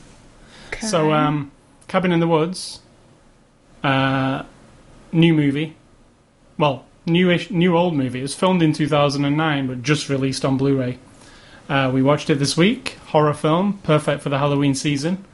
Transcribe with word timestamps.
Okay. 0.70 0.88
So, 0.88 1.14
um, 1.14 1.52
Cabin 1.88 2.12
in 2.12 2.20
the 2.20 2.28
Woods, 2.28 2.80
uh, 3.84 4.42
new 5.12 5.36
movie. 5.36 5.76
Well, 6.58 6.86
newish, 7.06 7.52
new 7.52 7.78
old 7.78 7.94
movie. 7.96 8.18
It 8.18 8.24
was 8.24 8.34
filmed 8.34 8.64
in 8.64 8.74
2009, 8.74 9.68
but 9.68 9.84
just 9.84 10.10
released 10.10 10.44
on 10.44 10.58
Blu-ray. 10.58 10.98
Uh, 11.70 11.92
we 11.94 12.02
watched 12.02 12.30
it 12.30 12.36
this 12.36 12.56
week. 12.56 12.98
Horror 13.08 13.34
film, 13.34 13.80
perfect 13.84 14.22
for 14.22 14.30
the 14.30 14.38
Halloween 14.40 14.74
season. 14.76 15.26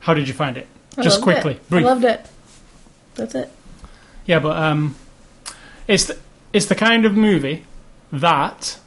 How 0.00 0.14
did 0.14 0.26
you 0.28 0.34
find 0.34 0.56
it? 0.56 0.66
I 0.98 1.02
just 1.02 1.20
loved 1.20 1.24
quickly, 1.24 1.52
it. 1.54 1.68
brief. 1.70 1.84
I 1.84 1.88
loved 1.88 2.04
it. 2.04 2.26
That's 3.14 3.34
it. 3.34 3.50
Yeah, 4.26 4.40
but 4.40 4.56
um, 4.56 4.96
it's 5.86 6.04
the, 6.06 6.18
it's 6.52 6.66
the 6.66 6.74
kind 6.74 7.04
of 7.04 7.14
movie 7.14 7.64
that 8.12 8.78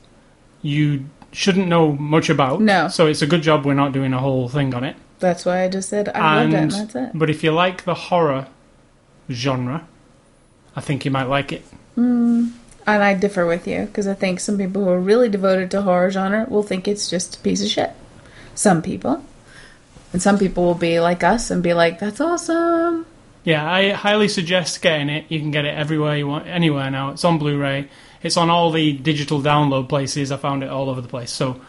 you 0.61 1.05
shouldn't 1.31 1.67
know 1.67 1.93
much 1.93 2.29
about. 2.29 2.61
No. 2.61 2.87
So 2.87 3.07
it's 3.07 3.21
a 3.21 3.27
good 3.27 3.41
job 3.41 3.65
we're 3.65 3.73
not 3.73 3.91
doing 3.91 4.13
a 4.13 4.19
whole 4.19 4.49
thing 4.49 4.73
on 4.73 4.83
it. 4.83 4.95
That's 5.19 5.45
why 5.45 5.63
I 5.63 5.69
just 5.69 5.89
said 5.89 6.09
I 6.09 6.41
loved 6.43 6.53
it. 6.53 6.57
And- 6.57 6.71
that's 6.71 6.95
it. 6.95 7.11
But 7.13 7.29
if 7.29 7.43
you 7.43 7.51
like 7.51 7.85
the 7.85 7.93
horror 7.95 8.47
genre, 9.31 9.87
I 10.75 10.81
think 10.81 11.05
you 11.05 11.11
might 11.11 11.27
like 11.27 11.51
it. 11.51 11.65
And 12.87 13.03
I 13.03 13.15
differ 13.15 13.45
with 13.45 13.67
you 13.67 13.85
because 13.85 14.07
I 14.07 14.13
think 14.13 14.39
some 14.39 14.57
people 14.57 14.83
who 14.83 14.89
are 14.89 14.99
really 14.99 15.29
devoted 15.29 15.71
to 15.71 15.81
horror 15.81 16.11
genre 16.11 16.45
will 16.47 16.63
think 16.63 16.87
it's 16.87 17.09
just 17.09 17.37
a 17.37 17.39
piece 17.39 17.63
of 17.63 17.69
shit. 17.69 17.91
Some 18.53 18.81
people. 18.81 19.23
And 20.13 20.21
some 20.21 20.37
people 20.37 20.63
will 20.65 20.75
be 20.75 20.99
like 20.99 21.23
us 21.23 21.49
and 21.51 21.61
be 21.63 21.73
like, 21.73 21.99
"That's 21.99 22.21
awesome." 22.21 23.05
Yeah, 23.43 23.69
I 23.69 23.91
highly 23.91 24.27
suggest 24.27 24.81
getting 24.81 25.09
it. 25.09 25.25
You 25.29 25.39
can 25.39 25.51
get 25.51 25.65
it 25.65 25.75
everywhere 25.77 26.15
you 26.15 26.27
want, 26.27 26.47
anywhere 26.47 26.89
now. 26.89 27.09
It's 27.11 27.23
on 27.25 27.37
Blu-ray. 27.37 27.89
It's 28.23 28.37
on 28.37 28.49
all 28.49 28.71
the 28.71 28.93
digital 28.93 29.41
download 29.41 29.89
places. 29.89 30.31
I 30.31 30.37
found 30.37 30.63
it 30.63 30.69
all 30.69 30.89
over 30.89 31.01
the 31.01 31.07
place. 31.07 31.31
So 31.31 31.49
um, 31.51 31.61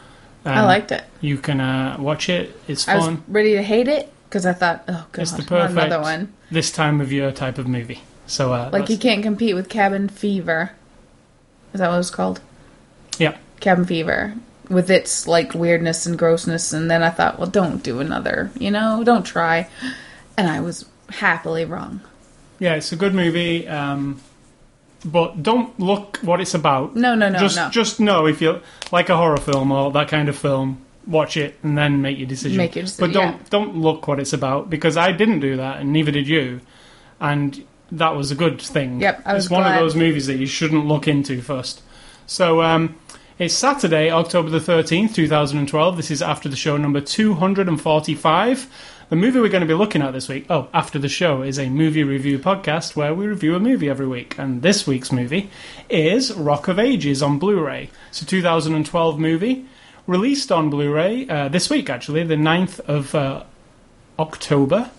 I 0.45 0.65
liked 0.65 0.93
it. 0.93 1.03
You 1.21 1.39
can 1.39 1.61
uh, 1.61 1.97
watch 1.99 2.29
it. 2.29 2.59
It's 2.69 2.87
I 2.89 2.97
was 2.97 3.07
fun. 3.07 3.25
ready 3.27 3.55
to 3.55 3.63
hate 3.63 3.89
it 3.89 4.11
because 4.29 4.47
I 4.47 4.53
thought, 4.53 4.85
"Oh 4.89 5.07
god, 5.13 5.23
It's 5.23 5.33
the 5.33 5.43
perfect 5.43 5.73
another 5.73 6.01
one." 6.01 6.33
this 6.51 6.71
time 6.71 7.01
of 7.01 7.11
year 7.11 7.33
type 7.33 7.59
of 7.59 7.67
movie. 7.67 8.03
So 8.27 8.53
uh, 8.53 8.71
Like 8.73 8.89
you 8.89 8.99
can't 8.99 9.23
compete 9.23 9.55
with 9.55 9.69
Cabin 9.69 10.09
Fever. 10.09 10.73
Is 11.77 11.81
that 11.81 11.91
what 11.91 11.99
it's 11.99 12.09
called? 12.09 12.41
yeah. 13.19 13.37
Cabin 13.61 13.85
Fever 13.85 14.35
with 14.71 14.91
its 14.91 15.29
like 15.29 15.53
weirdness 15.53 16.07
and 16.07 16.19
grossness 16.19 16.73
and 16.73 16.91
then 16.91 17.03
I 17.03 17.11
thought, 17.11 17.39
well 17.39 17.51
don't 17.51 17.83
do 17.83 18.01
another, 18.01 18.51
you 18.59 18.71
know, 18.71 19.05
don't 19.05 19.25
try. 19.25 19.69
And 20.39 20.49
I 20.49 20.61
was 20.61 20.87
happily 21.11 21.67
wrong. 21.67 22.01
Yeah, 22.59 22.77
it's 22.77 22.93
a 22.93 22.97
good 22.97 23.13
movie, 23.15 23.69
um, 23.69 24.23
but 25.05 25.43
don't 25.43 25.79
look 25.79 26.17
what 26.23 26.41
it's 26.41 26.55
about. 26.55 26.97
No, 26.97 27.15
no, 27.15 27.29
no, 27.29 27.39
just 27.39 27.57
no. 27.57 27.69
just 27.69 28.01
know 28.01 28.27
if 28.27 28.41
you 28.41 28.63
like 28.91 29.11
a 29.11 29.17
horror 29.19 29.37
film 29.37 29.71
or 29.71 29.93
that 29.93 30.09
kind 30.09 30.31
of 30.31 30.37
film, 30.37 30.81
watch 31.07 31.37
it 31.37 31.59
and 31.63 31.77
then 31.77 32.01
make 32.01 32.17
your 32.17 32.27
decision. 32.27 32.57
Make 32.57 32.75
your 32.75 32.85
decision, 32.85 33.07
But 33.07 33.13
don't 33.13 33.35
yeah. 33.35 33.47
don't 33.51 33.77
look 33.77 34.09
what 34.09 34.19
it's 34.19 34.33
about 34.33 34.71
because 34.71 34.97
I 34.97 35.13
didn't 35.13 35.41
do 35.41 35.59
that 35.59 35.81
and 35.81 35.93
neither 35.93 36.11
did 36.11 36.27
you, 36.27 36.63
and 37.21 37.63
that 37.93 38.17
was 38.17 38.31
a 38.31 38.35
good 38.35 38.61
thing. 38.61 39.01
Yep, 39.01 39.23
I 39.25 39.35
was 39.35 39.45
it's 39.45 39.51
one 39.51 39.63
glad. 39.63 39.75
of 39.75 39.81
those 39.81 39.95
movies 39.95 40.27
that 40.27 40.37
you 40.37 40.47
shouldn't 40.47 40.87
look 40.87 41.07
into 41.07 41.41
first. 41.41 41.83
So 42.27 42.63
um, 42.63 42.97
it's 43.39 43.55
Saturday, 43.55 44.11
October 44.11 44.51
the 44.51 44.61
thirteenth, 44.61 45.15
two 45.15 45.29
thousand 45.29 45.59
and 45.59 45.69
twelve. 45.69 45.97
This 45.97 46.11
is 46.11 46.23
after 46.23 46.49
the 46.49 46.57
show 46.57 46.77
number 46.77 47.01
two 47.01 47.35
hundred 47.35 47.69
and 47.69 47.81
forty-five. 47.81 48.69
The 49.09 49.15
movie 49.15 49.39
we're 49.39 49.51
going 49.51 49.61
to 49.61 49.69
be 49.69 49.75
looking 49.75 50.03
at 50.03 50.13
this 50.13 50.29
week, 50.29 50.47
oh, 50.51 50.69
after 50.75 50.99
the 50.99 51.09
show, 51.09 51.43
is 51.43 51.61
a 51.61 51.69
movie 51.69 52.03
review 52.03 52.41
podcast 52.41 52.97
where 52.97 53.15
we 53.15 53.29
review 53.29 53.55
a 53.55 53.61
movie 53.61 53.89
every 53.89 54.09
week. 54.09 54.37
And 54.37 54.63
this 54.63 54.85
week's 54.85 55.13
movie 55.13 55.49
is 55.89 56.35
Rock 56.35 56.67
of 56.67 56.81
Ages 56.81 57.23
on 57.23 57.39
Blu 57.39 57.65
ray. 57.65 57.91
It's 58.09 58.21
a 58.21 58.27
2012 58.27 59.19
movie 59.21 59.65
released 60.09 60.51
on 60.51 60.71
Blu 60.71 60.93
ray 60.93 61.29
uh, 61.29 61.49
this 61.49 61.71
week, 61.71 61.89
actually, 61.89 62.25
the 62.25 62.35
9th 62.35 62.81
of 62.81 63.15
uh, 63.15 63.45
October. 64.19 64.91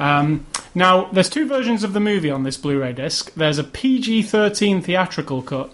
Um, 0.00 0.46
now, 0.74 1.04
there's 1.12 1.28
two 1.28 1.46
versions 1.46 1.84
of 1.84 1.92
the 1.92 2.00
movie 2.00 2.30
on 2.30 2.42
this 2.42 2.56
Blu 2.56 2.80
ray 2.80 2.92
disc 2.92 3.32
there's 3.34 3.58
a 3.58 3.64
PG 3.64 4.22
13 4.22 4.80
theatrical 4.80 5.42
cut, 5.42 5.70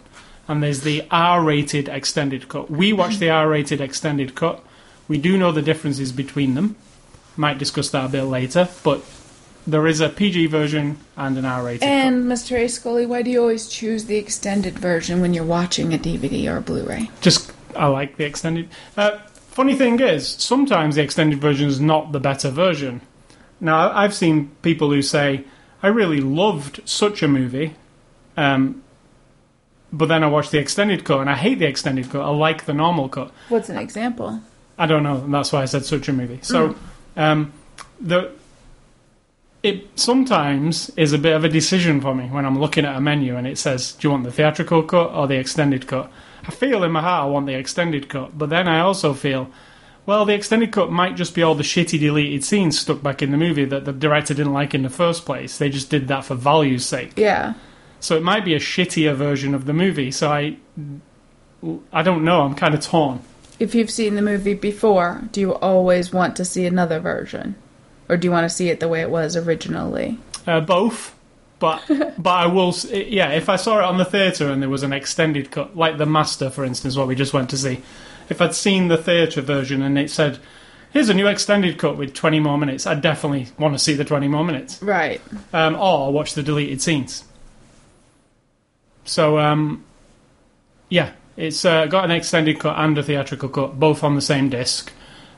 and 0.49 0.63
there's 0.63 0.83
the 0.83 1.05
R 1.11 1.43
rated 1.43 1.89
extended 1.89 2.49
cut. 2.49 2.71
We 2.71 2.93
watched 2.93 3.21
the 3.21 3.31
R 3.41 3.49
rated 3.49 3.81
extended 3.81 4.35
cut. 4.35 4.63
We 5.09 5.19
do 5.19 5.39
know 5.39 5.53
the 5.53 5.63
differences 5.63 6.13
between 6.13 6.55
them. 6.55 6.77
Might 7.37 7.59
discuss 7.59 7.91
that 7.91 8.07
a 8.07 8.09
bit 8.09 8.25
later, 8.25 8.69
but 8.83 9.05
there 9.67 9.87
is 9.87 10.01
a 10.01 10.09
PG 10.09 10.47
version 10.47 10.99
and 11.17 11.39
an 11.39 11.45
R 11.45 11.63
rated 11.63 11.83
cut. 11.83 11.89
And 11.89 12.25
Mr. 12.25 12.57
A. 12.57 12.69
Scully, 12.69 13.07
why 13.07 13.23
do 13.23 13.31
you 13.31 13.41
always 13.41 13.69
choose 13.69 14.07
the 14.07 14.17
extended 14.17 14.79
version 14.79 15.21
when 15.21 15.35
you're 15.35 15.45
watching 15.45 15.95
a 15.95 15.99
DVD 15.99 16.51
or 16.53 16.57
a 16.57 16.61
Blu-ray? 16.63 17.11
Just, 17.21 17.53
I 17.77 17.87
like 17.87 18.17
the 18.17 18.25
extended. 18.25 18.69
Uh, 18.97 19.19
funny 19.51 19.77
thing 19.77 20.01
is, 20.01 20.27
sometimes 20.27 20.97
the 20.97 21.03
extended 21.03 21.41
version 21.41 21.69
is 21.69 21.81
not 21.81 22.11
the 22.11 22.21
better 22.21 22.51
version. 22.51 23.03
Now, 23.61 23.91
I've 23.93 24.15
seen 24.15 24.51
people 24.63 24.91
who 24.91 25.03
say, 25.03 25.45
I 25.83 25.89
really 25.89 26.21
loved 26.21 26.81
such 26.85 27.23
a 27.23 27.29
movie, 27.29 27.75
um, 28.37 28.83
but 29.93 30.07
then 30.07 30.23
I 30.25 30.27
watched 30.27 30.51
the 30.51 30.59
extended 30.59 31.05
cut 31.05 31.21
and 31.21 31.31
I 31.31 31.37
hate 31.37 31.59
the 31.59 31.67
extended 31.67 32.11
cut. 32.11 32.23
I 32.23 32.31
like 32.31 32.67
the 32.67 32.75
normal 32.75 33.09
cut. 33.09 33.31
What's 33.49 33.69
an 33.69 33.79
example? 33.79 34.41
I 34.79 34.87
don't 34.87 35.03
know, 35.03 35.17
and 35.17 35.33
that's 35.33 35.53
why 35.53 35.63
I 35.63 35.65
said 35.65 35.85
such 35.85 36.09
a 36.09 36.13
movie. 36.13 36.41
So, 36.43 36.77
um, 37.17 37.53
the 38.01 38.33
it 39.63 39.99
sometimes 39.99 40.91
is 40.91 41.13
a 41.13 41.19
bit 41.19 41.35
of 41.35 41.43
a 41.43 41.49
decision 41.49 42.01
for 42.01 42.15
me 42.15 42.27
when 42.27 42.45
I'm 42.45 42.61
looking 42.61 42.85
at 42.85 42.95
a 42.95 43.01
menu 43.01 43.37
and 43.37 43.47
it 43.47 43.59
says, 43.59 43.93
"Do 43.93 44.07
you 44.07 44.13
want 44.13 44.25
the 44.25 44.31
theatrical 44.31 44.83
cut 44.83 45.11
or 45.13 45.27
the 45.27 45.37
extended 45.37 45.87
cut?" 45.87 46.11
I 46.47 46.53
feel 46.53 46.85
in 46.85 46.93
my 46.93 47.01
heart 47.01 47.25
I 47.25 47.27
want 47.29 47.47
the 47.47 47.55
extended 47.55 48.09
cut, 48.09 48.39
but 48.39 48.51
then 48.51 48.69
I 48.69 48.81
also 48.81 49.13
feel, 49.13 49.51
well, 50.07 50.25
the 50.25 50.35
extended 50.35 50.71
cut 50.71 50.91
might 50.91 51.17
just 51.17 51.35
be 51.35 51.43
all 51.43 51.57
the 51.57 51.65
shitty 51.65 51.99
deleted 51.99 52.45
scenes 52.45 52.79
stuck 52.79 53.03
back 53.03 53.23
in 53.23 53.33
the 53.33 53.37
movie 53.37 53.65
that 53.65 53.85
the 53.85 53.93
director 53.93 54.35
didn't 54.35 54.53
like 54.53 54.73
in 54.73 54.83
the 54.83 54.89
first 54.89 55.27
place. 55.27 55.59
They 55.59 55.69
just 55.69 55.91
did 55.91 56.07
that 56.09 56.25
for 56.25 56.37
value's 56.37 56.87
sake. 56.87 57.13
Yeah. 57.17 57.55
So 57.99 58.17
it 58.17 58.23
might 58.23 58.45
be 58.45 58.55
a 58.55 58.61
shittier 58.61 59.15
version 59.15 59.55
of 59.55 59.65
the 59.65 59.73
movie. 59.73 60.13
So 60.13 60.31
I, 60.31 60.57
I 61.93 62.03
don't 62.03 62.25
know. 62.25 62.43
I'm 62.43 62.55
kind 62.55 62.75
of 62.75 62.81
torn. 62.81 63.21
If 63.59 63.75
you've 63.75 63.91
seen 63.91 64.15
the 64.15 64.23
movie 64.23 64.55
before, 64.55 65.23
do 65.33 65.41
you 65.41 65.55
always 65.55 66.13
want 66.13 66.37
to 66.37 66.45
see 66.45 66.67
another 66.67 67.01
version? 67.01 67.57
Or 68.09 68.17
do 68.17 68.27
you 68.27 68.33
want 68.33 68.45
to 68.49 68.55
see 68.55 68.69
it 68.69 68.79
the 68.79 68.89
way 68.89 69.01
it 69.01 69.11
was 69.11 69.35
originally? 69.35 70.19
Uh, 70.47 70.61
both, 70.61 71.17
but 71.59 71.83
but 72.19 72.31
I 72.31 72.47
will. 72.47 72.73
Yeah, 72.91 73.31
if 73.31 73.49
I 73.49 73.57
saw 73.57 73.79
it 73.79 73.85
on 73.85 73.99
the 73.99 74.05
theatre 74.05 74.49
and 74.49 74.63
there 74.63 74.69
was 74.69 74.83
an 74.85 74.93
extended 74.93 75.51
cut, 75.51 75.77
like 75.77 75.99
The 75.99 76.07
Master, 76.07 76.51
for 76.51 76.65
instance, 76.65 76.97
what 76.97 77.09
we 77.09 77.17
just 77.17 77.33
went 77.33 77.51
to 77.51 77.57
see, 77.57 77.83
if 78.29 78.41
I'd 78.41 78.55
seen 78.55 78.89
the 78.89 78.97
theatre 78.97 79.41
version 79.41 79.83
and 79.83 79.99
it 79.99 80.11
said, 80.11 80.39
"Here's 80.93 81.09
a 81.09 81.15
new 81.15 81.27
extended 81.27 81.79
cut 81.79 81.97
with 81.97 82.15
20 82.15 82.41
more 82.41 82.59
minutes," 82.59 82.87
I'd 82.87 83.01
definitely 83.03 83.49
want 83.59 83.75
to 83.75 83.79
see 83.79 83.95
the 83.95 84.05
20 84.05 84.29
more 84.29 84.45
minutes, 84.45 84.83
Right. 84.83 85.21
um, 85.53 85.75
or 85.77 86.13
watch 86.13 86.35
the 86.35 86.43
deleted 86.43 86.81
scenes. 86.83 87.25
So, 89.05 89.39
um, 89.39 89.85
yeah, 90.89 91.11
it's 91.37 91.65
uh, 91.65 91.87
got 91.87 92.05
an 92.05 92.11
extended 92.11 92.59
cut 92.59 92.77
and 92.79 92.97
a 92.99 93.03
theatrical 93.03 93.49
cut, 93.49 93.79
both 93.79 94.03
on 94.03 94.15
the 94.15 94.21
same 94.21 94.49
disc. 94.49 94.93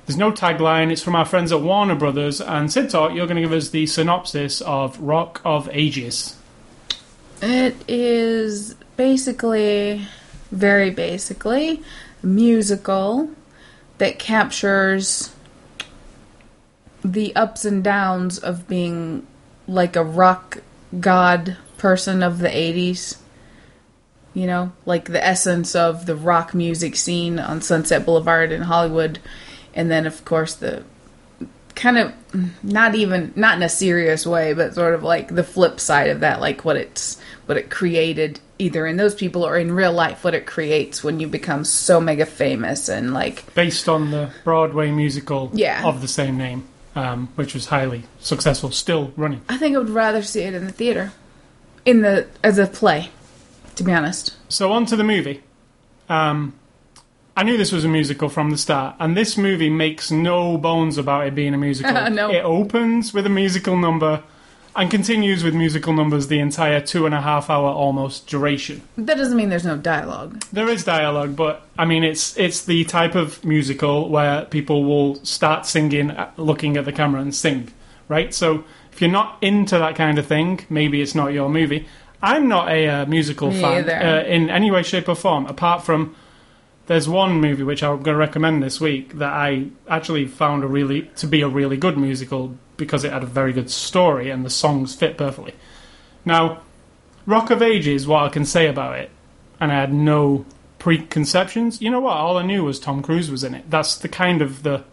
There's 0.06 0.16
no 0.16 0.32
tagline. 0.32 0.90
It's 0.90 1.02
from 1.02 1.14
our 1.14 1.26
friends 1.26 1.52
at 1.52 1.60
Warner 1.60 1.94
Brothers. 1.94 2.40
And 2.40 2.72
Sid 2.72 2.88
Talk, 2.88 3.14
you're 3.14 3.26
going 3.26 3.36
to 3.36 3.42
give 3.42 3.52
us 3.52 3.68
the 3.68 3.84
synopsis 3.84 4.62
of 4.62 4.98
Rock 5.00 5.42
of 5.44 5.68
Ages. 5.70 6.34
It 7.42 7.76
is 7.86 8.74
basically, 8.96 10.06
very 10.50 10.88
basically, 10.88 11.82
musical 12.22 13.30
that 13.98 14.18
captures 14.18 15.32
the 17.04 17.34
ups 17.36 17.64
and 17.64 17.82
downs 17.84 18.38
of 18.38 18.68
being 18.68 19.26
like 19.66 19.96
a 19.96 20.04
rock 20.04 20.58
god 21.00 21.56
person 21.76 22.22
of 22.22 22.38
the 22.38 22.48
80s. 22.48 23.18
you 24.34 24.46
know, 24.46 24.72
like 24.86 25.06
the 25.06 25.24
essence 25.24 25.74
of 25.74 26.06
the 26.06 26.16
rock 26.16 26.54
music 26.54 26.96
scene 26.96 27.38
on 27.38 27.60
Sunset 27.60 28.04
Boulevard 28.04 28.52
in 28.52 28.62
Hollywood, 28.62 29.18
and 29.74 29.90
then 29.90 30.06
of 30.06 30.24
course 30.24 30.54
the 30.54 30.84
kind 31.74 31.98
of 31.98 32.12
not 32.62 32.94
even 32.94 33.32
not 33.36 33.56
in 33.56 33.62
a 33.62 33.68
serious 33.68 34.26
way, 34.26 34.52
but 34.52 34.74
sort 34.74 34.94
of 34.94 35.02
like 35.02 35.34
the 35.34 35.44
flip 35.44 35.80
side 35.80 36.10
of 36.10 36.20
that, 36.20 36.40
like 36.40 36.64
what 36.64 36.76
it's 36.76 37.18
what 37.46 37.58
it 37.58 37.70
created 37.70 38.40
either 38.58 38.86
in 38.86 38.96
those 38.96 39.14
people 39.14 39.44
or 39.46 39.56
in 39.58 39.72
real 39.72 39.92
life, 39.92 40.24
what 40.24 40.34
it 40.34 40.46
creates 40.46 41.04
when 41.04 41.20
you 41.20 41.28
become 41.28 41.64
so 41.64 42.00
mega 42.00 42.26
famous 42.26 42.88
and 42.88 43.14
like 43.14 43.52
Based 43.54 43.88
on 43.88 44.10
the 44.10 44.30
Broadway 44.44 44.90
musical 44.90 45.50
Yeah. 45.54 45.84
of 45.86 46.00
the 46.00 46.08
same 46.08 46.36
name, 46.36 46.64
um, 46.96 47.28
which 47.36 47.54
was 47.54 47.66
highly 47.66 48.02
successful, 48.20 48.70
still 48.72 49.12
running. 49.16 49.42
I 49.48 49.56
think 49.58 49.76
I 49.76 49.78
would 49.78 49.90
rather 49.90 50.22
see 50.22 50.40
it 50.42 50.54
in 50.54 50.66
the 50.66 50.72
theater, 50.72 51.12
in 51.84 52.02
the 52.02 52.26
as 52.42 52.58
a 52.58 52.66
play, 52.66 53.10
to 53.76 53.84
be 53.84 53.92
honest. 53.92 54.34
So 54.48 54.72
on 54.72 54.86
to 54.86 54.96
the 54.96 55.04
movie. 55.04 55.42
Um, 56.08 56.54
I 57.36 57.44
knew 57.44 57.56
this 57.56 57.70
was 57.70 57.84
a 57.84 57.88
musical 57.88 58.28
from 58.28 58.50
the 58.50 58.58
start, 58.58 58.96
and 58.98 59.16
this 59.16 59.36
movie 59.38 59.70
makes 59.70 60.10
no 60.10 60.58
bones 60.58 60.98
about 60.98 61.26
it 61.28 61.34
being 61.36 61.54
a 61.54 61.58
musical. 61.58 61.92
No. 62.10 62.30
It 62.32 62.42
opens 62.44 63.14
with 63.14 63.26
a 63.26 63.30
musical 63.30 63.76
number 63.76 64.24
and 64.76 64.90
continues 64.90 65.42
with 65.42 65.54
musical 65.54 65.92
numbers 65.92 66.28
the 66.28 66.38
entire 66.38 66.80
two 66.80 67.06
and 67.06 67.14
a 67.14 67.20
half 67.20 67.50
hour 67.50 67.68
almost 67.68 68.26
duration. 68.26 68.82
That 68.96 69.16
doesn't 69.16 69.36
mean 69.36 69.48
there's 69.48 69.64
no 69.64 69.76
dialogue. 69.76 70.42
There 70.52 70.68
is 70.68 70.84
dialogue, 70.84 71.36
but 71.36 71.62
I 71.78 71.84
mean, 71.84 72.04
it's 72.04 72.36
it's 72.38 72.64
the 72.64 72.84
type 72.84 73.14
of 73.14 73.44
musical 73.44 74.08
where 74.08 74.44
people 74.44 74.84
will 74.84 75.16
start 75.24 75.66
singing, 75.66 76.10
uh, 76.10 76.30
looking 76.36 76.76
at 76.76 76.84
the 76.84 76.92
camera 76.92 77.20
and 77.20 77.34
sing, 77.34 77.72
right? 78.08 78.32
So 78.32 78.64
if 78.92 79.00
you're 79.00 79.10
not 79.10 79.38
into 79.42 79.78
that 79.78 79.96
kind 79.96 80.18
of 80.18 80.26
thing, 80.26 80.60
maybe 80.68 81.00
it's 81.00 81.14
not 81.14 81.32
your 81.32 81.48
movie. 81.48 81.86
I'm 82.20 82.48
not 82.48 82.68
a 82.68 82.88
uh, 82.88 83.06
musical 83.06 83.50
Me 83.50 83.60
fan 83.60 83.88
uh, 83.88 84.24
in 84.26 84.50
any 84.50 84.70
way, 84.70 84.82
shape, 84.82 85.08
or 85.08 85.14
form, 85.14 85.46
apart 85.46 85.84
from 85.84 86.16
there's 86.86 87.08
one 87.08 87.40
movie 87.40 87.62
which 87.62 87.82
I'm 87.82 88.02
going 88.02 88.14
to 88.14 88.16
recommend 88.16 88.62
this 88.62 88.80
week 88.80 89.18
that 89.18 89.32
I 89.32 89.68
actually 89.88 90.26
found 90.26 90.64
a 90.64 90.66
really 90.66 91.02
to 91.16 91.26
be 91.26 91.42
a 91.42 91.48
really 91.48 91.76
good 91.76 91.96
musical 91.96 92.56
because 92.78 93.04
it 93.04 93.12
had 93.12 93.22
a 93.22 93.26
very 93.26 93.52
good 93.52 93.70
story 93.70 94.30
and 94.30 94.44
the 94.46 94.50
songs 94.50 94.94
fit 94.94 95.18
perfectly. 95.18 95.54
Now, 96.24 96.62
Rock 97.26 97.50
of 97.50 97.60
Ages, 97.60 98.06
what 98.06 98.22
I 98.22 98.28
can 98.30 98.46
say 98.46 98.66
about 98.68 98.98
it, 98.98 99.10
and 99.60 99.70
I 99.70 99.74
had 99.74 99.92
no 99.92 100.46
preconceptions. 100.78 101.82
You 101.82 101.90
know 101.90 102.00
what? 102.00 102.16
All 102.16 102.38
I 102.38 102.42
knew 102.42 102.64
was 102.64 102.80
Tom 102.80 103.02
Cruise 103.02 103.30
was 103.30 103.44
in 103.44 103.54
it. 103.54 103.68
That's 103.70 103.96
the 103.98 104.08
kind 104.08 104.40
of 104.40 104.62
the. 104.62 104.84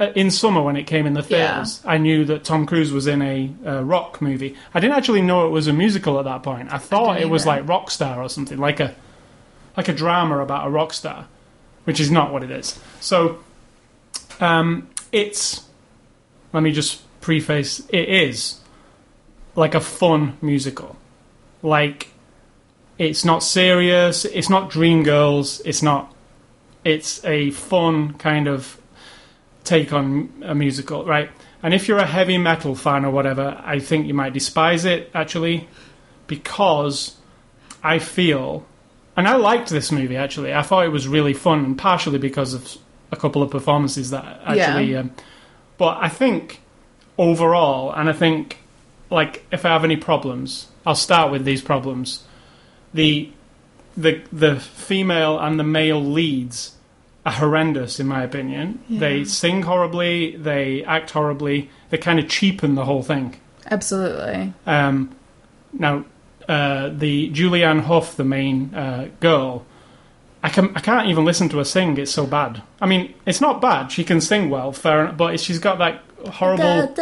Uh, 0.00 0.12
in 0.14 0.30
summer, 0.30 0.62
when 0.62 0.76
it 0.76 0.84
came 0.86 1.06
in 1.06 1.14
the 1.14 1.22
Yeah. 1.28 1.54
theaters, 1.54 1.82
I 1.84 1.98
knew 1.98 2.24
that 2.26 2.44
Tom 2.44 2.66
Cruise 2.66 2.92
was 2.92 3.06
in 3.08 3.20
a 3.20 3.50
uh, 3.66 3.82
rock 3.82 4.22
movie. 4.22 4.54
I 4.72 4.78
didn't 4.80 4.96
actually 4.96 5.22
know 5.22 5.46
it 5.46 5.50
was 5.50 5.66
a 5.66 5.72
musical 5.72 6.18
at 6.20 6.24
that 6.24 6.42
point. 6.44 6.72
I 6.72 6.78
thought 6.78 7.14
didn't 7.14 7.28
it 7.28 7.30
was 7.32 7.44
like 7.46 7.66
Rockstar 7.66 8.16
or 8.18 8.28
something, 8.28 8.58
like 8.58 8.78
a 8.80 8.94
like 9.76 9.88
a 9.88 9.92
drama 9.92 10.38
about 10.38 10.66
a 10.66 10.70
rock 10.70 10.92
star, 10.92 11.26
which 11.84 11.98
is 12.00 12.10
not 12.12 12.32
what 12.32 12.42
it 12.44 12.50
is. 12.50 12.78
So, 13.00 13.38
um, 14.40 14.88
it's. 15.12 15.67
Let 16.52 16.62
me 16.62 16.72
just 16.72 17.02
preface: 17.20 17.80
it 17.90 18.08
is 18.08 18.60
like 19.54 19.74
a 19.74 19.80
fun 19.80 20.38
musical. 20.40 20.96
Like, 21.62 22.08
it's 22.96 23.24
not 23.24 23.42
serious. 23.42 24.24
It's 24.24 24.48
not 24.48 24.70
Dreamgirls. 24.70 25.60
It's 25.64 25.82
not. 25.82 26.14
It's 26.84 27.24
a 27.24 27.50
fun 27.50 28.14
kind 28.14 28.46
of 28.46 28.80
take 29.64 29.92
on 29.92 30.32
a 30.44 30.54
musical, 30.54 31.04
right? 31.04 31.30
And 31.62 31.74
if 31.74 31.88
you're 31.88 31.98
a 31.98 32.06
heavy 32.06 32.38
metal 32.38 32.74
fan 32.74 33.04
or 33.04 33.10
whatever, 33.10 33.60
I 33.64 33.80
think 33.80 34.06
you 34.06 34.14
might 34.14 34.32
despise 34.32 34.84
it 34.84 35.10
actually, 35.12 35.68
because 36.28 37.16
I 37.82 37.98
feel, 37.98 38.64
and 39.16 39.26
I 39.26 39.34
liked 39.36 39.68
this 39.68 39.90
movie 39.90 40.16
actually. 40.16 40.54
I 40.54 40.62
thought 40.62 40.86
it 40.86 40.90
was 40.90 41.08
really 41.08 41.34
fun, 41.34 41.64
and 41.64 41.76
partially 41.76 42.18
because 42.18 42.54
of 42.54 42.78
a 43.10 43.16
couple 43.16 43.42
of 43.42 43.50
performances 43.50 44.10
that 44.10 44.40
actually. 44.46 44.96
Um, 44.96 45.10
but 45.78 45.98
I 46.00 46.08
think 46.08 46.60
overall, 47.16 47.92
and 47.92 48.08
I 48.08 48.12
think 48.12 48.58
like 49.10 49.44
if 49.50 49.64
I 49.64 49.70
have 49.70 49.84
any 49.84 49.96
problems, 49.96 50.68
I'll 50.86 50.94
start 50.94 51.32
with 51.32 51.44
these 51.44 51.62
problems. 51.62 52.24
The 52.92 53.30
the 53.96 54.22
the 54.32 54.60
female 54.60 55.38
and 55.38 55.58
the 55.58 55.64
male 55.64 56.02
leads 56.02 56.76
are 57.24 57.32
horrendous 57.32 58.00
in 58.00 58.06
my 58.06 58.22
opinion. 58.22 58.80
Yeah. 58.88 59.00
They 59.00 59.24
sing 59.24 59.62
horribly, 59.62 60.36
they 60.36 60.84
act 60.84 61.10
horribly, 61.10 61.70
they 61.90 61.98
kind 61.98 62.18
of 62.18 62.28
cheapen 62.28 62.74
the 62.74 62.84
whole 62.84 63.02
thing. 63.02 63.36
Absolutely. 63.70 64.52
Um, 64.66 65.14
now, 65.72 66.04
uh, 66.48 66.88
the 66.88 67.30
Julianne 67.30 67.82
Hough, 67.82 68.16
the 68.16 68.24
main 68.24 68.74
uh, 68.74 69.08
girl, 69.20 69.66
I 70.48 70.50
can 70.50 70.74
I 70.74 70.80
can't 70.80 71.08
even 71.08 71.26
listen 71.26 71.50
to 71.50 71.58
her 71.58 71.64
sing. 71.64 71.98
It's 71.98 72.10
so 72.10 72.26
bad. 72.26 72.62
I 72.80 72.86
mean, 72.86 73.12
it's 73.26 73.42
not 73.42 73.60
bad. 73.60 73.92
She 73.92 74.02
can 74.02 74.22
sing 74.22 74.48
well, 74.48 74.72
fair, 74.72 75.02
enough, 75.02 75.18
but 75.18 75.38
she's 75.40 75.58
got 75.58 75.76
that 75.78 76.02
horrible, 76.30 76.94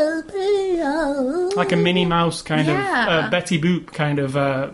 like 1.55 1.71
a 1.71 1.77
Minnie 1.77 2.07
Mouse 2.07 2.43
kind 2.43 2.67
Yeah. 2.67 3.19
of 3.19 3.25
uh, 3.27 3.31
Betty 3.31 3.61
Boop 3.61 3.87
kind 3.93 4.19
of 4.19 4.37
uh, 4.37 4.71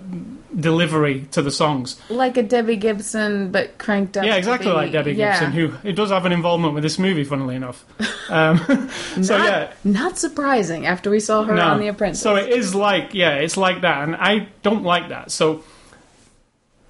delivery 0.58 1.26
to 1.32 1.42
the 1.42 1.50
songs. 1.50 2.00
Like 2.08 2.38
a 2.38 2.42
Debbie 2.42 2.76
Gibson, 2.76 3.52
but 3.52 3.76
cranked 3.76 4.16
up. 4.16 4.24
yeah, 4.24 4.32
to 4.32 4.38
exactly 4.38 4.72
like 4.72 4.90
Debbie 4.90 5.12
yeah. 5.12 5.32
Gibson, 5.38 5.52
who 5.52 5.74
it 5.86 5.92
does 5.92 6.08
have 6.08 6.24
an 6.24 6.32
involvement 6.32 6.72
with 6.72 6.82
this 6.82 6.98
movie, 6.98 7.24
funnily 7.24 7.56
enough. 7.56 7.84
Um, 8.30 8.56
so 9.20 9.36
not, 9.36 9.44
yeah, 9.46 9.72
not 9.84 10.16
surprising 10.16 10.86
after 10.86 11.10
we 11.10 11.20
saw 11.20 11.42
her 11.44 11.54
on 11.60 11.80
The 11.80 11.88
Apprentice. 11.88 12.22
So 12.22 12.36
it 12.36 12.48
is 12.48 12.74
like, 12.74 13.12
yeah, 13.12 13.34
it's 13.34 13.58
like 13.58 13.82
that, 13.82 14.04
and 14.04 14.16
I 14.16 14.48
don't 14.62 14.84
like 14.84 15.10
that. 15.10 15.30
So 15.30 15.62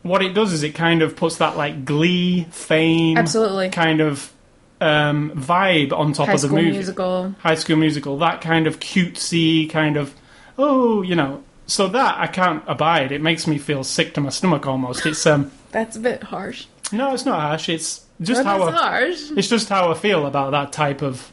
what 0.03 0.23
it 0.23 0.35
does 0.35 0.53
is 0.53 0.63
it 0.63 0.75
kind 0.75 1.03
of 1.03 1.17
puts 1.17 1.37
that 1.37 1.57
like 1.57 1.85
glee, 1.85 2.45
fame, 2.51 3.17
Absolutely. 3.19 3.71
kind 3.71 4.01
of 4.01 4.33
um, 4.81 5.31
vibe 5.33 5.93
on 5.93 6.13
top 6.13 6.27
High 6.29 6.35
of 6.35 6.41
the 6.41 6.49
movie. 6.49 6.71
Musical. 6.73 7.35
High 7.41 7.55
School 7.55 7.77
Musical, 7.77 8.19
that 8.19 8.41
kind 8.41 8.67
of 8.67 8.81
cutesy 8.81 9.71
kind 9.71 9.97
of, 9.97 10.15
oh, 10.59 11.03
you 11.03 11.15
know. 11.15 11.45
So 11.67 11.87
that 11.89 12.19
I 12.19 12.27
can't 12.27 12.63
abide. 12.67 13.13
It 13.13 13.23
makes 13.23 13.47
me 13.47 13.57
feel 13.59 13.85
sick 13.85 14.13
to 14.15 14.21
my 14.21 14.31
stomach 14.31 14.67
almost. 14.67 15.07
It's 15.07 15.25
um, 15.27 15.53
That's 15.71 15.97
a 15.97 16.01
bit 16.01 16.25
harsh. 16.25 16.67
no, 16.93 17.15
it's 17.15 17.25
not 17.25 17.41
harsh. 17.41 17.69
It's 17.69 18.05
just 18.21 18.45
Well, 18.45 18.59
how 18.61 18.69
I, 18.69 18.73
harsh. 18.73 19.31
it's 19.37 19.49
just 19.49 19.69
how 19.69 19.91
I 19.91 19.95
feel 19.95 20.27
about 20.27 20.51
that 20.51 20.73
type 20.73 21.01
of 21.03 21.31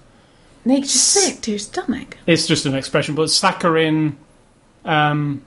Makes 0.63 0.93
you 0.93 0.99
sick 0.99 1.41
to 1.41 1.51
your 1.51 1.59
stomach. 1.59 2.17
it's 2.27 2.45
just 2.45 2.65
an 2.65 2.75
expression, 2.75 3.15
but 3.15 3.29
saccharine, 3.31 4.17
um, 4.85 5.41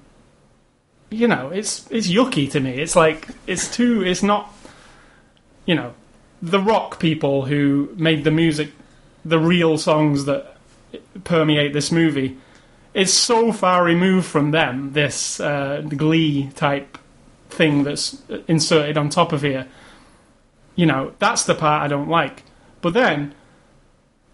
you 1.12 1.28
know, 1.28 1.50
it's 1.50 1.86
it's 1.90 2.08
yucky 2.08 2.50
to 2.50 2.60
me. 2.60 2.72
It's 2.72 2.96
like 2.96 3.28
it's 3.46 3.74
too. 3.74 4.02
It's 4.02 4.22
not, 4.22 4.52
you 5.66 5.74
know, 5.74 5.94
the 6.40 6.60
rock 6.60 6.98
people 6.98 7.44
who 7.44 7.90
made 7.96 8.24
the 8.24 8.30
music, 8.30 8.70
the 9.24 9.38
real 9.38 9.78
songs 9.78 10.24
that 10.24 10.56
permeate 11.24 11.72
this 11.72 11.92
movie. 11.92 12.38
It's 12.94 13.12
so 13.12 13.52
far 13.52 13.84
removed 13.84 14.26
from 14.26 14.50
them. 14.50 14.92
This 14.92 15.40
uh, 15.40 15.82
Glee 15.88 16.50
type 16.54 16.98
thing 17.48 17.84
that's 17.84 18.20
inserted 18.48 18.98
on 18.98 19.08
top 19.08 19.32
of 19.32 19.42
here. 19.42 19.68
You 20.74 20.86
know, 20.86 21.12
that's 21.18 21.44
the 21.44 21.54
part 21.54 21.82
I 21.82 21.88
don't 21.88 22.08
like. 22.08 22.42
But 22.80 22.94
then, 22.94 23.34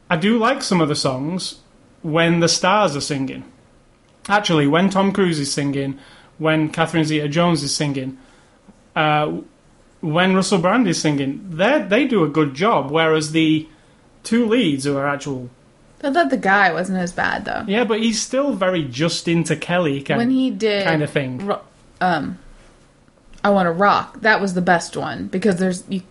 I 0.08 0.16
do 0.16 0.38
like 0.38 0.62
some 0.62 0.80
of 0.80 0.88
the 0.88 0.96
songs 0.96 1.60
when 2.02 2.40
the 2.40 2.48
stars 2.48 2.96
are 2.96 3.00
singing. 3.00 3.44
Actually, 4.28 4.66
when 4.66 4.90
Tom 4.90 5.12
Cruise 5.12 5.38
is 5.38 5.52
singing, 5.52 5.98
when 6.38 6.68
Catherine 6.70 7.04
Zeta-Jones 7.04 7.62
is 7.62 7.74
singing, 7.74 8.18
uh, 8.96 9.38
when 10.00 10.34
Russell 10.34 10.58
Brand 10.58 10.86
is 10.88 11.00
singing, 11.00 11.44
they 11.50 11.82
they 11.82 12.06
do 12.06 12.24
a 12.24 12.28
good 12.28 12.54
job. 12.54 12.90
Whereas 12.90 13.32
the 13.32 13.66
two 14.24 14.46
leads 14.46 14.84
who 14.84 14.96
are 14.96 15.08
actual, 15.08 15.50
I 16.02 16.12
thought 16.12 16.30
the 16.30 16.36
guy 16.36 16.72
wasn't 16.72 16.98
as 16.98 17.12
bad 17.12 17.44
though. 17.44 17.64
yeah, 17.66 17.84
but 17.84 18.00
he's 18.00 18.20
still 18.20 18.52
very 18.52 18.84
just 18.84 19.26
into 19.28 19.56
Kelly 19.56 20.02
kind, 20.02 20.18
when 20.18 20.30
he 20.30 20.50
did 20.50 20.84
kind 20.86 21.02
of 21.02 21.10
thing. 21.10 21.44
ro- 21.46 21.62
um, 22.00 22.38
I 23.42 23.50
want 23.50 23.66
to 23.66 23.72
rock. 23.72 24.20
That 24.20 24.40
was 24.40 24.54
the 24.54 24.60
best 24.62 24.96
one 24.96 25.26
because 25.26 25.56
there's 25.56 25.84
you, 25.88 26.02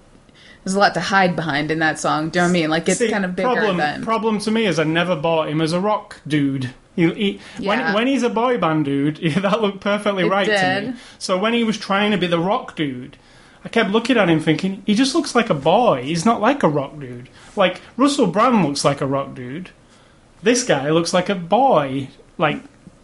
there's 0.64 0.76
a 0.76 0.80
lot 0.80 0.94
to 0.96 1.00
hide 1.00 1.36
behind 1.36 1.72
in 1.72 1.80
that 1.80 2.00
song. 2.00 2.30
Do 2.30 2.40
you 2.40 2.42
know 2.42 2.48
what 2.48 2.58
I 2.58 2.60
mean? 2.60 2.70
Like 2.70 2.90
it's 2.90 3.00
See, 3.00 3.10
kind 3.10 3.24
of 3.24 3.36
bigger 3.36 3.54
problem, 3.54 3.78
than 3.78 4.04
Problem 4.04 4.40
to 4.40 4.52
me 4.52 4.66
is 4.66 4.80
I 4.80 4.84
never 4.84 5.16
bought 5.16 5.48
him 5.48 5.62
as 5.62 5.72
a 5.72 5.80
rock 5.80 6.20
dude. 6.28 6.74
He, 6.98 7.14
he, 7.14 7.40
Yeah. 7.60 7.70
when, 7.86 7.94
when 7.94 8.08
he's 8.08 8.24
a 8.24 8.30
boy 8.30 8.58
band 8.58 8.84
dude, 8.86 9.18
that 9.42 9.62
looked 9.62 9.80
perfectly 9.80 10.26
It 10.26 10.30
right 10.30 10.46
to 10.48 10.92
me. 10.92 10.98
So 11.20 11.38
when 11.38 11.54
he 11.54 11.64
was 11.64 11.78
trying 11.78 12.12
to 12.12 12.18
be 12.18 12.28
the 12.28 12.40
rock 12.40 12.76
dude, 12.76 13.16
I 13.64 13.70
kept 13.70 13.92
looking 13.92 14.18
at 14.18 14.30
him 14.30 14.40
thinking, 14.40 14.82
he 14.86 14.96
just 14.96 15.14
looks 15.16 15.36
like 15.36 15.50
a 15.50 15.54
boy. 15.54 16.04
He's 16.04 16.26
not 16.26 16.42
like 16.42 16.64
a 16.64 16.68
rock 16.70 17.00
dude. 17.00 17.30
Like, 17.56 17.82
Russell 17.98 18.28
Brand 18.28 18.66
looks 18.66 18.84
like 18.84 19.00
a 19.00 19.06
rock 19.06 19.36
dude. 19.36 19.70
This 20.42 20.64
guy 20.64 20.90
looks 20.90 21.14
like 21.14 21.30
a 21.30 21.36
boy, 21.36 22.10
like, 22.38 22.62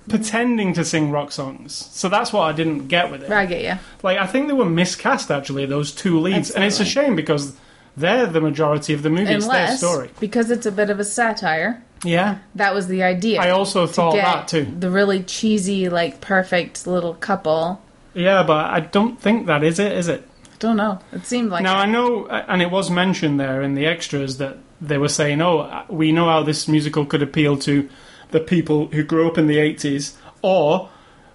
pretending 0.10 0.74
to 0.74 0.84
sing 0.86 1.12
rock 1.12 1.32
songs. 1.32 1.74
So 1.92 2.10
that's 2.10 2.34
what 2.34 2.42
I 2.44 2.52
didn't 2.52 2.88
get 2.88 3.12
with 3.12 3.24
it. 3.24 3.32
I 3.32 3.46
get 3.46 3.64
you. 3.64 3.80
Like, 4.02 4.18
I 4.18 4.26
think 4.28 4.48
they 4.48 4.54
were 4.54 4.66
miscast, 4.66 5.30
actually, 5.32 5.66
those 5.66 5.92
two 5.92 6.20
leads. 6.20 6.50
And 6.52 6.64
it's 6.64 6.80
a 6.80 6.86
shame 6.86 7.16
because 7.16 7.56
they're 7.98 8.26
the 8.26 8.42
majority 8.42 8.94
of 8.94 9.04
the 9.04 9.10
movie. 9.10 9.32
It's 9.34 9.48
their 9.48 9.62
Unless 9.64 9.78
story. 9.80 10.10
because 10.20 10.50
it's 10.50 10.66
a 10.66 10.72
bit 10.72 10.90
of 10.90 11.00
a 11.00 11.04
satire. 11.06 11.84
Yeah. 12.04 12.40
That 12.56 12.74
was 12.74 12.88
the 12.88 13.04
idea. 13.04 13.42
I 13.42 13.50
also 13.52 13.88
to 13.88 13.94
thought 13.94 14.14
get 14.14 14.24
that 14.26 14.48
too. 14.48 14.66
The 14.66 14.90
really 14.90 15.24
cheesy, 15.24 15.90
like 15.90 16.22
perfect 16.22 16.86
little 16.86 17.14
couple 17.14 17.82
Yeah, 18.14 18.44
but 18.44 18.66
I 18.66 18.82
don't 18.82 19.20
think 19.20 19.48
that 19.48 19.64
is 19.64 19.80
it, 19.80 19.92
is 19.94 20.08
it? 20.08 20.28
I 20.46 20.56
don't 20.60 20.78
know. 20.78 21.00
It 21.12 21.26
seemed 21.26 21.50
like 21.50 21.64
now 21.64 21.78
I 21.78 21.86
know, 21.86 22.28
and 22.28 22.62
it 22.62 22.72
was 22.72 22.90
mentioned 22.90 23.40
there 23.40 23.62
in 23.62 23.76
the 23.76 23.86
extras 23.86 24.38
that 24.38 24.58
they 24.80 24.98
were 24.98 25.10
saying, 25.10 25.42
"Oh, 25.42 25.84
we 25.90 26.12
know 26.12 26.28
how 26.28 26.44
this 26.44 26.68
musical 26.68 27.06
could 27.06 27.22
appeal 27.22 27.58
to 27.60 27.90
the 28.32 28.40
people 28.40 28.88
who 28.88 29.04
grew 29.04 29.28
up 29.28 29.38
in 29.38 29.48
the 29.48 29.58
'80s, 29.58 30.16
or 30.42 30.90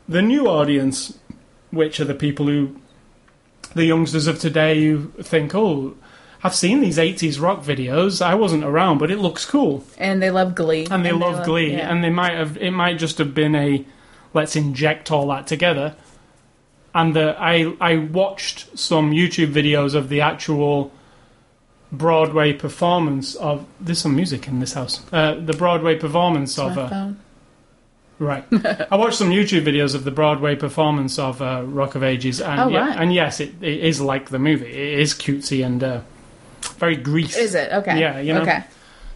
the 0.08 0.22
new 0.22 0.46
audience, 0.46 1.18
which 1.70 2.00
are 2.00 2.04
the 2.04 2.14
people 2.14 2.46
who, 2.46 2.76
the 3.75 3.84
youngsters 3.84 4.26
of 4.26 4.38
today, 4.38 4.82
who 4.84 5.08
think, 5.22 5.54
oh." 5.54 5.94
I've 6.45 6.54
seen 6.54 6.80
these 6.80 6.99
80s 6.99 7.40
rock 7.40 7.64
videos. 7.64 8.23
I 8.25 8.35
wasn't 8.35 8.62
around, 8.64 8.99
but 8.99 9.11
it 9.11 9.18
looks 9.18 9.45
cool. 9.45 9.85
and 9.99 10.23
they 10.23 10.30
love 10.30 10.54
Glee, 10.54 10.87
And 10.90 11.04
they 11.04 11.12
love 11.12 11.45
Glee. 11.45 11.73
yeah. 11.73 11.90
And 11.90 12.02
they 12.04 12.11
might 12.11 12.33
have, 12.35 12.57
it 12.59 12.71
might 12.71 12.99
just 12.99 13.18
have 13.18 13.35
been 13.35 13.54
a, 13.57 13.85
let's 14.35 14.54
inject 14.54 15.11
all 15.11 15.26
that 15.28 15.47
together. 15.49 15.97
And 16.95 17.14
the, 17.14 17.37
I, 17.38 17.75
I 17.80 17.97
watched 17.97 18.78
some 18.78 19.11
YouTube 19.12 19.52
videos 19.52 19.95
of 19.95 20.09
the 20.09 20.21
actual 20.21 20.92
Broadway 21.90 22.52
performance 22.52 23.35
of, 23.35 23.66
there's 23.80 23.99
some 23.99 24.14
music 24.14 24.47
in 24.47 24.61
this 24.61 24.75
house. 24.75 25.00
Uh, 25.12 25.35
the 25.35 25.54
Broadway 25.54 25.97
performance 25.97 26.57
My 26.59 26.64
of, 26.64 26.78
uh. 26.78 27.09
Right. 28.21 28.45
I 28.90 28.97
watched 28.97 29.16
some 29.18 29.30
YouTube 29.30 29.62
videos 29.64 29.95
of 29.95 30.04
the 30.04 30.11
Broadway 30.11 30.54
performance 30.57 31.18
of 31.18 31.40
uh, 31.40 31.62
Rock 31.64 31.95
of 31.95 32.02
Ages, 32.02 32.40
and 32.40 32.61
Oh, 32.61 32.68
yeah, 32.68 32.88
right. 32.88 32.99
and 32.99 33.12
yes, 33.14 33.38
it, 33.40 33.54
it 33.62 33.80
is 33.85 34.00
like 34.00 34.30
the 34.30 34.38
movie. 34.40 34.66
It 34.66 34.99
is 35.00 35.14
cutesy 35.14 35.64
and 35.64 35.83
uh, 35.85 36.00
very 36.78 36.96
greasy. 36.96 37.40
Is 37.40 37.54
it 37.54 37.72
okay? 37.72 37.98
Yeah, 37.98 38.20
you 38.20 38.34
know. 38.34 38.42
Okay. 38.42 38.64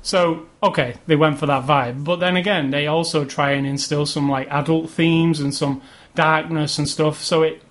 So 0.03 0.47
okay, 0.63 0.97
they 1.07 1.17
went 1.17 1.39
for 1.39 1.47
that 1.47 1.65
vibe, 1.65 2.05
but 2.05 2.17
then 2.17 2.37
again, 2.37 2.71
they 2.71 2.87
also 2.87 3.25
try 3.25 3.53
and 3.53 3.67
instill 3.67 4.07
some 4.07 4.29
like 4.29 4.49
adult 4.51 4.91
themes 4.91 5.41
and 5.41 5.55
some 5.55 5.83
darkness 6.15 6.79
and 6.79 6.89
stuff. 6.89 7.23
So 7.23 7.43
it 7.43 7.63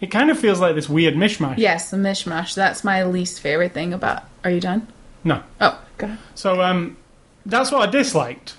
it 0.00 0.10
kind 0.10 0.30
of 0.30 0.38
feels 0.38 0.60
like 0.60 0.74
this 0.74 0.88
weird 0.88 1.14
mishmash. 1.14 1.58
Yes, 1.58 1.90
the 1.90 1.96
mishmash. 1.96 2.54
That's 2.54 2.84
my 2.84 3.04
least 3.04 3.40
favorite 3.40 3.72
thing 3.72 3.92
about. 3.92 4.24
Are 4.44 4.50
you 4.50 4.60
done? 4.60 4.88
No. 5.24 5.42
Oh, 5.60 5.80
go 5.98 6.06
ahead. 6.06 6.18
So 6.34 6.60
um, 6.60 6.96
that's 7.44 7.70
what 7.70 7.88
I 7.88 7.90
disliked. 7.90 8.56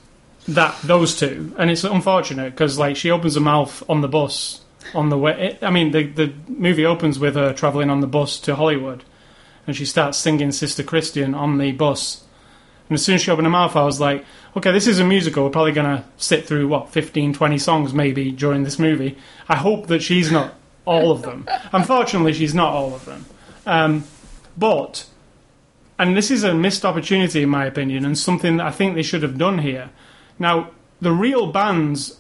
That 0.48 0.78
those 0.82 1.18
two, 1.20 1.54
and 1.58 1.70
it's 1.70 1.84
unfortunate 1.84 2.52
because 2.52 2.80
like 2.80 2.96
she 2.96 3.12
opens 3.12 3.36
her 3.36 3.42
mouth 3.42 3.84
on 3.90 4.00
the 4.00 4.08
bus 4.08 4.62
on 4.94 5.10
the 5.10 5.18
way. 5.18 5.58
I 5.62 5.70
mean, 5.70 5.92
the 5.92 6.08
the 6.08 6.34
movie 6.48 6.86
opens 6.86 7.20
with 7.20 7.36
her 7.36 7.54
traveling 7.54 7.90
on 7.90 8.00
the 8.00 8.08
bus 8.08 8.40
to 8.42 8.56
Hollywood, 8.56 9.04
and 9.68 9.76
she 9.76 9.86
starts 9.86 10.18
singing 10.18 10.52
Sister 10.52 10.82
Christian 10.82 11.36
on 11.36 11.58
the 11.58 11.74
bus. 11.74 12.24
And 12.90 12.96
as 12.96 13.04
soon 13.04 13.16
as 13.16 13.22
she 13.22 13.32
opened 13.32 13.46
her 13.46 13.52
mouth, 13.52 13.76
I 13.76 13.84
was 13.84 14.00
like, 14.00 14.26
okay, 14.56 14.72
this 14.72 14.88
is 14.88 15.00
a 15.00 15.04
musical. 15.04 15.44
We're 15.44 15.50
probably 15.50 15.74
going 15.74 15.98
to 15.98 16.06
sit 16.16 16.48
through, 16.48 16.70
what, 16.70 16.90
15, 16.90 17.34
20 17.34 17.58
songs 17.58 17.94
maybe 17.94 18.32
during 18.32 18.64
this 18.64 18.80
movie. 18.80 19.18
I 19.50 19.58
hope 19.58 19.88
that 19.88 20.02
she's 20.02 20.32
not 20.32 20.56
all 20.86 21.12
of 21.12 21.22
them. 21.22 21.46
Unfortunately, 21.74 22.32
she's 22.32 22.56
not 22.56 22.72
all 22.72 22.96
of 22.96 23.04
them. 23.06 23.26
Um, 23.66 24.04
but, 24.58 25.06
and 26.00 26.16
this 26.16 26.32
is 26.32 26.46
a 26.46 26.54
missed 26.54 26.86
opportunity 26.86 27.44
in 27.44 27.50
my 27.50 27.66
opinion, 27.66 28.06
and 28.06 28.18
something 28.18 28.58
that 28.58 28.66
I 28.66 28.72
think 28.72 28.96
they 28.96 29.04
should 29.04 29.22
have 29.22 29.38
done 29.38 29.60
here. 29.60 29.90
Now, 30.40 30.72
the 31.02 31.12
real 31.12 31.52
bands 31.52 32.20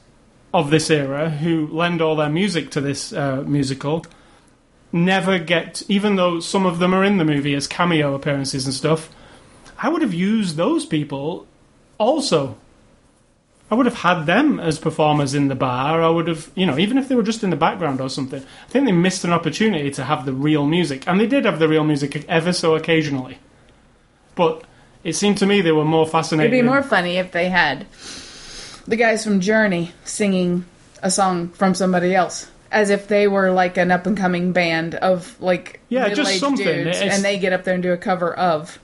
of 0.54 0.70
this 0.70 0.90
era 0.90 1.30
who 1.30 1.68
lend 1.68 2.02
all 2.02 2.18
their 2.18 2.30
music 2.30 2.72
to 2.72 2.82
this 2.82 3.14
uh, 3.14 3.44
musical 3.48 4.06
never 5.06 5.40
get, 5.40 5.84
even 5.88 6.16
though 6.16 6.40
some 6.40 6.66
of 6.66 6.80
them 6.80 6.94
are 6.94 7.04
in 7.04 7.18
the 7.18 7.26
movie 7.26 7.54
as 7.54 7.68
cameo 7.68 8.14
appearances 8.14 8.66
and 8.66 8.74
stuff, 8.74 9.10
I 9.78 9.90
would 9.90 10.02
have 10.02 10.14
used 10.14 10.56
those 10.56 10.86
people 10.86 11.48
also. 11.98 12.58
I 13.70 13.76
would 13.76 13.86
have 13.86 13.96
had 13.96 14.26
them 14.26 14.60
as 14.60 14.80
performers 14.80 15.34
in 15.34 15.50
the 15.50 15.56
bar. 15.56 16.02
I 16.02 16.10
would 16.10 16.28
have, 16.28 16.50
you 16.56 16.66
know, 16.66 16.78
even 16.78 16.98
if 16.98 17.10
they 17.10 17.16
were 17.16 17.24
just 17.24 17.44
in 17.44 17.50
the 17.50 17.58
background 17.58 18.00
or 18.00 18.10
something. 18.10 18.42
I 18.42 18.70
think 18.70 18.86
they 18.86 18.94
missed 18.94 19.26
an 19.26 19.34
opportunity 19.34 19.92
to 19.92 20.06
have 20.06 20.26
the 20.26 20.34
real 20.34 20.66
music. 20.66 21.06
And 21.06 21.20
they 21.20 21.28
did 21.28 21.44
have 21.44 21.60
the 21.60 21.68
real 21.68 21.84
music 21.84 22.24
ever 22.30 22.54
so 22.54 22.76
occasionally. 22.76 23.40
But 24.36 24.64
it 25.04 25.14
seemed 25.14 25.38
to 25.40 25.46
me 25.46 25.62
they 25.62 25.74
were 25.74 25.84
more 25.84 26.08
fascinating. 26.08 26.54
It'd 26.54 26.64
be 26.64 26.68
more 26.68 26.84
funny 26.84 27.18
if 27.18 27.32
they 27.34 27.50
had 27.50 27.86
the 28.88 28.96
guys 28.96 29.24
from 29.24 29.42
Journey 29.42 29.92
singing 30.06 30.66
a 31.04 31.12
song 31.12 31.50
from 31.50 31.76
somebody 31.76 32.16
else, 32.16 32.50
as 32.72 32.90
if 32.90 33.08
they 33.08 33.28
were 33.28 33.52
like 33.52 33.78
an 33.78 33.92
up 33.92 34.06
and 34.06 34.18
coming 34.18 34.52
band 34.52 34.96
of 34.96 35.40
like 35.42 35.80
Yeah, 35.90 36.10
just 36.14 36.40
something. 36.40 36.66
dudes, 36.66 37.00
and 37.00 37.24
they 37.24 37.40
get 37.40 37.54
up 37.54 37.64
there 37.64 37.74
and 37.74 37.84
do 37.84 37.94
a 37.94 37.98
cover 37.98 38.34
of 38.36 38.80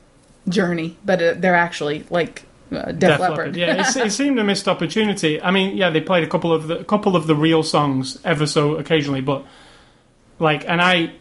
Journey, 0.50 0.98
but 1.06 1.22
uh, 1.22 1.34
they're 1.38 1.56
actually 1.56 2.06
like 2.10 2.44
uh, 2.72 2.86
Def, 2.92 3.00
Def 3.00 3.20
Leppard. 3.20 3.38
Leppard. 3.38 3.56
Yeah, 3.56 3.90
it, 3.90 3.96
it 3.98 4.12
seemed 4.12 4.40
a 4.40 4.44
missed 4.44 4.68
opportunity. 4.68 5.42
I 5.42 5.52
mean, 5.52 5.78
yeah, 5.78 5.90
they 5.90 6.02
played 6.02 6.24
a 6.24 6.28
couple 6.28 6.52
of 6.54 6.68
the 6.68 6.80
a 6.80 6.84
couple 6.84 7.16
of 7.16 7.28
the 7.28 7.36
real 7.36 7.64
songs 7.64 8.20
ever 8.26 8.46
so 8.46 8.76
occasionally, 8.76 9.22
but 9.22 9.46
like, 10.40 10.68
and 10.68 10.82
I. 10.82 11.14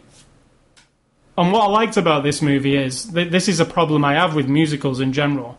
And 1.35 1.51
what 1.51 1.63
I 1.63 1.67
liked 1.67 1.97
about 1.97 2.23
this 2.23 2.43
movie 2.43 2.75
is 2.77 3.05
th- 3.05 3.31
this 3.31 3.47
is 3.47 3.59
a 3.59 3.65
problem 3.65 4.05
I 4.05 4.13
have 4.13 4.35
with 4.35 4.47
musicals 4.47 4.99
in 4.99 5.13
general, 5.13 5.57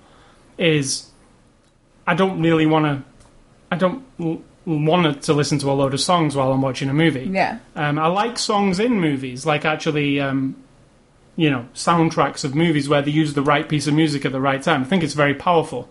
is 0.56 1.11
I 2.06 2.14
don't 2.14 2.40
really 2.40 2.64
want 2.66 2.84
to, 2.84 3.02
I 3.73 3.76
don't 3.76 4.04
want 4.66 5.23
to 5.23 5.33
listen 5.33 5.59
to 5.59 5.71
a 5.71 5.73
load 5.73 5.94
of 5.94 6.00
songs 6.00 6.35
while 6.35 6.52
I'm 6.52 6.62
watching 6.62 6.88
a 6.88 6.94
movie. 6.94 7.28
yeah. 7.30 7.59
Um, 7.76 7.99
I 7.99 8.06
like 8.06 8.38
songs 8.38 8.80
in 8.80 9.00
movies, 9.00 9.44
like 9.44 9.64
actually, 9.64 10.21
um, 10.21 10.56
you 11.37 11.50
know, 11.50 11.68
soundtracks 11.75 12.44
of 12.44 12.54
movies 12.54 12.88
where 12.88 13.02
they 13.02 13.11
use 13.11 13.35
the 13.35 13.42
right 13.42 13.68
piece 13.68 13.87
of 13.87 13.94
music 13.94 14.25
at 14.25 14.33
the 14.33 14.40
right 14.40 14.62
time. 14.62 14.83
I 14.83 14.85
think 14.85 15.02
it's 15.02 15.14
very 15.14 15.35
powerful. 15.35 15.88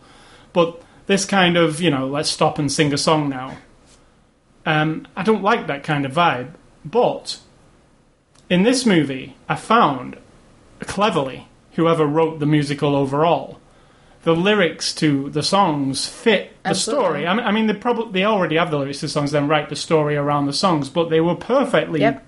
But 0.54 0.82
this 1.06 1.26
kind 1.26 1.58
of, 1.58 1.82
you 1.82 1.92
know, 1.92 2.08
let's 2.08 2.30
stop 2.30 2.58
and 2.58 2.72
sing 2.72 2.94
a 2.94 2.98
song 2.98 3.30
now. 3.30 3.58
Um, 4.66 5.08
I 5.16 5.24
don't 5.24 5.44
like 5.44 5.68
that 5.68 5.84
kind 5.84 6.06
of 6.06 6.14
vibe. 6.14 6.54
But 6.86 7.40
in 8.50 8.64
this 8.64 8.86
movie, 8.86 9.36
I 9.48 9.56
found 9.56 10.18
cleverly 10.80 11.48
whoever 11.74 12.06
wrote 12.06 12.40
the 12.40 12.46
musical 12.46 12.96
overall. 12.96 13.60
The 14.24 14.34
lyrics 14.36 14.94
to 14.96 15.30
the 15.32 15.44
songs 15.44 16.08
fit 16.08 16.52
the 16.64 16.70
Absolutely. 16.70 17.04
story. 17.06 17.28
I 17.28 17.34
mean, 17.34 17.46
I 17.46 17.52
mean, 17.52 17.68
they 17.68 17.74
probably 17.74 18.12
they 18.22 18.26
already 18.26 18.56
have 18.56 18.72
the 18.72 18.78
lyrics 18.78 19.00
to 19.02 19.06
the 19.08 19.12
songs, 19.12 19.32
then 19.32 19.48
write 19.48 19.70
the 19.70 19.76
story 19.76 20.16
around 20.16 20.46
the 20.46 20.54
songs, 20.54 20.90
but 20.90 21.10
they 21.10 21.20
were 21.20 21.36
perfectly 21.36 22.00
Yep. 22.02 22.24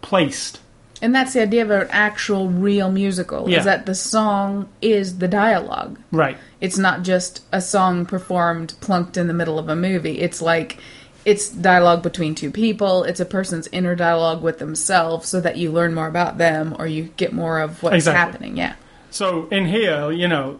placed. 0.00 0.60
And 1.02 1.14
that's 1.14 1.34
the 1.34 1.42
idea 1.42 1.62
of 1.62 1.70
an 1.70 1.88
actual 1.90 2.48
real 2.48 2.90
musical 2.90 3.48
Yeah. 3.50 3.58
is 3.58 3.64
that 3.66 3.84
the 3.84 3.94
song 3.94 4.68
is 4.80 5.18
the 5.18 5.28
dialogue. 5.28 5.98
Right. 6.12 6.38
It's 6.62 6.78
not 6.78 7.02
just 7.02 7.42
a 7.52 7.60
song 7.60 8.06
performed 8.06 8.74
plunked 8.80 9.18
in 9.18 9.26
the 9.26 9.34
middle 9.34 9.58
of 9.58 9.68
a 9.68 9.76
movie. 9.76 10.20
It's 10.20 10.40
like 10.40 10.78
it's 11.26 11.48
dialogue 11.50 12.02
between 12.02 12.34
two 12.34 12.50
people. 12.50 13.02
It's 13.04 13.20
a 13.20 13.24
person's 13.26 13.66
inner 13.72 13.94
dialogue 13.94 14.42
with 14.42 14.58
themselves 14.60 15.28
so 15.28 15.40
that 15.40 15.56
you 15.58 15.70
learn 15.72 15.94
more 15.94 16.06
about 16.06 16.38
them 16.38 16.74
or 16.78 16.86
you 16.86 17.10
get 17.18 17.32
more 17.34 17.60
of 17.60 17.82
what's 17.82 17.96
Exactly. 17.96 18.18
happening. 18.18 18.56
Yeah. 18.56 18.74
So 19.10 19.46
in 19.50 19.66
here, 19.66 20.10
you 20.10 20.28
know, 20.28 20.58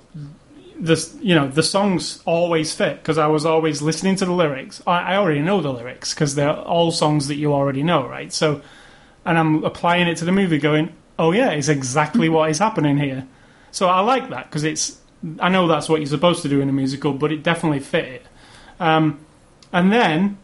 the 0.78 1.12
you 1.21 1.35
know 1.35 1.49
the 1.49 1.62
songs 1.62 2.23
always 2.25 2.75
fit 2.75 2.97
because 2.99 3.19
I 3.19 3.26
was 3.26 3.47
always 3.47 3.81
listening 3.83 4.16
to 4.16 4.25
the 4.25 4.33
lyrics. 4.33 4.83
I, 4.87 5.14
I 5.14 5.16
already 5.16 5.40
know 5.40 5.61
the 5.61 5.73
lyrics 5.73 6.14
because 6.14 6.35
they're 6.35 6.52
all 6.52 6.90
songs 6.90 7.28
that 7.28 7.37
you 7.37 7.52
already 7.52 7.83
know, 7.83 8.07
right? 8.07 8.33
So, 8.33 8.62
and 9.25 9.38
I'm 9.38 9.64
applying 9.64 10.09
it 10.09 10.16
to 10.19 10.25
the 10.25 10.33
movie, 10.33 10.59
going, 10.59 10.93
"Oh 11.19 11.33
yeah, 11.33 11.50
it's 11.50 11.69
exactly 11.69 12.28
what 12.28 12.50
is 12.50 12.59
happening 12.59 12.99
here." 12.99 13.26
So 13.71 13.88
I 13.88 14.00
like 14.00 14.31
that 14.31 14.50
because 14.50 14.64
it's. 14.64 14.99
I 15.40 15.49
know 15.49 15.66
that's 15.66 15.88
what 15.88 16.00
you're 16.00 16.07
supposed 16.07 16.43
to 16.43 16.49
do 16.49 16.61
in 16.61 16.69
a 16.69 16.73
musical, 16.73 17.14
but 17.14 17.33
it 17.33 17.43
definitely 17.43 17.81
fit 17.81 18.04
it. 18.04 18.26
Um, 18.78 19.25
and 19.73 19.90
then 19.90 20.37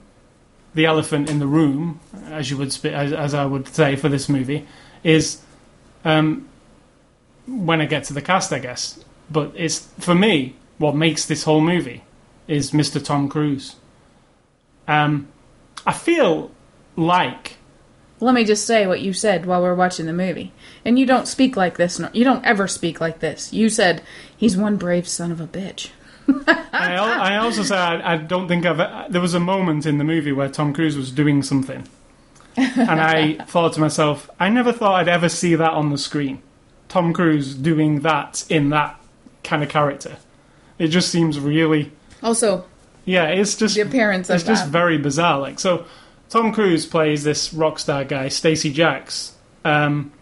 the 0.74 0.86
elephant 0.86 1.28
in 1.28 1.38
the 1.38 1.46
room, 1.46 2.00
as 2.28 2.50
you 2.50 2.56
would 2.56 2.68
as, 2.68 3.12
as 3.12 3.34
I 3.34 3.44
would 3.44 3.68
say 3.68 3.96
for 3.96 4.08
this 4.08 4.28
movie, 4.28 4.66
is 5.04 5.42
um, 6.04 6.48
when 7.46 7.80
I 7.80 7.86
get 7.86 8.04
to 8.04 8.12
the 8.14 8.22
cast, 8.22 8.52
I 8.52 8.58
guess. 8.58 9.04
But 9.30 9.52
it's 9.56 9.88
for 9.98 10.14
me 10.14 10.56
what 10.78 10.94
makes 10.96 11.24
this 11.26 11.44
whole 11.44 11.60
movie 11.60 12.02
is 12.48 12.72
Mr. 12.72 13.02
Tom 13.02 13.28
Cruise. 13.28 13.76
Um, 14.88 15.28
I 15.86 15.92
feel 15.92 16.50
like 16.96 17.56
Let 18.18 18.34
me 18.34 18.44
just 18.44 18.66
say 18.66 18.86
what 18.86 19.00
you 19.00 19.12
said 19.12 19.46
while 19.46 19.62
we 19.62 19.68
are 19.68 19.74
watching 19.74 20.06
the 20.06 20.12
movie. 20.12 20.52
And 20.84 20.98
you 20.98 21.06
don't 21.06 21.28
speak 21.28 21.56
like 21.56 21.76
this. 21.76 21.98
nor- 21.98 22.10
You 22.12 22.24
don't 22.24 22.44
ever 22.44 22.66
speak 22.66 23.00
like 23.00 23.20
this. 23.20 23.52
You 23.52 23.68
said, 23.68 24.02
he's 24.36 24.56
one 24.56 24.76
brave 24.76 25.06
son 25.06 25.30
of 25.30 25.40
a 25.40 25.46
bitch. 25.46 25.90
I, 26.72 26.94
al- 26.94 27.04
I 27.04 27.36
also 27.38 27.62
said 27.62 27.78
I, 27.78 28.14
I 28.14 28.16
don't 28.16 28.46
think 28.48 28.64
I've. 28.66 28.78
uh, 28.80 29.06
There 29.08 29.20
was 29.20 29.34
a 29.34 29.40
moment 29.40 29.84
in 29.86 29.98
the 29.98 30.04
movie 30.04 30.32
where 30.32 30.48
Tom 30.48 30.72
Cruise 30.72 30.96
was 30.96 31.10
doing 31.10 31.42
something, 31.42 31.88
and 32.56 33.00
I 33.00 33.34
thought 33.48 33.72
to 33.74 33.80
myself, 33.80 34.30
I 34.38 34.48
never 34.48 34.72
thought 34.72 34.94
I'd 34.94 35.08
ever 35.08 35.28
see 35.28 35.56
that 35.56 35.72
on 35.72 35.90
the 35.90 35.98
screen. 35.98 36.40
Tom 36.88 37.12
Cruise 37.12 37.54
doing 37.54 38.00
that 38.00 38.44
in 38.48 38.70
that 38.70 38.99
kind 39.44 39.62
of 39.62 39.68
character. 39.68 40.16
It 40.78 40.88
just 40.88 41.10
seems 41.10 41.38
really, 41.38 41.92
Also, 42.22 42.64
yeah. 43.04 43.28
It's 43.28 43.54
just 43.54 43.74
the 43.74 43.82
appearance 43.82 44.30
it's 44.30 44.44
just 44.44 44.64
that. 44.64 44.70
very 44.70 44.98
bizarre. 44.98 45.38
Like 45.38 45.58
so, 45.58 45.84
Tom 46.28 46.52
Cruise 46.52 46.86
plays 46.86 47.24
this 47.24 47.52
rock 47.52 47.78
star 47.78 48.04
guy, 48.04 48.26
Stacee 48.28 48.72
Jaxx. 48.72 49.32
Um, 49.64 50.12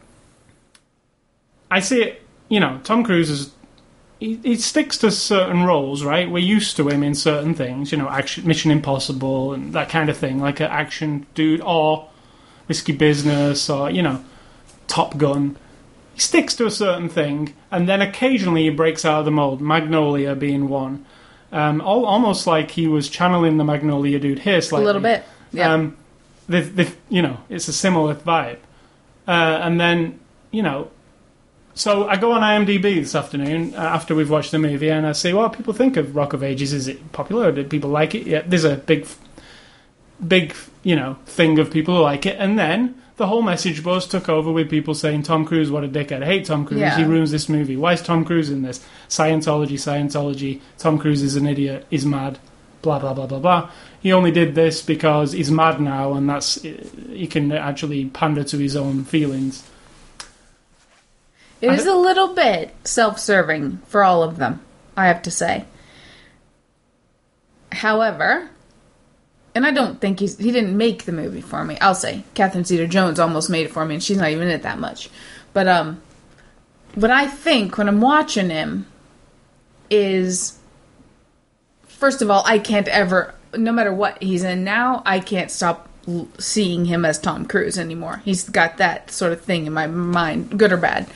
I 1.71 1.81
see 1.81 2.03
it. 2.03 2.23
You 2.49 2.61
know, 2.61 2.81
Tom 2.83 3.05
Cruise 3.05 3.31
is 3.31 3.53
he, 4.19 4.37
he 4.43 4.57
sticks 4.57 4.99
to 4.99 5.11
certain 5.11 5.65
roles, 5.65 6.03
right? 6.03 6.29
We're 6.31 6.39
used 6.39 6.77
to 6.79 6.89
him 6.89 7.03
in 7.03 7.15
certain 7.15 7.55
things. 7.55 7.93
You 7.93 7.99
know, 7.99 8.09
action, 8.09 8.47
Mission 8.47 8.71
Impossible, 8.71 9.53
and 9.53 9.73
that 9.75 9.89
kind 9.89 10.09
of 10.09 10.17
thing, 10.17 10.41
like 10.41 10.61
an 10.61 10.71
action 10.71 11.27
dude, 11.35 11.61
or 11.61 12.09
Risky 12.69 12.93
Business 12.93 13.69
or 13.71 13.91
you 13.91 14.03
know 14.03 14.25
Top 14.87 15.17
Gun. 15.17 15.57
He 16.19 16.23
sticks 16.23 16.57
to 16.57 16.67
a 16.67 16.71
certain 16.73 17.09
thing, 17.09 17.55
and 17.71 17.89
then 17.89 18.03
occasionally 18.03 18.65
he 18.65 18.71
breaks 18.71 19.05
out 19.05 19.21
of 19.21 19.25
the 19.25 19.31
mold. 19.31 19.61
Magnolia 19.61 20.35
being 20.35 20.69
one, 20.69 21.07
um, 21.53 21.81
all, 21.81 22.05
almost 22.07 22.45
like 22.45 22.73
he 22.73 22.89
was 22.89 23.09
channeling 23.09 23.57
the 23.57 23.63
Magnolia 23.63 24.19
dude 24.19 24.41
here 24.41 24.61
slightly. 24.61 24.83
A 24.83 24.87
little 24.87 25.01
bit. 25.01 25.23
Yeah. 25.53 25.73
Um, 25.73 25.97
you 27.09 27.23
know, 27.23 27.39
it's 27.49 27.69
a 27.69 27.73
similar 27.73 28.17
vibe. 28.17 28.59
Uh, 29.29 29.61
and 29.63 29.81
then, 29.81 30.19
you 30.51 30.61
know, 30.61 30.91
so 31.75 32.09
I 32.09 32.17
go 32.17 32.33
on 32.33 32.41
IMDb 32.41 32.97
this 32.97 33.15
afternoon 33.15 33.77
uh, 33.77 33.79
after 33.79 34.17
we've 34.17 34.29
watched 34.29 34.51
the 34.51 34.59
movie, 34.59 34.91
and 34.91 35.07
I 35.07 35.13
say, 35.13 35.33
"What 35.33 35.53
people 35.53 35.73
think 35.73 35.97
of 35.97 36.17
Rock 36.17 36.33
of 36.33 36.43
Ages? 36.43 36.73
Is 36.73 36.89
it 36.89 37.13
popular? 37.13 37.53
Did 37.53 37.71
people 37.71 37.91
like 37.91 38.17
it?" 38.17 38.27
Yeah, 38.27 38.43
there's 38.45 38.65
a 38.65 38.75
big, 38.75 39.07
big, 40.27 40.53
you 40.83 40.97
know, 40.97 41.17
thing 41.27 41.61
of 41.61 41.71
people 41.71 41.95
who 41.95 42.03
like 42.03 42.27
it, 42.27 42.35
and 42.41 42.59
then 42.59 43.01
the 43.19 43.27
whole 43.27 43.43
message 43.43 43.85
buzz 43.85 44.07
took 44.07 44.29
over 44.29 44.51
with 44.51 44.71
people 44.71 44.95
saying, 44.95 45.25
"Tom 45.25 45.45
Cruise, 45.45 45.71
what 45.71 45.85
a 45.85 45.89
dickhead! 45.89 46.23
I 46.23 46.27
hate 46.27 46.47
Tom 46.47 46.65
Cruise. 46.65 46.81
Yeah. 46.81 46.97
He 46.97 47.05
ruins 47.05 47.31
this 47.31 47.49
movie. 47.49 47.77
Why 47.77 47.93
is 47.93 48.01
Tom 48.01 48.25
Cruise 48.25 48.49
in 48.49 48.63
this? 48.63 48.85
Scientology, 49.09 49.75
Scientology. 49.75 50.61
Tom 50.79 50.99
Cruise 50.99 51.23
is 51.23 51.37
an 51.37 51.47
idiot. 51.47 51.87
He's 51.91 52.07
mad. 52.07 52.39
Blah 52.81 53.01
blah 53.01 53.13
blah 53.13 53.27
blah 53.27 53.41
blah." 53.41 53.71
He 54.01 54.13
only 54.13 54.31
did 54.31 54.55
this 54.55 54.81
because 54.81 55.33
he's 55.33 55.51
mad 55.51 55.81
now, 55.81 56.15
and 56.15 56.31
that's 56.31 56.63
he 56.63 57.27
can 57.27 57.53
actually 57.53 58.07
pander 58.07 58.45
to 58.45 58.59
his 58.59 58.77
own 58.77 59.05
feelings. 59.05 59.65
It 61.61 61.73
is 61.73 61.87
a 61.87 61.95
little 61.97 62.35
bit 62.35 62.73
self-serving 62.85 63.79
for 63.89 64.05
all 64.05 64.23
of 64.23 64.37
them, 64.37 64.61
I 64.97 65.09
have 65.09 65.23
to 65.23 65.31
say. 65.33 65.65
However, 67.73 68.51
and 69.59 69.67
I 69.67 69.73
don't 69.73 70.01
think 70.01 70.21
he's 70.21 70.39
he 70.39 70.53
didn't 70.53 70.77
make 70.77 71.05
the 71.05 71.11
movie 71.11 71.41
for 71.41 71.65
me. 71.65 71.77
I'll 71.81 71.93
say 71.97 72.23
Catherine 72.35 72.63
Zeta-Jones 72.63 73.19
almost 73.19 73.51
made 73.51 73.67
it 73.67 73.73
for 73.73 73.85
me, 73.85 73.97
and 73.97 74.03
she's 74.03 74.17
not 74.17 74.31
even 74.31 74.47
in 74.47 74.55
it 74.55 74.63
that 74.63 74.79
much. 74.79 75.11
But 75.53 75.67
um, 75.67 76.01
what 76.95 77.11
I 77.11 77.27
think 77.27 77.77
when 77.77 77.89
I'm 77.89 78.01
watching 78.01 78.51
him 78.51 78.87
is, 79.91 80.57
first 81.89 82.23
of 82.23 82.31
all, 82.31 82.45
I 82.47 82.61
can't 82.61 82.87
ever, 82.87 83.35
no 83.53 83.73
matter 83.73 83.93
what 83.93 84.23
he's 84.23 84.45
in 84.45 84.63
now, 84.63 85.03
I 85.05 85.19
can't 85.19 85.51
stop 85.51 85.89
l- 86.07 86.29
seeing 86.39 86.85
him 86.85 87.05
as 87.05 87.19
Tom 87.19 87.45
Cruise 87.45 87.81
anymore. 87.81 88.23
He's 88.25 88.49
got 88.49 88.77
that 88.77 89.11
sort 89.11 89.33
of 89.33 89.41
thing 89.41 89.67
in 89.67 89.73
my 89.73 89.89
mind, 89.89 90.57
good 90.57 90.71
or 90.71 90.77
bad. 90.77 91.09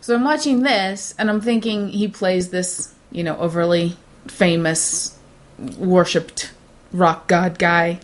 So 0.00 0.14
I'm 0.14 0.24
watching 0.24 0.62
this 0.62 1.14
and 1.18 1.28
I'm 1.28 1.42
thinking 1.42 1.88
he 1.88 2.08
plays 2.08 2.48
this, 2.48 2.94
you 3.12 3.22
know, 3.22 3.36
overly 3.36 3.98
famous, 4.28 5.18
worshipped 5.58 6.52
rock 6.92 7.28
god 7.28 7.58
guy. 7.58 8.00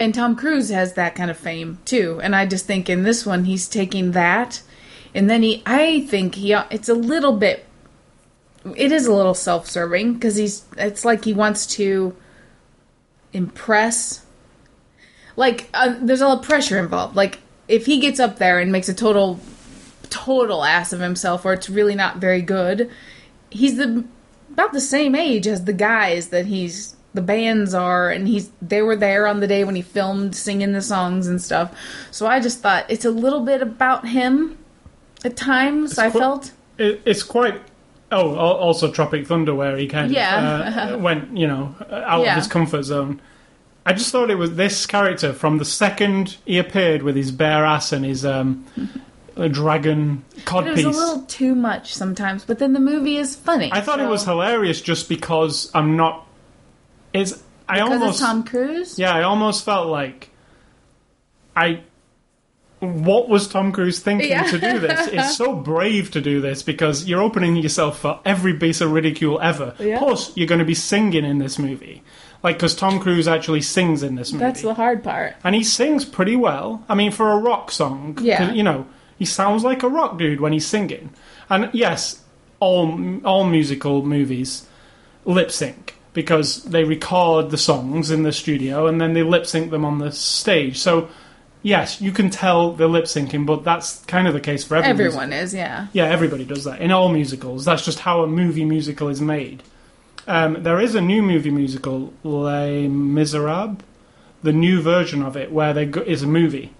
And 0.00 0.14
Tom 0.14 0.34
Cruise 0.34 0.70
has 0.70 0.94
that 0.94 1.14
kind 1.14 1.30
of 1.30 1.36
fame 1.36 1.78
too. 1.84 2.20
And 2.22 2.34
I 2.34 2.46
just 2.46 2.66
think 2.66 2.90
in 2.90 3.04
this 3.04 3.24
one 3.24 3.44
he's 3.44 3.68
taking 3.68 4.12
that 4.12 4.62
and 5.14 5.28
then 5.28 5.42
he 5.42 5.62
I 5.66 6.06
think 6.06 6.36
he 6.36 6.52
it's 6.52 6.88
a 6.88 6.94
little 6.94 7.36
bit 7.36 7.64
it 8.76 8.92
is 8.92 9.06
a 9.06 9.14
little 9.14 9.34
self-serving 9.34 10.14
because 10.14 10.36
he's 10.36 10.64
it's 10.76 11.04
like 11.04 11.24
he 11.24 11.32
wants 11.32 11.66
to 11.66 12.14
impress 13.32 14.24
like 15.36 15.68
uh, 15.74 15.96
there's 16.00 16.20
a 16.20 16.28
lot 16.28 16.40
of 16.40 16.44
pressure 16.44 16.78
involved 16.78 17.16
like 17.16 17.40
if 17.68 17.86
he 17.86 18.00
gets 18.00 18.20
up 18.20 18.38
there 18.38 18.58
and 18.58 18.72
makes 18.72 18.88
a 18.88 18.94
total 18.94 19.40
total 20.10 20.64
ass 20.64 20.92
of 20.92 21.00
himself 21.00 21.44
or 21.44 21.52
it's 21.52 21.70
really 21.70 21.94
not 21.94 22.18
very 22.18 22.42
good 22.42 22.90
he's 23.50 23.76
the 23.76 24.04
about 24.52 24.72
the 24.72 24.80
same 24.80 25.14
age 25.14 25.46
as 25.46 25.64
the 25.64 25.72
guys 25.72 26.28
that 26.28 26.46
he's 26.46 26.94
the 27.14 27.22
bands 27.22 27.74
are 27.74 28.10
and 28.10 28.26
he's 28.28 28.50
they 28.62 28.80
were 28.82 28.96
there 28.96 29.26
on 29.26 29.40
the 29.40 29.46
day 29.46 29.64
when 29.64 29.74
he 29.74 29.82
filmed 29.82 30.34
singing 30.34 30.72
the 30.72 30.80
songs 30.80 31.26
and 31.28 31.40
stuff 31.42 31.70
so 32.10 32.26
i 32.26 32.40
just 32.40 32.60
thought 32.60 32.84
it's 32.88 33.04
a 33.04 33.10
little 33.10 33.40
bit 33.40 33.60
about 33.62 34.08
him 34.08 34.56
at 35.24 35.36
times 35.36 35.98
i 35.98 36.10
qu- 36.10 36.18
felt 36.18 36.52
It, 36.78 37.02
it's 37.04 37.22
quite. 37.22 37.60
Oh, 38.14 38.34
also 38.36 38.90
Tropic 38.92 39.26
Thunder, 39.26 39.54
where 39.54 39.74
he 39.78 39.86
kind 39.88 40.12
Yeah. 40.12 40.90
of 40.90 40.94
uh, 40.94 40.98
went, 41.08 41.34
you 41.34 41.46
know, 41.46 41.74
out 41.90 42.22
Yeah. 42.24 42.32
of 42.32 42.36
his 42.36 42.46
comfort 42.46 42.82
zone. 42.82 43.20
I 43.86 43.94
just 43.94 44.12
thought 44.12 44.30
it 44.30 44.34
was 44.36 44.56
this 44.56 44.84
character 44.84 45.32
from 45.32 45.56
the 45.56 45.64
second 45.64 46.36
he 46.44 46.58
appeared 46.58 47.02
with 47.02 47.16
his 47.16 47.30
bare 47.32 47.64
ass 47.64 47.90
and 47.90 48.04
his 48.04 48.24
um, 48.26 48.66
a 49.36 49.48
dragon 49.48 50.24
it 50.36 50.36
was 50.36 50.44
codpiece. 50.44 50.84
a 50.84 50.88
little 50.88 51.22
too 51.22 51.54
much 51.54 51.94
sometimes 51.94 52.44
but 52.44 52.58
then 52.58 52.74
the 52.74 52.80
movie 52.80 53.16
is 53.16 53.34
funny 53.34 53.70
I 53.72 53.80
thought 53.80 53.98
it 53.98 54.08
was 54.08 54.24
hilarious 54.24 54.82
just 54.82 55.08
because 55.08 55.70
I'm 55.74 55.96
not. 55.96 56.26
It's 57.12 57.42
I 57.68 57.74
because 57.76 57.90
almost 57.92 58.20
tom 58.20 58.44
cruise 58.44 58.98
yeah 58.98 59.14
I 59.14 59.22
almost 59.22 59.64
felt 59.64 59.88
like 59.88 60.30
I. 61.56 61.80
What 62.80 63.28
was 63.28 63.46
Tom 63.46 63.70
Cruise 63.70 64.00
thinking 64.00 64.30
Yeah. 64.30 64.42
to 64.42 64.58
do 64.58 64.80
this? 64.80 65.06
It's 65.12 65.36
so 65.36 65.54
brave 65.54 66.10
to 66.12 66.20
do 66.20 66.40
this 66.40 66.64
because 66.64 67.06
you're 67.06 67.22
opening 67.22 67.54
yourself 67.54 68.00
for 68.00 68.18
every 68.24 68.54
piece 68.54 68.80
of 68.80 68.90
ridicule 68.90 69.40
ever. 69.40 69.74
Yeah. 69.78 70.00
Plus, 70.00 70.36
you're 70.36 70.48
going 70.48 70.58
to 70.58 70.64
be 70.64 70.74
singing 70.74 71.24
in 71.24 71.38
this 71.38 71.60
movie, 71.60 72.02
like 72.42 72.56
because 72.56 72.74
Tom 72.74 72.98
Cruise 72.98 73.28
actually 73.28 73.60
sings 73.60 74.02
in 74.02 74.16
this 74.16 74.32
movie, 74.32 74.44
that's 74.46 74.62
the 74.62 74.74
hard 74.74 75.04
part 75.04 75.36
and 75.44 75.54
he 75.54 75.62
sings 75.62 76.04
pretty 76.04 76.34
well. 76.34 76.82
I 76.88 76.96
mean, 76.96 77.12
for 77.12 77.30
a 77.30 77.36
rock 77.36 77.70
song, 77.70 78.18
Yeah. 78.20 78.50
you 78.50 78.64
know, 78.64 78.84
he 79.16 79.26
sounds 79.26 79.62
like 79.62 79.84
a 79.84 79.88
rock 79.88 80.18
dude 80.18 80.40
when 80.40 80.52
he's 80.52 80.66
singing. 80.66 81.10
And 81.48 81.70
yes, 81.72 82.20
all 82.58 82.98
all 83.24 83.44
musical 83.44 84.04
movies 84.04 84.66
lip 85.24 85.52
sync 85.52 85.94
because 86.12 86.64
they 86.64 86.84
record 86.84 87.50
the 87.50 87.58
songs 87.58 88.10
in 88.10 88.22
the 88.22 88.32
studio 88.32 88.86
and 88.86 89.00
then 89.00 89.12
they 89.14 89.22
lip 89.22 89.46
sync 89.46 89.70
them 89.70 89.84
on 89.84 89.98
the 89.98 90.12
stage. 90.12 90.78
So 90.78 91.08
yes, 91.62 92.00
you 92.00 92.12
can 92.12 92.28
tell 92.30 92.72
they're 92.72 92.86
lip 92.88 93.04
syncing, 93.04 93.46
but 93.46 93.64
that's 93.64 94.04
kind 94.06 94.26
of 94.26 94.34
the 94.34 94.40
case 94.40 94.64
for 94.64 94.76
every 94.76 94.90
everyone 94.90 95.30
musical. 95.30 95.44
is 95.44 95.54
yeah 95.54 95.86
Yeah, 95.92 96.04
everybody 96.04 96.44
does 96.44 96.64
that 96.64 96.80
in 96.80 96.90
all 96.92 97.08
musicals. 97.08 97.64
That's 97.64 97.84
just 97.84 98.00
how 98.00 98.22
a 98.22 98.26
movie 98.26 98.64
musical 98.64 99.08
is 99.08 99.20
made. 99.20 99.62
Um, 100.26 100.62
there 100.62 100.80
is 100.80 100.94
a 100.94 101.00
new 101.00 101.22
movie 101.22 101.50
musical, 101.50 102.12
Les 102.22 102.86
Miserables, 102.86 103.80
the 104.42 104.52
new 104.52 104.80
version 104.80 105.22
of 105.22 105.36
it, 105.36 105.50
where 105.50 105.72
they 105.72 105.86
go- 105.86 106.02
is 106.02 106.22
a 106.22 106.26
movie 106.28 106.72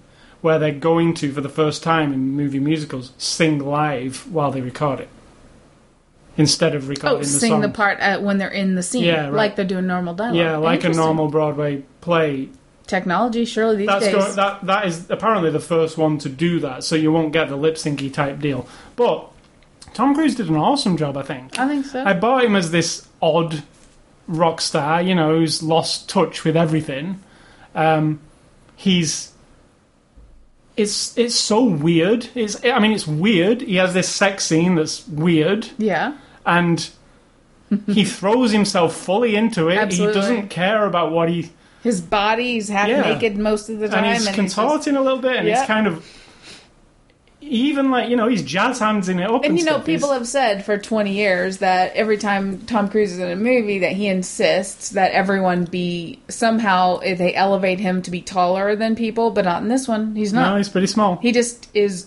where 0.43 0.59
they're 0.59 0.73
going 0.73 1.15
to, 1.15 1.33
for 1.33 1.41
the 1.41 1.49
first 1.49 1.83
time 1.83 2.13
in 2.13 2.31
movie 2.31 2.59
musicals, 2.61 3.13
sing 3.19 3.59
live 3.61 4.27
while 4.33 4.51
they 4.51 4.61
record 4.61 5.01
it 5.01 5.09
instead 6.37 6.75
of 6.75 6.89
recording 6.89 7.19
oh 7.19 7.21
the 7.21 7.27
sing 7.27 7.61
the 7.61 7.69
part 7.69 7.99
uh, 8.01 8.19
when 8.21 8.39
they're 8.39 8.49
in 8.49 8.75
the 8.75 8.83
scene 8.83 9.05
Yeah, 9.05 9.25
right. 9.25 9.33
like 9.33 9.57
they're 9.57 9.65
doing 9.65 9.87
normal 9.87 10.15
dialogue 10.15 10.37
Yeah, 10.37 10.57
like 10.57 10.85
a 10.85 10.89
normal 10.89 11.29
Broadway 11.29 11.83
play. 12.01 12.49
technology 12.87 13.45
surely 13.45 13.77
these 13.77 13.87
That's 13.87 14.05
days 14.07 14.15
go- 14.15 14.33
that 14.33 14.65
that 14.67 14.87
is 14.87 15.11
apparently 15.11 15.51
the 15.51 15.61
first 15.61 15.99
one 15.99 16.19
to 16.19 16.29
do 16.29 16.61
that, 16.61 16.85
so 16.85 16.97
you 16.97 17.13
won't 17.13 17.33
get 17.33 17.49
the 17.49 17.57
lip 17.57 17.75
syncy 17.75 18.13
type 18.13 18.39
deal. 18.41 18.67
But 18.97 19.29
Tom 19.95 20.15
Cruise 20.15 20.35
did 20.35 20.49
an 20.49 20.57
awesome 20.57 20.97
job, 20.97 21.17
I 21.19 21.23
think. 21.23 21.59
i 21.59 21.69
think 21.69 21.85
so 21.87 22.03
I 22.03 22.15
bought 22.15 22.45
him 22.45 22.57
as 22.57 22.71
this 22.71 23.07
odd 23.21 23.63
rock 24.27 24.61
star, 24.63 25.03
you 25.03 25.15
know, 25.15 25.37
who's 25.39 25.63
lost 25.63 26.09
touch 26.09 26.45
with 26.45 26.57
everything. 26.57 27.21
Um, 27.75 28.21
he's 28.77 29.33
it's 30.77 31.17
it's 31.19 31.35
so 31.35 31.63
weird. 31.63 32.29
It's 32.35 32.65
I 32.65 32.79
mean, 32.79 32.93
it's 32.93 33.07
weird. 33.07 33.61
He 33.63 33.77
has 33.77 33.93
this 33.95 34.09
sex 34.09 34.45
scene 34.47 34.75
that's 34.77 35.07
weird, 35.07 35.69
yeah 35.79 36.17
and 36.47 36.89
he 37.87 38.05
throws 38.19 38.53
himself 38.53 38.95
fully 38.97 39.35
into 39.37 39.69
it. 39.69 39.77
Absolutely. 39.79 40.15
He 40.15 40.21
doesn't 40.21 40.49
care 40.49 40.87
about 40.87 41.13
what 41.13 41.29
he 41.29 41.51
his 41.83 42.01
body 42.01 42.53
he's 42.55 42.69
half 42.69 42.87
Yeah. 42.89 43.01
naked 43.01 43.37
most 43.37 43.69
of 43.69 43.79
the 43.81 43.89
time 43.89 44.05
and 44.05 44.15
he's 44.15 44.25
just- 44.25 44.35
contorting 44.37 44.97
a 44.97 45.01
little 45.03 45.19
bit, 45.21 45.37
and 45.37 45.49
Yeah. 45.49 45.59
it's 45.59 45.67
kind 45.67 45.87
of 45.87 46.05
even 47.41 47.91
like 47.91 48.09
you 48.09 48.17
know 48.17 48.29
he's 48.29 48.43
jazz 48.43 48.79
hands 48.79 49.09
in 49.09 49.19
it 49.19 49.29
up. 49.29 49.43
And 49.45 49.59
you 49.59 49.65
know, 49.65 49.73
stuff. 49.73 49.87
He's- 49.87 50.01
people 50.01 50.13
have 50.15 50.29
said 50.29 50.65
for 50.65 50.79
20 50.79 51.13
years 51.13 51.59
that 51.59 51.93
every 51.97 52.17
time 52.17 52.59
Tom 52.67 52.89
Cruise 52.89 53.13
is 53.13 53.19
in 53.19 53.29
a 53.31 53.37
movie, 53.37 53.81
that 53.81 53.93
he 53.93 54.07
insists 54.07 54.91
that 54.91 55.11
everyone 55.11 55.65
be 55.65 56.21
somehow 56.29 56.99
eh, 56.99 57.15
they 57.15 57.35
elevate 57.35 57.81
him 57.81 58.01
to 58.03 58.11
be 58.13 58.21
taller 58.21 58.77
than 58.77 58.95
people, 58.95 59.31
but 59.33 59.45
not 59.45 59.61
in 59.63 59.69
this 59.69 59.89
one. 59.89 60.15
He's 60.15 60.33
not. 60.33 60.51
no, 60.51 60.57
he's 60.57 60.69
pretty 60.69 60.87
small. 60.87 61.17
he 61.17 61.33
just 61.33 61.69
is. 61.75 62.07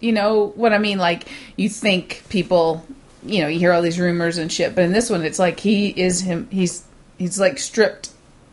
You 0.00 0.12
know 0.12 0.52
what 0.54 0.72
I 0.72 0.78
mean? 0.78 0.98
Like 0.98 1.24
you 1.56 1.68
think 1.68 2.22
people, 2.28 2.84
you 3.24 3.42
know, 3.42 3.48
you 3.48 3.58
hear 3.58 3.72
all 3.72 3.82
these 3.82 3.98
rumors 3.98 4.38
and 4.38 4.52
shit, 4.52 4.74
but 4.74 4.84
in 4.84 4.92
this 4.92 5.10
one, 5.10 5.24
it's 5.24 5.38
like 5.38 5.60
he 5.60 5.88
is 5.88 6.20
him. 6.20 6.48
He's 6.50 6.84
he's 7.18 7.38
like 7.38 7.58
stripped. 7.58 8.10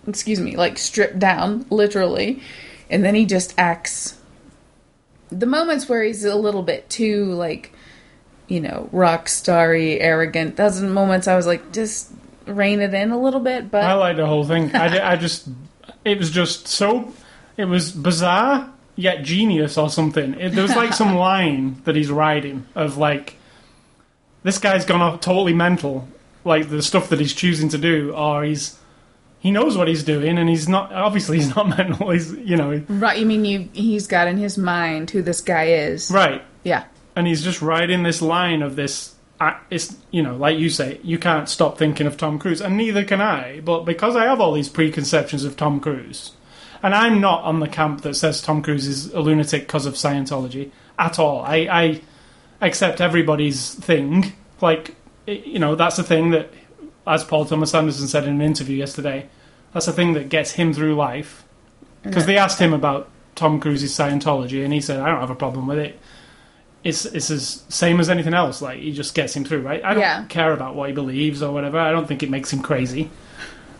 Excuse 0.07 0.39
me, 0.39 0.55
like 0.55 0.77
stripped 0.79 1.19
down, 1.19 1.65
literally, 1.69 2.41
and 2.89 3.03
then 3.03 3.13
he 3.13 3.25
just 3.25 3.53
acts 3.57 4.17
the 5.29 5.45
moments 5.45 5.88
where 5.88 6.03
he's 6.03 6.25
a 6.25 6.36
little 6.36 6.63
bit 6.63 6.89
too 6.89 7.23
like 7.25 7.71
you 8.49 8.60
know 8.60 8.89
rock 8.91 9.29
starry 9.29 9.97
arrogant 10.01 10.57
those 10.57 10.81
moments 10.81 11.25
i 11.25 11.38
was 11.38 11.47
like 11.47 11.71
just 11.71 12.12
rein 12.45 12.81
it 12.81 12.93
in 12.93 13.12
a 13.12 13.19
little 13.19 13.39
bit 13.39 13.71
but 13.71 13.84
I 13.84 13.93
like 13.93 14.17
the 14.17 14.25
whole 14.25 14.43
thing. 14.43 14.75
I, 14.75 15.13
I 15.13 15.15
just, 15.15 15.47
it 16.05 16.17
was 16.17 16.31
just 16.31 16.67
so, 16.67 17.13
it 17.57 17.65
was 17.65 17.91
bizarre 17.91 18.71
yet 18.95 19.23
genius 19.23 19.77
or 19.77 19.89
something. 19.89 20.34
It, 20.36 20.49
there 20.49 20.63
was 20.63 20.75
like 20.75 20.93
some 20.93 21.15
line 21.29 21.81
that 21.86 21.95
he's 21.95 22.12
writing 22.12 22.65
of 22.75 22.97
like, 22.97 23.36
this 24.43 24.58
guy's 24.58 24.86
gone 24.86 25.01
off 25.01 25.21
totally 25.21 25.54
mental, 25.54 26.08
like 26.43 26.69
the 26.69 26.82
stuff 26.82 27.10
that 27.10 27.19
he's 27.19 27.34
choosing 27.34 27.69
to 27.69 27.77
do, 27.77 28.13
or 28.13 28.43
he's 28.43 28.77
he 29.39 29.49
knows 29.51 29.75
what 29.77 29.88
he's 29.88 30.04
doing, 30.04 30.38
and 30.38 30.49
he's 30.49 30.69
not 30.69 30.91
obviously 30.93 31.38
he's 31.38 31.56
not 31.56 31.67
mental. 31.77 32.10
He's 32.12 32.32
you 32.34 32.58
know 32.58 32.82
Right, 32.89 33.17
you 33.19 33.25
mean 33.25 33.45
you 33.45 33.69
he's 33.73 34.08
got 34.08 34.27
in 34.27 34.38
his 34.38 34.58
mind 34.58 35.10
who 35.12 35.21
this 35.21 35.41
guy 35.41 35.65
is. 35.65 36.12
right, 36.12 36.43
Yeah. 36.63 36.84
and 37.15 37.27
he's 37.27 37.43
just 37.43 37.62
riding 37.62 38.04
this 38.04 38.21
line 38.21 38.62
of 38.62 38.75
this. 38.75 39.15
I- 39.39 39.58
It's 39.71 39.95
you 40.12 40.21
know, 40.21 40.36
like 40.36 40.60
you 40.60 40.69
say, 40.69 40.99
you 41.04 41.17
can't 41.17 41.49
stop 41.49 41.77
thinking 41.77 42.06
of 42.08 42.17
Tom 42.17 42.38
Cruise, 42.38 42.62
and 42.62 42.77
neither 42.77 43.04
can 43.04 43.21
I. 43.21 43.60
But 43.62 43.86
because 43.86 44.15
I 44.15 44.25
have 44.25 44.39
all 44.39 44.54
these 44.54 44.69
preconceptions 44.69 45.43
of 45.43 45.58
Tom 45.58 45.80
Cruise, 45.80 46.32
and 46.84 46.93
I'm 46.93 47.19
not 47.19 47.43
on 47.43 47.60
the 47.60 47.67
camp 47.67 48.01
that 48.01 48.15
says 48.15 48.41
Tom 48.41 48.62
Cruise 48.62 48.86
is 48.88 49.12
a 49.13 49.19
lunatic 49.19 49.63
because 49.67 49.88
of 49.88 49.95
Scientology 49.95 50.69
at 50.99 51.17
all. 51.17 51.41
I, 51.41 51.56
I 51.71 52.01
accept 52.62 53.02
everybody's 53.02 53.74
thing. 53.76 54.34
Like 54.62 54.95
it- 55.28 55.45
you 55.45 55.60
know, 55.60 55.76
that's 55.76 55.97
the 55.97 56.04
thing 56.04 56.32
that, 56.32 56.52
as 57.08 57.24
Paul 57.24 57.45
Thomas 57.45 57.74
Anderson 57.74 58.08
said 58.08 58.26
in 58.26 58.36
an 58.36 58.41
interview 58.41 58.78
yesterday, 58.78 59.28
that's 59.74 59.86
the 59.88 59.93
thing 59.93 60.13
that 60.13 60.30
gets 60.30 60.52
him 60.52 60.74
through 60.74 60.95
life. 60.95 61.43
Because 62.04 62.26
they 62.26 62.38
asked 62.38 62.60
him 62.60 62.74
about 62.74 63.10
Tom 63.36 63.60
Cruise's 63.60 63.91
Scientology, 63.91 64.63
and 64.63 64.74
he 64.74 64.82
said, 64.82 65.00
"I 65.00 65.10
don't 65.10 65.19
have 65.19 65.30
a 65.30 65.36
problem 65.36 65.67
with 65.67 65.78
it. 65.78 66.00
It's 66.84 67.06
it's 67.06 67.30
as 67.30 67.63
same 67.69 68.00
as 68.00 68.10
anything 68.10 68.34
else. 68.34 68.60
Like 68.62 68.80
he 68.80 68.91
just 68.91 69.13
gets 69.13 69.36
him 69.36 69.45
through, 69.45 69.62
right? 69.62 69.84
I 69.86 69.93
don't 69.93 70.02
Yeah. 70.02 70.24
care 70.26 70.52
about 70.52 70.76
what 70.76 70.89
he 70.89 70.95
believes 70.95 71.43
or 71.43 71.52
whatever. 71.54 71.78
I 71.80 71.91
don't 71.91 72.08
think 72.08 72.24
it 72.24 72.30
makes 72.32 72.52
him 72.52 72.62
crazy. 72.62 73.12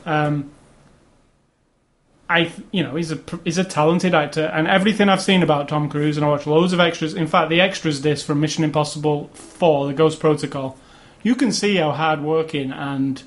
Um, 0.06 0.52
I 2.32 2.52
you 2.72 2.82
know 2.82 2.96
he's 2.96 3.12
a 3.12 3.20
he's 3.44 3.58
a 3.58 3.64
talented 3.64 4.16
actor, 4.16 4.46
and 4.46 4.68
everything 4.68 5.10
I've 5.10 5.22
seen 5.22 5.44
about 5.44 5.68
Tom 5.68 5.90
Cruise, 5.90 6.16
and 6.16 6.26
I 6.26 6.30
watched 6.30 6.48
loads 6.48 6.72
of 6.72 6.80
extras. 6.80 7.14
In 7.14 7.28
fact, 7.28 7.50
the 7.50 7.60
extras 7.60 8.00
disc 8.00 8.26
from 8.26 8.40
Mission 8.40 8.64
Impossible 8.64 9.28
Four, 9.34 9.88
The 9.88 9.94
Ghost 9.94 10.20
Protocol, 10.20 10.78
you 11.24 11.36
can 11.36 11.52
see 11.52 11.76
how 11.76 11.92
hardworking 11.92 12.72
and 12.72 13.22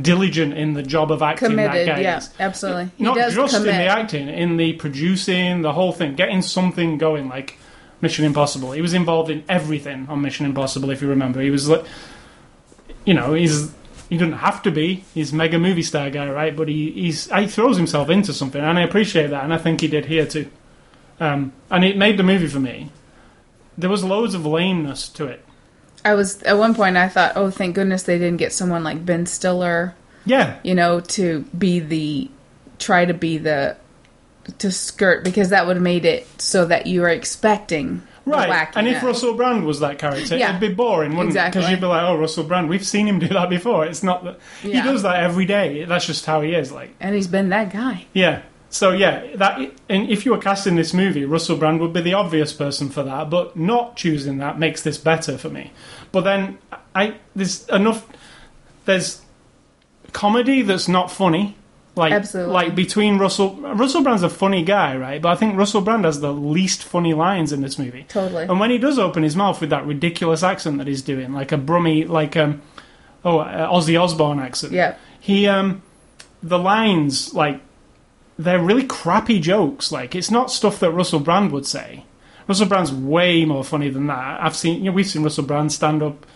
diligent 0.00 0.54
in 0.54 0.72
the 0.72 0.82
job 0.82 1.12
of 1.12 1.22
acting 1.22 1.56
that 1.56 1.66
Committed, 1.70 1.86
guy 1.86 2.00
yeah, 2.00 2.16
is 2.18 2.30
absolutely. 2.40 2.90
He 2.96 3.04
not 3.04 3.16
does 3.16 3.34
just 3.34 3.54
commit. 3.54 3.74
in 3.74 3.76
the 3.76 3.86
acting, 3.86 4.28
in 4.28 4.56
the 4.56 4.72
producing, 4.72 5.62
the 5.62 5.72
whole 5.72 5.92
thing, 5.92 6.14
getting 6.14 6.42
something 6.42 6.96
going 6.98 7.28
like 7.28 7.58
Mission 8.00 8.24
Impossible. 8.24 8.72
He 8.72 8.80
was 8.80 8.94
involved 8.94 9.30
in 9.30 9.44
everything 9.48 10.06
on 10.08 10.22
Mission 10.22 10.46
Impossible, 10.46 10.90
if 10.90 11.02
you 11.02 11.08
remember. 11.08 11.40
He 11.40 11.50
was 11.50 11.68
like, 11.68 11.84
you 13.04 13.14
know, 13.14 13.34
he's 13.34 13.72
he 14.08 14.16
doesn't 14.16 14.34
have 14.34 14.62
to 14.62 14.70
be. 14.70 15.04
He's 15.14 15.32
mega 15.32 15.58
movie 15.58 15.82
star 15.82 16.10
guy, 16.10 16.28
right? 16.30 16.56
But 16.56 16.68
he 16.68 16.90
he's 16.92 17.30
he 17.32 17.46
throws 17.46 17.76
himself 17.76 18.10
into 18.10 18.32
something, 18.32 18.62
and 18.62 18.78
I 18.78 18.82
appreciate 18.82 19.28
that, 19.28 19.44
and 19.44 19.52
I 19.52 19.58
think 19.58 19.80
he 19.80 19.88
did 19.88 20.06
here 20.06 20.26
too. 20.26 20.50
Um, 21.20 21.52
and 21.70 21.84
it 21.84 21.96
made 21.96 22.16
the 22.16 22.22
movie 22.22 22.48
for 22.48 22.60
me. 22.60 22.90
There 23.78 23.90
was 23.90 24.04
loads 24.04 24.34
of 24.34 24.44
lameness 24.46 25.08
to 25.10 25.26
it. 25.26 25.44
I 26.04 26.14
was 26.14 26.42
at 26.42 26.58
one 26.58 26.74
point 26.74 26.96
I 26.96 27.08
thought, 27.08 27.32
oh, 27.34 27.50
thank 27.50 27.74
goodness 27.74 28.02
they 28.02 28.18
didn't 28.18 28.36
get 28.36 28.52
someone 28.52 28.84
like 28.84 29.06
Ben 29.06 29.26
Stiller, 29.26 29.94
Yeah, 30.24 30.58
you 30.62 30.74
know, 30.74 31.00
to 31.00 31.40
be 31.56 31.80
the 31.80 32.30
try 32.78 33.04
to 33.04 33.14
be 33.14 33.38
the 33.38 33.76
to 34.58 34.70
skirt 34.70 35.24
because 35.24 35.48
that 35.48 35.66
would 35.66 35.76
have 35.76 35.82
made 35.82 36.04
it 36.04 36.26
so 36.40 36.66
that 36.66 36.86
you 36.86 37.02
are 37.02 37.08
expecting 37.08 38.02
Right, 38.26 38.68
and 38.74 38.88
if. 38.88 39.02
Russell 39.02 39.34
Brand 39.34 39.66
was 39.66 39.80
that 39.80 39.98
character, 39.98 40.36
Yeah. 40.36 40.50
it'd 40.50 40.60
be 40.60 40.72
boring, 40.72 41.14
wouldn't 41.16 41.36
it? 41.36 41.52
Because 41.52 41.68
you'd 41.68 41.80
be 41.80 41.86
like, 41.86 42.02
"Oh, 42.02 42.16
Russell 42.16 42.44
Brand, 42.44 42.68
we've 42.70 42.84
seen 42.86 43.06
him 43.06 43.18
do 43.18 43.28
that 43.28 43.50
before." 43.50 43.84
It's 43.84 44.02
not 44.02 44.24
that 44.24 44.38
he 44.62 44.72
does 44.72 45.02
that 45.02 45.22
every 45.22 45.44
day. 45.44 45.84
That's 45.84 46.06
just 46.06 46.24
how 46.24 46.40
he 46.40 46.54
is. 46.54 46.72
Like, 46.72 46.94
and 47.00 47.14
he's 47.14 47.26
been 47.28 47.50
that 47.50 47.72
guy. 47.72 48.06
yeah. 48.12 48.42
So 48.70 48.90
yeah, 48.90 49.22
that 49.36 49.60
and 49.88 50.10
if 50.10 50.24
you 50.24 50.32
were 50.32 50.38
casting 50.38 50.74
this 50.74 50.92
movie, 50.92 51.24
Russell 51.24 51.56
Brand 51.56 51.80
would 51.80 51.92
be 51.92 52.00
the 52.00 52.14
obvious 52.14 52.52
person 52.52 52.88
for 52.88 53.04
that. 53.04 53.30
But 53.30 53.56
not 53.56 53.94
choosing 53.94 54.38
that 54.38 54.58
makes 54.58 54.82
this 54.82 54.98
better 54.98 55.38
for 55.38 55.48
me. 55.48 55.70
But 56.10 56.22
then 56.22 56.58
I 56.94 57.14
there's 57.36 57.68
enough. 57.68 58.04
There's 58.84 59.22
comedy 60.12 60.62
that's 60.62 60.88
not 60.88 61.10
funny. 61.10 61.56
Like, 61.96 62.12
Absolutely. 62.12 62.52
like 62.52 62.74
between 62.74 63.18
Russell 63.18 63.54
Russell 63.54 64.02
Brand's 64.02 64.24
a 64.24 64.28
funny 64.28 64.64
guy, 64.64 64.96
right? 64.96 65.22
But 65.22 65.28
I 65.28 65.36
think 65.36 65.56
Russell 65.56 65.80
Brand 65.80 66.04
has 66.04 66.20
the 66.20 66.32
least 66.32 66.82
funny 66.82 67.14
lines 67.14 67.52
in 67.52 67.60
this 67.60 67.78
movie. 67.78 68.04
Totally. 68.08 68.44
And 68.44 68.58
when 68.58 68.70
he 68.70 68.78
does 68.78 68.98
open 68.98 69.22
his 69.22 69.36
mouth 69.36 69.60
with 69.60 69.70
that 69.70 69.86
ridiculous 69.86 70.42
accent 70.42 70.78
that 70.78 70.88
he's 70.88 71.02
doing, 71.02 71.32
like 71.32 71.52
a 71.52 71.56
Brummy, 71.56 72.04
like 72.04 72.36
um, 72.36 72.62
oh, 73.24 73.38
uh, 73.38 73.70
Ozzy 73.70 74.00
Osbourne 74.00 74.40
accent. 74.40 74.72
Yeah. 74.72 74.96
He 75.20 75.46
um, 75.46 75.82
the 76.42 76.58
lines 76.58 77.32
like 77.32 77.60
they're 78.38 78.60
really 78.60 78.84
crappy 78.84 79.38
jokes. 79.38 79.92
Like 79.92 80.16
it's 80.16 80.30
not 80.30 80.50
stuff 80.50 80.80
that 80.80 80.90
Russell 80.90 81.20
Brand 81.20 81.52
would 81.52 81.66
say. 81.66 82.04
Russell 82.48 82.66
Brand's 82.66 82.92
way 82.92 83.44
more 83.44 83.64
funny 83.64 83.88
than 83.88 84.06
that. 84.08 84.42
I've 84.42 84.56
seen, 84.56 84.78
you 84.78 84.90
know, 84.90 84.92
we've 84.92 85.06
seen 85.06 85.22
Russell 85.22 85.44
Brand 85.44 85.72
stand 85.72 86.02
up. 86.02 86.26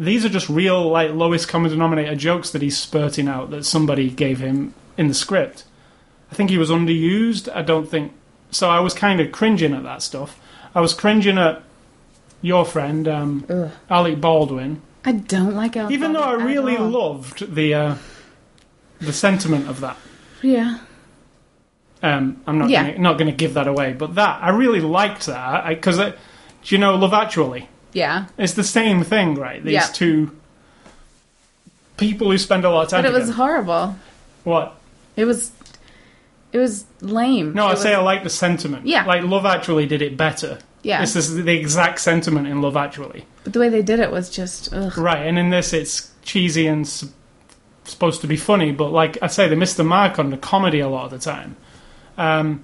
These 0.00 0.24
are 0.24 0.30
just 0.30 0.48
real, 0.48 0.88
like 0.88 1.12
lowest 1.12 1.46
common 1.48 1.70
denominator 1.70 2.14
jokes 2.16 2.50
that 2.50 2.62
he's 2.62 2.76
spurting 2.78 3.28
out 3.28 3.50
that 3.50 3.64
somebody 3.66 4.08
gave 4.10 4.38
him 4.40 4.72
in 4.96 5.08
the 5.08 5.14
script. 5.14 5.64
I 6.32 6.34
think 6.34 6.48
he 6.48 6.56
was 6.58 6.70
underused. 6.70 7.54
I 7.54 7.60
don't 7.62 7.86
think 7.86 8.12
so. 8.50 8.70
I 8.70 8.80
was 8.80 8.94
kind 8.94 9.20
of 9.20 9.30
cringing 9.30 9.74
at 9.74 9.82
that 9.82 10.00
stuff. 10.02 10.40
I 10.74 10.80
was 10.80 10.94
cringing 10.94 11.36
at 11.38 11.62
your 12.40 12.64
friend 12.64 13.06
um. 13.06 13.70
Alec 13.90 14.20
Baldwin, 14.20 14.80
I 15.04 15.12
don't 15.12 15.54
like 15.54 15.76
Alec 15.76 15.92
even 15.92 16.14
though 16.14 16.22
I 16.22 16.32
really 16.32 16.76
all. 16.76 16.88
loved 16.88 17.54
the 17.54 17.74
uh, 17.74 17.94
the 19.00 19.12
sentiment 19.12 19.68
of 19.68 19.80
that. 19.80 19.96
Yeah. 20.40 20.78
Um, 22.02 22.40
I'm 22.46 22.58
not 22.58 22.70
Yeah. 22.70 22.84
gonna, 22.92 22.98
not 22.98 23.18
going 23.18 23.30
to 23.30 23.36
give 23.36 23.52
that 23.54 23.68
away, 23.68 23.92
but 23.92 24.14
that 24.14 24.42
I 24.42 24.48
really 24.50 24.80
liked 24.80 25.26
that 25.26 25.68
because 25.68 25.98
do 25.98 26.14
you 26.64 26.78
know 26.78 26.94
Love 26.94 27.12
Actually? 27.12 27.68
Yeah. 27.92 28.26
It's 28.38 28.54
the 28.54 28.64
same 28.64 29.02
thing, 29.04 29.34
right? 29.34 29.62
These 29.64 29.72
Yeah. 29.72 29.86
two 29.92 30.30
people 31.96 32.30
who 32.30 32.38
spend 32.38 32.64
a 32.64 32.70
lot 32.70 32.84
of 32.84 32.88
time 32.90 33.02
But 33.02 33.10
it 33.10 33.12
was 33.12 33.22
together. 33.28 33.36
horrible. 33.36 33.96
What? 34.44 34.76
It 35.16 35.24
was 35.24 35.52
it 36.52 36.58
was 36.58 36.84
lame. 37.00 37.52
No, 37.54 37.66
It 37.66 37.68
I 37.68 37.70
was- 37.72 37.82
say 37.82 37.94
I 37.94 38.00
like 38.00 38.24
the 38.24 38.30
sentiment. 38.30 38.86
Yeah. 38.86 39.04
like 39.04 39.22
Love 39.22 39.46
Actually 39.46 39.86
did 39.86 40.02
it 40.02 40.16
better. 40.16 40.58
Yeah. 40.82 41.00
This 41.00 41.14
is 41.14 41.34
the 41.36 41.52
exact 41.56 42.00
sentiment 42.00 42.48
in 42.48 42.60
Love 42.62 42.76
Actually. 42.76 43.24
But 43.44 43.52
the 43.52 43.60
way 43.60 43.68
they 43.68 43.82
did 43.82 44.00
it 44.00 44.10
was 44.10 44.30
just 44.30 44.72
ugh. 44.72 44.96
Right, 44.98 45.24
and 45.26 45.38
in 45.38 45.50
this 45.50 45.72
it's 45.72 46.10
cheesy 46.22 46.66
and 46.66 46.86
s- 46.86 47.04
supposed 47.84 48.20
to 48.22 48.26
be 48.26 48.36
funny, 48.36 48.72
but 48.72 48.90
like 48.92 49.18
I 49.22 49.26
say, 49.26 49.48
they 49.48 49.54
missed 49.56 49.76
the 49.76 49.84
mark 49.84 50.18
on 50.18 50.30
the 50.30 50.36
comedy 50.36 50.80
a 50.80 50.88
lot 50.88 51.04
of 51.04 51.10
the 51.10 51.18
time. 51.18 51.56
Um, 52.18 52.62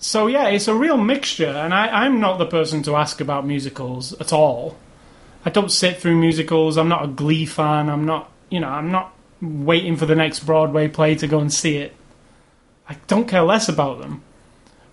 so 0.00 0.26
yeah, 0.26 0.48
it's 0.48 0.66
a 0.66 0.74
real 0.74 0.96
mixture, 0.96 1.46
and 1.46 1.74
I, 1.74 2.04
I'm 2.04 2.20
not 2.20 2.38
the 2.38 2.46
person 2.46 2.82
to 2.84 2.96
ask 2.96 3.20
about 3.20 3.46
musicals 3.46 4.14
at 4.14 4.32
all. 4.32 4.76
I 5.44 5.50
don't 5.50 5.70
sit 5.70 5.98
through 5.98 6.16
musicals. 6.16 6.78
I'm 6.78 6.88
not 6.88 7.04
a 7.04 7.08
Glee 7.08 7.46
fan. 7.46 7.88
I'm 7.88 8.06
not, 8.06 8.30
you 8.48 8.60
know, 8.60 8.68
I'm 8.68 8.90
not 8.90 9.14
waiting 9.42 9.96
for 9.96 10.06
the 10.06 10.14
next 10.14 10.40
Broadway 10.40 10.88
play 10.88 11.14
to 11.16 11.26
go 11.26 11.38
and 11.38 11.52
see 11.52 11.76
it. 11.76 11.94
I 12.88 12.96
don't 13.06 13.28
care 13.28 13.42
less 13.42 13.68
about 13.68 14.00
them. 14.00 14.22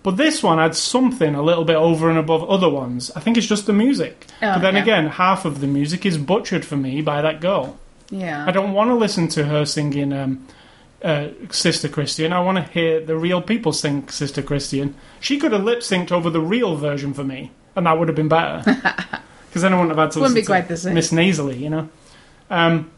But 0.02 0.16
this 0.16 0.42
one 0.42 0.58
had 0.58 0.76
something 0.76 1.34
a 1.34 1.42
little 1.42 1.64
bit 1.64 1.76
over 1.76 2.08
and 2.08 2.18
above 2.18 2.48
other 2.48 2.68
ones. 2.68 3.10
I 3.16 3.20
think 3.20 3.36
it's 3.36 3.46
just 3.46 3.66
the 3.66 3.72
music. 3.72 4.26
Oh, 4.42 4.54
but 4.54 4.60
then 4.60 4.76
yeah. 4.76 4.82
again, 4.82 5.06
half 5.08 5.44
of 5.44 5.60
the 5.60 5.66
music 5.66 6.06
is 6.06 6.16
butchered 6.16 6.64
for 6.64 6.76
me 6.76 7.02
by 7.02 7.20
that 7.22 7.40
girl. 7.40 7.78
Yeah. 8.10 8.44
I 8.46 8.50
don't 8.52 8.72
want 8.72 8.90
to 8.90 8.94
listen 8.94 9.28
to 9.28 9.44
her 9.44 9.64
singing 9.64 10.12
um, 10.12 10.46
uh, 11.02 11.28
Sister 11.50 11.88
Christian. 11.88 12.32
I 12.32 12.40
want 12.40 12.58
to 12.58 12.64
hear 12.72 13.00
the 13.00 13.16
real 13.16 13.40
people 13.40 13.72
sing 13.72 14.08
Sister 14.08 14.42
Christian. 14.42 14.94
She 15.20 15.38
could 15.38 15.52
have 15.52 15.64
lip 15.64 15.80
synced 15.80 16.12
over 16.12 16.30
the 16.30 16.40
real 16.40 16.76
version 16.76 17.14
for 17.14 17.24
me, 17.24 17.52
and 17.76 17.86
that 17.86 17.98
would 17.98 18.08
have 18.08 18.16
been 18.16 18.28
better. 18.28 18.62
Because 19.48 19.62
then 19.62 19.72
I 19.72 19.76
wouldn't 19.76 19.96
have 19.96 19.98
had 19.98 20.12
to 20.12 20.20
Wouldn't 20.20 20.34
listen 20.34 20.42
be 20.42 20.46
quite 20.46 20.68
the 20.68 20.76
same. 20.76 20.92
Miss 20.92 21.10
Nasally, 21.10 21.56
you 21.56 21.70
know. 21.70 21.88
Um, 22.50 22.90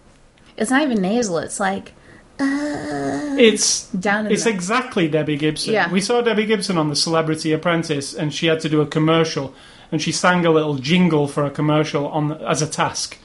It's 0.56 0.68
not 0.70 0.82
even 0.82 1.00
nasal. 1.00 1.38
It's 1.38 1.60
like 1.60 1.92
uh, 2.40 3.36
it's 3.38 3.86
down 3.92 4.26
It's 4.26 4.44
the 4.44 4.50
exactly 4.50 5.06
Debbie 5.06 5.36
Gibson. 5.36 5.74
Yeah. 5.74 5.90
We 5.92 6.00
saw 6.00 6.22
Debbie 6.22 6.46
Gibson 6.46 6.76
on 6.76 6.88
The 6.88 6.96
Celebrity 6.96 7.52
Apprentice, 7.52 8.14
and 8.14 8.34
she 8.34 8.46
had 8.46 8.58
to 8.60 8.68
do 8.68 8.80
a 8.80 8.86
commercial, 8.86 9.54
and 9.92 10.02
she 10.02 10.10
sang 10.10 10.44
a 10.44 10.50
little 10.50 10.74
jingle 10.74 11.28
for 11.28 11.44
a 11.44 11.50
commercial 11.50 12.08
on 12.08 12.32
as 12.42 12.62
a 12.62 12.66
task. 12.66 13.16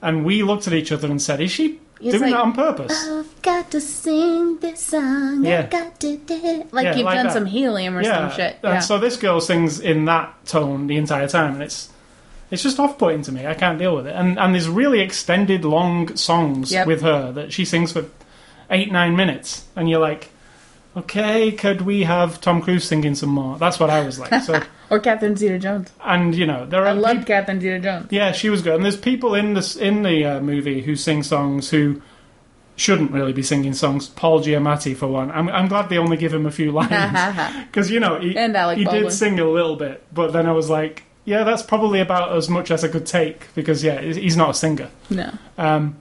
And 0.00 0.24
we 0.24 0.42
looked 0.42 0.66
at 0.66 0.72
each 0.72 0.90
other 0.92 1.10
and 1.10 1.20
said, 1.20 1.40
"Is 1.42 1.50
she 1.50 1.78
It's 2.08 2.18
doing 2.18 2.30
like, 2.30 2.32
that 2.32 2.40
on 2.40 2.52
purpose?" 2.52 3.08
I've 3.08 3.42
got 3.42 3.70
to 3.70 3.80
sing 3.80 4.58
this 4.58 4.80
song. 4.80 5.44
Yeah. 5.44 5.60
I've 5.60 5.70
got 5.70 6.00
to 6.00 6.16
do 6.16 6.64
like 6.72 6.84
Yeah, 6.84 6.96
you've 6.96 7.04
like 7.06 7.16
done 7.16 7.26
that. 7.26 7.32
some 7.32 7.46
helium 7.46 7.96
or 7.96 8.04
some 8.04 8.30
shit. 8.32 8.56
And 8.62 8.74
Yeah. 8.74 8.78
so 8.80 8.98
this 8.98 9.16
girl 9.16 9.40
sings 9.40 9.80
in 9.80 10.04
that 10.06 10.34
tone 10.46 10.86
the 10.88 10.96
entire 10.96 11.28
time, 11.28 11.54
and 11.54 11.62
it's 11.62 11.88
it's 12.50 12.62
just 12.62 12.78
off-putting 12.78 13.22
to 13.22 13.32
me. 13.32 13.46
I 13.46 13.54
can't 13.54 13.78
deal 13.78 13.96
with 13.96 14.06
it. 14.06 14.14
And 14.14 14.38
and 14.38 14.52
there's 14.54 14.68
really 14.68 15.00
extended, 15.00 15.64
long 15.64 16.16
songs 16.16 16.70
Yep. 16.72 16.86
with 16.86 17.00
her 17.02 17.32
that 17.32 17.52
she 17.52 17.64
sings 17.64 17.92
for 17.92 18.04
eight, 18.70 18.90
nine 18.92 19.16
minutes, 19.16 19.64
and 19.76 19.88
you're 19.88 20.00
like, 20.00 20.30
okay, 20.96 21.52
could 21.52 21.82
we 21.82 22.02
have 22.04 22.40
Tom 22.40 22.60
Cruise 22.62 22.84
singing 22.84 23.14
some 23.14 23.30
more? 23.30 23.58
That's 23.58 23.78
what 23.80 23.90
I 23.90 24.04
was 24.04 24.18
like. 24.18 24.42
So, 24.42 24.60
or 24.90 24.98
Catherine 25.00 25.36
Zeta-Jones. 25.36 25.90
and 26.04 26.34
you 26.34 26.46
know, 26.46 26.66
there 26.66 26.82
are 26.82 26.88
I 26.88 26.92
loved 26.92 27.20
peop- 27.20 27.28
Catherine 27.28 27.60
Zeta-Jones. 27.60 28.08
yeah, 28.10 28.32
she 28.32 28.50
was 28.50 28.62
good. 28.62 28.74
And 28.74 28.84
there's 28.84 28.96
people 28.96 29.34
in 29.34 29.54
this 29.54 29.76
in 29.76 30.02
the 30.02 30.24
uh, 30.24 30.40
movie 30.40 30.82
who 30.82 30.96
sing 30.96 31.22
songs 31.22 31.70
who 31.70 32.02
shouldn't 32.76 33.10
really 33.12 33.32
be 33.32 33.42
singing 33.42 33.74
songs. 33.74 34.08
Paul 34.08 34.40
Giamatti, 34.42 34.96
for 34.96 35.06
one. 35.06 35.30
I'm, 35.30 35.48
I'm 35.50 35.68
glad 35.68 35.88
they 35.88 35.98
only 35.98 36.16
give 36.16 36.32
him 36.32 36.46
a 36.46 36.50
few 36.50 36.72
lines 36.80 36.90
because 37.66 37.90
you 37.90 38.00
know 38.00 38.18
he, 38.18 38.36
And 38.36 38.56
Alec 38.56 38.78
he 38.78 38.84
Baldwin. 38.84 39.04
did 39.04 39.12
sing 39.12 39.38
a 39.40 39.44
little 39.48 39.76
bit, 39.76 40.02
but 40.12 40.32
then 40.32 40.46
I 40.46 40.52
was 40.52 40.68
like, 40.70 41.04
yeah, 41.24 41.44
that's 41.44 41.62
probably 41.62 42.00
about 42.00 42.34
as 42.36 42.48
much 42.48 42.70
as 42.70 42.82
I 42.84 42.88
could 42.88 43.06
take 43.06 43.46
because 43.54 43.84
yeah, 43.84 44.00
he's 44.00 44.16
he's 44.16 44.36
not 44.36 44.50
a 44.50 44.54
singer. 44.54 44.88
no. 45.08 45.32
Um, 45.58 45.96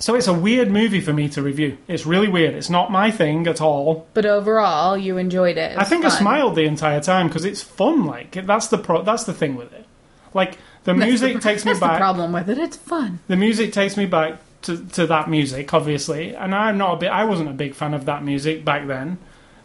so 0.00 0.14
it's 0.16 0.26
a 0.26 0.32
weird 0.34 0.70
movie 0.70 1.00
for 1.00 1.12
me 1.12 1.28
to 1.28 1.42
review. 1.42 1.78
It's 1.86 2.04
really 2.06 2.28
weird. 2.28 2.54
It's 2.54 2.70
not 2.70 2.90
my 2.90 3.10
thing 3.10 3.46
at 3.46 3.60
all. 3.60 4.08
But 4.14 4.26
overall, 4.26 4.96
you 4.98 5.16
enjoyed 5.18 5.56
it. 5.58 5.72
It 5.72 5.78
I 5.78 5.84
think 5.84 6.04
I 6.04 6.08
smiled 6.08 6.56
the 6.56 6.64
entire 6.64 7.00
time 7.00 7.28
because 7.28 7.44
it's 7.44 7.62
fun. 7.62 8.04
Like 8.06 8.32
that's 8.46 8.66
the 8.68 8.78
pro- 8.78 9.02
that's 9.02 9.24
the 9.24 9.34
thing 9.34 9.54
with 9.56 9.72
it. 9.72 9.86
Like 10.34 10.58
the 10.84 10.94
That's 10.94 11.06
music 11.06 11.34
the, 11.34 11.40
takes 11.40 11.64
me 11.64 11.72
that's 11.72 11.80
back. 11.80 11.92
the 11.94 11.98
problem 11.98 12.32
with 12.32 12.48
it. 12.48 12.56
It's 12.58 12.76
fun. 12.76 13.18
the 13.28 13.36
music 13.36 13.72
takes 13.72 13.96
me 13.96 14.06
back 14.06 14.38
to, 14.62 14.82
to 14.90 15.06
that 15.08 15.28
music, 15.28 15.72
obviously, 15.74 16.34
and 16.34 16.54
I'm 16.54 16.78
not 16.78 16.94
a 16.94 16.96
bit. 16.98 17.10
I 17.10 17.24
wasn't 17.24 17.50
a 17.50 17.52
big 17.52 17.74
fan 17.74 17.92
of 17.94 18.04
that 18.06 18.22
music 18.24 18.64
back 18.64 18.86
then. 18.86 19.18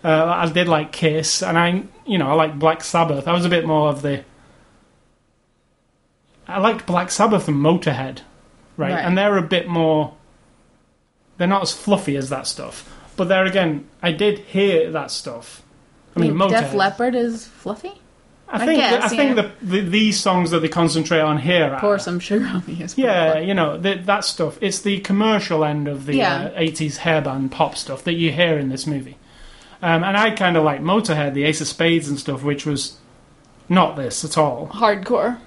Uh, 0.04 0.26
I 0.26 0.52
did 0.52 0.67
like 0.67 0.91
Kiss, 0.91 1.41
and 1.41 1.58
I, 1.58 1.84
you 2.06 2.17
know, 2.17 2.30
I 2.30 2.34
like 2.34 2.60
Black 2.60 2.84
Sabbath. 2.84 3.28
I 3.28 3.32
was 3.34 3.45
a 3.45 3.50
bit 3.50 3.65
more 3.65 3.89
of 3.89 4.02
the. 4.02 4.24
I 6.48 6.60
liked 6.60 6.86
Black 6.86 7.10
Sabbath 7.12 7.48
and 7.48 7.58
Motorhead, 7.58 8.19
right? 8.78 8.91
Right. 8.91 9.00
And 9.06 9.17
they're 9.17 9.38
a 9.38 9.41
bit 9.41 9.67
more. 9.67 10.13
They're 11.38 11.48
not 11.48 11.62
as 11.63 11.74
fluffy 11.74 12.15
as 12.17 12.30
that 12.30 12.48
stuff, 12.48 12.89
but 13.17 13.28
there 13.28 13.45
again, 13.45 13.88
I 14.02 14.12
did 14.12 14.39
hear 14.39 14.91
that 14.91 15.12
stuff. 15.12 15.62
I 16.15 16.19
mean, 16.21 16.34
Motorhead. 16.34 16.50
Def 16.62 16.74
Leppard 16.74 17.15
is 17.15 17.45
fluffy. 17.48 17.91
I 18.48 18.62
I 18.62 18.65
think 18.65 18.80
guess, 18.80 19.04
I 19.04 19.08
think 19.10 19.36
yeah. 19.36 19.52
the, 19.62 19.65
the 19.65 19.82
these 19.82 20.19
songs 20.19 20.52
that 20.52 20.60
they 20.60 20.69
concentrate 20.69 21.19
on 21.19 21.39
here 21.39 21.65
are 21.74 21.80
Pour 21.80 21.98
some 22.00 22.19
sugar 22.19 22.45
on 22.45 22.63
me. 22.67 22.82
Is 22.84 22.98
yeah, 22.98 23.39
you 23.39 23.54
know 23.56 23.78
the, 23.78 23.95
that 23.95 24.24
stuff. 24.24 24.58
It's 24.62 24.80
the 24.82 25.00
commercial 25.00 25.65
end 25.65 25.88
of 25.88 26.06
the 26.06 26.15
Yeah. 26.17 26.52
uh, 26.56 26.60
'80s 26.60 27.00
hairband 27.00 27.52
pop 27.52 27.76
stuff 27.76 28.04
that 28.04 28.13
you 28.13 28.32
hear 28.32 28.58
in 28.60 28.69
this 28.69 28.86
movie. 28.86 29.17
Um, 29.82 30.04
and 30.04 30.15
I 30.15 30.32
kind 30.32 30.56
of 30.56 30.63
like 30.63 30.80
Motorhead, 30.82 31.34
the 31.34 31.43
Ace 31.43 31.60
of 31.60 31.67
Spades 31.67 32.08
and 32.08 32.19
stuff, 32.19 32.43
which 32.43 32.65
was 32.65 32.98
not 33.67 33.95
this 33.98 34.24
at 34.24 34.38
all. 34.38 34.67
hardcore. 34.67 35.39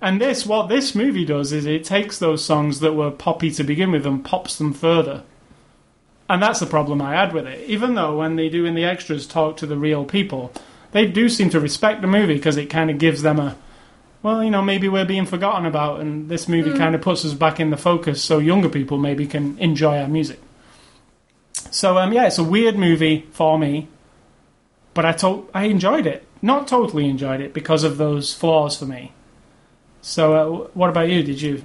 And 0.00 0.20
this, 0.20 0.46
what 0.46 0.68
this 0.68 0.94
movie 0.94 1.24
does 1.24 1.52
is 1.52 1.66
it 1.66 1.84
takes 1.84 2.18
those 2.18 2.44
songs 2.44 2.80
that 2.80 2.94
were 2.94 3.10
poppy 3.10 3.50
to 3.52 3.64
begin 3.64 3.90
with 3.90 4.06
and 4.06 4.24
pops 4.24 4.56
them 4.56 4.72
further. 4.72 5.24
And 6.28 6.42
that's 6.42 6.60
the 6.60 6.66
problem 6.66 7.02
I 7.02 7.14
had 7.14 7.32
with 7.32 7.46
it. 7.46 7.68
Even 7.68 7.94
though 7.94 8.18
when 8.18 8.36
they 8.36 8.48
do 8.48 8.64
in 8.64 8.74
the 8.74 8.84
extras 8.84 9.26
talk 9.26 9.56
to 9.56 9.66
the 9.66 9.76
real 9.76 10.04
people, 10.04 10.52
they 10.92 11.06
do 11.06 11.28
seem 11.28 11.50
to 11.50 11.60
respect 11.60 12.00
the 12.00 12.06
movie 12.06 12.34
because 12.34 12.56
it 12.56 12.66
kind 12.66 12.90
of 12.90 12.98
gives 12.98 13.22
them 13.22 13.40
a, 13.40 13.56
well, 14.22 14.44
you 14.44 14.50
know, 14.50 14.62
maybe 14.62 14.88
we're 14.88 15.04
being 15.04 15.26
forgotten 15.26 15.66
about, 15.66 16.00
and 16.00 16.28
this 16.28 16.48
movie 16.48 16.76
kind 16.76 16.94
of 16.94 17.00
puts 17.00 17.24
us 17.24 17.34
back 17.34 17.58
in 17.58 17.70
the 17.70 17.76
focus 17.76 18.22
so 18.22 18.38
younger 18.38 18.68
people 18.68 18.98
maybe 18.98 19.26
can 19.26 19.58
enjoy 19.58 19.98
our 19.98 20.08
music. 20.08 20.40
So 21.70 21.98
um, 21.98 22.12
yeah, 22.12 22.26
it's 22.26 22.38
a 22.38 22.44
weird 22.44 22.76
movie 22.76 23.26
for 23.32 23.58
me, 23.58 23.88
but 24.94 25.04
I 25.04 25.12
to- 25.12 25.48
I 25.52 25.64
enjoyed 25.64 26.06
it. 26.06 26.24
Not 26.40 26.68
totally 26.68 27.08
enjoyed 27.08 27.40
it 27.40 27.52
because 27.52 27.84
of 27.84 27.96
those 27.96 28.32
flaws 28.32 28.78
for 28.78 28.86
me. 28.86 29.12
So 30.00 30.34
uh, 30.34 30.68
what 30.74 30.90
about 30.90 31.08
you? 31.08 31.22
Did 31.22 31.42
you? 31.42 31.62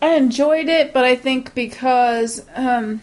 I 0.00 0.14
enjoyed 0.14 0.68
it, 0.68 0.92
but 0.92 1.04
I 1.04 1.16
think 1.16 1.54
because 1.54 2.46
um, 2.54 3.02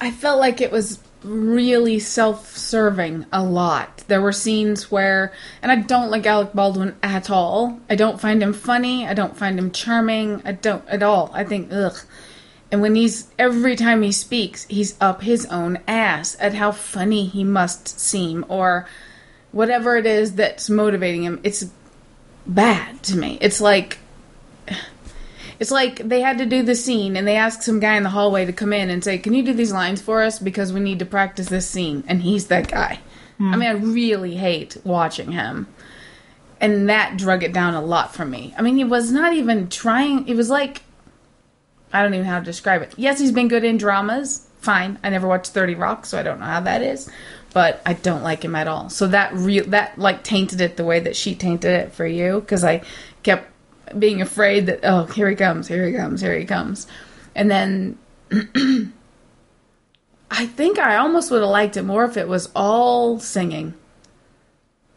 I 0.00 0.10
felt 0.10 0.38
like 0.38 0.60
it 0.60 0.70
was 0.70 1.00
really 1.22 1.98
self-serving 1.98 3.24
a 3.32 3.42
lot. 3.42 4.04
There 4.08 4.20
were 4.20 4.32
scenes 4.32 4.90
where, 4.90 5.32
and 5.62 5.72
I 5.72 5.76
don't 5.76 6.10
like 6.10 6.26
Alec 6.26 6.52
Baldwin 6.52 6.96
at 7.02 7.30
all. 7.30 7.80
I 7.88 7.96
don't 7.96 8.20
find 8.20 8.42
him 8.42 8.52
funny. 8.52 9.08
I 9.08 9.14
don't 9.14 9.36
find 9.36 9.58
him 9.58 9.70
charming. 9.70 10.42
I 10.44 10.52
don't 10.52 10.86
at 10.86 11.02
all. 11.02 11.30
I 11.32 11.44
think 11.44 11.72
ugh. 11.72 11.96
And 12.70 12.82
when 12.82 12.94
he's 12.94 13.28
every 13.38 13.74
time 13.76 14.02
he 14.02 14.12
speaks, 14.12 14.64
he's 14.64 14.96
up 15.00 15.22
his 15.22 15.46
own 15.46 15.78
ass 15.88 16.36
at 16.40 16.54
how 16.54 16.72
funny 16.72 17.24
he 17.26 17.42
must 17.42 17.98
seem, 17.98 18.44
or 18.48 18.86
whatever 19.50 19.96
it 19.96 20.04
is 20.04 20.34
that's 20.34 20.68
motivating 20.68 21.22
him. 21.22 21.40
It's 21.42 21.70
bad 22.46 23.02
to 23.04 23.16
me. 23.16 23.38
It's 23.40 23.60
like 23.60 23.98
it's 25.60 25.70
like 25.70 25.96
they 25.96 26.20
had 26.20 26.38
to 26.38 26.46
do 26.46 26.62
the 26.62 26.74
scene 26.74 27.16
and 27.16 27.26
they 27.26 27.36
asked 27.36 27.62
some 27.62 27.80
guy 27.80 27.96
in 27.96 28.02
the 28.02 28.10
hallway 28.10 28.44
to 28.44 28.52
come 28.52 28.72
in 28.72 28.90
and 28.90 29.02
say, 29.02 29.18
"Can 29.18 29.34
you 29.34 29.42
do 29.42 29.52
these 29.52 29.72
lines 29.72 30.02
for 30.02 30.22
us 30.22 30.38
because 30.38 30.72
we 30.72 30.80
need 30.80 30.98
to 30.98 31.06
practice 31.06 31.48
this 31.48 31.68
scene?" 31.68 32.04
And 32.06 32.22
he's 32.22 32.48
that 32.48 32.68
guy. 32.68 33.00
Hmm. 33.38 33.54
I 33.54 33.56
mean, 33.56 33.68
I 33.68 33.72
really 33.72 34.36
hate 34.36 34.76
watching 34.84 35.32
him. 35.32 35.68
And 36.60 36.88
that 36.88 37.18
drug 37.18 37.42
it 37.42 37.52
down 37.52 37.74
a 37.74 37.82
lot 37.82 38.14
for 38.14 38.24
me. 38.24 38.54
I 38.56 38.62
mean, 38.62 38.76
he 38.76 38.84
was 38.84 39.12
not 39.12 39.34
even 39.34 39.68
trying. 39.68 40.26
It 40.28 40.36
was 40.36 40.48
like 40.48 40.82
I 41.94 42.02
don't 42.02 42.12
even 42.12 42.26
know 42.26 42.32
how 42.32 42.40
to 42.40 42.44
describe 42.44 42.82
it. 42.82 42.92
Yes, 42.96 43.20
he's 43.20 43.30
been 43.30 43.46
good 43.46 43.62
in 43.62 43.76
dramas. 43.76 44.48
Fine. 44.64 44.98
I 45.04 45.10
never 45.10 45.28
watched 45.28 45.52
30 45.52 45.74
Rock, 45.74 46.06
so 46.06 46.18
I 46.18 46.22
don't 46.22 46.40
know 46.40 46.46
how 46.46 46.60
that 46.60 46.80
is. 46.80 47.10
But 47.52 47.82
I 47.84 47.92
don't 47.92 48.22
like 48.22 48.42
him 48.42 48.54
at 48.54 48.66
all. 48.66 48.88
So 48.88 49.06
that 49.08 49.34
real 49.34 49.66
that 49.66 49.98
like 49.98 50.24
tainted 50.24 50.62
it 50.62 50.78
the 50.78 50.84
way 50.84 51.00
that 51.00 51.14
she 51.14 51.34
tainted 51.34 51.70
it 51.70 51.92
for 51.92 52.06
you 52.06 52.40
because 52.40 52.64
I 52.64 52.82
kept 53.22 53.50
being 53.98 54.22
afraid 54.22 54.66
that 54.66 54.80
oh, 54.82 55.04
here 55.04 55.28
he 55.28 55.36
comes, 55.36 55.68
here 55.68 55.86
he 55.86 55.92
comes, 55.94 56.22
here 56.22 56.36
he 56.36 56.46
comes. 56.46 56.86
And 57.34 57.50
then 57.50 57.98
I 60.30 60.46
think 60.46 60.78
I 60.78 60.96
almost 60.96 61.30
would 61.30 61.42
have 61.42 61.50
liked 61.50 61.76
it 61.76 61.82
more 61.82 62.04
if 62.04 62.16
it 62.16 62.26
was 62.26 62.50
all 62.56 63.20
singing. 63.20 63.74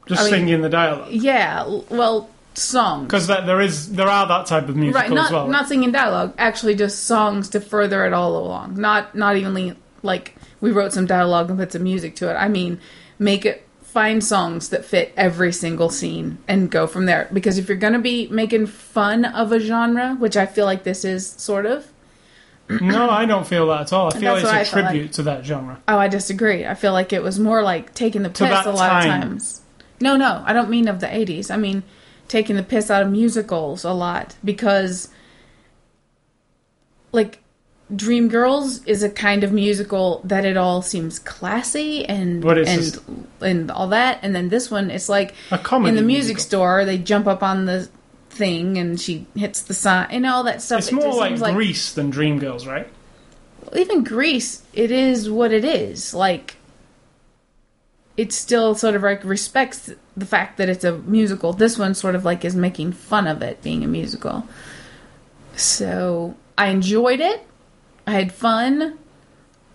Just 0.07 0.21
I 0.21 0.23
mean- 0.23 0.31
singing 0.31 0.61
the 0.61 0.69
dialogue 0.69 1.11
Yeah, 1.11 1.65
well, 1.89 2.29
songs. 2.57 3.05
because 3.05 3.27
there 3.27 3.61
is 3.61 3.91
there 3.91 4.07
are 4.07 4.27
that 4.27 4.45
type 4.47 4.67
of 4.67 4.75
musical 4.75 5.01
right 5.01 5.11
not 5.11 5.27
as 5.27 5.31
well. 5.31 5.47
not 5.47 5.67
singing 5.67 5.91
dialogue 5.91 6.33
actually 6.37 6.73
just 6.75 7.03
songs 7.05 7.49
to 7.49 7.61
further 7.61 8.05
it 8.05 8.13
all 8.13 8.35
along 8.37 8.75
not 8.79 9.13
not 9.13 9.37
evenly 9.37 9.75
like 10.01 10.35
we 10.59 10.71
wrote 10.71 10.91
some 10.91 11.05
dialogue 11.05 11.49
and 11.49 11.59
put 11.59 11.71
some 11.71 11.83
music 11.83 12.15
to 12.15 12.29
it 12.29 12.33
i 12.33 12.47
mean 12.47 12.79
make 13.19 13.45
it 13.45 13.67
find 13.83 14.23
songs 14.23 14.69
that 14.69 14.83
fit 14.83 15.13
every 15.15 15.51
single 15.51 15.89
scene 15.89 16.37
and 16.47 16.71
go 16.71 16.87
from 16.87 17.05
there 17.05 17.29
because 17.31 17.57
if 17.57 17.67
you're 17.67 17.77
going 17.77 17.93
to 17.93 17.99
be 17.99 18.27
making 18.29 18.65
fun 18.65 19.23
of 19.23 19.51
a 19.51 19.59
genre 19.59 20.15
which 20.15 20.35
i 20.35 20.45
feel 20.45 20.65
like 20.65 20.83
this 20.83 21.05
is 21.05 21.27
sort 21.27 21.65
of 21.65 21.87
no, 22.81 23.09
I 23.09 23.25
don't 23.25 23.47
feel 23.47 23.67
that 23.67 23.79
at 23.79 23.93
all. 23.93 24.07
I 24.13 24.19
feel 24.19 24.33
like 24.33 24.43
it's 24.43 24.51
a 24.51 24.59
I 24.59 24.63
tribute 24.65 25.01
like. 25.03 25.11
to 25.13 25.23
that 25.23 25.45
genre. 25.45 25.79
oh 25.87 25.97
i 25.97 26.07
disagree 26.09 26.65
i 26.65 26.73
feel 26.73 26.91
like 26.91 27.13
it 27.13 27.23
was 27.23 27.39
more 27.39 27.61
like 27.61 27.93
taking 27.93 28.23
the 28.23 28.29
piss 28.29 28.41
a 28.65 28.71
lot 28.71 28.89
time. 29.03 29.21
of 29.21 29.21
times 29.29 29.61
no 30.01 30.17
no 30.17 30.43
i 30.45 30.51
don't 30.53 30.69
mean 30.69 30.87
of 30.89 30.99
the 30.99 31.07
80s 31.07 31.49
i 31.49 31.55
mean 31.55 31.83
taking 32.27 32.55
the 32.55 32.63
piss 32.63 32.89
out 32.91 33.01
of 33.01 33.09
musicals 33.11 33.83
a 33.83 33.91
lot 33.93 34.35
because 34.43 35.09
like 37.11 37.39
Dreamgirls 37.93 38.85
is 38.85 39.01
a 39.01 39.09
kind 39.09 39.45
of 39.45 39.53
musical 39.53 40.21
that 40.25 40.43
it 40.43 40.57
all 40.57 40.81
seems 40.81 41.19
classy 41.19 42.05
and 42.05 42.43
and 42.43 42.65
this? 42.65 42.99
and 43.41 43.71
all 43.71 43.87
that, 43.87 44.19
and 44.21 44.35
then 44.35 44.49
this 44.49 44.69
one 44.69 44.91
it's 44.91 45.07
like 45.07 45.33
A 45.51 45.57
comedy 45.57 45.89
in 45.89 45.95
the 45.95 46.01
music 46.01 46.35
musical. 46.35 46.43
store 46.49 46.85
they 46.85 46.97
jump 46.97 47.27
up 47.27 47.41
on 47.41 47.65
the 47.65 47.87
thing 48.29 48.77
and 48.77 48.99
she 48.99 49.25
hits 49.35 49.61
the 49.61 49.73
sign 49.73 50.07
and 50.11 50.25
all 50.25 50.43
that 50.43 50.61
stuff. 50.61 50.79
It's 50.79 50.89
It 50.89 50.95
more 50.95 51.05
just 51.05 51.17
like 51.17 51.37
seems 51.39 51.53
Grease 51.55 51.93
than 51.93 52.11
Dreamgirls, 52.11 52.67
right? 52.67 52.87
even 53.73 54.03
Grease, 54.03 54.63
it 54.73 54.91
is 54.91 55.29
what 55.29 55.51
it 55.53 55.63
is. 55.65 56.13
Like, 56.13 56.56
it 58.17 58.33
still 58.33 58.73
sort 58.73 58.95
of 58.95 59.03
like 59.03 59.23
respects 59.23 59.91
the 60.17 60.25
fact 60.25 60.57
that 60.57 60.67
it's 60.67 60.83
a 60.83 60.97
musical. 60.97 61.53
This 61.53 61.77
one 61.77 61.93
sort 61.93 62.15
of 62.15 62.25
like 62.25 62.43
is 62.43 62.55
making 62.55 62.93
fun 62.93 63.27
of 63.27 63.43
it 63.43 63.61
being 63.61 63.83
a 63.83 63.87
musical. 63.87 64.47
So 65.55 66.35
I 66.57 66.67
enjoyed 66.67 67.19
it. 67.19 67.45
I 68.07 68.11
had 68.11 68.31
fun. 68.31 68.97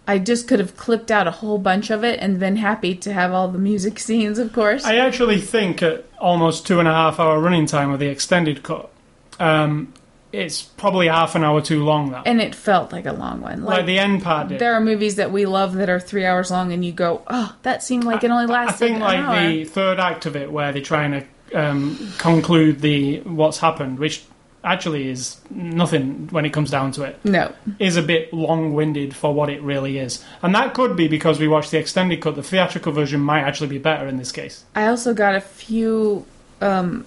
I 0.07 0.19
just 0.19 0.49
could 0.49 0.59
have 0.59 0.77
clipped 0.77 1.13
out 1.13 1.29
a 1.29 1.31
whole 1.31 1.59
bunch 1.59 1.91
of 1.91 2.03
it 2.03 2.19
and 2.19 2.41
been 2.41 2.57
happy 2.57 2.97
to 2.97 3.13
have 3.13 3.33
all 3.33 3.47
the 3.47 3.59
music 3.59 3.99
scenes, 4.01 4.39
of 4.39 4.53
course. 4.53 4.85
I 4.85 4.97
actually 4.97 5.41
think 5.41 5.81
at 5.83 6.05
almost 6.19 6.67
two 6.67 6.81
and 6.81 6.89
a 6.89 6.93
half 6.93 7.21
hour 7.21 7.39
running 7.39 7.67
time 7.67 7.93
with 7.93 8.01
the 8.01 8.09
extended 8.09 8.65
cut, 8.65 8.91
um, 9.39 9.95
it's 10.33 10.63
probably 10.63 11.09
half 11.09 11.35
an 11.35 11.45
hour 11.45 11.61
too 11.61 11.85
long. 11.85 12.11
though. 12.11 12.23
and 12.25 12.41
it 12.41 12.55
felt 12.55 12.91
like 12.93 13.07
a 13.07 13.13
long 13.13 13.41
one. 13.41 13.65
like, 13.65 13.79
Like, 13.79 13.87
the 13.87 13.99
end 13.99 14.23
part 14.23 14.49
did. 14.49 14.59
there 14.59 14.75
are 14.75 14.81
movies 14.81 15.17
that 15.17 15.31
we 15.31 15.47
love 15.47 15.75
that 15.75 15.89
are 15.91 16.01
three 16.01 16.25
hours 16.25 16.51
long, 16.51 16.73
and 16.73 16.85
you 16.85 16.93
go, 16.93 17.23
"Oh, 17.29 17.55
that 17.63 17.83
seemed 17.83 18.05
like 18.05 18.25
it 18.25 18.31
only 18.31 18.47
lasted." 18.47 18.85
I 18.85 18.89
think 18.89 19.01
like 19.01 19.19
hour." 19.19 19.49
the 19.51 19.65
third 19.65 20.01
act 20.01 20.27
of 20.27 20.35
it, 20.37 20.51
where 20.51 20.73
they're 20.73 20.83
trying 20.83 21.13
to 21.13 21.61
um, 21.61 22.13
conclude 22.19 22.81
the 22.81 23.21
what's 23.21 23.59
happened, 23.59 23.99
which 23.99 24.25
actually 24.65 25.09
is 25.09 25.41
nothing 25.51 26.29
when 26.31 26.45
it 26.45 26.51
comes 26.53 26.71
down 26.71 26.93
to 26.93 27.03
it, 27.03 27.19
no, 27.25 27.53
is 27.81 27.97
a 27.97 28.03
bit 28.03 28.33
long-winded 28.33 29.15
for 29.15 29.35
what 29.35 29.51
it 29.51 29.61
really 29.61 29.99
is, 29.99 30.25
and 30.41 30.55
that 30.55 30.73
could 30.73 30.97
be 30.97 31.09
because 31.09 31.39
we 31.41 31.49
watched 31.49 31.73
the 31.73 31.79
extended 31.79 32.21
cut. 32.21 32.37
The 32.37 32.43
theatrical 32.43 32.93
version 32.93 33.21
might 33.21 33.43
actually 33.43 33.69
be 33.69 33.79
better 33.79 34.07
in 34.07 34.17
this 34.19 34.31
case. 34.33 34.65
I 34.75 34.87
also 34.87 35.15
got 35.15 35.35
a 35.35 35.41
few 35.41 36.25
um, 36.61 37.05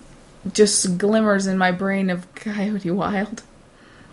just 0.54 0.98
glimmers 0.98 1.48
in 1.48 1.58
my 1.58 1.72
brain 1.72 2.10
of 2.10 2.34
Coyote 2.36 2.92
Wild, 2.92 3.44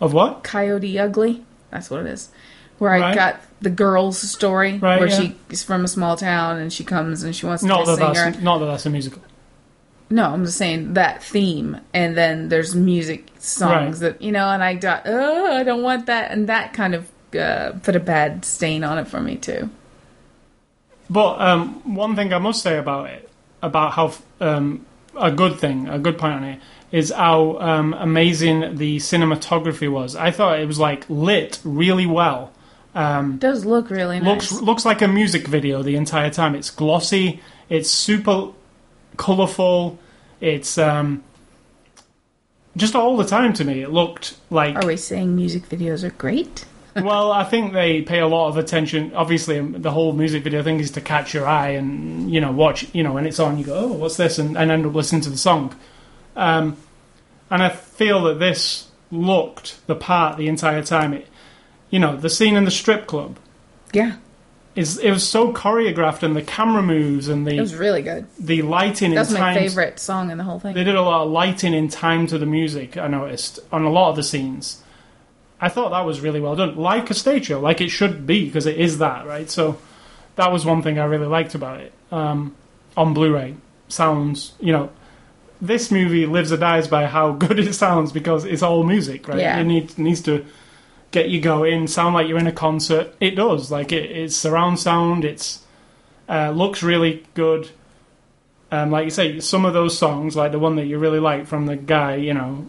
Of 0.00 0.12
what? 0.12 0.42
Coyote 0.44 0.98
Ugly. 0.98 1.44
That's 1.70 1.90
what 1.90 2.00
it 2.00 2.06
is. 2.06 2.30
Where 2.78 2.90
I 2.92 3.14
got 3.14 3.40
the 3.60 3.70
girl's 3.70 4.18
story, 4.18 4.78
Right, 4.78 4.98
where 4.98 5.08
yeah. 5.08 5.30
she's 5.50 5.62
from 5.62 5.84
a 5.84 5.88
small 5.88 6.16
town 6.16 6.58
and 6.58 6.72
she 6.72 6.82
comes 6.84 7.22
and 7.22 7.34
she 7.34 7.46
wants 7.46 7.62
to 7.62 7.68
Not 7.68 7.84
be 7.86 7.92
a 7.92 7.96
that 7.96 8.16
singer. 8.16 8.40
not 8.42 8.58
that 8.58 8.66
that's 8.66 8.86
a 8.86 8.90
musical. 8.90 9.22
No, 10.10 10.24
I'm 10.30 10.44
just 10.44 10.58
saying 10.58 10.94
that 10.94 11.22
theme, 11.22 11.78
and 11.94 12.16
then 12.16 12.48
there's 12.50 12.74
music 12.74 13.30
songs 13.38 14.02
Right. 14.02 14.12
that 14.12 14.22
you 14.22 14.30
know, 14.32 14.48
and 14.50 14.62
I 14.62 14.74
got, 14.74 15.02
oh, 15.06 15.52
I 15.56 15.62
don't 15.62 15.82
want 15.82 16.06
that, 16.06 16.30
and 16.32 16.48
that 16.48 16.74
kind 16.74 16.94
of 16.94 17.08
uh, 17.38 17.72
put 17.82 17.96
a 17.96 18.00
bad 18.00 18.44
stain 18.44 18.84
on 18.84 18.98
it 18.98 19.06
for 19.08 19.20
me 19.20 19.36
too. 19.36 19.70
But 21.08 21.40
um, 21.40 21.94
one 21.94 22.16
thing 22.16 22.32
I 22.32 22.38
must 22.38 22.62
say 22.62 22.76
about 22.78 23.10
it, 23.10 23.28
about 23.62 23.92
how 23.92 24.12
um, 24.40 24.84
a 25.16 25.30
good 25.30 25.58
thing, 25.58 25.88
a 25.88 25.98
good 25.98 26.18
point 26.18 26.34
on 26.34 26.44
it, 26.44 26.60
is 26.90 27.10
how 27.10 27.58
um, 27.58 27.94
amazing 27.94 28.76
the 28.76 28.98
cinematography 28.98 29.90
was. 29.90 30.14
I 30.16 30.30
thought 30.30 30.60
it 30.60 30.66
was 30.66 30.78
like 30.78 31.04
lit 31.08 31.60
really 31.64 32.06
well. 32.06 32.52
Um, 32.94 33.38
does 33.38 33.64
look 33.64 33.88
really 33.88 34.20
nice. 34.20 34.52
looks 34.52 34.62
looks 34.62 34.84
like 34.84 35.00
a 35.00 35.08
music 35.08 35.46
video 35.46 35.82
the 35.82 35.96
entire 35.96 36.30
time. 36.30 36.54
It's 36.54 36.70
glossy. 36.70 37.40
It's 37.70 37.88
super 37.88 38.48
colorful. 39.16 39.98
It's 40.40 40.76
um, 40.76 41.22
just 42.76 42.94
all 42.94 43.16
the 43.16 43.24
time 43.24 43.54
to 43.54 43.64
me. 43.64 43.82
It 43.82 43.90
looked 43.90 44.36
like 44.50 44.76
Are 44.76 44.86
we 44.86 44.96
saying 44.96 45.34
music 45.34 45.68
videos 45.68 46.04
are 46.04 46.10
great? 46.10 46.66
Well, 46.96 47.32
I 47.32 47.44
think 47.44 47.72
they 47.72 48.02
pay 48.02 48.20
a 48.20 48.26
lot 48.26 48.48
of 48.48 48.56
attention. 48.56 49.12
Obviously, 49.14 49.60
the 49.60 49.90
whole 49.90 50.12
music 50.12 50.44
video 50.44 50.62
thing 50.62 50.80
is 50.80 50.90
to 50.92 51.00
catch 51.00 51.32
your 51.34 51.46
eye 51.46 51.70
and 51.70 52.32
you 52.32 52.40
know 52.40 52.52
watch. 52.52 52.86
You 52.94 53.02
know, 53.02 53.12
when 53.12 53.26
it's 53.26 53.38
on, 53.38 53.58
you 53.58 53.64
go, 53.64 53.74
"Oh, 53.74 53.92
what's 53.92 54.16
this?" 54.16 54.38
and, 54.38 54.56
and 54.56 54.70
end 54.70 54.86
up 54.86 54.94
listening 54.94 55.22
to 55.22 55.30
the 55.30 55.38
song. 55.38 55.74
Um, 56.36 56.76
and 57.50 57.62
I 57.62 57.68
feel 57.68 58.22
that 58.24 58.38
this 58.38 58.88
looked 59.10 59.86
the 59.86 59.94
part 59.94 60.38
the 60.38 60.48
entire 60.48 60.82
time. 60.82 61.12
It, 61.14 61.26
you 61.90 61.98
know, 61.98 62.16
the 62.16 62.30
scene 62.30 62.56
in 62.56 62.64
the 62.64 62.70
strip 62.70 63.06
club 63.06 63.36
Yeah, 63.92 64.16
is 64.74 64.96
it 64.98 65.10
was 65.10 65.28
so 65.28 65.52
choreographed, 65.52 66.22
and 66.22 66.34
the 66.34 66.42
camera 66.42 66.82
moves 66.82 67.28
and 67.28 67.46
the 67.46 67.56
it 67.56 67.60
was 67.60 67.74
really 67.74 68.02
good. 68.02 68.26
the 68.38 68.62
lighting 68.62 69.14
That's 69.14 69.30
my 69.32 69.54
favorite 69.54 69.98
song 69.98 70.30
in 70.30 70.38
the 70.38 70.44
whole 70.44 70.58
thing. 70.58 70.74
They 70.74 70.84
did 70.84 70.94
a 70.94 71.02
lot 71.02 71.24
of 71.24 71.30
lighting 71.30 71.74
in 71.74 71.88
time 71.88 72.26
to 72.28 72.38
the 72.38 72.46
music. 72.46 72.96
I 72.96 73.08
noticed 73.08 73.60
on 73.70 73.84
a 73.84 73.90
lot 73.90 74.10
of 74.10 74.16
the 74.16 74.22
scenes. 74.22 74.82
I 75.62 75.68
thought 75.68 75.90
that 75.90 76.04
was 76.04 76.20
really 76.20 76.40
well 76.40 76.56
done, 76.56 76.76
like 76.76 77.08
a 77.08 77.14
stage 77.14 77.46
show, 77.46 77.60
like 77.60 77.80
it 77.80 77.88
should 77.88 78.26
be, 78.26 78.46
because 78.46 78.66
it 78.66 78.80
is 78.80 78.98
that, 78.98 79.26
right? 79.26 79.48
So 79.48 79.78
that 80.34 80.50
was 80.50 80.66
one 80.66 80.82
thing 80.82 80.98
I 80.98 81.04
really 81.04 81.28
liked 81.28 81.54
about 81.54 81.80
it. 81.80 81.92
Um, 82.10 82.56
on 82.96 83.14
Blu-ray, 83.14 83.54
sounds, 83.86 84.54
you 84.58 84.72
know, 84.72 84.90
this 85.60 85.92
movie 85.92 86.26
lives 86.26 86.52
or 86.52 86.56
dies 86.56 86.88
by 86.88 87.06
how 87.06 87.30
good 87.44 87.60
it 87.60 87.74
sounds 87.74 88.10
because 88.10 88.44
it's 88.44 88.60
all 88.62 88.82
music, 88.82 89.28
right? 89.28 89.38
Yeah. 89.38 89.60
It 89.60 89.64
needs 89.64 89.96
needs 89.96 90.20
to 90.22 90.44
get 91.12 91.30
you 91.30 91.40
going, 91.40 91.86
sound 91.86 92.14
like 92.16 92.26
you're 92.26 92.38
in 92.38 92.48
a 92.48 92.52
concert. 92.52 93.14
It 93.20 93.36
does, 93.36 93.70
like 93.70 93.92
it, 93.92 94.10
it's 94.10 94.34
surround 94.34 94.80
sound. 94.80 95.24
It's 95.24 95.62
uh, 96.28 96.50
looks 96.50 96.82
really 96.82 97.24
good. 97.34 97.70
Um, 98.72 98.90
like 98.90 99.04
you 99.04 99.10
say, 99.10 99.38
some 99.38 99.64
of 99.64 99.74
those 99.74 99.96
songs, 99.96 100.34
like 100.34 100.50
the 100.50 100.58
one 100.58 100.74
that 100.74 100.86
you 100.86 100.98
really 100.98 101.20
like 101.20 101.46
from 101.46 101.66
the 101.66 101.76
guy, 101.76 102.16
you 102.16 102.34
know, 102.34 102.68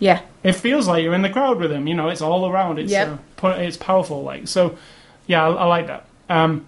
yeah, 0.00 0.20
it 0.42 0.52
feels 0.52 0.86
like 0.88 1.02
you're 1.02 1.14
in 1.14 1.22
the 1.22 1.30
crowd 1.30 1.58
with 1.58 1.72
him. 1.72 1.86
You 1.86 1.94
know, 1.94 2.08
it's 2.08 2.20
all 2.22 2.48
around. 2.50 2.78
It's 2.78 2.90
Yep. 2.92 3.18
uh, 3.42 3.48
it's 3.48 3.76
powerful. 3.76 4.22
Like 4.22 4.48
so, 4.48 4.76
yeah, 5.26 5.46
I, 5.46 5.50
I 5.52 5.64
like 5.66 5.86
that. 5.88 6.06
Um, 6.28 6.66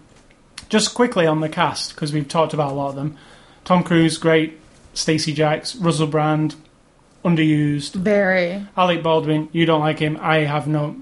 just 0.68 0.94
quickly 0.94 1.26
on 1.26 1.40
the 1.40 1.48
cast 1.48 1.94
because 1.94 2.12
we've 2.12 2.28
talked 2.28 2.54
about 2.54 2.72
a 2.72 2.74
lot 2.74 2.90
of 2.90 2.94
them. 2.96 3.16
Tom 3.64 3.82
Cruise, 3.82 4.18
great. 4.18 4.58
Stacee 4.94 5.34
Jaxx, 5.34 5.76
Russell 5.80 6.06
Brand, 6.08 6.54
underused. 7.24 7.94
very. 7.94 8.66
Alec 8.76 9.02
Baldwin, 9.02 9.48
you 9.52 9.66
don't 9.66 9.80
like 9.80 9.98
him. 9.98 10.18
I 10.20 10.38
have 10.38 10.66
no. 10.66 10.96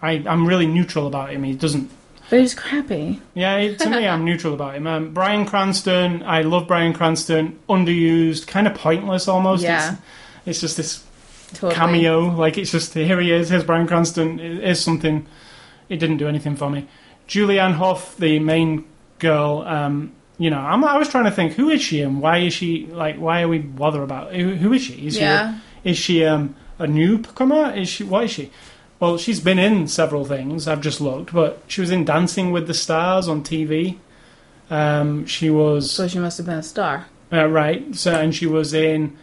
I 0.00 0.22
I'm 0.26 0.46
really 0.46 0.66
neutral 0.66 1.06
about 1.06 1.30
him. 1.30 1.42
He 1.42 1.54
doesn't. 1.54 1.90
But 2.30 2.40
he's 2.40 2.54
crappy. 2.54 3.20
Yeah, 3.34 3.74
to 3.76 3.90
me, 3.90 4.06
I'm 4.08 4.24
neutral 4.30 4.54
about 4.54 4.74
him. 4.76 4.86
Um, 4.86 5.12
Bryan 5.12 5.44
Cranston, 5.44 6.22
I 6.22 6.42
love 6.42 6.66
Bryan 6.66 6.92
Cranston. 6.94 7.58
Underused, 7.68 8.46
kind 8.46 8.66
of 8.66 8.74
pointless 8.74 9.28
almost. 9.28 9.62
Yeah. 9.62 9.92
It's, 9.92 10.00
it's 10.46 10.60
just 10.60 10.76
this 10.78 11.04
Totally. 11.54 11.74
cameo. 11.74 12.30
Like 12.36 12.58
it's 12.58 12.70
just 12.72 12.94
here 12.94 13.20
he 13.20 13.32
is. 13.32 13.48
Here's 13.50 13.64
Bryan 13.64 13.86
Cranston. 13.86 14.40
It 14.40 14.64
is 14.64 14.80
something. 14.80 15.26
It 15.88 15.96
didn't 15.98 16.16
do 16.18 16.28
anything 16.28 16.56
for 16.56 16.70
me. 16.70 16.86
Julianne 17.28 17.74
Hough, 17.74 18.16
the 18.16 18.38
main 18.38 18.84
girl. 19.18 19.62
Um, 19.66 20.12
you 20.38 20.50
know, 20.50 20.58
I'm, 20.58 20.82
I 20.84 20.96
was 20.98 21.08
trying 21.08 21.24
to 21.24 21.30
think 21.30 21.52
who 21.52 21.70
is 21.70 21.82
she 21.82 22.00
and 22.00 22.20
why 22.20 22.38
is 22.38 22.52
she 22.52 22.86
like? 22.86 23.16
Why 23.16 23.42
are 23.42 23.48
we 23.48 23.58
bother 23.58 24.02
about 24.02 24.34
who, 24.34 24.54
who 24.54 24.72
is 24.72 24.82
she? 24.82 25.06
Is 25.06 25.16
Yeah. 25.18 25.58
she 25.84 25.90
is 25.90 25.98
she 25.98 26.24
um, 26.24 26.54
a 26.78 26.86
newcomer? 26.86 27.72
Is 27.74 27.88
she 27.88 28.04
what 28.04 28.24
is 28.24 28.30
she? 28.32 28.50
Well, 28.98 29.18
she's 29.18 29.40
been 29.40 29.58
in 29.58 29.88
several 29.88 30.24
things. 30.24 30.68
I've 30.68 30.80
just 30.80 31.00
looked, 31.00 31.32
but 31.32 31.62
she 31.66 31.80
was 31.80 31.90
in 31.90 32.04
Dancing 32.04 32.52
with 32.52 32.66
the 32.68 32.74
Stars 32.74 33.26
on 33.28 33.42
TV. 33.42 33.98
Um, 34.70 35.26
she 35.26 35.50
was 35.50 35.90
So 35.90 36.08
she 36.08 36.18
must 36.18 36.38
have 36.38 36.46
been 36.46 36.58
a 36.58 36.62
star. 36.62 37.06
uh, 37.32 37.46
right, 37.46 37.94
so 37.94 38.12
and 38.14 38.34
she 38.34 38.46
was 38.46 38.72
in 38.72 39.16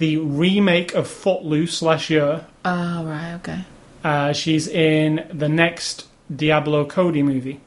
the 0.00 0.16
remake 0.16 0.94
of 0.94 1.06
Footloose 1.06 1.82
last 1.82 2.08
year. 2.08 2.46
Oh, 2.64 3.04
right, 3.04 3.34
okay. 3.34 3.64
Uh, 4.02 4.32
she's 4.32 4.66
in 4.66 5.28
the 5.30 5.48
next 5.48 6.08
Diablo 6.34 6.86
Cody 6.86 7.22
movie 7.22 7.60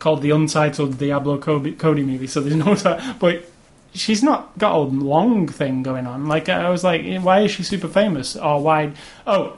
called 0.00 0.20
the 0.20 0.32
Untitled 0.32 0.98
Diablo 0.98 1.38
Cody, 1.38 1.72
Cody 1.72 2.02
movie. 2.02 2.26
So 2.26 2.40
there's 2.40 2.56
no, 2.56 2.74
ti- 2.98 3.12
but 3.20 3.48
she's 3.94 4.22
not 4.22 4.58
got 4.58 4.74
a 4.74 4.80
long 4.80 5.46
thing 5.46 5.84
going 5.84 6.08
on. 6.08 6.26
Like 6.26 6.48
I 6.48 6.68
was 6.68 6.82
like, 6.82 7.06
why 7.20 7.42
is 7.42 7.52
she 7.52 7.62
super 7.62 7.88
famous? 7.88 8.34
Or 8.36 8.60
why? 8.60 8.92
Oh, 9.28 9.56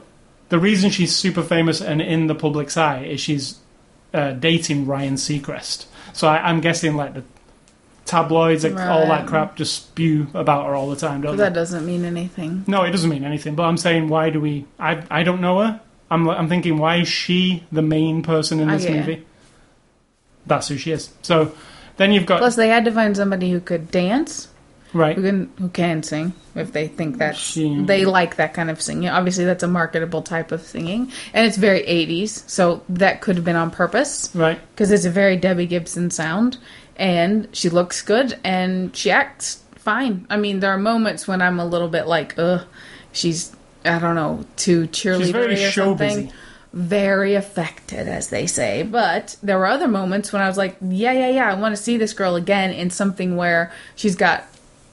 the 0.49 0.59
reason 0.59 0.91
she's 0.91 1.15
super 1.15 1.41
famous 1.41 1.81
and 1.81 1.99
in 1.99 2.27
the 2.27 2.35
public's 2.35 2.77
eye 2.77 3.03
is 3.03 3.19
she's 3.19 3.57
uh, 4.13 4.33
dating 4.33 4.85
Ryan 4.85 5.15
Seacrest. 5.15 5.87
So 6.13 6.27
I, 6.27 6.47
I'm 6.47 6.61
guessing 6.61 6.95
like 6.95 7.15
the 7.15 7.23
tabloids, 8.07 8.63
like, 8.63 8.75
all 8.77 9.05
that 9.07 9.27
crap, 9.27 9.55
just 9.55 9.75
spew 9.75 10.27
about 10.33 10.65
her 10.65 10.73
all 10.75 10.89
the 10.89 10.95
time, 10.95 11.21
don't 11.21 11.33
But 11.33 11.37
they? 11.37 11.43
that 11.43 11.53
doesn't 11.53 11.85
mean 11.85 12.05
anything. 12.05 12.63
No, 12.65 12.83
it 12.83 12.91
doesn't 12.91 13.09
mean 13.09 13.23
anything. 13.23 13.53
But 13.55 13.63
I'm 13.63 13.77
saying, 13.77 14.07
why 14.09 14.29
do 14.31 14.39
we? 14.39 14.65
I 14.79 15.03
I 15.11 15.23
don't 15.23 15.41
know 15.41 15.59
her. 15.59 15.79
I'm 16.09 16.27
I'm 16.29 16.47
thinking, 16.49 16.77
why 16.77 16.97
is 16.97 17.07
she 17.07 17.63
the 17.71 17.81
main 17.81 18.23
person 18.23 18.59
in 18.59 18.69
this 18.69 18.85
it. 18.85 18.93
movie? 18.95 19.25
That's 20.45 20.67
who 20.69 20.77
she 20.77 20.91
is. 20.91 21.09
So 21.21 21.51
then 21.97 22.13
you've 22.13 22.25
got 22.25 22.39
Plus, 22.39 22.55
they 22.55 22.69
had 22.69 22.85
to 22.85 22.91
find 22.91 23.15
somebody 23.17 23.51
who 23.51 23.59
could 23.59 23.91
dance, 23.91 24.47
right. 24.93 25.15
who 25.15 25.21
can 25.23 25.51
who 25.59 25.67
can 25.69 26.03
sing, 26.03 26.31
if 26.55 26.71
they 26.71 26.87
think 26.87 27.17
that's 27.17 27.37
She- 27.37 27.81
they 27.83 28.05
like 28.05 28.37
that 28.37 28.53
kind 28.53 28.69
of 28.69 28.81
singing. 28.81 29.09
Obviously, 29.09 29.43
that's 29.45 29.63
a 29.63 29.67
marketable 29.67 30.21
type 30.21 30.51
of 30.53 30.61
singing, 30.61 31.11
and 31.33 31.45
it's 31.45 31.57
very 31.57 31.81
'80s, 31.81 32.43
so 32.49 32.81
that 32.87 33.19
could 33.21 33.35
have 33.35 33.43
been 33.45 33.57
on 33.57 33.71
purpose 33.71 34.29
Right. 34.33 34.59
because 34.73 34.91
it's 34.91 35.05
a 35.05 35.09
very 35.09 35.35
Debbie 35.35 35.65
Gibson 35.67 36.09
sound, 36.11 36.57
and 36.97 37.47
she 37.53 37.69
looks 37.69 38.01
good 38.01 38.37
and 38.43 38.95
she 38.95 39.11
acts 39.11 39.63
fine. 39.75 40.27
I 40.29 40.35
mean, 40.37 40.59
there 40.59 40.71
are 40.71 40.77
moments 40.77 41.27
when 41.27 41.41
I'm 41.41 41.59
a 41.59 41.65
little 41.65 41.87
bit 41.87 42.07
like, 42.07 42.37
ugh, 42.37 42.65
she's 43.13 43.55
I 43.85 43.99
don't 43.99 44.15
know 44.15 44.43
too 44.57 44.87
cheerleader 44.87 45.19
She's 45.19 45.29
very 45.31 45.53
or 45.63 45.71
show 45.71 45.85
something. 45.85 46.25
busy. 46.25 46.31
Very 46.73 47.35
affected, 47.35 48.07
as 48.07 48.29
they 48.29 48.45
say. 48.45 48.83
But 48.83 49.37
there 49.41 49.57
were 49.57 49.67
other 49.67 49.87
moments 49.87 50.33
when 50.33 50.41
I 50.41 50.47
was 50.47 50.57
like, 50.57 50.75
yeah, 50.81 51.13
yeah, 51.13 51.29
yeah, 51.29 51.51
I 51.51 51.55
want 51.55 51.75
to 51.75 51.81
see 51.81 51.97
this 51.97 52.13
girl 52.13 52.35
again 52.35 52.71
in 52.71 52.89
something 52.89 53.37
where 53.37 53.71
she's 53.95 54.15
got 54.15 54.43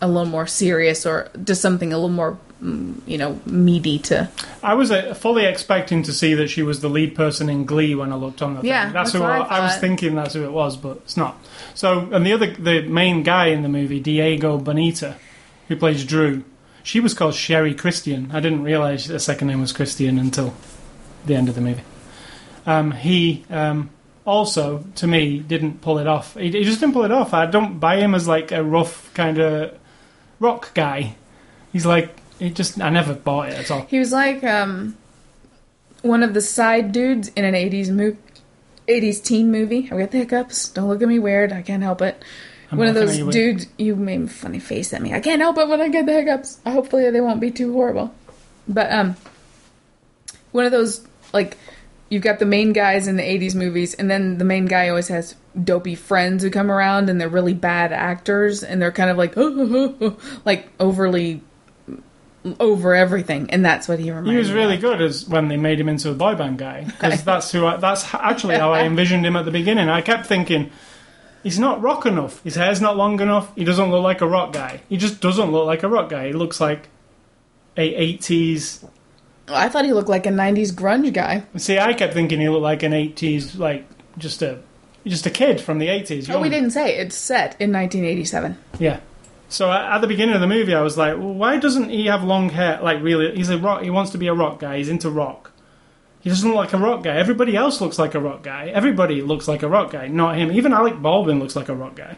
a 0.00 0.06
little 0.06 0.28
more 0.28 0.46
serious 0.46 1.04
or 1.04 1.30
just 1.42 1.60
something 1.60 1.92
a 1.92 1.96
little 1.96 2.08
more, 2.10 2.38
mm, 2.62 2.94
you 3.06 3.18
know, 3.18 3.40
meaty 3.44 3.98
to. 3.98 4.30
I 4.62 4.74
was 4.74 4.90
uh, 4.92 5.14
fully 5.14 5.44
expecting 5.44 6.04
to 6.04 6.12
see 6.12 6.34
that 6.34 6.48
she 6.48 6.62
was 6.62 6.80
the 6.80 6.88
lead 6.88 7.14
person 7.16 7.50
in 7.50 7.64
Glee 7.66 7.94
when 7.94 8.12
I 8.12 8.16
looked 8.16 8.40
on 8.40 8.54
the 8.54 8.60
thing. 8.60 8.68
Yeah, 8.70 8.84
that's, 8.92 9.12
that's 9.12 9.12
who 9.12 9.20
what 9.20 9.32
I, 9.32 9.38
I 9.40 9.58
I 9.58 9.60
was 9.64 9.76
thinking. 9.76 10.14
That's 10.14 10.34
who 10.34 10.44
it 10.44 10.52
was, 10.52 10.76
but 10.76 10.98
it's 10.98 11.16
not. 11.16 11.36
So, 11.74 12.08
and 12.12 12.24
the 12.24 12.32
other, 12.32 12.52
the 12.52 12.82
main 12.82 13.22
guy 13.22 13.46
in 13.46 13.62
the 13.62 13.68
movie, 13.68 14.00
Diego 14.00 14.58
Boneta, 14.58 15.16
who 15.68 15.76
plays 15.76 16.04
Drew, 16.04 16.44
she 16.82 17.00
was 17.00 17.14
called 17.14 17.34
Sherrie 17.34 17.74
Christian. 17.74 18.30
I 18.32 18.40
didn't 18.40 18.62
realize 18.62 19.06
her 19.06 19.18
second 19.18 19.48
name 19.48 19.60
was 19.60 19.72
Christian 19.72 20.18
until 20.18 20.54
the 21.26 21.34
end 21.34 21.48
of 21.48 21.54
the 21.54 21.60
movie. 21.60 21.82
Um, 22.66 22.92
he 22.92 23.44
um, 23.50 23.90
also, 24.24 24.84
to 24.96 25.06
me, 25.06 25.38
didn't 25.38 25.80
pull 25.80 25.98
it 25.98 26.06
off. 26.06 26.34
He, 26.34 26.50
he 26.50 26.64
just 26.64 26.80
didn't 26.80 26.92
pull 26.92 27.04
it 27.04 27.10
off. 27.10 27.34
I 27.34 27.46
don't 27.46 27.78
buy 27.80 27.96
him 27.96 28.14
as 28.14 28.28
like 28.28 28.52
a 28.52 28.62
rough 28.62 29.12
kind 29.14 29.38
of 29.38 29.76
rock 30.38 30.72
guy. 30.74 31.16
He's 31.72 31.86
like, 31.86 32.14
he 32.38 32.50
just, 32.50 32.80
I 32.80 32.90
never 32.90 33.14
bought 33.14 33.48
it 33.48 33.58
at 33.58 33.70
all. 33.70 33.86
He 33.88 33.98
was 33.98 34.12
like 34.12 34.44
um, 34.44 34.96
one 36.02 36.22
of 36.22 36.34
the 36.34 36.40
side 36.40 36.92
dudes 36.92 37.28
in 37.28 37.44
an 37.44 37.54
80s 37.54 37.90
movie. 37.90 38.18
80s 38.88 39.22
teen 39.22 39.50
movie. 39.50 39.88
I 39.90 39.98
got 39.98 40.10
the 40.10 40.18
hiccups. 40.18 40.68
Don't 40.68 40.88
look 40.88 41.02
at 41.02 41.08
me 41.08 41.18
weird. 41.18 41.52
I 41.52 41.62
can't 41.62 41.82
help 41.82 42.02
it. 42.02 42.22
I'm 42.70 42.78
one 42.78 42.88
of 42.88 42.94
those 42.94 43.18
you 43.18 43.26
with- 43.26 43.32
dudes. 43.34 43.66
You 43.78 43.96
made 43.96 44.22
a 44.22 44.26
funny 44.28 44.58
face 44.58 44.92
at 44.92 45.02
me. 45.02 45.12
I 45.14 45.20
can't 45.20 45.40
help 45.40 45.58
it 45.58 45.68
when 45.68 45.80
I 45.80 45.88
get 45.88 46.06
the 46.06 46.12
hiccups. 46.12 46.60
Hopefully 46.66 47.08
they 47.10 47.20
won't 47.20 47.40
be 47.40 47.50
too 47.50 47.72
horrible. 47.72 48.14
But 48.66 48.90
um, 48.92 49.16
one 50.52 50.64
of 50.64 50.72
those 50.72 51.06
like 51.32 51.56
you've 52.08 52.22
got 52.22 52.38
the 52.38 52.46
main 52.46 52.72
guys 52.72 53.06
in 53.08 53.16
the 53.16 53.22
80s 53.22 53.54
movies, 53.54 53.94
and 53.94 54.10
then 54.10 54.38
the 54.38 54.44
main 54.44 54.66
guy 54.66 54.88
always 54.88 55.08
has 55.08 55.34
dopey 55.62 55.94
friends 55.94 56.42
who 56.42 56.50
come 56.50 56.70
around, 56.70 57.08
and 57.10 57.20
they're 57.20 57.28
really 57.28 57.54
bad 57.54 57.92
actors, 57.92 58.62
and 58.62 58.80
they're 58.80 58.92
kind 58.92 59.10
of 59.10 59.16
like 59.16 59.34
like 60.44 60.68
overly 60.80 61.42
over 62.60 62.94
everything, 62.94 63.50
and 63.50 63.64
that's 63.64 63.88
what 63.88 63.98
he 63.98 64.10
reminded 64.10 64.32
He 64.32 64.36
was 64.36 64.52
really 64.52 64.76
good 64.76 65.00
as 65.00 65.26
when 65.26 65.48
they 65.48 65.56
made 65.56 65.80
him 65.80 65.88
into 65.88 66.10
a 66.10 66.14
boy 66.14 66.34
band 66.34 66.58
guy 66.58 66.84
because 66.84 67.24
that's 67.24 67.50
who 67.52 67.66
I, 67.66 67.76
that's 67.76 68.12
actually 68.14 68.56
how 68.56 68.72
I 68.72 68.82
envisioned 68.84 69.24
him 69.24 69.36
at 69.36 69.44
the 69.44 69.50
beginning. 69.50 69.88
I 69.88 70.02
kept 70.02 70.26
thinking 70.26 70.70
he's 71.42 71.58
not 71.58 71.80
rock 71.80 72.06
enough. 72.06 72.42
His 72.42 72.56
hair's 72.56 72.80
not 72.80 72.96
long 72.96 73.20
enough. 73.20 73.54
He 73.54 73.64
doesn't 73.64 73.90
look 73.90 74.02
like 74.02 74.20
a 74.20 74.26
rock 74.26 74.52
guy. 74.52 74.80
He 74.88 74.96
just 74.96 75.20
doesn't 75.20 75.52
look 75.52 75.66
like 75.66 75.82
a 75.82 75.88
rock 75.88 76.10
guy. 76.10 76.28
He 76.28 76.32
looks 76.32 76.60
like 76.60 76.88
a 77.76 78.16
80s. 78.16 78.88
I 79.48 79.68
thought 79.68 79.84
he 79.84 79.92
looked 79.92 80.08
like 80.08 80.26
a 80.26 80.30
90s 80.30 80.72
grunge 80.72 81.12
guy. 81.12 81.44
See, 81.56 81.78
I 81.78 81.92
kept 81.94 82.14
thinking 82.14 82.40
he 82.40 82.48
looked 82.48 82.62
like 82.62 82.82
an 82.82 82.92
80s 82.92 83.58
like 83.58 83.86
just 84.18 84.42
a 84.42 84.60
just 85.06 85.26
a 85.26 85.30
kid 85.30 85.60
from 85.60 85.78
the 85.78 85.88
80s. 85.88 86.30
Oh, 86.32 86.40
we 86.40 86.48
didn't 86.48 86.70
say 86.70 86.96
it's 86.96 87.14
set 87.14 87.56
in 87.60 87.72
1987. 87.72 88.56
Yeah. 88.78 89.00
So 89.54 89.70
at 89.70 89.98
the 90.00 90.08
beginning 90.08 90.34
of 90.34 90.40
the 90.40 90.48
movie, 90.48 90.74
I 90.74 90.80
was 90.80 90.98
like, 90.98 91.16
well, 91.16 91.32
why 91.32 91.58
doesn't 91.58 91.88
he 91.90 92.06
have 92.06 92.24
long 92.24 92.50
hair? 92.50 92.80
Like, 92.82 93.00
really, 93.02 93.36
he's 93.36 93.50
a 93.50 93.56
rock. 93.58 93.82
He 93.82 93.90
wants 93.90 94.10
to 94.10 94.18
be 94.18 94.26
a 94.26 94.34
rock 94.34 94.58
guy. 94.58 94.78
He's 94.78 94.88
into 94.88 95.08
rock. 95.10 95.52
He 96.20 96.28
doesn't 96.28 96.48
look 96.48 96.56
like 96.56 96.72
a 96.72 96.78
rock 96.78 97.04
guy. 97.04 97.14
Everybody 97.16 97.54
else 97.54 97.80
looks 97.80 97.96
like 97.96 98.14
a 98.16 98.20
rock 98.20 98.42
guy. 98.42 98.66
Everybody 98.66 99.22
looks 99.22 99.46
like 99.46 99.62
a 99.62 99.68
rock 99.68 99.92
guy, 99.92 100.08
not 100.08 100.36
him. 100.36 100.50
Even 100.50 100.72
Alec 100.72 101.00
Baldwin 101.00 101.38
looks 101.38 101.54
like 101.54 101.68
a 101.68 101.74
rock 101.74 101.94
guy. 101.94 102.16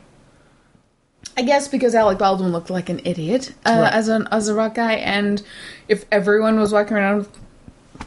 I 1.36 1.42
guess 1.42 1.68
because 1.68 1.94
Alec 1.94 2.16
Baldwin 2.18 2.52
looked 2.52 2.70
like 2.70 2.88
an 2.88 3.00
idiot 3.04 3.52
uh, 3.66 3.80
Right. 3.82 3.92
as 3.92 4.08
an 4.08 4.26
as 4.32 4.48
a 4.48 4.54
rock 4.54 4.74
guy, 4.76 4.94
and 4.94 5.42
if 5.88 6.06
everyone 6.10 6.58
was 6.58 6.72
walking 6.72 6.96
around 6.96 7.28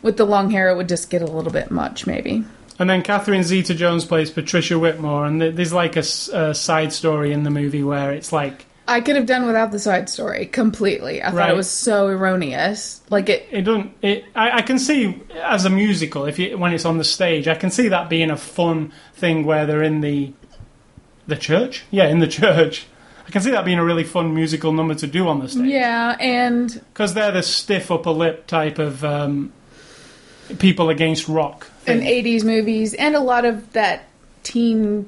with 0.02 0.18
the 0.18 0.26
long 0.26 0.50
hair, 0.50 0.70
it 0.70 0.76
would 0.78 0.90
just 0.90 1.10
get 1.12 1.22
a 1.22 1.26
little 1.28 1.52
bit 1.52 1.70
much, 1.70 2.08
maybe. 2.08 2.44
And 2.80 2.90
then 2.90 3.04
Catherine 3.04 3.44
Zeta-Jones 3.44 4.06
plays 4.06 4.32
Patricia 4.32 4.80
Whitmore, 4.80 5.26
and 5.26 5.40
there's 5.42 5.74
like 5.74 5.96
a 5.98 6.02
side 6.56 6.94
story 6.94 7.32
in 7.34 7.44
the 7.44 7.52
movie 7.52 7.84
where 7.84 8.12
it's 8.14 8.32
like 8.32 8.66
I 8.90 9.02
could 9.02 9.16
have 9.16 9.26
done 9.26 9.46
without 9.46 9.72
the 9.72 9.80
side 9.80 10.10
story 10.10 10.46
completely. 10.48 11.22
I 11.22 11.28
thought 11.30 11.36
Right. 11.36 11.50
it 11.52 11.56
was 11.56 11.70
so 11.70 12.08
erroneous. 12.08 13.02
Like 13.10 13.30
it, 13.30 13.48
it 13.52 13.62
doesn't. 13.62 13.94
It, 14.02 14.26
I, 14.36 14.58
I 14.58 14.62
can 14.64 14.80
see 14.80 15.22
as 15.44 15.66
a 15.66 15.70
musical 15.70 16.26
if 16.26 16.40
you, 16.40 16.58
when 16.58 16.74
it's 16.74 16.86
on 16.86 16.98
the 16.98 17.04
stage, 17.04 17.48
I 17.48 17.56
can 17.56 17.70
see 17.72 17.88
that 17.90 18.10
being 18.10 18.32
a 18.32 18.38
fun 18.38 18.92
thing 19.14 19.46
where 19.46 19.66
they're 19.66 19.84
in 19.84 20.02
the 20.02 20.34
the 21.28 21.36
church. 21.36 21.84
Yeah, 21.92 22.08
in 22.08 22.20
the 22.20 22.28
church. 22.42 22.88
I 23.28 23.32
can 23.32 23.42
see 23.44 23.52
that 23.52 23.64
being 23.64 23.78
a 23.78 23.86
really 23.86 24.04
fun 24.04 24.34
musical 24.34 24.72
number 24.72 24.96
to 24.96 25.06
do 25.06 25.28
on 25.28 25.40
the 25.40 25.48
stage. 25.48 25.68
yeah, 25.68 26.18
and 26.20 26.74
because 26.94 27.14
they're 27.14 27.32
the 27.32 27.44
stiff 27.44 27.92
upper 27.92 28.10
lip 28.10 28.48
type 28.48 28.80
of 28.80 29.06
um, 29.06 29.54
people 30.58 30.90
against 30.90 31.28
rock. 31.28 31.68
in 31.86 32.00
thing. 32.00 32.24
80s 32.24 32.44
movies 32.44 32.96
and 32.96 33.16
a 33.16 33.20
lot 33.20 33.46
of 33.46 33.72
that 33.74 34.06
teen 34.42 35.08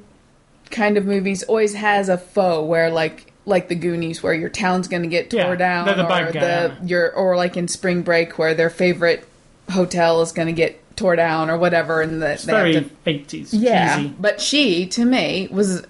kind 0.70 0.96
of 0.96 1.04
movies 1.04 1.42
always 1.42 1.74
has 1.74 2.08
a 2.08 2.16
foe 2.16 2.62
where 2.64 2.90
like 2.90 3.31
like 3.44 3.68
the 3.68 3.74
Goonies 3.74 4.22
where 4.22 4.34
your 4.34 4.48
town's 4.48 4.88
going 4.88 5.02
to 5.02 5.08
get 5.08 5.30
tore 5.30 5.40
Yeah, 5.40 5.54
down 5.56 5.86
the 5.86 6.04
or 6.04 6.32
guy, 6.32 6.68
the 6.68 6.76
your 6.84 7.12
or 7.12 7.36
like 7.36 7.56
in 7.56 7.68
Spring 7.68 8.02
Break 8.02 8.38
where 8.38 8.54
their 8.54 8.70
favorite 8.70 9.26
hotel 9.70 10.20
is 10.22 10.32
going 10.32 10.46
to 10.46 10.52
get 10.52 10.78
tore 10.96 11.16
down 11.16 11.50
or 11.50 11.56
whatever 11.58 12.02
and 12.02 12.20
the, 12.22 12.40
very 12.44 12.88
eighties. 13.06 13.52
yeah, 13.54 13.96
cheesy. 13.96 14.14
but 14.20 14.40
she 14.40 14.86
to 14.86 15.04
me 15.04 15.48
was 15.50 15.84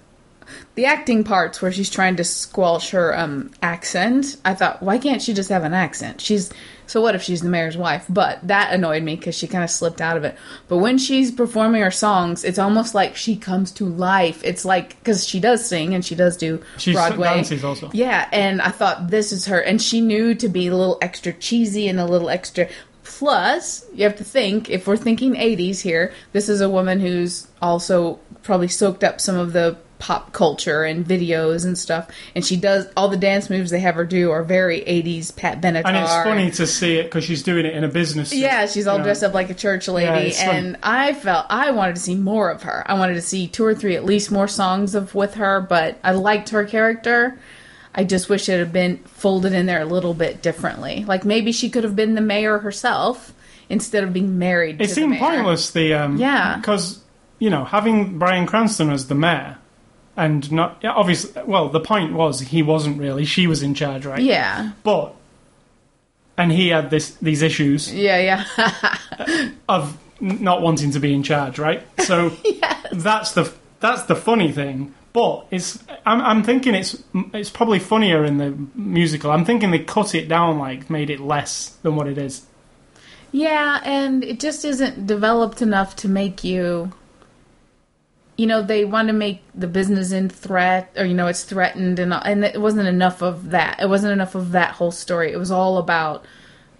the 0.75 0.85
acting 0.85 1.23
parts 1.23 1.61
where 1.61 1.71
she's 1.71 1.89
trying 1.89 2.15
to 2.15 2.23
squelch 2.23 2.91
her 2.91 3.17
um 3.17 3.51
accent. 3.61 4.37
I 4.45 4.53
thought, 4.55 4.81
why 4.81 4.97
can't 4.97 5.21
she 5.21 5.33
just 5.33 5.49
have 5.49 5.63
an 5.63 5.73
accent? 5.73 6.21
She's 6.21 6.51
so 6.93 7.01
what 7.01 7.15
if 7.15 7.23
she's 7.23 7.41
the 7.41 7.49
mayor's 7.49 7.75
wife? 7.75 8.05
But 8.07 8.47
that 8.47 8.71
annoyed 8.71 9.01
me 9.01 9.15
because 9.15 9.33
she 9.33 9.47
kind 9.47 9.63
of 9.63 9.71
slipped 9.71 9.99
out 9.99 10.15
of 10.15 10.23
it. 10.23 10.37
But 10.67 10.77
when 10.77 10.99
she's 10.99 11.31
performing 11.31 11.81
her 11.81 11.89
songs, 11.89 12.43
it's 12.43 12.59
almost 12.59 12.93
like 12.93 13.15
she 13.15 13.35
comes 13.35 13.71
to 13.71 13.85
life. 13.85 14.43
It's 14.43 14.63
like 14.63 14.89
because 14.99 15.27
she 15.27 15.39
does 15.39 15.65
sing 15.65 15.95
and 15.95 16.05
she 16.05 16.13
does 16.13 16.37
do 16.37 16.61
She 16.77 16.93
Broadway. 16.93 17.29
dances 17.29 17.63
also. 17.63 17.89
Yeah, 17.93 18.29
and 18.31 18.61
I 18.61 18.69
thought 18.69 19.07
this 19.07 19.31
is 19.31 19.47
her, 19.47 19.59
and 19.59 19.81
she 19.81 20.01
knew 20.01 20.35
to 20.35 20.47
be 20.47 20.67
a 20.67 20.75
little 20.75 20.99
extra 21.01 21.33
cheesy 21.33 21.87
and 21.87 21.99
a 21.99 22.05
little 22.05 22.29
extra. 22.29 22.69
Plus, 23.01 23.87
you 23.95 24.03
have 24.03 24.17
to 24.17 24.23
think 24.23 24.69
if 24.69 24.85
we're 24.85 24.95
thinking 24.95 25.33
80s 25.33 25.81
here, 25.81 26.13
this 26.31 26.47
is 26.47 26.61
a 26.61 26.69
woman 26.69 26.99
who's 26.99 27.47
also 27.59 28.19
probably 28.43 28.67
soaked 28.67 29.03
up 29.03 29.19
some 29.19 29.35
of 29.35 29.53
the 29.53 29.77
pop 30.03 30.33
culture 30.33 30.83
and 30.83 31.05
videos 31.05 31.63
and 31.63 31.77
stuff, 31.77 32.09
and 32.35 32.45
she 32.45 32.57
does 32.57 32.85
all 32.97 33.07
the 33.07 33.15
dance 33.15 33.49
moves 33.49 33.71
they 33.71 33.79
have 33.79 33.95
her 33.95 34.03
do 34.03 34.31
are 34.31 34.43
very 34.43 34.81
80s 34.81 35.33
Pat 35.33 35.61
Benatar. 35.61 35.85
And 35.85 35.95
it's 35.95 36.11
funny 36.11 36.51
to 36.51 36.67
see 36.67 36.97
it 36.97 37.03
because 37.05 37.23
she's 37.23 37.41
doing 37.41 37.65
it 37.65 37.73
in 37.73 37.85
a 37.85 37.87
business. 37.87 38.31
suit, 38.31 38.39
Yeah, 38.39 38.65
she's 38.65 38.85
all 38.85 38.97
know. 38.97 39.05
dressed 39.05 39.23
up 39.23 39.33
like 39.33 39.49
a 39.49 39.53
church 39.53 39.87
lady, 39.87 40.35
Yeah, 40.35 40.51
and 40.51 40.77
I 40.83 41.13
felt 41.13 41.45
I 41.49 41.71
wanted 41.71 41.95
to 41.95 42.01
see 42.01 42.15
more 42.15 42.49
of 42.51 42.63
her. 42.63 42.83
I 42.85 42.95
wanted 42.95 43.13
to 43.13 43.21
see 43.21 43.47
two 43.47 43.63
or 43.63 43.73
three, 43.73 43.95
at 43.95 44.03
least 44.03 44.29
more 44.29 44.49
songs 44.49 44.93
of 44.93 45.15
with 45.15 45.35
her. 45.35 45.61
But 45.61 45.97
I 46.03 46.11
liked 46.11 46.49
her 46.49 46.65
character. 46.65 47.39
I 47.95 48.03
just 48.03 48.27
wish 48.27 48.49
it 48.49 48.59
had 48.59 48.73
been 48.73 48.97
folded 49.05 49.53
in 49.53 49.67
there 49.67 49.81
a 49.81 49.85
little 49.85 50.13
bit 50.13 50.41
differently. 50.41 51.05
Like 51.07 51.23
maybe 51.23 51.53
she 51.53 51.69
could 51.69 51.85
have 51.85 51.95
been 51.95 52.15
the 52.15 52.21
mayor 52.21 52.57
herself 52.57 53.33
instead 53.69 54.03
of 54.03 54.11
being 54.11 54.37
married. 54.37 54.81
It 54.81 54.87
to 54.87 54.93
seemed 54.93 55.13
the 55.13 55.19
mayor. 55.21 55.29
pointless. 55.31 55.71
The 55.71 55.93
um, 55.93 56.17
Yeah. 56.17 56.57
because 56.57 56.99
you 57.39 57.49
know 57.49 57.63
having 57.63 58.19
Bryan 58.19 58.45
Cranston 58.47 58.89
as 58.89 59.07
the 59.07 59.15
mayor 59.15 59.57
and 60.15 60.51
not 60.51 60.77
yeah, 60.81 60.91
obviously. 60.93 61.41
Well, 61.43 61.69
the 61.69 61.79
point 61.79 62.13
was 62.13 62.39
he 62.39 62.63
wasn't 62.63 62.99
really. 62.99 63.25
She 63.25 63.47
was 63.47 63.63
in 63.63 63.73
charge, 63.73 64.05
right? 64.05 64.21
Yeah, 64.21 64.71
But 64.83 65.15
and 66.37 66.51
he 66.51 66.69
had 66.69 66.89
this 66.89 67.15
these 67.15 67.41
issues 67.41 67.93
yeah, 67.93 68.45
yeah. 68.57 69.49
of 69.69 69.97
not 70.19 70.61
wanting 70.61 70.91
to 70.91 70.99
be 70.99 71.13
in 71.13 71.23
charge, 71.23 71.59
right? 71.59 71.83
So 72.01 72.31
that's 72.91 73.33
the 73.33 73.51
that's 73.79 74.03
the 74.03 74.15
funny 74.15 74.51
thing. 74.51 74.93
But 75.13 75.45
it's 75.51 75.83
I'm, 76.05 76.21
I'm 76.21 76.43
thinking 76.43 76.73
it's 76.73 77.01
it's 77.33 77.49
probably 77.49 77.79
funnier 77.79 78.25
in 78.25 78.37
the 78.37 78.57
musical. 78.75 79.31
I'm 79.31 79.45
thinking 79.45 79.71
they 79.71 79.79
cut 79.79 80.15
it 80.15 80.27
down, 80.27 80.57
like 80.57 80.89
made 80.89 81.09
it 81.09 81.19
less 81.19 81.69
than 81.83 81.95
what 81.95 82.07
it 82.07 82.17
is. 82.17 82.45
Yeah, 83.31 83.81
and 83.83 84.23
it 84.23 84.39
just 84.39 84.63
isn't 84.63 85.07
developed 85.07 85.61
enough 85.61 85.95
to 85.97 86.07
make 86.07 86.43
you. 86.43 86.93
You 88.35 88.47
know, 88.47 88.63
they 88.63 88.83
want 88.83 89.07
to 89.09 89.13
make 89.13 89.43
the 89.53 89.67
business 89.67 90.11
in 90.11 90.29
threat, 90.29 90.91
or 90.97 91.05
you 91.05 91.13
know, 91.13 91.27
it's 91.27 91.43
threatened, 91.43 91.99
and 91.99 92.13
and 92.13 92.43
it 92.43 92.59
wasn't 92.59 92.87
enough 92.87 93.21
of 93.21 93.51
that. 93.51 93.79
It 93.79 93.89
wasn't 93.89 94.13
enough 94.13 94.35
of 94.35 94.51
that 94.51 94.71
whole 94.71 94.91
story. 94.91 95.31
It 95.31 95.37
was 95.37 95.51
all 95.51 95.77
about 95.77 96.25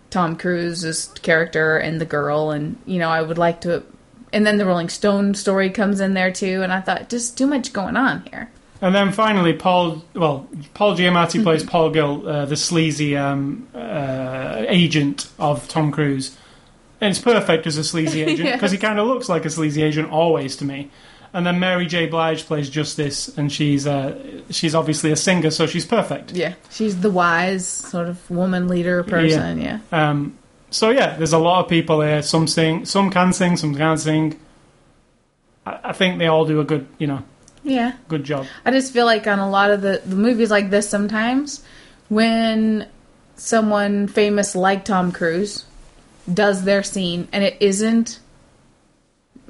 Tom 0.09 0.35
Cruise's 0.35 1.07
character 1.21 1.77
and 1.77 2.01
the 2.01 2.05
girl, 2.05 2.51
and 2.51 2.77
you 2.85 2.99
know, 2.99 3.09
I 3.09 3.21
would 3.21 3.37
like 3.37 3.61
to. 3.61 3.83
And 4.31 4.47
then 4.47 4.57
the 4.57 4.65
Rolling 4.65 4.89
Stone 4.89 5.35
story 5.35 5.69
comes 5.69 5.99
in 5.99 6.15
there 6.15 6.31
too, 6.31 6.63
and 6.63 6.73
I 6.73 6.81
thought 6.81 7.09
just 7.09 7.37
too 7.37 7.45
much 7.45 7.71
going 7.71 7.95
on 7.95 8.25
here. 8.31 8.49
And 8.83 8.93
then 8.93 9.13
finally, 9.13 9.53
Paul 9.53 10.03
well 10.13 10.47
Paul 10.73 10.97
Giamatti 10.97 11.41
plays 11.41 11.63
Paul 11.63 11.91
Gill, 11.91 12.27
uh, 12.27 12.45
the 12.45 12.57
sleazy 12.57 13.15
um, 13.15 13.65
uh, 13.73 14.65
agent 14.67 15.29
of 15.39 15.69
Tom 15.69 15.89
Cruise. 15.89 16.35
And 16.99 17.11
it's 17.11 17.19
perfect 17.19 17.65
as 17.65 17.77
a 17.77 17.83
sleazy 17.83 18.23
agent 18.27 18.51
because 18.51 18.71
he 18.71 18.77
kind 18.77 18.99
of 18.99 19.07
looks 19.07 19.29
like 19.29 19.45
a 19.45 19.49
sleazy 19.49 19.83
agent 19.83 20.11
always 20.11 20.57
to 20.57 20.65
me. 20.65 20.91
And 21.33 21.45
then 21.45 21.59
Mary 21.59 21.87
J. 21.87 22.05
Blige 22.05 22.45
plays 22.45 22.69
Justice, 22.69 23.35
and 23.37 23.51
she's 23.51 23.87
uh, 23.87 24.41
she's 24.51 24.75
obviously 24.75 25.11
a 25.11 25.15
singer, 25.15 25.49
so 25.49 25.65
she's 25.65 25.85
perfect. 25.85 26.31
Yeah, 26.31 26.53
she's 26.69 27.01
the 27.01 27.09
wise 27.09 27.67
sort 27.67 28.07
of 28.07 28.29
woman 28.29 28.67
leader 28.67 29.03
person. 29.03 29.59
Yeah, 29.59 29.79
Um, 29.91 30.37
so 30.69 30.89
yeah, 30.89 31.15
there's 31.17 31.33
a 31.33 31.39
lot 31.39 31.63
of 31.63 31.69
people 31.69 32.01
here. 32.01 32.21
Some 32.21 32.47
sing, 32.47 32.85
some 32.85 33.09
can 33.09 33.33
sing, 33.33 33.57
some 33.57 33.75
can't 33.75 33.99
sing. 33.99 34.39
I, 35.65 35.79
I 35.85 35.93
think 35.93 36.19
they 36.19 36.27
all 36.27 36.45
do 36.45 36.59
a 36.59 36.63
good, 36.63 36.87
you 36.97 37.07
know, 37.07 37.23
yeah. 37.63 37.93
good 38.07 38.23
job. 38.23 38.45
I 38.65 38.71
just 38.71 38.93
feel 38.93 39.05
like 39.05 39.27
on 39.27 39.39
a 39.39 39.49
lot 39.49 39.71
of 39.71 39.81
the, 39.81 40.01
the 40.05 40.15
movies 40.15 40.51
like 40.51 40.69
this, 40.69 40.89
sometimes 40.89 41.63
when 42.09 42.87
someone 43.35 44.07
famous 44.07 44.55
like 44.55 44.85
Tom 44.85 45.11
Cruise 45.11 45.65
does 46.31 46.63
their 46.63 46.83
scene 46.83 47.27
and 47.31 47.43
it 47.43 47.57
isn't 47.59 48.19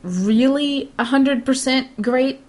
really 0.04 0.91
100% 0.99 2.01
great, 2.01 2.41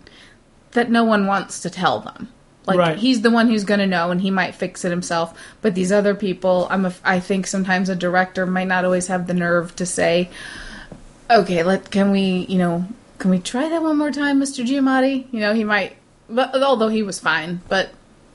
that 0.73 0.91
no 0.91 1.05
one 1.05 1.27
wants 1.27 1.61
to 1.61 1.71
tell 1.71 2.01
them. 2.01 2.29
Like 2.67 2.79
Right. 2.79 2.99
he's 2.99 3.21
the 3.23 3.31
one 3.31 3.49
who's 3.49 3.65
going 3.65 3.81
to 3.81 3.87
know 3.87 4.11
and 4.11 4.21
he 4.21 4.31
might 4.31 4.55
fix 4.55 4.85
it 4.85 4.91
himself, 4.91 5.39
but 5.61 5.75
these 5.75 5.93
other 5.93 6.15
people, 6.15 6.67
I'm 6.71 6.87
a, 6.87 6.95
I 7.05 7.21
think 7.21 7.47
sometimes 7.47 7.89
a 7.89 7.97
director 7.97 8.47
might 8.47 8.69
not 8.69 8.85
always 8.85 9.09
have 9.09 9.27
the 9.27 9.35
nerve 9.35 9.77
to 9.77 9.85
say, 9.85 10.31
"Okay, 11.31 11.63
let 11.63 11.91
can 11.91 12.11
we, 12.11 12.47
you 12.49 12.57
know, 12.57 12.87
can 13.19 13.31
we 13.31 13.39
try 13.39 13.69
that 13.69 13.83
one 13.83 13.99
more 13.99 14.11
time, 14.11 14.41
Mr. 14.41 14.67
Giamatti?" 14.67 15.27
You 15.31 15.41
know, 15.41 15.53
he 15.53 15.63
might 15.63 15.97
but 16.29 16.55
although 16.63 16.89
he 16.89 17.03
was 17.03 17.19
fine, 17.21 17.61
but 17.69 17.91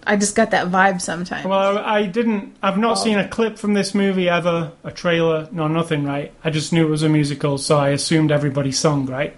I 0.05 0.15
just 0.15 0.35
got 0.35 0.51
that 0.51 0.67
vibe 0.67 1.01
sometimes. 1.01 1.45
Well, 1.45 1.77
I, 1.77 1.99
I 1.99 2.05
didn't. 2.05 2.55
I've 2.61 2.77
not 2.77 2.95
seen 2.95 3.17
a 3.19 3.27
clip 3.27 3.57
from 3.57 3.73
this 3.73 3.93
movie 3.93 4.29
ever, 4.29 4.71
a 4.83 4.91
trailer, 4.91 5.47
no 5.51 5.67
nothing. 5.67 6.03
Right? 6.03 6.33
I 6.43 6.49
just 6.49 6.73
knew 6.73 6.85
it 6.85 6.89
was 6.89 7.03
a 7.03 7.09
musical, 7.09 7.57
so 7.57 7.77
I 7.77 7.89
assumed 7.89 8.31
everybody 8.31 8.71
sung 8.71 9.05
right. 9.05 9.35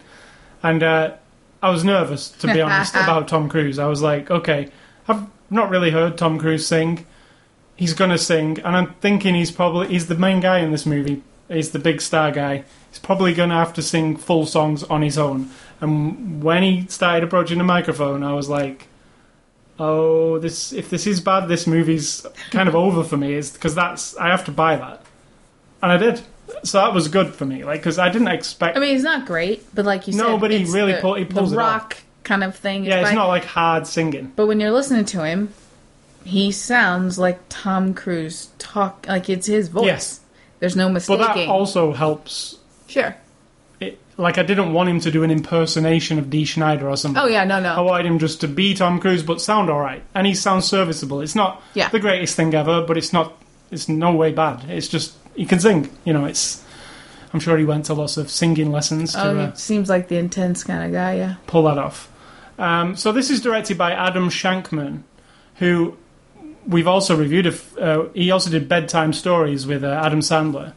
And 0.64 0.84
uh, 0.84 1.16
I 1.62 1.70
was 1.70 1.84
nervous, 1.84 2.30
to 2.30 2.53
be 2.53 2.62
honest, 2.62 2.95
about 2.95 3.28
Tom 3.28 3.49
Cruise. 3.49 3.80
I 3.80 3.88
was 3.88 4.01
like, 4.01 4.30
okay, 4.30 4.70
I've 5.07 5.26
not 5.49 5.70
really 5.70 5.91
heard 5.91 6.18
Tom 6.18 6.39
Cruise 6.39 6.66
sing. 6.66 7.05
He's 7.76 7.93
gonna 7.93 8.18
sing, 8.18 8.59
and 8.59 8.76
I'm 8.76 8.93
thinking 8.95 9.36
he's 9.36 9.51
probably 9.51 9.88
he's 9.88 10.07
the 10.07 10.16
main 10.16 10.39
guy 10.39 10.59
in 10.59 10.72
this 10.72 10.86
movie. 10.86 11.24
He's 11.49 11.72
the 11.72 11.80
big 11.80 12.01
star 12.01 12.32
guy. 12.32 12.64
He's 12.89 12.99
probably 12.99 13.34
gonna 13.34 13.55
have 13.55 13.74
to 13.74 13.82
sing 13.82 14.16
full 14.16 14.45
songs 14.45 14.84
on 14.84 15.01
his 15.01 15.18
own. 15.18 15.49
And 15.82 16.43
when 16.43 16.62
he 16.62 16.86
started 16.88 17.24
approaching 17.24 17.57
the 17.57 17.64
microphone, 17.64 18.24
I 18.24 18.34
was 18.34 18.47
like, 18.47 18.88
oh, 19.82 20.38
this 20.40 20.72
if 20.74 20.90
this 20.90 21.08
is 21.08 21.20
bad, 21.20 21.48
this 21.48 21.66
movie's 21.66 22.26
kind 22.52 22.70
of 22.70 22.76
over 22.76 23.04
for 23.04 23.18
me. 23.18 23.34
Is 23.34 23.52
because 23.52 23.74
that's 23.76 24.16
I 24.18 24.30
have 24.30 24.46
to 24.46 24.52
buy 24.52 24.76
that, 24.76 25.02
and 25.82 25.92
I 25.92 25.98
did. 25.98 26.22
So 26.64 26.78
that 26.80 26.94
was 26.94 27.08
good 27.08 27.34
for 27.34 27.46
me, 27.46 27.64
like 27.64 27.80
because 27.80 27.98
I 27.98 28.10
didn't 28.10 28.28
expect. 28.28 28.78
I 28.78 28.80
mean, 28.80 28.92
he's 28.92 29.04
not 29.04 29.26
great, 29.26 29.64
but 29.74 29.86
like 29.86 30.08
you 30.08 30.14
said, 30.14 30.22
No, 30.22 30.38
but 30.38 30.52
he 30.52 30.58
it's 30.62 30.72
really 30.72 30.94
the, 30.94 31.02
pull- 31.02 31.16
he 31.16 31.26
pulls 31.26 31.52
the 31.52 31.58
it 31.58 31.62
off. 31.64 31.82
rock 31.82 31.98
kind 32.24 32.44
of 32.44 32.56
thing. 32.56 32.86
yeah, 32.86 33.02
it's 33.02 33.14
not 33.14 33.28
like 33.28 33.46
hard 33.46 33.88
singing. 33.88 34.32
But 34.36 34.48
when 34.48 34.60
you're 34.60 34.72
listening 34.72 35.06
to 35.06 35.24
him, 35.26 35.54
he 36.24 36.52
sounds 36.52 37.18
like 37.18 37.40
Tom 37.50 37.94
Cruise 37.94 38.50
talk 38.60 39.06
like 39.08 39.30
it's 39.30 39.48
his 39.48 39.70
voice. 39.70 39.86
Yes. 39.86 40.20
There's 40.60 40.76
no 40.76 40.90
mistake. 40.90 41.18
But 41.18 41.34
that 41.36 41.48
also 41.48 41.92
helps. 41.94 42.58
sure. 42.88 43.16
Like 44.18 44.38
I 44.38 44.43
didn't 44.43 44.74
want 44.74 44.89
him 44.89 44.99
to 45.01 45.12
do 45.12 45.24
an 45.24 45.32
impersonation 45.32 46.20
of 46.20 46.30
Dee 46.30 46.45
Snider 46.45 46.88
or 46.89 46.95
something. 46.97 47.22
Oh 47.22 47.28
yeah, 47.28 47.43
no, 47.43 47.59
no. 47.59 47.74
I 47.74 47.80
wanted 47.82 48.05
him 48.05 48.20
just 48.20 48.41
to 48.41 48.47
be 48.47 48.74
Tom 48.74 48.99
Cruise, 48.99 49.24
but 49.24 49.41
sound 49.41 49.70
all 49.70 49.80
right, 49.80 50.03
and 50.14 50.28
he 50.28 50.34
sounds 50.36 50.66
serviceable. 50.66 51.22
It's 51.22 51.36
not 51.36 51.62
Yeah. 51.74 51.89
the 51.89 51.99
greatest 51.99 52.36
thing 52.36 52.53
ever, 52.53 52.82
but 52.86 52.97
it's 52.97 53.14
not. 53.14 53.34
It's 53.72 53.88
no 53.88 54.12
way 54.14 54.32
bad. 54.32 54.70
It's 54.70 54.88
just 54.89 55.14
he 55.36 55.45
can 55.45 55.59
sing. 55.59 55.89
You 56.03 56.14
know, 56.14 56.26
it's. 56.26 56.64
I'm 57.34 57.39
sure 57.39 57.57
he 57.57 57.64
went 57.64 57.86
to 57.86 57.93
lots 57.93 58.18
of 58.18 58.30
singing 58.30 58.72
lessons 58.72 59.14
to 59.14 59.24
Oh, 59.26 59.38
uh, 59.38 59.53
seems 59.53 59.88
like 59.89 60.09
the 60.09 60.18
intense 60.18 60.66
kind 60.66 60.84
of 60.84 60.91
guy. 60.91 61.16
Yeah. 61.16 61.36
pull 61.47 61.64
that 61.64 61.78
off. 61.78 62.09
Um, 62.59 62.95
so 62.97 63.14
this 63.14 63.30
is 63.30 63.39
directed 63.41 63.78
by 63.78 63.93
Adam 63.93 64.30
Shankman, 64.30 65.03
who 65.55 65.95
we've 66.68 66.88
also 66.89 67.16
reviewed. 67.16 67.47
Uh, 67.80 68.03
he 68.14 68.30
also 68.30 68.49
did 68.51 68.68
bedtime 68.68 69.14
stories 69.14 69.66
with 69.66 69.84
uh, 69.86 70.01
Adam 70.03 70.20
Sandler. 70.20 70.74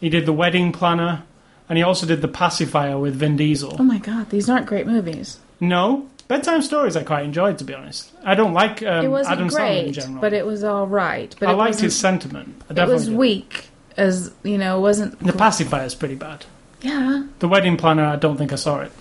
He 0.00 0.08
did 0.08 0.24
The 0.24 0.32
Wedding 0.32 0.72
Planner, 0.72 1.24
and 1.68 1.76
he 1.78 1.84
also 1.84 2.06
did 2.06 2.22
The 2.22 2.28
Pacifier 2.28 2.98
with 2.98 3.14
Vin 3.16 3.36
Diesel. 3.36 3.76
Oh 3.78 3.82
my 3.82 3.98
god, 3.98 4.30
these 4.30 4.48
aren't 4.48 4.66
great 4.66 4.86
movies. 4.86 5.38
No, 5.60 6.08
bedtime 6.28 6.62
stories 6.62 6.96
I 6.96 7.02
quite 7.02 7.24
enjoyed, 7.24 7.58
to 7.58 7.64
be 7.64 7.74
honest. 7.74 8.12
I 8.24 8.34
don't 8.34 8.52
like 8.54 8.82
um, 8.82 9.04
it 9.04 9.08
wasn't 9.08 9.32
Adam 9.36 9.48
Sandler 9.48 9.86
in 9.86 9.92
general, 9.92 10.20
but 10.20 10.32
it 10.32 10.46
was 10.46 10.64
all 10.64 10.86
right. 10.86 11.34
But 11.38 11.48
I 11.48 11.52
liked 11.52 11.80
his 11.80 11.96
sentiment. 11.98 12.62
It 12.70 12.88
was 12.88 13.06
did. 13.06 13.16
weak, 13.16 13.68
as 13.96 14.32
you 14.42 14.58
know, 14.58 14.78
it 14.78 14.80
wasn't. 14.82 15.18
The 15.20 15.32
Pacifier 15.32 15.84
is 15.84 15.94
pretty 15.94 16.14
bad. 16.14 16.44
yeah, 16.80 17.24
The 17.40 17.48
Wedding 17.48 17.76
Planner, 17.76 18.04
I 18.04 18.16
don't 18.16 18.36
think 18.36 18.52
I 18.52 18.56
saw 18.56 18.80
it. 18.80 18.92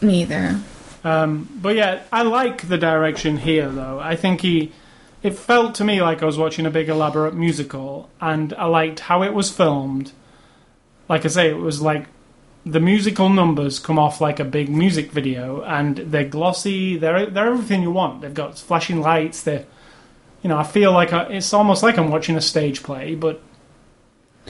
neither. 0.00 0.60
Um, 1.02 1.48
but 1.62 1.76
yeah, 1.76 2.02
I 2.12 2.22
like 2.22 2.68
the 2.68 2.76
direction 2.76 3.38
here, 3.38 3.68
though. 3.68 3.98
I 4.00 4.16
think 4.16 4.42
he. 4.42 4.72
It 5.22 5.34
felt 5.34 5.74
to 5.76 5.84
me 5.84 6.00
like 6.00 6.22
I 6.22 6.26
was 6.26 6.38
watching 6.38 6.64
a 6.66 6.70
big 6.70 6.88
elaborate 6.88 7.34
musical, 7.34 8.08
and 8.20 8.52
I 8.54 8.66
liked 8.66 9.00
how 9.00 9.22
it 9.22 9.32
was 9.34 9.50
filmed. 9.50 10.12
Like 11.10 11.24
I 11.24 11.28
say, 11.28 11.50
it 11.50 11.58
was 11.58 11.82
like 11.82 12.06
the 12.64 12.78
musical 12.78 13.28
numbers 13.28 13.80
come 13.80 13.98
off 13.98 14.20
like 14.20 14.38
a 14.38 14.44
big 14.44 14.68
music 14.68 15.10
video, 15.10 15.62
and 15.62 15.96
they're 15.96 16.28
glossy. 16.28 16.96
They're 16.96 17.26
they're 17.26 17.48
everything 17.48 17.82
you 17.82 17.90
want. 17.90 18.20
They've 18.20 18.32
got 18.32 18.56
flashing 18.58 19.00
lights. 19.00 19.42
They're 19.42 19.66
you 20.42 20.48
know, 20.48 20.56
I 20.56 20.62
feel 20.62 20.92
like 20.92 21.12
I, 21.12 21.24
it's 21.24 21.52
almost 21.52 21.82
like 21.82 21.98
I'm 21.98 22.10
watching 22.10 22.36
a 22.36 22.40
stage 22.40 22.84
play, 22.84 23.16
but 23.16 23.42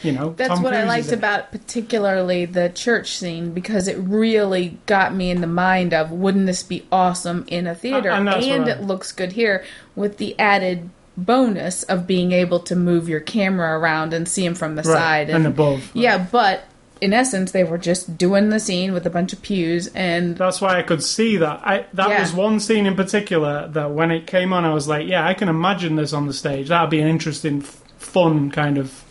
you 0.03 0.13
know, 0.13 0.35
That's 0.37 0.51
Tom 0.51 0.63
what 0.63 0.75
I 0.75 0.83
Cruise 0.83 1.07
is 1.07 1.11
liked 1.11 1.19
about 1.19 1.51
particularly 1.51 2.45
the 2.45 2.69
church 2.69 3.17
scene 3.17 3.53
because 3.53 3.89
it 3.89 3.97
really 3.99 4.79
got 4.85 5.15
me 5.15 5.31
in 5.31 5.41
the 5.41 5.47
mind 5.47 5.93
of 5.93 6.13
wouldn't 6.13 6.47
this 6.47 6.63
be 6.63 6.87
awesome 6.93 7.45
in 7.49 7.67
a 7.67 7.75
theater? 7.75 8.11
and 8.11 8.29
and 8.29 8.69
it 8.69 8.83
looks 8.83 9.13
good 9.13 9.33
here 9.33 9.65
with 9.97 10.19
the 10.19 10.39
added 10.39 10.91
bonus 11.17 11.83
of 11.85 12.07
being 12.07 12.33
able 12.33 12.61
to 12.61 12.77
move 12.77 13.09
your 13.09 13.21
camera 13.21 13.79
around 13.79 14.13
and 14.15 14.29
see 14.29 14.45
him 14.45 14.55
from 14.55 14.75
the 14.77 14.83
right, 14.83 14.95
side 14.95 15.31
and 15.31 15.47
above. 15.47 15.91
Yeah, 15.95 16.27
but 16.31 16.65
in 17.01 17.13
essence, 17.13 17.53
they 17.53 17.65
were 17.65 17.79
just 17.79 18.19
doing 18.19 18.51
the 18.51 18.61
scene 18.61 18.93
with 18.93 19.07
a 19.07 19.11
bunch 19.11 19.33
of 19.33 19.41
pews, 19.43 19.87
and 19.95 20.37
That's 20.37 20.61
why 20.61 20.79
I 20.79 20.83
could 20.83 21.03
see 21.03 21.37
that. 21.39 21.61
I 21.65 21.87
that 21.95 22.09
Yeah. 22.11 22.21
was 22.21 22.33
one 22.33 22.61
scene 22.61 22.87
in 22.87 22.95
particular 22.95 23.69
that 23.69 23.91
when 23.91 24.11
it 24.11 24.27
came 24.27 24.53
on, 24.53 24.65
I 24.65 24.73
was 24.75 24.87
like, 24.87 25.07
yeah, 25.09 25.27
I 25.27 25.35
can 25.35 25.49
imagine 25.49 25.97
this 25.97 26.13
on 26.13 26.27
the 26.27 26.33
stage. 26.35 26.69
That'd 26.69 26.91
be 26.91 27.01
an 27.01 27.09
interesting, 27.09 27.63
f- 27.63 27.81
fun 27.99 28.51
kind 28.51 28.77
of 28.79 29.03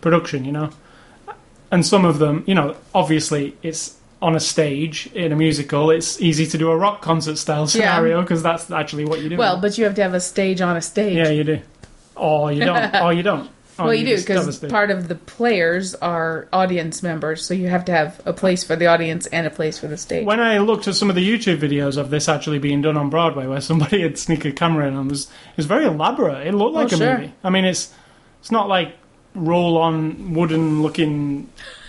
production, 0.00 0.44
you 0.44 0.52
know. 0.52 0.70
And 1.70 1.84
some 1.84 2.04
of 2.04 2.18
them, 2.18 2.44
you 2.46 2.54
know, 2.54 2.76
obviously 2.94 3.54
it's 3.62 3.96
on 4.20 4.34
a 4.34 4.40
stage 4.40 5.08
in 5.14 5.32
a 5.32 5.36
musical. 5.36 5.90
It's 5.90 6.20
easy 6.20 6.46
to 6.46 6.58
do 6.58 6.70
a 6.70 6.76
rock 6.76 7.02
concert 7.02 7.38
style 7.38 7.66
scenario 7.66 8.20
because 8.22 8.42
that's 8.42 8.70
actually 8.70 9.04
what 9.04 9.20
you 9.22 9.28
do. 9.28 9.36
well, 9.36 9.60
but 9.60 9.78
you 9.78 9.84
have 9.84 9.94
to 9.96 10.02
have 10.02 10.14
a 10.14 10.20
stage 10.20 10.60
on 10.60 10.76
a 10.76 10.82
stage. 10.82 11.16
yeah, 11.16 11.28
you 11.30 11.44
do. 11.44 11.60
Or 12.16 12.50
you 12.52 12.64
don't. 12.64 12.94
or 13.02 13.12
you 13.12 13.22
don't. 13.22 13.48
Or 13.78 13.84
well, 13.84 13.94
you, 13.94 14.04
do 14.04 14.16
just 14.16 14.26
have 14.26 14.42
a 14.42 14.46
because 14.46 14.72
part 14.72 14.90
of 14.90 15.06
the 15.06 15.14
players 15.14 15.94
are 15.94 16.48
audience 16.52 17.00
members, 17.00 17.44
so 17.46 17.54
you 17.54 17.68
have 17.68 17.84
to 17.84 17.92
have 17.92 18.20
a 18.26 18.32
place 18.32 18.64
for 18.64 18.74
the 18.74 18.86
audience 18.86 19.28
and 19.28 19.46
a 19.46 19.50
place 19.50 19.78
for 19.78 19.86
the 19.86 19.96
stage. 19.96 20.26
When 20.26 20.40
I 20.40 20.58
looked 20.58 20.88
at 20.88 20.96
some 20.96 21.08
of 21.10 21.14
the 21.14 21.22
YouTube 21.24 21.58
videos 21.60 21.96
of 21.96 22.10
this 22.10 22.28
actually 22.28 22.58
being 22.58 22.82
done 22.82 22.96
on 22.96 23.08
Broadway, 23.08 23.46
where 23.46 23.60
somebody 23.60 24.02
had 24.02 24.18
sneak 24.18 24.44
a 24.44 24.50
camera 24.50 24.88
in, 24.88 24.94
and 24.96 25.06
it 25.08 25.12
was 25.12 25.26
it 25.26 25.56
was 25.56 25.66
very 25.66 25.84
elaborate. 25.84 26.44
It 26.48 26.54
looked 26.54 26.74
like 26.74 26.92
Oh, 26.92 26.96
a 26.96 26.98
sure. 26.98 27.18
movie. 27.18 27.32
I 27.44 27.50
mean, 27.50 27.64
it's 27.64 27.94
it's 28.40 28.50
not 28.50 28.66
like 28.68 28.96
roll 29.36 29.78
on 29.78 30.34
wooden 30.34 30.82
looking. 30.82 31.48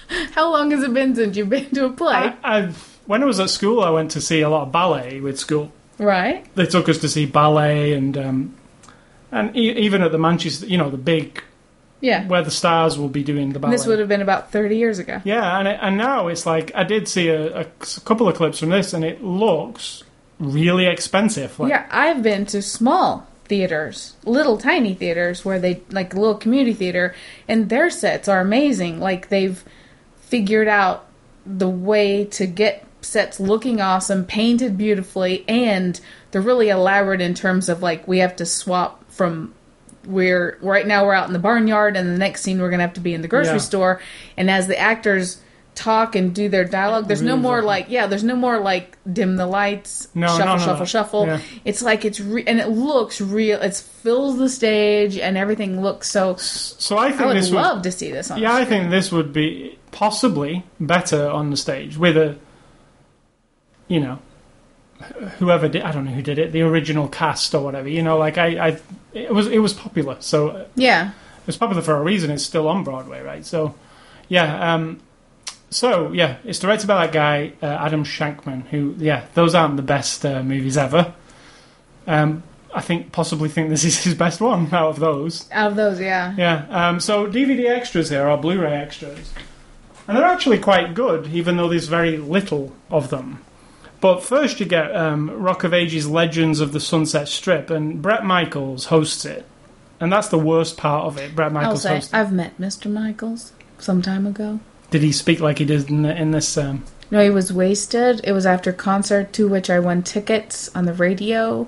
How 0.34 0.52
long 0.52 0.72
has 0.72 0.84
it 0.84 0.94
been 0.94 1.16
since 1.16 1.38
you've 1.38 1.50
been 1.50 1.70
to 1.72 1.86
a 1.86 1.90
play? 1.92 2.14
I, 2.16 2.36
I 2.44 2.74
when 3.06 3.24
I 3.24 3.26
was 3.26 3.40
at 3.40 3.50
school, 3.50 3.82
I 3.84 3.90
went 3.90 4.12
to 4.12 4.22
see 4.22 4.42
a 4.42 4.50
lot 4.50 4.64
of 4.64 4.72
ballet 4.72 5.20
with 5.20 5.40
school. 5.40 5.72
right? 5.98 6.46
They 6.56 6.66
took 6.66 6.88
us 6.90 6.98
to 7.00 7.10
see 7.10 7.26
ballet 7.26 7.94
and 7.94 8.18
um, 8.18 8.56
and 9.32 9.56
e- 9.56 9.72
even 9.78 10.02
at 10.02 10.12
the 10.12 10.18
Manchester, 10.18 10.66
you 10.66 10.78
know, 10.78 10.90
the 10.90 10.98
big 10.98 11.44
Yeah. 12.02 12.28
where 12.28 12.42
the 12.44 12.52
stars 12.52 12.98
will 12.98 13.10
be 13.10 13.24
doing 13.24 13.54
the 13.54 13.60
ballet. 13.60 13.76
This 13.76 13.86
would 13.86 14.00
have 14.00 14.08
been 14.08 14.22
about 14.22 14.52
30 14.52 14.78
years 14.78 15.00
ago. 15.00 15.22
Yeah, 15.24 15.60
and 15.60 15.68
it, 15.68 15.80
and 15.82 15.98
now 15.98 16.28
it's 16.28 16.46
like 16.46 16.72
I 16.76 16.84
did 16.84 17.08
see 17.08 17.30
a, 17.30 17.62
a 17.62 17.66
couple 18.06 18.28
of 18.28 18.36
clips 18.36 18.60
from 18.60 18.70
this, 18.70 18.94
and 18.94 19.04
it 19.04 19.24
looks 19.24 20.04
really 20.40 20.86
expensive. 20.88 21.60
Like, 21.60 21.70
Yeah, 21.70 21.86
I've 21.92 22.24
been 22.24 22.46
to 22.48 22.62
small 22.62 23.28
theaters, 23.46 24.14
little 24.26 24.58
tiny 24.58 24.94
theaters 24.94 25.44
where 25.44 25.60
they 25.60 25.82
like 25.92 26.14
a 26.14 26.20
little 26.20 26.36
community 26.38 26.74
theater, 26.74 27.14
and 27.48 27.70
their 27.70 27.90
sets 27.90 28.28
are 28.28 28.40
amazing. 28.40 29.00
Like 29.00 29.30
they've 29.30 29.64
figured 30.30 30.68
out 30.68 31.06
the 31.46 31.70
way 31.70 32.26
to 32.26 32.46
get 32.46 32.86
sets 33.02 33.40
looking 33.40 33.82
awesome, 33.82 34.26
painted 34.26 34.78
beautifully, 34.78 35.44
and 35.48 36.00
they're 36.32 36.42
really 36.42 36.70
elaborate 36.70 37.22
in 37.22 37.34
terms 37.34 37.70
of 37.70 37.82
like 37.82 38.08
we 38.08 38.20
have 38.20 38.36
to 38.38 38.46
swap 38.46 39.04
from 39.12 39.54
we're 40.06 40.58
right 40.62 40.88
now 40.88 41.06
we're 41.06 41.14
out 41.14 41.28
in 41.28 41.34
the 41.34 41.40
barnyard 41.40 41.98
and 41.98 42.08
the 42.10 42.18
next 42.18 42.42
scene 42.42 42.60
we're 42.62 42.70
gonna 42.70 42.82
have 42.84 42.94
to 42.94 43.02
be 43.02 43.14
in 43.14 43.22
the 43.22 43.28
grocery 43.28 43.54
Yeah. 43.54 43.58
store 43.58 44.02
and 44.38 44.50
as 44.50 44.68
the 44.68 44.78
actors 44.80 45.42
talk 45.76 46.16
and 46.16 46.34
do 46.34 46.48
their 46.50 46.64
dialogue 46.64 47.08
there's 47.08 47.22
no 47.22 47.36
more 47.36 47.62
like 47.62 47.88
yeah 47.90 48.08
there's 48.08 48.24
no 48.24 48.36
more 48.36 48.60
like 48.60 48.98
dim 49.12 49.36
the 49.36 49.46
lights 49.46 50.08
No, 50.16 50.28
shuffle 50.28 50.46
no, 50.46 50.56
no, 50.56 50.64
shuffle 50.66 50.86
shuffle 50.86 51.26
Yeah. 51.28 51.40
it's 51.66 51.82
like 51.82 52.06
it's 52.06 52.20
re- 52.20 52.44
and 52.48 52.60
it 52.60 52.70
looks 52.70 53.20
real 53.22 53.62
it 53.62 53.76
fills 53.76 54.38
the 54.38 54.50
stage 54.50 55.18
and 55.18 55.38
everything 55.38 55.82
looks 55.82 56.10
so 56.10 56.36
So 56.38 56.98
I 56.98 57.10
think 57.10 57.22
i 57.22 57.26
would 57.28 57.38
this 57.38 57.52
love 57.52 57.78
would. 57.78 57.84
to 57.84 57.92
see 57.92 58.12
this 58.12 58.32
on 58.32 58.40
Yeah, 58.40 58.54
I 58.56 58.66
think 58.66 58.90
this 58.90 59.12
would 59.12 59.32
be 59.34 59.79
possibly 59.92 60.64
better 60.80 61.30
on 61.30 61.50
the 61.50 61.58
stage 61.58 61.98
with 61.98 62.18
a, 62.18 62.38
you 63.88 64.00
know, 64.00 64.20
whoever 65.38 65.68
did. 65.68 65.82
I 65.84 65.92
don't 65.92 66.06
know 66.06 66.12
who 66.12 66.22
did 66.22 66.40
it. 66.40 66.52
The 66.52 66.62
original 66.62 67.08
cast 67.08 67.54
or 67.56 67.64
whatever. 67.64 67.88
You 67.88 68.02
know, 68.04 68.18
like 68.18 68.38
I, 68.38 68.68
I 68.68 68.80
it 69.14 69.34
was 69.34 69.48
it 69.48 69.60
was 69.60 69.74
popular. 69.74 70.18
So 70.20 70.68
yeah, 70.76 71.10
it 71.10 71.48
was 71.48 71.58
popular 71.58 71.82
for 71.82 71.96
a 71.96 72.04
reason. 72.04 72.32
It's 72.32 72.44
still 72.44 72.68
on 72.68 72.84
Broadway, 72.84 73.22
right? 73.22 73.46
So, 73.46 73.76
yeah. 74.28 74.74
Um, 74.74 75.02
so 75.70 76.12
yeah, 76.12 76.38
it's 76.44 76.60
directed 76.60 76.88
by 76.88 77.06
that 77.06 77.14
guy 77.14 77.54
uh, 77.62 77.66
Adam 77.66 78.04
Shankman. 78.04 78.68
Who, 78.68 78.96
yeah, 78.98 79.26
those 79.34 79.56
aren't 79.56 79.78
the 79.78 79.84
best 79.84 80.26
uh, 80.26 80.44
movies 80.44 80.78
ever. 80.78 81.14
Um, 82.08 82.44
I 82.74 82.82
think 82.82 83.12
possibly 83.12 83.50
think 83.50 83.70
this 83.70 83.84
is 83.84 84.04
his 84.04 84.16
best 84.16 84.42
one 84.42 84.68
out 84.74 84.90
of 84.90 85.00
those. 85.00 85.50
out 85.52 85.72
of 85.72 85.78
those 85.78 86.00
yeah 86.00 86.36
Yeah. 86.38 86.66
Um, 86.70 87.00
so 87.00 87.28
DVD 87.28 87.70
extras 87.70 88.10
here 88.10 88.28
are 88.28 88.38
Blu-ray 88.38 88.74
extras, 88.74 89.34
and 90.10 90.18
they're 90.18 90.26
actually 90.26 90.58
quite 90.58 90.96
good, 90.96 91.28
even 91.28 91.56
though 91.56 91.70
there's 91.70 91.88
very 91.88 92.18
little 92.18 92.76
of 92.90 93.12
them. 93.12 93.44
But 94.02 94.24
first, 94.24 94.60
you 94.60 94.66
get 94.66 94.96
um, 94.96 95.30
Rock 95.30 95.64
of 95.64 95.72
Ages: 95.74 96.10
Legends 96.10 96.60
of 96.62 96.74
the 96.74 96.80
Sunset 96.80 97.28
Strip, 97.28 97.70
and 97.70 98.02
Bret 98.02 98.26
Michaels 98.26 98.86
hosts 98.86 99.24
it, 99.24 99.46
and 100.00 100.12
that's 100.12 100.30
the 100.30 100.40
worst 100.40 100.78
part 100.78 101.06
of 101.06 101.18
it. 101.20 101.36
Bret 101.36 101.48
i'll 101.50 101.54
Michaels 101.54 101.84
say 101.84 101.96
hosts. 101.96 102.14
i've 102.14 102.32
met 102.32 102.58
mr 102.58 102.92
michaels 102.92 103.54
some 103.78 104.02
time 104.02 104.26
ago 104.26 104.60
Did 104.90 105.04
he 105.04 105.12
speak 105.12 105.40
like 105.42 105.60
he 105.60 105.66
did 105.66 105.90
in, 105.90 106.02
the, 106.02 106.16
in 106.16 106.32
this? 106.32 106.58
Um, 106.58 106.84
no 107.12 107.24
he 107.24 107.30
was 107.30 107.54
wasted 107.54 108.22
it 108.24 108.32
was 108.32 108.46
after 108.46 108.72
concert 108.74 109.32
to 109.34 109.48
which 109.48 109.70
i 109.70 109.80
won 109.80 110.02
tickets 110.04 110.70
on 110.76 110.86
the 110.86 110.94
radio 110.94 111.68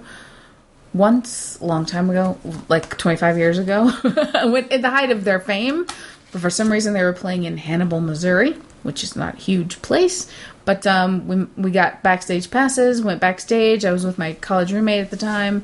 once 0.93 1.59
a 1.59 1.65
long 1.65 1.85
time 1.85 2.09
ago 2.09 2.37
like 2.69 2.97
25 2.97 3.37
years 3.37 3.57
ago 3.57 3.89
when, 4.51 4.65
at 4.71 4.81
the 4.81 4.89
height 4.89 5.11
of 5.11 5.23
their 5.23 5.39
fame 5.39 5.85
but 6.31 6.41
for 6.41 6.49
some 6.49 6.71
reason 6.71 6.93
they 6.93 7.03
were 7.03 7.13
playing 7.13 7.43
in 7.43 7.57
hannibal 7.57 8.01
missouri 8.01 8.55
which 8.83 9.03
is 9.03 9.15
not 9.15 9.35
a 9.35 9.37
huge 9.37 9.81
place. 9.81 10.31
But 10.65 10.85
um, 10.85 11.27
we, 11.27 11.43
we 11.61 11.71
got 11.71 12.03
backstage 12.03 12.51
passes 12.51 13.01
went 13.01 13.21
backstage. 13.21 13.85
I 13.85 13.91
was 13.91 14.05
with 14.05 14.17
my 14.17 14.33
college 14.33 14.71
roommate 14.71 15.01
at 15.01 15.11
the 15.11 15.17
time. 15.17 15.63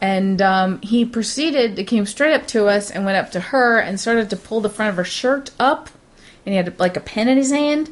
And 0.00 0.40
um, 0.40 0.80
he 0.80 1.04
proceeded 1.04 1.76
he 1.76 1.84
came 1.84 2.06
straight 2.06 2.34
up 2.34 2.46
to 2.48 2.66
us 2.66 2.90
and 2.90 3.04
went 3.04 3.18
up 3.18 3.30
to 3.32 3.40
her 3.40 3.78
and 3.78 4.00
started 4.00 4.30
to 4.30 4.36
pull 4.36 4.60
the 4.60 4.70
front 4.70 4.90
of 4.90 4.96
her 4.96 5.04
shirt 5.04 5.50
up. 5.58 5.90
And 6.46 6.54
he 6.54 6.56
had 6.56 6.78
like 6.78 6.96
a 6.96 7.00
pen 7.00 7.28
in 7.28 7.36
his 7.36 7.50
hand 7.50 7.90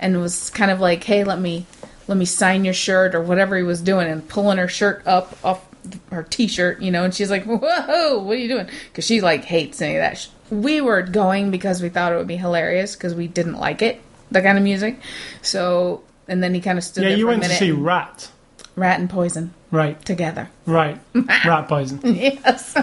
and 0.00 0.20
was 0.20 0.48
kind 0.50 0.70
of 0.70 0.80
like 0.80 1.04
hey 1.04 1.24
let 1.24 1.38
me 1.38 1.66
let 2.08 2.16
me 2.16 2.24
sign 2.24 2.64
your 2.64 2.74
shirt 2.74 3.14
or 3.14 3.20
whatever 3.20 3.56
he 3.56 3.62
was 3.62 3.82
doing 3.82 4.08
and 4.08 4.26
pulling 4.26 4.58
her 4.58 4.66
shirt 4.66 5.02
up 5.06 5.36
off 5.44 5.66
her 6.10 6.22
t-shirt 6.22 6.80
you 6.80 6.90
know? 6.90 7.04
And 7.04 7.14
she's 7.14 7.30
like 7.30 7.44
whoa 7.44 8.18
what 8.18 8.32
are 8.32 8.40
you 8.40 8.48
doing? 8.48 8.68
Because 8.88 9.04
she 9.04 9.20
like 9.20 9.44
hates 9.44 9.82
any 9.82 9.96
of 9.96 10.00
that 10.00 10.26
we 10.52 10.80
were 10.80 11.02
going 11.02 11.50
because 11.50 11.80
we 11.82 11.88
thought 11.88 12.12
it 12.12 12.16
would 12.16 12.26
be 12.26 12.36
hilarious 12.36 12.94
because 12.94 13.14
we 13.14 13.26
didn't 13.26 13.54
like 13.58 13.80
it 13.82 14.00
that 14.30 14.42
kind 14.42 14.58
of 14.58 14.64
music 14.64 14.98
so 15.40 16.02
and 16.28 16.42
then 16.42 16.52
he 16.54 16.60
kind 16.60 16.76
of 16.78 16.84
stood 16.84 17.02
yeah, 17.02 17.10
there 17.10 17.18
you 17.18 17.24
for 17.24 17.32
a 17.32 17.38
went 17.38 17.42
to 17.44 17.48
see 17.50 17.70
Ratt, 17.72 18.30
rat 18.76 19.00
and 19.00 19.08
poison 19.08 19.54
right? 19.70 20.02
together 20.04 20.50
Right, 20.66 21.00
Rat 21.44 21.68
Poison. 21.68 22.00
yes 22.04 22.76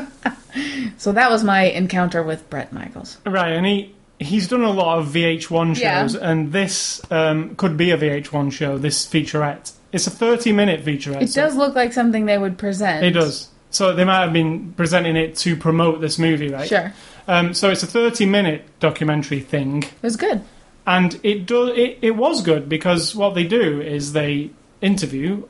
so 0.98 1.12
that 1.12 1.30
was 1.30 1.44
my 1.44 1.64
encounter 1.64 2.24
with 2.24 2.50
bret 2.50 2.74
michaels 2.74 3.18
Right, 3.26 3.52
and 3.54 3.66
he 3.66 3.94
he's 4.20 4.48
done 4.48 4.64
a 4.64 4.72
lot 4.72 5.00
of 5.00 5.08
VH1 5.08 5.80
Yeah. 5.80 6.02
shows, 6.02 6.16
and 6.16 6.52
this 6.52 7.02
um, 7.12 7.56
could 7.56 7.78
be 7.78 7.92
a 7.92 7.98
VH1 7.98 8.52
show. 8.52 8.78
This 8.78 9.06
featurette. 9.08 9.72
It's 9.94 10.08
a 10.08 10.12
30-minute 10.12 10.84
featurette. 10.84 11.22
It 11.22 11.30
so- 11.30 11.44
does 11.44 11.56
look 11.56 11.74
like 11.74 11.94
something 11.94 12.26
they 12.26 12.38
would 12.38 12.58
present. 12.58 13.06
It 13.06 13.12
does. 13.12 13.48
So 13.72 13.94
they 13.96 14.04
might 14.04 14.20
have 14.24 14.34
been 14.34 14.74
presenting 14.74 15.16
it 15.16 15.38
to 15.38 15.56
promote 15.56 16.02
this 16.02 16.20
movie, 16.20 16.50
right? 16.50 16.68
Sure. 16.68 16.94
Um, 17.30 17.54
so 17.54 17.70
it's 17.70 17.84
a 17.84 17.88
30-minute 17.88 18.80
documentary 18.80 19.40
thing, 19.40 19.84
It 19.84 19.94
was 20.02 20.16
good. 20.18 20.42
and 20.88 21.20
it 21.24 21.46
do 21.46 21.68
it, 21.68 22.00
it 22.02 22.16
was 22.16 22.42
good 22.42 22.68
because 22.68 23.16
what 23.16 23.36
they 23.36 23.44
do 23.46 23.80
is 23.80 24.14
they 24.14 24.50
interview 24.82 25.44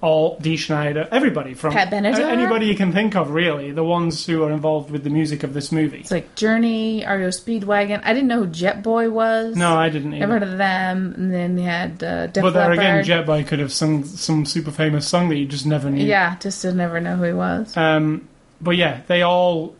all 0.00 0.38
Dee 0.40 0.56
Snider, 0.56 1.08
everybody 1.10 1.54
from 1.54 1.72
Pat 1.72 1.90
Benatar? 1.90 2.20
anybody 2.20 2.66
you 2.66 2.74
can 2.74 2.92
think 2.92 3.16
of, 3.16 3.30
really, 3.30 3.70
the 3.72 3.82
ones 3.84 4.24
who 4.26 4.44
are 4.44 4.50
involved 4.52 4.90
with 4.90 5.04
the 5.04 5.10
music 5.10 5.42
of 5.42 5.52
this 5.54 5.72
movie. 5.72 6.00
It's 6.00 6.10
like 6.10 6.34
Journey, 6.36 7.04
REO 7.06 7.28
Speedwagon. 7.28 8.02
I 8.04 8.12
didn't 8.12 8.28
know 8.28 8.40
who 8.44 8.46
Jet 8.46 8.82
Boy 8.82 9.10
was. 9.10 9.56
No, 9.56 9.74
I 9.76 9.88
didn't. 9.88 10.10
Never 10.10 10.36
Either. 10.36 10.46
heard 10.46 10.52
of 10.52 10.58
them. 10.58 11.14
And 11.16 11.32
then 11.34 11.56
you 11.58 11.64
had 11.64 12.02
uh, 12.02 12.26
Def 12.28 12.42
But 12.42 12.50
there 12.52 12.72
again, 12.72 13.04
Jet 13.04 13.24
Boy 13.26 13.42
could 13.44 13.58
have 13.58 13.72
sung 13.72 14.04
some 14.04 14.44
super 14.46 14.70
famous 14.70 15.08
song 15.08 15.28
that 15.30 15.36
you 15.36 15.46
just 15.46 15.66
never 15.66 15.90
knew. 15.90 16.04
Yeah, 16.04 16.36
just 16.38 16.62
to 16.62 16.72
never 16.72 17.00
know 17.00 17.16
who 17.16 17.24
he 17.24 17.32
was. 17.32 17.76
Um, 17.76 18.28
but 18.60 18.76
yeah, 18.76 19.00
they 19.06 19.22
all. 19.22 19.74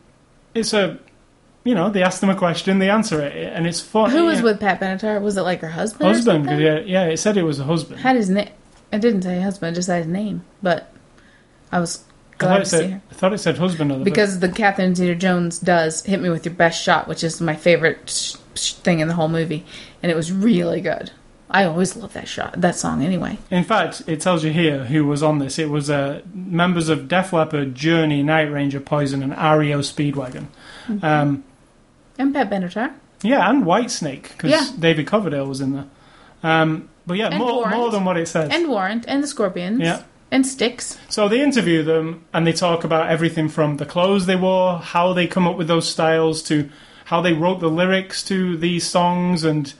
It's 0.54 0.72
a, 0.72 0.98
you 1.66 1.74
know, 1.74 1.90
they 1.90 2.02
ask 2.02 2.20
them 2.20 2.30
a 2.30 2.36
question, 2.36 2.78
they 2.78 2.88
answer 2.88 3.20
it, 3.20 3.52
and 3.52 3.66
it's 3.66 3.80
fun. 3.80 4.10
Who 4.10 4.26
was 4.26 4.40
with 4.40 4.60
Pat 4.60 4.80
Benatar? 4.80 5.20
Was 5.20 5.36
it 5.36 5.42
like 5.42 5.60
her 5.60 5.68
husband? 5.68 6.06
husband? 6.08 6.46
Yeah, 6.60 6.78
yeah, 6.78 7.06
it 7.06 7.16
said 7.18 7.36
it 7.36 7.42
was 7.42 7.58
a 7.58 7.64
husband. 7.64 8.00
Had 8.00 8.16
his 8.16 8.30
name. 8.30 8.50
I 8.92 8.98
didn't 8.98 9.22
say 9.22 9.40
husband. 9.40 9.72
I 9.72 9.74
just 9.74 9.88
had 9.88 9.98
his 9.98 10.06
name. 10.06 10.44
But 10.62 10.92
I 11.72 11.80
was 11.80 12.04
I 12.38 12.38
thought, 12.38 12.38
glad 12.38 12.60
it 12.60 12.64
to 12.64 12.70
see 12.70 12.86
her. 12.88 13.02
I 13.10 13.14
thought 13.14 13.32
it 13.32 13.38
said 13.38 13.58
husband 13.58 13.90
the 13.90 13.96
Because 13.96 14.38
the 14.38 14.48
Catherine 14.48 14.94
Zeta-Jones 14.94 15.58
does 15.58 16.04
"Hit 16.04 16.20
Me 16.20 16.28
with 16.28 16.44
Your 16.44 16.54
Best 16.54 16.82
Shot," 16.82 17.08
which 17.08 17.24
is 17.24 17.40
my 17.40 17.56
favorite 17.56 18.08
sh- 18.08 18.36
sh- 18.54 18.72
thing 18.74 19.00
in 19.00 19.08
the 19.08 19.14
whole 19.14 19.28
movie, 19.28 19.66
and 20.02 20.12
it 20.12 20.14
was 20.14 20.30
really 20.30 20.80
good. 20.80 21.10
I 21.48 21.64
always 21.64 21.96
love 21.96 22.12
that 22.14 22.26
shot, 22.26 22.60
that 22.60 22.74
song. 22.74 23.04
Anyway, 23.04 23.38
In 23.50 23.62
fact, 23.62 24.02
it 24.08 24.20
tells 24.20 24.42
you 24.42 24.52
here 24.52 24.84
who 24.84 25.04
was 25.06 25.22
on 25.22 25.38
this. 25.38 25.60
It 25.60 25.70
was 25.70 25.88
uh, 25.88 26.22
members 26.34 26.88
of 26.88 27.06
Def 27.06 27.32
Leppard, 27.32 27.74
Journey, 27.74 28.22
Night 28.24 28.50
Ranger, 28.50 28.80
Poison, 28.80 29.22
and 29.22 29.30
REO 29.32 29.78
Speedwagon. 29.78 30.46
Mm-hmm. 30.88 31.04
Um, 31.04 31.44
and 32.18 32.34
Pat 32.34 32.50
Benatar. 32.50 32.92
yeah, 33.22 33.48
and 33.50 33.64
Whitesnake 33.64 34.28
because 34.28 34.50
Yeah. 34.50 34.66
David 34.78 35.06
Coverdale 35.06 35.46
was 35.46 35.60
in 35.60 35.72
there. 35.74 35.84
Um, 36.42 36.88
but 37.06 37.16
yeah, 37.16 37.26
And 37.28 37.38
more 37.38 37.52
Warrant. 37.56 37.76
more 37.76 37.90
than 37.90 38.04
what 38.04 38.16
it 38.16 38.28
says. 38.28 38.50
and 38.52 38.68
Warrant 38.68 39.04
and 39.08 39.22
the 39.22 39.26
Scorpions. 39.26 39.80
Yeah. 39.80 40.02
And 40.30 40.44
Styx. 40.44 40.98
So 41.08 41.28
they 41.28 41.40
interview 41.40 41.82
them 41.84 42.24
and 42.34 42.46
they 42.46 42.52
talk 42.52 42.82
about 42.84 43.08
everything 43.08 43.48
from 43.48 43.76
the 43.76 43.86
clothes 43.86 44.26
they 44.26 44.34
wore, 44.36 44.78
how 44.78 45.12
they 45.12 45.26
come 45.28 45.46
up 45.46 45.56
with 45.56 45.68
those 45.68 45.88
styles, 45.88 46.42
to 46.44 46.68
how 47.06 47.20
they 47.20 47.32
wrote 47.32 47.60
the 47.60 47.70
lyrics 47.70 48.24
to 48.24 48.56
these 48.56 48.84
songs, 48.84 49.44
and 49.44 49.72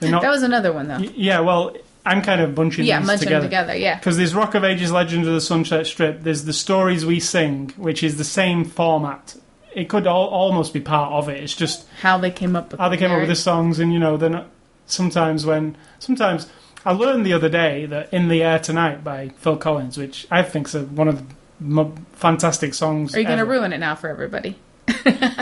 not. 0.00 0.22
That 0.22 0.30
was 0.30 0.42
another 0.42 0.72
one 0.72 0.88
though. 0.88 0.96
Yeah, 0.98 1.40
well, 1.40 1.76
I'm 2.06 2.22
kind 2.22 2.40
of 2.40 2.54
bunching 2.54 2.86
yeah, 2.86 2.98
these 3.00 3.06
munching 3.06 3.26
together. 3.28 3.40
them 3.42 3.50
together. 3.50 3.76
Yeah. 3.76 3.96
Because 3.98 4.16
there's 4.16 4.34
Rock 4.34 4.54
of 4.54 4.64
Ages, 4.64 4.90
Legend 4.90 5.26
of 5.28 5.34
the 5.34 5.40
Sunset 5.42 5.86
Strip. 5.86 6.22
There's 6.22 6.44
the 6.46 6.52
stories 6.54 7.04
we 7.06 7.20
sing, 7.20 7.72
which 7.76 8.02
is 8.02 8.16
the 8.16 8.24
same 8.24 8.64
format. 8.64 9.36
It 9.74 9.88
could 9.88 10.06
al- 10.06 10.14
almost 10.26 10.72
be 10.74 10.80
part 10.80 11.12
of 11.12 11.28
it. 11.28 11.42
It's 11.42 11.54
just 11.54 11.86
How 12.00 12.18
they 12.18 12.30
came 12.30 12.54
up 12.56 12.70
with 12.72 12.80
how 12.80 12.88
they 12.88 12.96
came 12.96 13.10
up 13.10 13.20
with 13.20 13.28
the 13.28 13.34
songs, 13.36 13.78
and 13.78 13.92
you 13.92 13.98
know, 13.98 14.16
they're. 14.16 14.44
Sometimes 14.86 15.46
when 15.46 15.76
sometimes 15.98 16.48
I 16.84 16.92
learned 16.92 17.24
the 17.24 17.32
other 17.32 17.48
day 17.48 17.86
that 17.86 18.12
"In 18.12 18.28
the 18.28 18.42
Air 18.42 18.58
Tonight" 18.58 19.02
by 19.04 19.30
Phil 19.38 19.56
Collins, 19.56 19.96
which 19.96 20.26
I 20.30 20.42
think 20.42 20.66
is 20.74 20.74
one 20.82 21.08
of 21.08 21.18
the 21.28 21.34
mo- 21.60 21.94
fantastic 22.12 22.74
songs. 22.74 23.14
Are 23.14 23.20
you 23.20 23.26
going 23.26 23.38
to 23.38 23.44
ruin 23.46 23.72
it 23.72 23.78
now 23.78 23.94
for 23.94 24.08
everybody? 24.08 24.56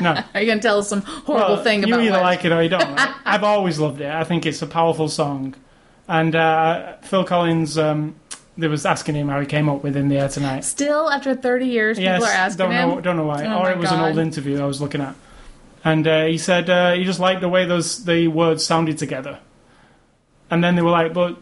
No. 0.01 0.23
Are 0.35 0.41
you 0.41 0.47
going 0.47 0.59
to 0.59 0.63
tell 0.63 0.79
us 0.79 0.89
some 0.89 1.01
horrible 1.03 1.55
Well, 1.57 1.65
thing 1.65 1.83
about? 1.85 1.97
you 2.01 2.07
either 2.09 2.13
what- 2.19 2.23
like 2.23 2.45
it 2.45 2.53
or 2.53 2.63
you 2.63 2.69
don't. 2.69 2.95
right? 2.97 3.15
I've 3.25 3.43
always 3.43 3.79
loved 3.79 4.01
it. 4.01 4.11
I 4.11 4.23
think 4.25 4.47
it's 4.47 4.63
a 4.63 4.67
powerful 4.67 5.09
song. 5.09 5.55
And 6.07 6.37
uh, 6.37 6.97
Phil 7.03 7.25
Collins, 7.25 7.79
um, 7.79 8.15
they 8.59 8.69
was 8.69 8.85
asking 8.85 9.15
him 9.15 9.29
how 9.29 9.41
he 9.41 9.47
came 9.47 9.69
up 9.69 9.83
with 9.83 9.97
"In 9.97 10.09
the 10.09 10.19
Air 10.19 10.29
Tonight." 10.29 10.65
Still, 10.65 11.11
after 11.11 11.35
30 11.35 11.67
years, 11.67 11.99
yes, 11.99 12.19
people 12.19 12.29
are 12.29 12.33
asking 12.33 12.59
don't 12.59 12.73
him. 12.73 12.89
know, 12.89 13.01
don't 13.01 13.17
know 13.17 13.25
why. 13.27 13.45
Oh 13.47 13.61
or 13.63 13.71
it 13.71 13.79
was 13.79 13.91
an 13.93 14.01
old 14.01 14.19
interview 14.19 14.61
I 14.61 14.67
was 14.67 14.81
looking 14.81 15.01
at, 15.01 15.15
and 15.85 16.07
uh, 16.07 16.25
he 16.27 16.39
said 16.39 16.69
uh, 16.69 16.93
he 16.95 17.05
just 17.05 17.21
liked 17.21 17.41
the 17.41 17.49
way 17.49 17.65
those 17.65 18.05
the 18.05 18.29
words 18.29 18.65
sounded 18.65 18.99
together. 18.99 19.39
And 20.51 20.65
then 20.65 20.75
they 20.75 20.83
were 20.83 20.91
like, 20.91 21.15
"But 21.15 21.39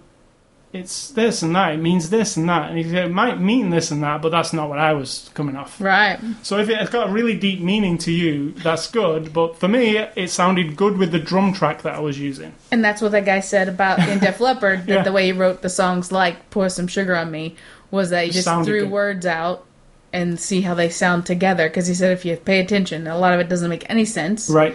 it's 0.79 1.11
this 1.11 1.43
and 1.43 1.55
that. 1.57 1.75
It 1.75 1.79
means 1.79 2.11
this 2.11 2.37
and 2.37 2.49
that." 2.49 2.71
And 2.71 2.79
"It 2.79 3.11
might 3.11 3.41
mean 3.41 3.71
this 3.71 3.91
and 3.91 4.03
that, 4.03 4.23
but 4.23 4.31
that's 4.31 4.53
not 4.53 4.69
what 4.69 4.79
I 4.79 4.93
was 4.93 5.31
coming 5.35 5.57
off." 5.57 5.81
Right. 5.81 6.19
So 6.43 6.59
if 6.59 6.69
it's 6.69 6.91
got 6.91 7.09
a 7.09 7.13
really 7.13 7.37
deep 7.37 7.61
meaning 7.61 7.99
to 7.99 8.13
you, 8.13 8.53
that's 8.63 8.91
good. 8.91 9.33
But 9.33 9.59
for 9.59 9.69
me, 9.69 9.97
it 9.99 10.31
sounded 10.31 10.77
good 10.77 10.97
with 10.99 11.13
the 11.13 11.19
drum 11.19 11.53
track 11.53 11.83
that 11.83 11.95
I 11.95 12.01
was 12.01 12.19
using. 12.19 12.53
And 12.73 12.85
that's 12.85 13.03
what 13.03 13.13
that 13.13 13.25
guy 13.25 13.41
said 13.41 13.69
about 13.69 13.99
in 14.09 14.19
Def 14.21 14.41
Leppard, 14.41 14.87
that 14.87 14.93
Yeah. 14.93 15.03
the 15.03 15.13
way 15.13 15.27
he 15.27 15.33
wrote 15.33 15.63
the 15.63 15.69
songs 15.71 16.11
like 16.13 16.51
Pour 16.51 16.69
Some 16.69 16.87
Sugar 16.87 17.17
on 17.17 17.31
Me 17.31 17.57
was 17.91 18.11
that 18.11 18.25
he 18.27 18.31
just 18.31 18.45
Sounded 18.45 18.67
threw 18.67 18.81
good. 18.81 18.91
words 18.91 19.27
out 19.27 19.65
and 20.13 20.39
see 20.41 20.63
how 20.63 20.75
they 20.75 20.89
sound 20.89 21.27
together. 21.27 21.69
Because 21.69 21.87
he 21.87 21.95
said 21.95 22.13
if 22.13 22.25
you 22.25 22.37
pay 22.37 22.61
attention, 22.61 23.07
a 23.07 23.19
lot 23.19 23.33
of 23.35 23.41
it 23.41 23.49
doesn't 23.49 23.69
make 23.71 23.85
any 23.91 24.05
sense. 24.05 24.49
Right. 24.49 24.75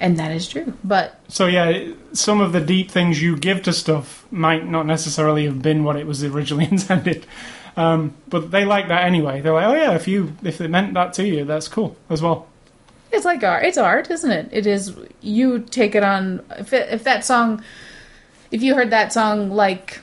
And 0.00 0.18
that 0.18 0.32
is 0.32 0.48
true. 0.48 0.72
But 0.82 1.20
So 1.28 1.46
yeah, 1.46 1.92
some 2.14 2.40
of 2.40 2.52
the 2.52 2.60
deep 2.60 2.90
things 2.90 3.20
you 3.22 3.36
give 3.36 3.62
to 3.64 3.72
stuff 3.72 4.26
might 4.32 4.66
not 4.66 4.86
necessarily 4.86 5.44
have 5.44 5.60
been 5.60 5.84
what 5.84 5.96
it 5.96 6.06
was 6.06 6.24
originally 6.24 6.64
intended. 6.70 7.26
Um, 7.76 8.14
but 8.28 8.50
they 8.50 8.64
like 8.64 8.88
that 8.88 9.04
anyway. 9.04 9.40
They're 9.40 9.52
like, 9.52 9.66
oh 9.66 9.74
yeah, 9.74 9.94
if 9.94 10.08
you 10.08 10.36
if 10.42 10.60
it 10.60 10.68
meant 10.68 10.94
that 10.94 11.12
to 11.14 11.26
you, 11.26 11.44
that's 11.44 11.68
cool 11.68 11.96
as 12.08 12.20
well. 12.22 12.48
it's 13.12 13.24
like 13.24 13.44
art. 13.44 13.64
It's 13.64 13.78
art, 13.78 14.10
isn't 14.10 14.30
it? 14.30 14.48
It 14.52 14.66
is. 14.66 14.96
You 15.20 15.60
take 15.60 15.94
it 15.94 16.02
on. 16.02 16.42
If, 16.58 16.72
it, 16.72 16.92
if 16.92 17.04
that 17.04 17.24
song, 17.24 17.62
if 18.50 18.62
you 18.62 18.74
heard 18.74 18.90
that 18.90 19.12
song 19.12 19.50
like, 19.50 20.00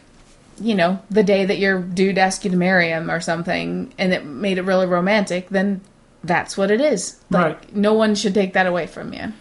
you 0.61 0.75
know, 0.75 0.99
the 1.09 1.23
day 1.23 1.43
that 1.45 1.57
your 1.57 1.81
dude 1.81 2.17
asked 2.17 2.45
you 2.45 2.51
to 2.51 2.57
marry 2.57 2.89
him 2.89 3.09
or 3.09 3.19
something, 3.19 3.93
and 3.97 4.13
it 4.13 4.25
made 4.25 4.57
it 4.59 4.63
really 4.63 4.85
romantic, 4.85 5.49
then 5.49 5.81
that's 6.23 6.55
what 6.57 6.71
it 6.71 6.81
is. 6.81 7.19
Like, 7.29 7.45
Right. 7.45 7.75
No 7.75 7.93
one 7.93 8.15
should 8.15 8.33
take 8.33 8.53
that 8.53 8.65
away 8.67 8.87
from 8.87 9.13
you. 9.13 9.33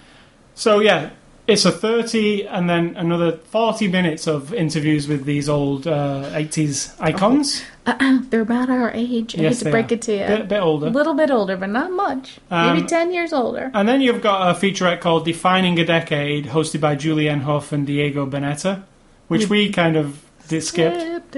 So 0.58 0.80
yeah, 0.80 1.10
it's 1.46 1.64
a 1.66 1.70
thirty 1.70 2.46
and 2.46 2.68
then 2.68 2.96
another 2.96 3.32
forty 3.32 3.88
minutes 3.88 4.26
of 4.26 4.52
interviews 4.54 5.06
with 5.06 5.24
these 5.26 5.48
old 5.50 5.86
uh, 5.86 6.30
eighties 6.34 6.94
icons. 6.98 7.62
Uh-uh, 7.86 8.20
they're 8.30 8.40
about 8.40 8.68
our 8.70 8.90
age. 8.92 9.38
I 9.38 9.42
Yes, 9.42 9.58
hate 9.60 9.64
to 9.66 9.70
break 9.70 9.90
are. 9.92 9.94
it 9.94 10.02
to 10.02 10.12
you. 10.12 10.26
Bit, 10.26 10.48
bit 10.48 10.60
older. 10.60 10.86
A 10.86 10.90
little 10.90 11.14
bit 11.14 11.30
older, 11.30 11.56
but 11.56 11.68
not 11.68 11.92
much. 11.92 12.38
Maybe 12.50 12.80
Um, 12.80 12.86
10 12.86 13.12
years 13.12 13.32
older. 13.32 13.70
And 13.74 13.86
then 13.88 14.00
you've 14.00 14.22
got 14.22 14.50
a 14.50 14.58
featurette 14.58 15.00
called 15.00 15.24
Defining 15.24 15.78
a 15.78 15.84
Decade, 15.84 16.46
hosted 16.46 16.80
by 16.80 16.96
Julianne 16.96 17.42
Hough 17.42 17.70
and 17.72 17.86
Diego 17.86 18.26
Boneta, 18.26 18.82
which 19.28 19.48
we 19.48 19.70
kind 19.70 19.96
of. 19.96 20.20
Skipped. 20.48 21.36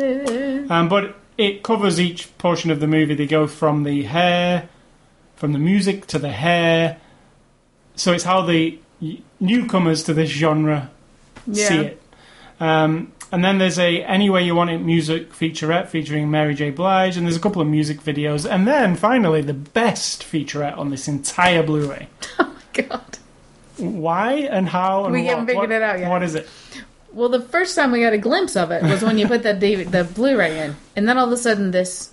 Um, 0.71 0.89
but 0.89 1.17
it 1.39 1.63
covers 1.63 1.99
each 2.01 2.37
portion 2.39 2.71
of 2.71 2.79
the 2.81 2.87
movie. 2.87 3.15
They 3.15 3.27
go 3.27 3.47
from 3.47 3.85
the 3.85 4.03
hair, 4.05 4.69
from 5.35 5.53
the 5.55 5.59
music 5.59 6.07
to 6.09 6.19
the 6.19 6.31
hair. 6.31 6.99
So 7.97 8.13
it's 8.13 8.25
how 8.25 8.43
the 8.43 8.79
newcomers 9.41 10.03
to 10.05 10.15
this 10.15 10.31
genre 10.31 10.91
see 11.53 11.77
it. 11.79 12.03
Um, 12.61 13.13
and 13.31 13.45
then 13.45 13.59
there's 13.59 13.79
a 13.79 14.03
Any 14.03 14.31
Way 14.31 14.45
You 14.45 14.55
Want 14.55 14.71
It 14.71 14.79
music 14.79 15.33
featurette 15.33 15.89
featuring 15.89 16.31
Mary 16.31 16.55
J. 16.55 16.71
Blige, 16.71 17.17
and 17.17 17.27
there's 17.27 17.37
a 17.37 17.41
couple 17.41 17.61
of 17.63 17.69
music 17.69 18.01
videos. 18.01 18.51
And 18.51 18.67
then 18.67 18.97
finally, 18.97 19.43
the 19.43 19.55
best 19.55 20.23
featurette 20.23 20.77
on 20.79 20.91
this 20.91 21.09
entire 21.09 21.63
Blu-ray. 21.63 22.09
Oh 22.41 22.55
my 22.79 22.83
god. 22.85 23.19
Why 23.77 24.33
and 24.35 24.69
how 24.69 25.05
and 25.05 25.13
We 25.13 25.23
what, 25.23 25.31
haven't 25.31 25.47
figured 25.47 25.71
what- 25.71 25.73
it 25.73 25.83
out 25.83 25.99
yet. 25.99 26.09
What 26.11 26.23
is 26.23 26.35
it? 26.35 26.49
Well, 27.13 27.29
the 27.29 27.41
first 27.41 27.75
time 27.75 27.91
we 27.93 28.01
got 28.03 28.13
a 28.13 28.19
glimpse 28.19 28.55
of 28.57 28.71
it 28.71 28.83
was 28.83 29.03
when 29.03 29.19
you 29.19 29.27
put 29.27 29.43
that 29.43 29.59
DVD, 29.61 29.91
the 29.91 30.05
Blu-ray 30.05 30.61
in, 30.61 30.77
and 30.95 31.09
then 31.09 31.19
all 31.19 31.27
of 31.27 31.33
a 31.33 31.37
sudden 31.37 31.71
this. 31.73 32.11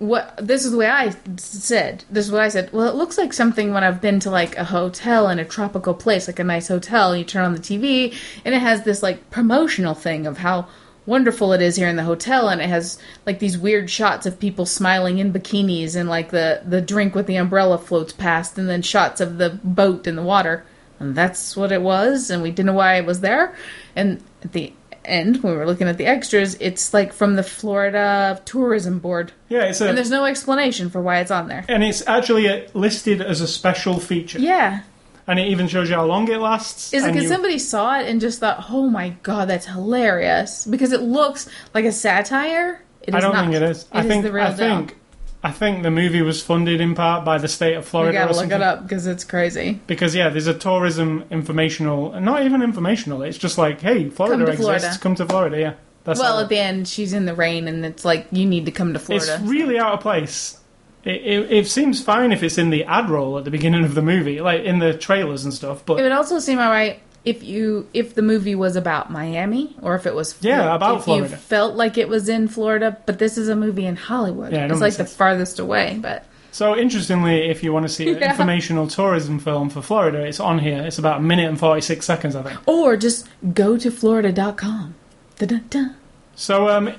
What 0.00 0.34
this 0.38 0.64
is 0.64 0.70
the 0.70 0.78
way 0.78 0.88
I 0.88 1.14
said. 1.36 2.04
This 2.08 2.24
is 2.24 2.32
what 2.32 2.40
I 2.40 2.48
said. 2.48 2.72
Well, 2.72 2.88
it 2.88 2.94
looks 2.94 3.18
like 3.18 3.34
something 3.34 3.74
when 3.74 3.84
I've 3.84 4.00
been 4.00 4.18
to 4.20 4.30
like 4.30 4.56
a 4.56 4.64
hotel 4.64 5.28
in 5.28 5.38
a 5.38 5.44
tropical 5.44 5.92
place, 5.92 6.26
like 6.26 6.38
a 6.38 6.44
nice 6.44 6.68
hotel. 6.68 7.14
You 7.14 7.22
turn 7.22 7.44
on 7.44 7.52
the 7.52 7.60
TV, 7.60 8.16
and 8.42 8.54
it 8.54 8.62
has 8.62 8.84
this 8.84 9.02
like 9.02 9.28
promotional 9.28 9.92
thing 9.92 10.26
of 10.26 10.38
how 10.38 10.68
wonderful 11.04 11.52
it 11.52 11.60
is 11.60 11.76
here 11.76 11.86
in 11.86 11.96
the 11.96 12.04
hotel, 12.04 12.48
and 12.48 12.62
it 12.62 12.70
has 12.70 12.98
like 13.26 13.40
these 13.40 13.58
weird 13.58 13.90
shots 13.90 14.24
of 14.24 14.40
people 14.40 14.64
smiling 14.64 15.18
in 15.18 15.34
bikinis, 15.34 15.94
and 15.94 16.08
like 16.08 16.30
the 16.30 16.62
the 16.64 16.80
drink 16.80 17.14
with 17.14 17.26
the 17.26 17.36
umbrella 17.36 17.76
floats 17.76 18.14
past, 18.14 18.56
and 18.56 18.70
then 18.70 18.80
shots 18.80 19.20
of 19.20 19.36
the 19.36 19.60
boat 19.62 20.06
in 20.06 20.16
the 20.16 20.22
water. 20.22 20.64
And 20.98 21.14
that's 21.14 21.58
what 21.58 21.72
it 21.72 21.82
was, 21.82 22.30
and 22.30 22.42
we 22.42 22.50
didn't 22.50 22.68
know 22.68 22.72
why 22.72 22.94
it 22.94 23.04
was 23.04 23.20
there. 23.20 23.54
And 23.94 24.24
at 24.42 24.52
the 24.52 24.72
end, 25.04 25.42
when 25.42 25.52
we 25.52 25.58
were 25.58 25.66
looking 25.66 25.88
at 25.88 25.96
the 25.98 26.06
extras, 26.06 26.56
it's 26.60 26.92
like 26.94 27.12
from 27.12 27.36
the 27.36 27.42
Florida 27.42 28.40
Tourism 28.44 28.98
Board. 28.98 29.32
Yeah, 29.48 29.62
it's 29.64 29.80
a 29.80 29.88
And 29.88 29.96
there's 29.98 30.10
no 30.10 30.24
explanation 30.24 30.90
for 30.90 31.00
why 31.00 31.20
it's 31.20 31.30
on 31.30 31.48
there. 31.48 31.64
and 31.68 31.82
it's 31.82 32.06
actually 32.06 32.48
uh, 32.48 32.68
listed 32.74 33.20
as 33.20 33.40
a 33.40 33.46
special 33.48 33.98
feature. 33.98 34.38
Yeah. 34.38 34.82
and 35.26 35.38
it 35.38 35.46
even 35.48 35.68
shows 35.68 35.88
you 35.88 35.94
how 35.96 36.04
long 36.06 36.28
it 36.28 36.38
lasts. 36.38 36.92
Is 36.92 37.02
it 37.02 37.06
and 37.06 37.12
because 37.14 37.24
you- 37.30 37.34
somebody 37.34 37.58
saw 37.58 37.98
it 38.00 38.06
and 38.08 38.20
just 38.20 38.40
thought, 38.40 38.66
oh 38.70 38.88
my 38.88 39.10
god, 39.22 39.48
that's 39.48 39.66
hilarious? 39.66 40.66
Because 40.66 40.92
it 40.92 41.02
looks 41.02 41.48
like 41.74 41.84
a 41.84 41.92
satire? 41.92 42.82
It 43.02 43.14
I 43.14 43.20
don't 43.20 43.32
not. 43.32 43.44
think 43.44 43.54
it 43.56 43.62
is. 43.62 43.86
I 43.92 44.00
is 44.00 44.06
think 44.06 44.24
the 44.24 44.32
real 44.32 44.44
I 44.44 44.48
deal. 44.48 44.56
think 44.56 44.96
I 45.42 45.52
think 45.52 45.82
the 45.82 45.90
movie 45.90 46.20
was 46.20 46.42
funded 46.42 46.80
in 46.80 46.94
part 46.94 47.24
by 47.24 47.38
the 47.38 47.48
state 47.48 47.74
of 47.74 47.86
Florida. 47.86 48.12
gotta 48.12 48.32
or 48.32 48.36
look 48.42 48.52
it 48.52 48.60
up 48.60 48.82
because 48.82 49.06
it's 49.06 49.24
crazy. 49.24 49.80
Because 49.86 50.14
yeah, 50.14 50.28
there's 50.28 50.46
a 50.46 50.54
tourism 50.54 51.24
informational, 51.30 52.20
not 52.20 52.42
even 52.42 52.62
informational. 52.62 53.22
It's 53.22 53.38
just 53.38 53.56
like, 53.56 53.80
hey, 53.80 54.10
Florida 54.10 54.44
to 54.44 54.52
exists. 54.52 54.62
Florida. 54.64 54.98
Come 55.00 55.14
to 55.14 55.26
Florida. 55.26 55.58
Yeah, 55.58 55.74
that's 56.04 56.20
well, 56.20 56.40
at 56.40 56.50
the 56.50 56.58
end, 56.58 56.88
she's 56.88 57.14
in 57.14 57.24
the 57.24 57.34
rain, 57.34 57.68
and 57.68 57.86
it's 57.86 58.04
like 58.04 58.26
you 58.32 58.44
need 58.44 58.66
to 58.66 58.72
come 58.72 58.92
to 58.92 58.98
Florida. 58.98 59.38
It's 59.40 59.42
really 59.42 59.78
out 59.78 59.94
of 59.94 60.00
place. 60.00 60.58
It, 61.04 61.22
it, 61.22 61.52
it 61.52 61.66
seems 61.66 62.02
fine 62.02 62.32
if 62.32 62.42
it's 62.42 62.58
in 62.58 62.68
the 62.68 62.84
ad 62.84 63.08
roll 63.08 63.38
at 63.38 63.44
the 63.44 63.50
beginning 63.50 63.84
of 63.84 63.94
the 63.94 64.02
movie, 64.02 64.42
like 64.42 64.62
in 64.64 64.78
the 64.78 64.92
trailers 64.92 65.44
and 65.44 65.54
stuff. 65.54 65.86
But 65.86 65.98
it 65.98 66.02
would 66.02 66.12
also 66.12 66.38
seem 66.38 66.58
alright 66.58 67.00
if 67.24 67.42
you 67.42 67.86
if 67.92 68.14
the 68.14 68.22
movie 68.22 68.54
was 68.54 68.76
about 68.76 69.10
Miami 69.10 69.76
or 69.82 69.94
if 69.94 70.06
it 70.06 70.14
was 70.14 70.34
Yeah, 70.40 70.74
about 70.74 70.98
if 70.98 71.04
Florida. 71.04 71.28
You 71.30 71.36
felt 71.36 71.74
like 71.74 71.98
it 71.98 72.08
was 72.08 72.28
in 72.28 72.48
Florida, 72.48 72.96
but 73.06 73.18
this 73.18 73.36
is 73.36 73.48
a 73.48 73.56
movie 73.56 73.84
in 73.86 73.96
Hollywood. 73.96 74.52
Yeah, 74.52 74.64
it 74.64 74.70
it's 74.70 74.80
like 74.80 74.94
the 74.96 75.04
farthest 75.04 75.58
away. 75.58 75.98
But 76.00 76.24
so 76.52 76.76
interestingly, 76.76 77.48
if 77.50 77.62
you 77.62 77.72
want 77.72 77.84
to 77.86 77.88
see 77.92 78.08
an 78.10 78.18
Yeah. 78.20 78.30
informational 78.30 78.86
tourism 78.88 79.38
film 79.38 79.70
for 79.70 79.82
Florida, 79.82 80.24
it's 80.24 80.40
on 80.40 80.58
here. 80.60 80.82
It's 80.82 80.98
about 80.98 81.18
a 81.18 81.22
minute 81.22 81.48
and 81.48 81.58
forty 81.58 81.80
six 81.82 82.06
seconds, 82.06 82.34
I 82.34 82.42
think. 82.42 82.58
or 82.66 82.96
just 82.96 83.28
go 83.54 83.76
to 83.76 83.90
Florida.com. 83.90 84.94
Da-da-da. 85.38 85.90
So 86.34 86.68
um, 86.68 86.94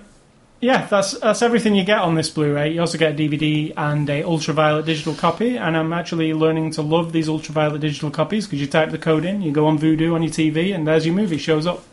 yeah, 0.61 0.85
that's 0.85 1.17
that's 1.19 1.41
everything 1.41 1.75
you 1.75 1.83
get 1.83 1.99
on 1.99 2.15
this 2.15 2.29
Blu-ray. 2.29 2.73
You 2.73 2.81
also 2.81 2.97
get 2.97 3.13
a 3.13 3.15
DVD 3.15 3.73
and 3.75 4.09
a 4.09 4.23
ultraviolet 4.23 4.85
digital 4.85 5.13
copy. 5.15 5.57
And 5.57 5.75
I'm 5.75 5.91
actually 5.91 6.33
learning 6.33 6.71
to 6.71 6.81
love 6.83 7.11
these 7.11 7.27
ultraviolet 7.27 7.81
digital 7.81 8.11
copies 8.11 8.45
because 8.45 8.61
you 8.61 8.67
type 8.67 8.91
the 8.91 8.97
code 8.97 9.25
in, 9.25 9.41
you 9.41 9.51
go 9.51 9.65
on 9.67 9.79
Vudu 9.79 10.13
on 10.13 10.21
your 10.21 10.31
TV, 10.31 10.73
and 10.73 10.87
there's 10.87 11.05
your 11.05 11.15
movie 11.15 11.37
shows 11.39 11.65
up. 11.65 11.83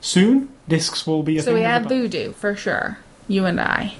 Soon, 0.00 0.48
discs 0.68 1.06
will 1.06 1.22
be 1.22 1.38
a 1.38 1.42
So 1.42 1.52
we 1.54 1.62
have. 1.62 1.82
Vudu 1.84 2.34
for 2.34 2.54
sure. 2.56 2.98
You 3.28 3.44
and 3.44 3.60
I. 3.60 3.94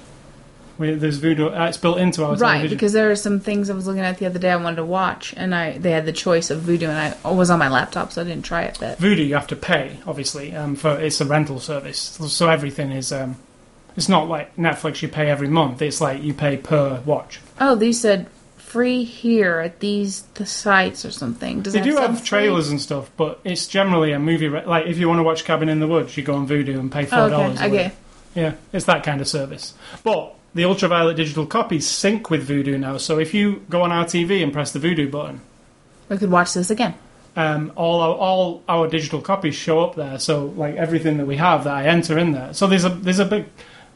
We- 0.77 0.95
There's 0.95 1.19
Vudu. 1.21 1.55
Uh, 1.57 1.65
it's 1.65 1.77
built 1.77 1.97
into 1.99 2.23
our 2.25 2.31
Right, 2.35 2.53
television. 2.53 2.75
because 2.75 2.93
there 2.93 3.11
are 3.11 3.15
some 3.15 3.39
things 3.39 3.69
I 3.69 3.73
was 3.73 3.85
looking 3.87 4.01
at 4.01 4.17
the 4.17 4.25
other 4.25 4.39
day 4.39 4.49
I 4.51 4.55
wanted 4.55 4.77
to 4.77 4.85
watch, 4.85 5.33
and 5.37 5.53
I 5.53 5.77
they 5.77 5.91
had 5.91 6.05
the 6.05 6.11
choice 6.11 6.49
of 6.49 6.61
Vudu, 6.61 6.87
and 6.89 7.15
I 7.23 7.29
was 7.31 7.49
on 7.51 7.59
my 7.59 7.69
laptop, 7.69 8.11
so 8.11 8.21
I 8.21 8.23
didn't 8.25 8.43
try 8.43 8.63
it. 8.63 8.77
But 8.79 8.99
Vudu, 8.99 9.25
you 9.27 9.35
have 9.35 9.47
to 9.47 9.55
pay, 9.55 9.97
obviously, 10.07 10.55
um, 10.55 10.75
for 10.75 10.99
it's 10.99 11.21
a 11.21 11.25
rental 11.25 11.59
service. 11.59 11.99
So 12.27 12.49
everything 12.49 12.91
is. 12.91 13.11
Um, 13.11 13.35
it's 13.95 14.09
not 14.09 14.27
like 14.27 14.55
Netflix. 14.57 15.01
You 15.01 15.07
pay 15.07 15.29
every 15.29 15.47
month. 15.47 15.81
It's 15.81 16.01
like 16.01 16.21
you 16.23 16.33
pay 16.33 16.57
per 16.57 17.01
watch. 17.05 17.39
oh, 17.59 17.75
these 17.75 17.99
said 18.01 18.27
free 18.57 19.03
here 19.03 19.59
at 19.59 19.79
these 19.81 20.23
the 20.33 20.45
sites 20.47 21.05
or 21.05 21.11
something. 21.11 21.61
Does 21.61 21.73
They 21.73 21.81
do 21.81 21.95
have 21.97 22.17
free? 22.19 22.25
trailers 22.27 22.69
and 22.69 22.81
stuff, 22.81 23.11
but 23.17 23.39
it's 23.43 23.67
generally 23.67 24.11
a 24.13 24.19
movie. 24.19 24.47
Re- 24.47 24.65
like 24.65 24.87
if 24.87 24.97
you 24.97 25.07
want 25.07 25.19
to 25.19 25.23
watch 25.23 25.45
Cabin 25.45 25.69
in 25.69 25.79
the 25.79 25.87
Woods, 25.87 26.17
you 26.17 26.23
go 26.23 26.33
on 26.35 26.47
Vudu 26.47 26.79
and 26.79 26.91
pay 26.91 27.03
Oh, 27.03 27.05
four 27.07 27.19
okay, 27.19 27.29
dollars. 27.31 27.61
okay. 27.61 27.91
Yeah, 28.35 28.53
it's 28.71 28.85
that 28.85 29.03
kind 29.03 29.21
of 29.21 29.27
service. 29.27 29.75
But 30.03 30.33
the 30.55 30.65
ultraviolet 30.65 31.15
digital 31.17 31.45
copies 31.45 31.87
sync 31.87 32.31
with 32.31 32.47
Vudu 32.49 32.79
now. 32.79 32.97
So 32.97 33.19
if 33.19 33.33
you 33.35 33.63
go 33.69 33.83
on 33.83 33.91
our 33.91 34.05
TV 34.05 34.41
and 34.43 34.51
press 34.51 34.71
the 34.71 34.79
Vudu 34.79 35.09
button, 35.11 35.41
We 36.09 36.17
could 36.17 36.31
watch 36.31 36.53
this 36.55 36.71
again. 36.71 36.95
um, 37.35 37.71
all 37.75 38.01
our, 38.01 38.15
all 38.15 38.63
our 38.67 38.87
digital 38.87 39.21
copies 39.21 39.53
show 39.53 39.81
up 39.81 39.95
there. 39.95 40.17
So 40.17 40.45
like 40.57 40.75
everything 40.77 41.17
that 41.17 41.27
we 41.27 41.35
have 41.37 41.63
that 41.65 41.73
I 41.75 41.85
enter 41.85 42.17
in 42.17 42.31
there. 42.31 42.53
So 42.55 42.65
there's 42.65 42.85
a 42.85 42.89
there's 42.89 43.19
a 43.19 43.25
big. 43.25 43.45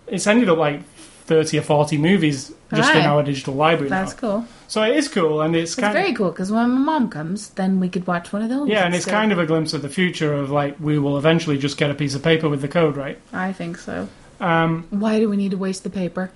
It's 0.08 0.28
ended 0.28 0.50
up 0.50 0.58
like 0.58 0.84
thirty 1.26 1.58
or 1.60 1.62
forty 1.62 1.98
movies 1.98 2.54
just 2.74 2.94
in 2.96 3.02
our 3.06 3.24
digital 3.24 3.54
library 3.54 3.90
That's 3.90 4.14
now. 4.14 4.20
cool. 4.20 4.46
So 4.70 4.84
it 4.84 4.96
is 4.98 5.08
cool, 5.08 5.42
and 5.42 5.56
it's 5.56 5.72
It's 5.74 5.80
kind 5.82 5.94
very 5.94 6.14
cool 6.14 6.32
because 6.32 6.52
when 6.52 6.70
my 6.70 6.80
mom 6.80 7.10
comes, 7.10 7.50
then 7.52 7.80
we 7.80 7.88
could 7.90 8.06
watch 8.08 8.34
one 8.34 8.42
of 8.42 8.50
those. 8.50 8.68
yeah, 8.70 8.86
and 8.86 8.94
it's 8.96 9.06
kind 9.06 9.32
of 9.32 9.40
a 9.40 9.46
glimpse 9.46 9.74
of 9.74 9.82
the 9.82 9.90
future 9.90 10.34
of 10.34 10.50
like 10.52 10.76
we 10.80 11.00
will 11.00 11.18
eventually 11.18 11.58
just 11.58 11.78
get 11.78 11.90
a 11.90 11.94
piece 11.94 12.16
of 12.16 12.24
paper 12.24 12.50
with 12.50 12.62
the 12.62 12.68
code, 12.68 12.96
right? 12.98 13.18
I 13.34 13.54
think 13.54 13.78
so. 13.78 14.08
Um, 14.40 14.86
Why 14.90 15.20
do 15.20 15.30
we 15.30 15.38
need 15.38 15.52
to 15.52 15.58
waste 15.58 15.84
the 15.84 15.90
paper? 15.90 16.32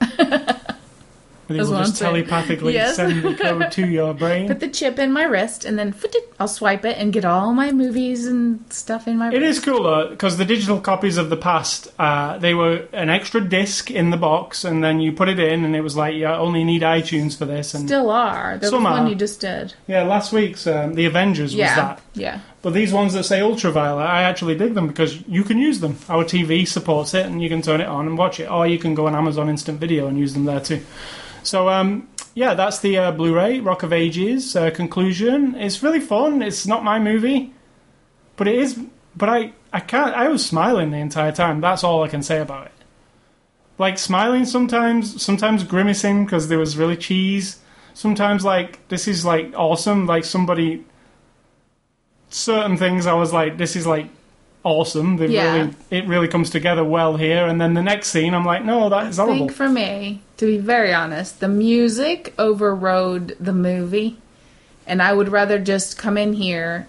they 1.48 1.56
That's 1.58 1.68
will 1.68 1.78
just 1.78 1.96
telepathically 1.98 2.74
Yes. 2.74 2.96
send 2.96 3.22
the 3.22 3.34
code 3.34 3.70
to 3.72 3.86
your 3.98 4.14
brain. 4.14 4.48
Put 4.48 4.60
the 4.60 4.68
chip 4.68 4.98
in 4.98 5.12
my 5.12 5.24
wrist, 5.24 5.64
and 5.64 5.78
then 5.78 5.94
I'll 6.40 6.48
swipe 6.48 6.84
it 6.84 6.98
and 6.98 7.12
get 7.12 7.24
all 7.24 7.52
my 7.52 7.70
movies 7.72 8.26
and 8.26 8.60
stuff 8.72 9.06
in 9.06 9.16
my. 9.18 9.28
It 9.32 9.40
wrist. 9.40 9.58
is 9.58 9.64
cool 9.64 9.84
though, 9.84 10.08
because 10.10 10.36
the 10.38 10.44
digital 10.44 10.80
copies 10.80 11.16
of 11.16 11.30
the 11.30 11.36
past, 11.36 11.88
uh, 11.98 12.38
they 12.38 12.54
were 12.54 12.86
an 12.92 13.10
extra 13.10 13.40
disc 13.40 13.90
in 13.90 14.10
the 14.10 14.16
box, 14.16 14.64
and 14.64 14.82
then 14.82 15.00
you 15.00 15.12
put 15.12 15.28
it 15.28 15.38
in, 15.38 15.64
and 15.64 15.76
it 15.76 15.82
was 15.82 15.96
like 15.96 16.14
you 16.14 16.26
only 16.26 16.64
need 16.64 16.82
iTunes 16.82 17.36
for 17.38 17.44
this. 17.44 17.74
And 17.74 17.88
Still 17.88 18.10
are. 18.10 18.58
The 18.58 18.68
Some 18.68 18.82
one 18.84 19.06
you 19.06 19.14
just 19.14 19.40
did. 19.40 19.74
yeah, 19.86 20.02
last 20.02 20.32
week's 20.32 20.66
um, 20.66 20.94
the 20.94 21.06
Avengers 21.06 21.52
was 21.54 21.60
that. 21.76 22.00
Yeah. 22.14 22.40
But 22.66 22.74
these 22.74 22.92
ones 22.92 23.12
that 23.12 23.22
say 23.22 23.40
ultraviolet, 23.40 24.08
I 24.08 24.22
actually 24.22 24.56
dig 24.56 24.74
them 24.74 24.88
because 24.88 25.22
you 25.28 25.44
can 25.44 25.56
use 25.56 25.78
them. 25.78 25.96
Our 26.08 26.24
TV 26.24 26.66
supports 26.66 27.14
it, 27.14 27.24
and 27.24 27.40
you 27.40 27.48
can 27.48 27.62
turn 27.62 27.80
it 27.80 27.86
on 27.86 28.08
and 28.08 28.18
watch 28.18 28.40
it, 28.40 28.50
or 28.50 28.66
you 28.66 28.76
can 28.76 28.92
go 28.92 29.06
on 29.06 29.14
Amazon 29.14 29.48
Instant 29.48 29.78
Video 29.78 30.08
and 30.08 30.18
use 30.18 30.34
them 30.34 30.46
there 30.46 30.58
too. 30.58 30.82
So 31.44 31.68
um, 31.68 32.08
yeah, 32.34 32.54
that's 32.54 32.80
the 32.80 32.98
uh, 32.98 33.12
Blu-ray 33.12 33.60
Rock 33.60 33.84
of 33.84 33.92
Ages 33.92 34.56
uh, 34.56 34.70
conclusion. 34.70 35.54
It's 35.54 35.80
really 35.84 36.00
fun. 36.00 36.42
It's 36.42 36.66
not 36.66 36.82
my 36.82 36.98
movie, 36.98 37.54
but 38.34 38.48
it 38.48 38.56
is. 38.56 38.76
But 39.14 39.28
I, 39.28 39.52
I 39.72 39.78
can't. 39.78 40.16
I 40.16 40.26
was 40.26 40.44
smiling 40.44 40.90
the 40.90 40.98
entire 40.98 41.30
time. 41.30 41.60
That's 41.60 41.84
all 41.84 42.02
I 42.02 42.08
can 42.08 42.24
say 42.24 42.40
about 42.40 42.66
it. 42.66 42.72
Like 43.78 43.96
smiling 43.96 44.44
sometimes, 44.44 45.22
sometimes 45.22 45.62
grimacing 45.62 46.24
because 46.24 46.48
there 46.48 46.58
was 46.58 46.76
really 46.76 46.96
cheese. 46.96 47.60
Sometimes 47.94 48.44
like 48.44 48.88
this 48.88 49.06
is 49.06 49.24
like 49.24 49.52
awesome. 49.54 50.06
Like 50.06 50.24
somebody 50.24 50.84
certain 52.36 52.76
things 52.76 53.06
I 53.06 53.14
was 53.14 53.32
like, 53.32 53.56
this 53.56 53.76
is 53.76 53.86
like 53.86 54.06
awesome. 54.62 55.16
They 55.16 55.28
Yeah. 55.28 55.54
really, 55.56 55.74
it 55.90 56.06
really 56.06 56.28
comes 56.28 56.50
together 56.50 56.84
well 56.84 57.16
here. 57.16 57.46
And 57.46 57.60
then 57.60 57.74
the 57.74 57.82
next 57.82 58.08
scene, 58.08 58.34
I'm 58.34 58.44
like, 58.44 58.64
no, 58.64 58.88
that 58.88 59.06
is 59.06 59.18
I 59.18 59.24
horrible. 59.24 59.46
think 59.46 59.56
for 59.56 59.68
me, 59.68 60.22
to 60.38 60.46
be 60.46 60.58
very 60.58 60.92
honest, 60.92 61.40
the 61.40 61.48
music 61.48 62.34
overrode 62.38 63.36
the 63.40 63.52
movie, 63.52 64.16
and 64.86 65.00
I 65.02 65.12
would 65.12 65.28
rather 65.30 65.58
just 65.58 65.96
come 65.96 66.18
in 66.18 66.34
here, 66.34 66.88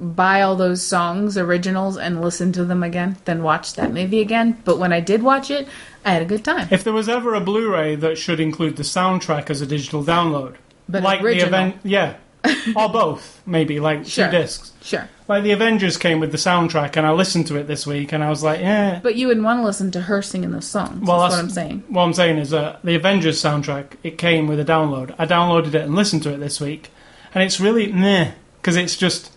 buy 0.00 0.42
all 0.42 0.56
those 0.56 0.82
songs, 0.82 1.38
originals, 1.38 1.96
and 1.96 2.20
listen 2.20 2.52
to 2.52 2.64
them 2.64 2.82
again 2.82 3.16
than 3.26 3.42
watch 3.42 3.74
that 3.74 3.92
movie 3.92 4.20
again. 4.20 4.58
But 4.64 4.78
when 4.78 4.92
I 4.92 5.00
did 5.00 5.22
watch 5.22 5.50
it, 5.50 5.68
I 6.04 6.10
had 6.12 6.22
a 6.22 6.26
good 6.26 6.44
time. 6.44 6.68
If 6.70 6.82
there 6.84 6.92
was 6.92 7.08
ever 7.08 7.34
a 7.34 7.40
Blu-ray 7.40 7.94
that 7.96 8.18
should 8.18 8.40
include 8.40 8.76
the 8.76 8.82
soundtrack 8.82 9.50
as 9.50 9.60
a 9.60 9.66
digital 9.66 10.02
download, 10.02 10.54
But 10.88 11.02
like 11.02 11.22
original. 11.22 11.50
the 11.50 11.56
event, 11.56 11.76
yeah, 11.84 12.14
or 12.76 12.88
both, 12.88 13.40
maybe 13.46 13.80
like 13.80 14.06
Sure. 14.06 14.26
two 14.26 14.32
discs. 14.32 14.72
Sure, 14.82 15.08
Like 15.28 15.44
the 15.44 15.52
Avengers 15.52 15.96
came 15.96 16.20
with 16.20 16.30
the 16.30 16.36
soundtrack, 16.38 16.96
and 16.96 17.06
I 17.06 17.12
listened 17.12 17.46
to 17.46 17.56
it 17.56 17.66
this 17.66 17.86
week, 17.86 18.12
and 18.12 18.22
I 18.22 18.28
was 18.28 18.42
like, 18.42 18.60
yeah. 18.60 19.00
but 19.02 19.14
you 19.14 19.28
wouldn't 19.28 19.44
want 19.44 19.60
to 19.60 19.64
listen 19.64 19.90
to 19.92 20.02
her 20.02 20.20
singing 20.20 20.50
those 20.50 20.66
songs. 20.66 21.06
Well, 21.06 21.20
that's 21.20 21.34
what 21.34 21.40
I'm 21.42 21.50
saying. 21.50 21.84
What 21.88 22.02
I'm 22.02 22.12
saying 22.12 22.38
is 22.38 22.50
that 22.50 22.82
the 22.82 22.94
Avengers 22.94 23.40
soundtrack 23.40 23.96
it 24.02 24.18
came 24.18 24.46
with 24.46 24.60
a 24.60 24.64
download. 24.64 25.14
I 25.18 25.26
downloaded 25.26 25.68
it 25.68 25.82
and 25.82 25.94
listened 25.94 26.22
to 26.24 26.32
it 26.34 26.38
this 26.38 26.60
week, 26.60 26.90
and 27.34 27.42
it's 27.42 27.60
really 27.60 27.90
meh 27.90 28.32
because 28.60 28.76
it's 28.76 28.96
just 28.96 29.30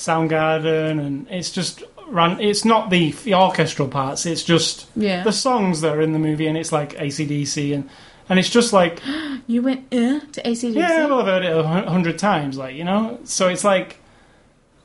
Soundgarden 0.00 0.98
and 0.98 1.26
it's 1.28 1.50
just 1.50 1.82
run. 2.08 2.40
It's 2.40 2.64
not 2.64 2.90
the, 2.90 3.12
the 3.12 3.34
orchestral 3.34 3.86
parts. 3.88 4.24
It's 4.24 4.42
just 4.42 4.86
Yeah, 4.96 5.22
the 5.22 5.32
songs 5.32 5.82
that 5.82 5.96
are 5.96 6.00
in 6.00 6.12
the 6.12 6.18
movie, 6.18 6.46
and 6.46 6.56
it's 6.56 6.72
like 6.72 6.94
ACDC 6.94 7.74
and 7.74 7.90
and 8.30 8.38
it's 8.38 8.48
just 8.48 8.72
like 8.72 9.02
you 9.46 9.60
went 9.60 9.92
uh, 9.92 10.20
to 10.20 10.42
ACDC. 10.42 10.74
yeah, 10.74 11.06
well, 11.06 11.20
I've 11.20 11.26
heard 11.26 11.44
it 11.44 11.54
a 11.54 11.62
hundred 11.62 12.18
times, 12.18 12.56
like 12.56 12.74
you 12.74 12.84
know. 12.84 13.18
So 13.24 13.48
it's 13.48 13.64
like 13.64 13.98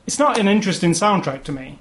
it's 0.06 0.20
not 0.20 0.38
an 0.38 0.50
interesting 0.50 0.91
soundtrack 0.91 1.43
to 1.46 1.54
me. 1.54 1.80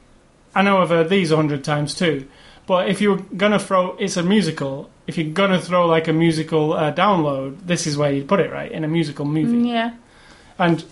I 0.54 0.62
know 0.62 0.80
I've 0.80 0.90
heard 0.90 1.08
these 1.08 1.32
a 1.32 1.36
hundred 1.36 1.64
times 1.64 1.94
too, 1.94 2.28
but 2.66 2.88
if 2.88 3.00
you're 3.00 3.16
gonna 3.36 3.58
throw, 3.58 3.96
it's 3.96 4.16
a 4.16 4.22
musical. 4.22 4.90
If 5.06 5.18
you're 5.18 5.32
gonna 5.32 5.60
throw 5.60 5.86
like 5.86 6.06
a 6.06 6.12
musical 6.12 6.74
uh, 6.74 6.92
download, 6.92 7.66
this 7.66 7.86
is 7.86 7.96
where 7.96 8.12
you 8.12 8.24
put 8.24 8.40
it, 8.40 8.52
right? 8.52 8.70
In 8.70 8.84
a 8.84 8.88
musical 8.88 9.24
movie, 9.24 9.68
yeah. 9.68 9.94
and 10.58 10.84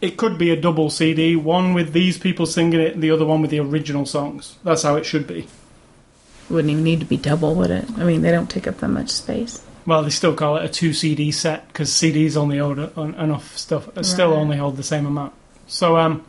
it 0.00 0.16
could 0.16 0.36
be 0.36 0.50
a 0.50 0.60
double 0.60 0.90
CD, 0.90 1.36
one 1.36 1.72
with 1.72 1.92
these 1.92 2.18
people 2.18 2.46
singing 2.46 2.80
it, 2.80 2.94
and 2.94 3.02
the 3.02 3.10
other 3.10 3.24
one 3.24 3.40
with 3.40 3.50
the 3.50 3.60
original 3.60 4.04
songs. 4.04 4.56
That's 4.62 4.82
how 4.82 4.96
it 4.96 5.06
should 5.06 5.26
be. 5.26 5.46
Wouldn't 6.50 6.70
even 6.70 6.84
need 6.84 7.00
to 7.00 7.06
be 7.06 7.16
double, 7.16 7.54
would 7.54 7.70
it? 7.70 7.90
I 7.96 8.04
mean, 8.04 8.22
they 8.22 8.30
don't 8.30 8.50
take 8.50 8.68
up 8.68 8.78
that 8.78 8.88
much 8.88 9.10
space. 9.10 9.60
Well, 9.86 10.02
they 10.02 10.10
still 10.10 10.34
call 10.34 10.56
it 10.56 10.64
a 10.64 10.68
two 10.68 10.92
CD 10.92 11.30
set 11.30 11.68
because 11.68 11.90
CDs 11.90 12.36
only 12.36 12.58
hold 12.58 12.78
en- 12.78 13.14
enough 13.14 13.56
stuff. 13.56 13.88
uh, 13.96 14.02
Still 14.02 14.32
only 14.32 14.56
hold 14.56 14.76
the 14.76 14.82
same 14.82 15.06
amount. 15.06 15.32
So, 15.68 15.96
um, 15.96 16.24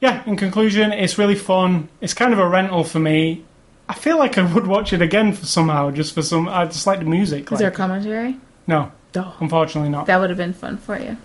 yeah. 0.00 0.22
In 0.26 0.36
conclusion, 0.36 0.92
it's 0.92 1.16
really 1.18 1.34
fun. 1.34 1.88
It's 2.00 2.12
kind 2.14 2.32
of 2.32 2.38
a 2.38 2.46
rental 2.46 2.84
for 2.84 2.98
me. 2.98 3.42
I 3.88 3.94
feel 3.94 4.18
like 4.18 4.36
I 4.38 4.42
would 4.52 4.66
watch 4.66 4.92
it 4.92 5.00
again 5.02 5.32
for 5.32 5.46
somehow, 5.46 5.90
just 5.90 6.14
for 6.14 6.22
some. 6.22 6.48
I 6.48 6.66
just 6.66 6.86
like 6.86 6.98
the 6.98 7.04
music. 7.06 7.44
Is 7.46 7.52
like- 7.52 7.60
there 7.60 7.70
commentary? 7.70 8.36
no, 8.66 8.92
Oh, 9.16 9.34
unfortunately 9.40 9.90
not. 9.90 10.06
that 10.06 10.20
would 10.20 10.30
have 10.30 10.38
been 10.38 10.52
fun 10.54 10.76
for 10.78 10.98
you. 10.98 11.16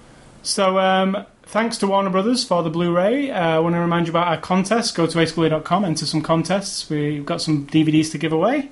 So, 0.43 0.78
um, 0.80 1.26
thanks 1.43 1.78
to 1.80 1.88
Warner 1.88 2.10
Brothers 2.10 2.43
for 2.45 2.64
the 2.64 2.70
Blu-ray. 2.70 3.32
Uh, 3.32 3.55
I 3.55 3.60
want 3.60 3.76
to 3.76 3.80
remind 3.82 4.07
you 4.07 4.12
about 4.12 4.28
our 4.28 4.38
contest. 4.38 4.95
Go 4.95 5.05
to 5.07 5.18
aschoolie.com, 5.18 5.84
enter 5.86 6.05
some 6.05 6.22
contests. 6.22 6.89
We've 6.89 7.26
got 7.26 7.41
some 7.41 7.66
DVDs 7.68 8.12
to 8.12 8.18
give 8.18 8.32
away. 8.32 8.70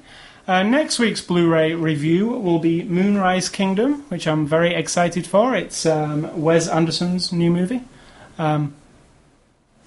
Uh, 0.47 0.63
next 0.63 0.97
week's 0.97 1.19
Blu-ray 1.19 1.73
review 1.73 2.27
will 2.27 2.59
be 2.59 2.81
Moonrise 2.83 3.49
Kingdom, 3.49 4.03
which 4.03 4.25
I'm 4.25 4.47
very 4.47 4.73
excited 4.73 5.27
for. 5.27 5.53
It's 5.53 5.85
um, 5.85 6.41
Wes 6.41 6.69
Anderson's 6.69 7.33
new 7.33 7.51
movie. 7.51 7.81
Um, 8.37 8.73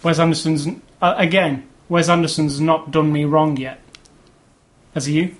Wes 0.02 0.18
Anderson's 0.18 0.68
uh, 1.00 1.14
again. 1.16 1.66
Wes 1.88 2.10
Anderson's 2.10 2.60
not 2.60 2.90
done 2.90 3.10
me 3.10 3.24
wrong 3.24 3.56
yet. 3.56 3.80
Has 4.92 5.06
he 5.06 5.14
you? 5.14 5.36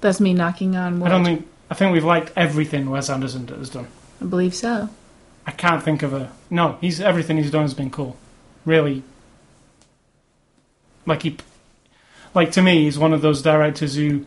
That's 0.00 0.18
me 0.18 0.32
knocking 0.32 0.76
on 0.76 1.00
wood. 1.00 1.08
I 1.08 1.10
don't 1.10 1.24
think. 1.24 1.46
I 1.68 1.74
think 1.74 1.92
we've 1.92 2.04
liked 2.04 2.32
everything 2.36 2.88
Wes 2.88 3.10
Anderson 3.10 3.46
has 3.48 3.68
done. 3.68 3.86
I 4.20 4.24
believe 4.24 4.54
so. 4.54 4.88
I 5.46 5.50
can't 5.50 5.82
think 5.82 6.02
of 6.02 6.14
a 6.14 6.32
no. 6.48 6.78
He's 6.80 7.02
everything 7.02 7.36
he's 7.36 7.50
done 7.50 7.62
has 7.62 7.74
been 7.74 7.90
cool. 7.90 8.16
Really, 8.64 9.02
like 11.04 11.22
he, 11.22 11.36
like 12.34 12.52
to 12.52 12.62
me, 12.62 12.84
he's 12.84 12.98
one 12.98 13.12
of 13.12 13.22
those 13.22 13.42
directors 13.42 13.94
who 13.96 14.26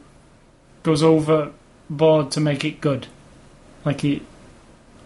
goes 0.84 1.02
overboard 1.04 2.32
to 2.32 2.40
make 2.40 2.64
it 2.66 2.82
good. 2.82 3.08
Like 3.86 4.02
he, 4.02 4.22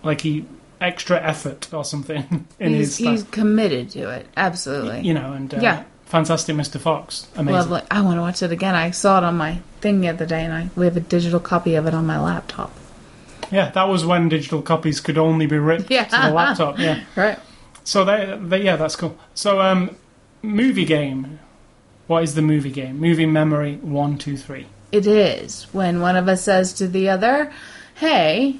like 0.03 0.21
he 0.21 0.45
extra 0.79 1.21
effort 1.21 1.73
or 1.73 1.83
something 1.83 2.45
in 2.59 2.73
he's, 2.73 2.87
his 2.87 2.95
stuff. 2.95 3.11
he's 3.11 3.23
committed 3.23 3.89
to 3.91 4.09
it. 4.09 4.27
Absolutely. 4.37 5.01
you 5.01 5.13
know, 5.13 5.33
and 5.33 5.53
uh, 5.53 5.59
Yeah. 5.61 5.83
Fantastic 6.05 6.55
Mr. 6.55 6.79
Fox, 6.79 7.27
amazing. 7.35 7.53
Lovely. 7.69 7.81
I 7.91 7.99
want 7.99 8.15
to 8.17 8.21
watch 8.21 8.41
it 8.41 8.51
again. 8.53 8.75
I 8.75 8.91
saw 8.91 9.17
it 9.17 9.25
on 9.25 9.35
my 9.35 9.59
thing 9.81 9.99
the 9.99 10.07
other 10.07 10.25
day, 10.25 10.45
and 10.45 10.53
I 10.53 10.69
we 10.77 10.85
have 10.85 10.95
a 10.95 11.01
digital 11.01 11.41
copy 11.41 11.75
of 11.75 11.85
it 11.85 11.93
on 11.93 12.05
my 12.05 12.17
laptop. 12.17 12.71
Yeah, 13.51 13.71
that 13.71 13.89
was 13.89 14.05
when 14.05 14.29
digital 14.29 14.61
copies 14.61 15.01
could 15.01 15.17
only 15.17 15.47
be 15.47 15.57
ripped 15.57 15.91
Yeah. 15.91 16.05
to 16.05 16.27
the 16.27 16.33
laptop. 16.33 16.79
Yeah. 16.79 17.01
Right. 17.17 17.37
So 17.83 18.05
that, 18.05 18.49
that 18.49 18.61
yeah, 18.63 18.77
that's 18.77 18.95
cool. 18.95 19.17
So 19.33 19.59
um, 19.59 19.97
movie 20.41 20.85
game. 20.85 21.39
What 22.07 22.23
is 22.23 22.35
the 22.35 22.41
movie 22.41 22.71
game? 22.71 22.99
Movie 22.99 23.25
memory 23.25 23.75
one, 23.75 24.17
two, 24.17 24.37
three. 24.37 24.67
It 24.91 25.05
is 25.05 25.63
when 25.73 25.99
one 25.99 26.15
of 26.15 26.27
us 26.27 26.43
says 26.43 26.73
to 26.73 26.87
the 26.87 27.09
other, 27.09 27.51
"Hey, 27.95 28.55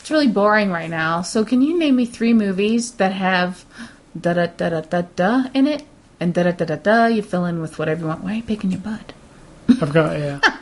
it's 0.00 0.10
really 0.10 0.28
boring 0.28 0.70
right 0.70 0.90
now. 0.90 1.22
So 1.22 1.44
can 1.44 1.62
you 1.62 1.78
name 1.78 1.96
me 1.96 2.04
three 2.04 2.34
movies 2.34 2.92
that 2.92 3.12
have 3.12 3.64
da 4.20 4.34
da 4.34 4.46
da 4.46 4.70
da 4.70 4.80
da 4.80 5.02
da 5.14 5.44
in 5.54 5.66
it?" 5.66 5.84
And 6.20 6.34
da 6.34 6.42
da 6.42 6.50
da 6.50 6.64
da 6.64 6.76
da. 6.76 7.06
You 7.06 7.22
fill 7.22 7.44
in 7.44 7.60
with 7.60 7.78
whatever 7.78 8.00
you 8.00 8.06
want. 8.08 8.24
Why 8.24 8.32
are 8.32 8.36
you 8.36 8.42
picking 8.42 8.72
your 8.72 8.80
butt? 8.80 9.12
I've 9.80 9.92
got 9.92 10.18
yeah. 10.18 10.40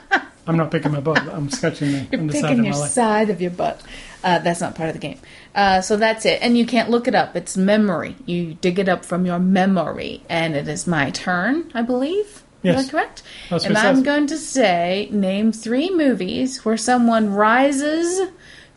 I'm 0.47 0.57
not 0.57 0.71
picking 0.71 0.93
my 0.93 1.01
butt. 1.01 1.19
I'm 1.29 1.51
sketching 1.51 1.93
the 1.93 2.07
You're 2.13 2.21
underside 2.21 2.43
picking 2.43 2.59
of 2.61 2.65
your 2.67 2.75
my 2.75 2.81
leg. 2.81 2.91
side 2.91 3.31
of 3.31 3.41
your 3.41 3.51
butt. 3.51 3.83
Uh, 4.23 4.39
that's 4.39 4.61
not 4.61 4.75
part 4.75 4.89
of 4.89 4.95
the 4.95 5.01
game. 5.01 5.19
Uh, 5.55 5.81
so 5.81 5.97
that's 5.97 6.25
it. 6.25 6.41
And 6.41 6.57
you 6.57 6.67
can't 6.67 6.89
look 6.91 7.09
it 7.09 7.15
up. 7.15 7.35
It's 7.35 7.57
memory. 7.57 8.17
You 8.27 8.55
dig 8.55 8.79
it 8.79 8.89
up 8.89 9.05
from 9.05 9.27
your 9.27 9.39
memory. 9.39 10.23
And 10.29 10.55
it 10.55 10.69
is 10.69 10.87
my 10.87 11.11
turn, 11.11 11.71
I 11.75 11.83
believe. 11.83 12.45
Yes. 12.63 12.81
Is 12.81 12.87
that 12.87 12.91
correct? 12.93 13.23
That's 13.51 13.65
and 13.65 13.77
I'm 13.77 14.03
going 14.03 14.27
to 14.29 14.39
say, 14.39 15.09
name 15.13 15.53
three 15.53 15.91
movies 15.91 16.65
where 16.65 16.77
someone 16.77 17.33
rises 17.33 18.31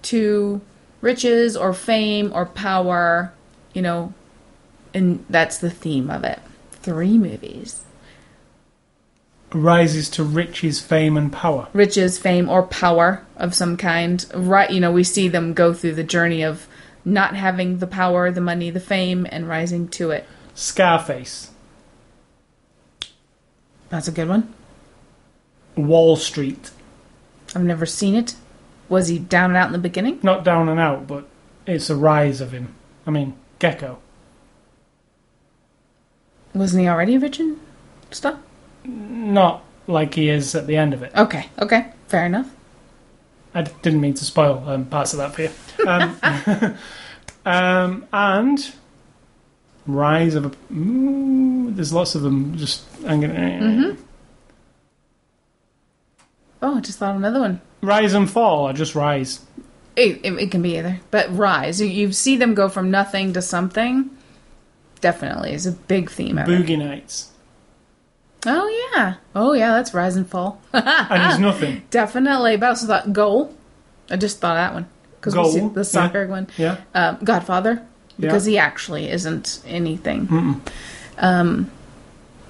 to 0.04 0.62
riches 1.02 1.56
or 1.56 1.74
fame 1.74 2.32
or 2.34 2.46
power, 2.46 3.34
you 3.74 3.82
know, 3.82 4.14
and 4.94 5.26
that's 5.30 5.58
the 5.58 5.70
theme 5.70 6.10
of 6.10 6.24
it. 6.24 6.40
Three 6.72 7.18
movies. 7.18 7.84
Rises 9.52 10.10
to 10.12 10.24
riches, 10.24 10.80
fame, 10.80 11.18
and 11.18 11.34
power. 11.34 11.68
riches, 11.74 12.20
fame, 12.20 12.50
or 12.50 12.64
power 12.64 13.26
of 13.36 13.56
some 13.56 13.78
kind. 13.78 14.26
Right, 14.36 14.70
you 14.70 14.80
know, 14.80 14.92
we 14.92 15.04
see 15.04 15.28
them 15.28 15.54
go 15.54 15.74
through 15.74 15.96
the 15.96 16.04
journey 16.04 16.44
of 16.44 16.68
not 17.04 17.36
having 17.36 17.80
the 17.80 17.88
power, 17.88 18.30
the 18.32 18.42
money, 18.42 18.70
the 18.70 18.80
fame, 18.80 19.26
and 19.32 19.48
rising 19.48 19.88
to 19.90 20.12
it. 20.12 20.26
Scarface. 20.54 21.50
That's 23.90 24.08
a 24.08 24.12
good 24.12 24.30
one. 24.30 24.54
Wall 25.76 26.16
Street. 26.16 26.70
I've 27.56 27.64
never 27.64 27.88
seen 27.88 28.14
it. 28.16 28.36
Was 28.88 29.08
he 29.08 29.18
down 29.18 29.52
and 29.52 29.58
out 29.58 29.68
in 29.68 29.74
the 29.74 29.80
beginning? 29.80 30.20
Not 30.22 30.44
down 30.44 30.70
and 30.70 30.80
out, 30.80 31.08
but 31.08 31.28
it's 31.66 31.90
a 31.90 31.96
rise 31.96 32.42
of 32.42 32.52
him. 32.52 32.76
I 33.08 33.12
mean, 33.12 33.36
Gekko. 33.60 33.98
Wasn't 36.54 36.82
he 36.82 36.88
already 36.88 37.18
rich 37.18 37.40
and 37.40 37.60
stuff? 38.12 38.40
Not 38.90 39.64
like 39.88 40.14
he 40.14 40.30
is 40.30 40.56
at 40.56 40.68
the 40.68 40.78
end 40.78 40.94
of 40.94 41.04
it. 41.04 41.12
Okay, 41.16 41.48
okay, 41.60 41.92
fair 42.08 42.26
enough. 42.26 42.50
I 43.54 43.64
d- 43.64 43.72
didn't 43.82 44.02
mean 44.02 44.14
to 44.16 44.26
spoil 44.26 44.64
um, 44.68 44.86
parts 44.86 45.14
of 45.14 45.20
that 45.20 45.34
for 45.34 45.42
you. 45.44 45.50
Um, 45.88 46.78
um, 47.46 48.08
and 48.14 48.74
Rise 49.90 50.36
of 50.36 50.46
a. 50.46 50.50
Mm, 50.72 51.76
there's 51.76 51.92
lots 51.92 52.14
of 52.14 52.22
them. 52.22 52.56
Just 52.58 52.86
I'm 53.08 53.22
gonna. 53.22 53.34
Mm-hmm. 53.34 54.02
Oh, 56.62 56.78
I 56.78 56.82
just 56.82 57.00
thought 57.00 57.12
of 57.12 57.18
another 57.18 57.40
one. 57.40 57.62
Rise 57.82 58.14
and 58.14 58.30
fall, 58.30 58.68
or 58.68 58.74
just 58.74 58.94
rise. 58.94 59.46
It, 59.96 60.20
it, 60.24 60.34
it 60.34 60.52
can 60.52 60.62
be 60.62 60.78
either, 60.78 61.00
but 61.12 61.36
rise. 61.36 61.82
You, 61.82 61.88
you 61.88 62.12
see 62.12 62.38
them 62.38 62.54
go 62.54 62.70
from 62.70 62.92
nothing 62.92 63.34
to 63.34 63.42
something. 63.42 64.10
Definitely 65.02 65.54
is 65.54 65.66
a 65.66 65.72
big 65.72 66.12
theme. 66.12 66.36
Boogie 66.36 66.78
Nights. 66.78 67.32
Oh 68.46 68.92
yeah, 68.96 69.16
oh 69.36 69.54
yeah, 69.54 69.72
that's 69.72 69.94
rise 69.94 70.16
and 70.16 70.28
fall. 70.28 70.62
And 70.74 71.24
he's 71.32 71.40
nothing. 71.40 71.84
Definitely, 71.90 72.58
but 72.58 72.66
I 72.68 72.70
also 72.70 72.88
thought 72.88 73.12
goal. 73.12 73.54
I 74.10 74.16
just 74.18 74.40
thought 74.40 74.56
that 74.56 74.74
one 74.74 74.88
because 75.20 75.36
we 75.36 75.44
see 75.52 75.60
Goal, 75.60 75.70
the 75.70 75.84
soccer 75.84 76.26
one. 76.28 76.48
Yeah. 76.58 76.78
Um, 76.96 77.18
Godfather 77.24 77.86
because 78.20 78.48
Yeah. 78.48 78.52
he 78.52 78.58
actually 78.58 79.10
isn't 79.12 79.62
anything. 79.68 80.62
Um, 81.18 81.70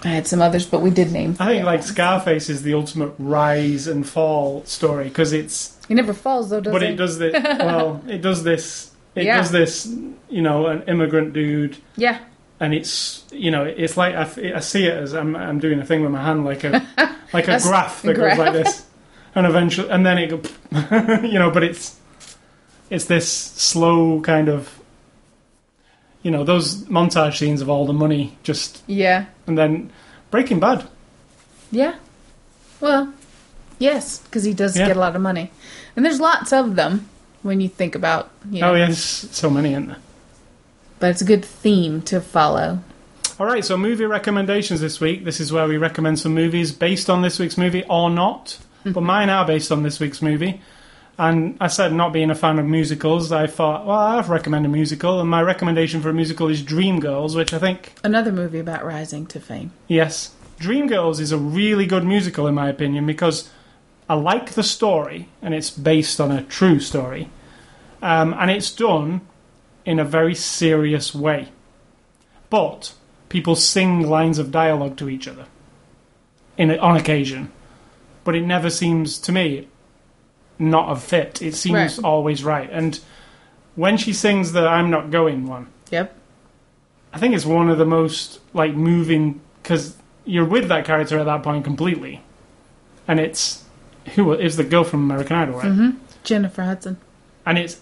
I 0.03 0.07
had 0.09 0.27
some 0.27 0.41
others, 0.41 0.65
but 0.65 0.81
we 0.81 0.91
did 0.91 1.11
name. 1.11 1.35
I 1.39 1.47
think 1.47 1.65
like 1.65 1.81
them. 1.81 1.89
Scarface 1.89 2.49
is 2.49 2.63
the 2.63 2.73
ultimate 2.75 3.13
rise 3.19 3.87
and 3.87 4.07
fall 4.07 4.63
story 4.65 5.05
because 5.05 5.33
it's. 5.33 5.75
he 5.87 5.93
never 5.93 6.13
falls 6.13 6.49
though, 6.49 6.61
does 6.61 6.71
but 6.71 6.81
he? 6.83 6.89
it 6.89 6.95
does 6.95 7.17
this. 7.17 7.33
well, 7.59 8.01
it 8.07 8.21
does 8.21 8.43
this. 8.43 8.91
It 9.15 9.25
Yeah. 9.25 9.37
does 9.37 9.51
this. 9.51 9.85
You 10.29 10.41
know, 10.43 10.67
an 10.67 10.83
immigrant 10.83 11.33
dude 11.33 11.77
Yeah, 11.97 12.19
and 12.60 12.74
it's 12.74 13.24
you 13.32 13.51
know 13.51 13.64
it's 13.64 13.95
like 13.97 14.16
I 14.16 14.60
see 14.60 14.86
it 14.86 14.97
as 14.97 15.14
I'm 15.14 15.36
I'm 15.36 15.60
doing 15.60 15.80
a 15.80 15.86
thing 15.86 16.01
with 16.01 16.12
my 16.12 16.24
hand 16.24 16.45
like 16.45 16.64
a 16.64 16.86
like 17.34 17.47
a 17.47 17.60
graph 17.60 18.01
that 18.01 18.16
graph. 18.16 18.38
goes 18.38 18.45
like 18.45 18.53
this, 18.53 18.86
and 19.36 19.45
eventually 19.45 19.89
and 19.89 20.05
then 20.05 20.18
it 20.18 20.28
go 20.30 20.41
you 21.24 21.39
know, 21.39 21.51
but 21.51 21.64
it's 21.64 21.97
it's 22.89 23.05
this 23.05 23.32
slow 23.32 24.20
kind 24.22 24.49
of 24.49 24.80
you 26.24 26.32
know 26.32 26.43
those 26.43 26.84
montage 26.86 27.38
scenes 27.38 27.62
of 27.62 27.70
all 27.70 27.86
the 27.86 27.93
money 27.93 28.38
just 28.43 28.84
yeah, 28.88 29.26
and 29.47 29.57
then 29.57 29.91
Breaking 30.32 30.60
Bad. 30.60 30.88
yeah. 31.72 31.95
Well, 32.82 33.14
yes, 33.78 34.20
because 34.20 34.43
he 34.45 34.53
does 34.53 34.78
Yeah. 34.78 34.88
get 34.88 34.95
a 34.97 34.99
lot 34.99 35.16
of 35.16 35.22
money, 35.22 35.51
and 35.95 36.05
there's 36.05 36.20
lots 36.20 36.53
of 36.53 36.76
them 36.76 37.10
when 37.43 37.60
you 37.62 37.68
think 37.70 37.93
about. 37.95 38.30
You 38.49 38.60
oh, 38.64 38.68
know, 38.68 38.74
Oh 38.74 38.76
yes, 38.76 38.99
so 39.32 39.49
many 39.49 39.74
in 39.74 39.88
there. 39.88 39.97
But 41.00 41.10
it's 41.12 41.22
a 41.22 41.26
good 41.26 41.43
theme 41.45 42.02
to 42.04 42.22
follow. 42.22 42.80
All 43.39 43.45
right, 43.45 43.64
so 43.64 43.78
movie 43.78 44.06
recommendations 44.06 44.82
this 44.82 45.00
week. 45.00 45.24
This 45.24 45.39
is 45.39 45.52
where 45.54 45.68
we 45.68 45.78
recommend 45.78 46.20
some 46.20 46.34
movies 46.34 46.72
based 46.72 47.10
on 47.10 47.22
this 47.22 47.39
week's 47.39 47.58
movie 47.58 47.84
or 47.89 48.10
not. 48.10 48.58
But 48.86 49.02
mine 49.02 49.30
are 49.30 49.45
based 49.45 49.72
on 49.72 49.84
this 49.84 50.00
week's 50.00 50.22
movie. 50.22 50.62
And 51.18 51.58
I 51.60 51.68
said, 51.68 51.91
not 51.93 52.14
being 52.14 52.30
a 52.32 52.36
fan 52.36 52.60
of 52.60 52.66
musicals, 52.66 53.32
I 53.32 53.45
thought, 53.47 53.86
well, 53.86 53.97
I've 53.97 54.30
recommended 54.30 54.70
a 54.70 54.72
musical. 54.72 55.20
And 55.20 55.30
my 55.30 55.41
recommendation 55.41 56.02
for 56.02 56.10
a 56.10 56.14
musical 56.14 56.47
is 56.47 56.64
Dreamgirls, 56.64 57.36
which 57.36 57.54
I 57.54 57.60
think, 57.60 57.93
Another 58.04 58.32
movie 58.32 58.60
about 58.60 58.86
rising 58.86 59.26
to 59.28 59.39
fame. 59.39 59.72
yes, 59.88 60.34
Dreamgirls 60.60 61.20
is 61.22 61.32
a 61.32 61.38
really 61.38 61.86
good 61.86 62.06
musical, 62.06 62.47
in 62.47 62.56
my 62.56 62.68
opinion, 62.70 63.06
because 63.06 63.50
I 64.10 64.16
like 64.16 64.52
the 64.52 64.64
story 64.64 65.30
and 65.41 65.54
it's 65.54 65.70
based 65.70 66.20
on 66.20 66.32
a 66.32 66.43
true 66.43 66.80
story. 66.80 67.30
Um, 68.02 68.34
and 68.38 68.50
it's 68.52 68.72
done 68.72 69.22
in 69.89 69.99
a 69.99 70.05
very 70.05 70.35
serious 70.35 71.15
way. 71.15 71.47
But 72.49 72.93
people 73.29 73.55
sing 73.55 74.07
lines 74.07 74.37
of 74.37 74.51
dialogue 74.51 74.97
to 74.97 75.09
each 75.09 75.27
other 75.27 75.45
in 76.57 76.71
on 76.79 76.95
occasion, 76.95 77.51
but 78.23 78.35
it 78.35 78.45
never 78.45 78.69
seems 78.69 79.17
to 79.19 79.31
me 79.31 79.67
not 80.59 80.91
a 80.91 80.95
fit. 80.95 81.41
It 81.41 81.55
seems 81.55 81.97
Right. 81.97 82.03
always 82.03 82.43
right. 82.43 82.69
And 82.71 82.99
when 83.75 83.97
she 83.97 84.13
sings 84.13 84.51
the 84.51 84.67
"I'm 84.67 84.89
not 84.89 85.09
going" 85.09 85.47
one, 85.47 85.67
Yep. 85.89 86.15
I 87.13 87.17
think 87.17 87.33
it's 87.33 87.45
one 87.45 87.69
of 87.69 87.77
the 87.79 87.85
most 87.85 88.39
like 88.53 88.75
moving 88.75 89.41
because 89.63 89.95
you're 90.25 90.45
with 90.45 90.67
that 90.67 90.85
character 90.85 91.17
at 91.17 91.25
that 91.25 91.41
point 91.43 91.63
completely, 91.63 92.21
and 93.07 93.19
it's 93.19 93.63
who 94.15 94.33
is 94.33 94.57
the 94.57 94.63
girl 94.63 94.83
from 94.83 95.01
American 95.03 95.35
Idol, 95.35 95.55
right? 95.55 95.71
hmm 95.71 95.89
Jennifer 96.23 96.63
Hudson. 96.63 96.97
and 97.45 97.57
it's 97.57 97.77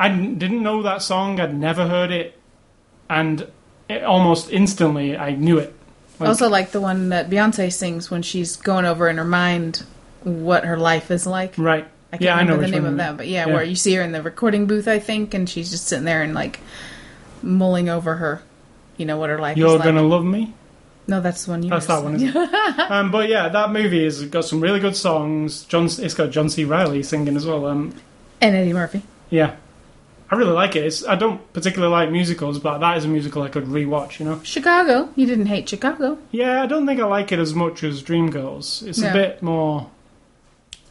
I 0.00 0.08
didn't 0.08 0.62
know 0.62 0.82
that 0.82 1.02
song. 1.02 1.38
I'd 1.38 1.54
never 1.54 1.86
heard 1.86 2.10
it, 2.10 2.38
and 3.08 3.46
it, 3.88 4.02
almost 4.02 4.50
instantly 4.50 5.16
I 5.16 5.32
knew 5.32 5.58
it. 5.58 5.74
Like- 6.18 6.28
also, 6.28 6.48
like 6.48 6.70
the 6.72 6.80
one 6.80 7.10
that 7.10 7.28
Beyonce 7.30 7.72
sings 7.72 8.10
when 8.10 8.22
she's 8.22 8.56
going 8.56 8.84
over 8.86 9.08
in 9.08 9.18
her 9.18 9.24
mind 9.24 9.84
what 10.22 10.64
her 10.64 10.76
life 10.78 11.10
is 11.10 11.26
like. 11.26 11.54
Right? 11.58 11.86
I 12.12 12.16
can't 12.16 12.22
yeah, 12.22 12.34
I 12.36 12.42
know 12.44 12.54
remember 12.56 12.66
the 12.66 12.72
name 12.72 12.84
of 12.86 12.96
that, 12.96 13.16
but 13.16 13.28
yeah, 13.28 13.46
Yeah. 13.46 13.54
where 13.54 13.62
you 13.62 13.76
see 13.76 13.94
her 13.94 14.02
in 14.02 14.12
the 14.12 14.22
recording 14.22 14.66
booth, 14.66 14.88
I 14.88 14.98
think, 14.98 15.32
and 15.34 15.48
she's 15.48 15.70
just 15.70 15.86
sitting 15.86 16.04
there 16.04 16.22
and 16.22 16.34
like 16.34 16.60
mulling 17.42 17.88
over 17.88 18.16
her, 18.16 18.42
you 18.96 19.06
know, 19.06 19.16
what 19.18 19.30
her 19.30 19.38
life 19.38 19.56
is 19.56 19.62
like. 19.62 19.70
You're 19.70 19.78
gonna 19.92 20.02
love 20.02 20.24
me. 20.24 20.52
No, 21.06 21.20
that's 21.20 21.44
the 21.44 21.50
one 21.52 21.62
you. 21.62 21.70
That's 21.70 21.86
that 21.86 22.02
one, 22.02 22.18
saying. 22.18 22.30
isn't 22.30 22.50
it? 22.54 22.78
um, 22.90 23.10
but 23.10 23.28
yeah, 23.28 23.48
that 23.48 23.70
movie 23.70 24.04
has 24.04 24.22
got 24.26 24.44
some 24.44 24.60
really 24.60 24.80
good 24.80 24.96
songs. 24.96 25.64
John, 25.64 25.86
it's 25.86 26.14
got 26.14 26.30
John 26.30 26.48
C. 26.48 26.64
Reilly 26.64 27.02
singing 27.02 27.36
as 27.36 27.46
well. 27.46 27.66
Um, 27.66 27.94
and 28.40 28.54
Eddie 28.56 28.72
Murphy. 28.72 29.02
yeah, 29.30 29.56
I 30.32 30.36
really 30.36 30.52
like 30.52 30.76
it. 30.76 30.84
It's, 30.84 31.04
I 31.04 31.16
don't 31.16 31.52
particularly 31.52 31.90
like 31.90 32.10
musicals, 32.12 32.60
but 32.60 32.78
that 32.78 32.96
is 32.96 33.04
a 33.04 33.08
musical 33.08 33.42
I 33.42 33.48
could 33.48 33.64
rewatch. 33.64 34.20
You 34.20 34.26
know. 34.26 34.40
Chicago. 34.44 35.08
You 35.16 35.26
didn't 35.26 35.46
hate 35.46 35.68
Chicago. 35.68 36.18
Yeah, 36.30 36.62
I 36.62 36.66
don't 36.66 36.86
think 36.86 37.00
I 37.00 37.04
like 37.06 37.32
it 37.32 37.38
as 37.40 37.52
much 37.54 37.82
as 37.82 38.02
Dreamgirls. 38.02 38.86
It's 38.86 38.98
No. 39.00 39.10
a 39.10 39.12
bit 39.12 39.42
more 39.42 39.90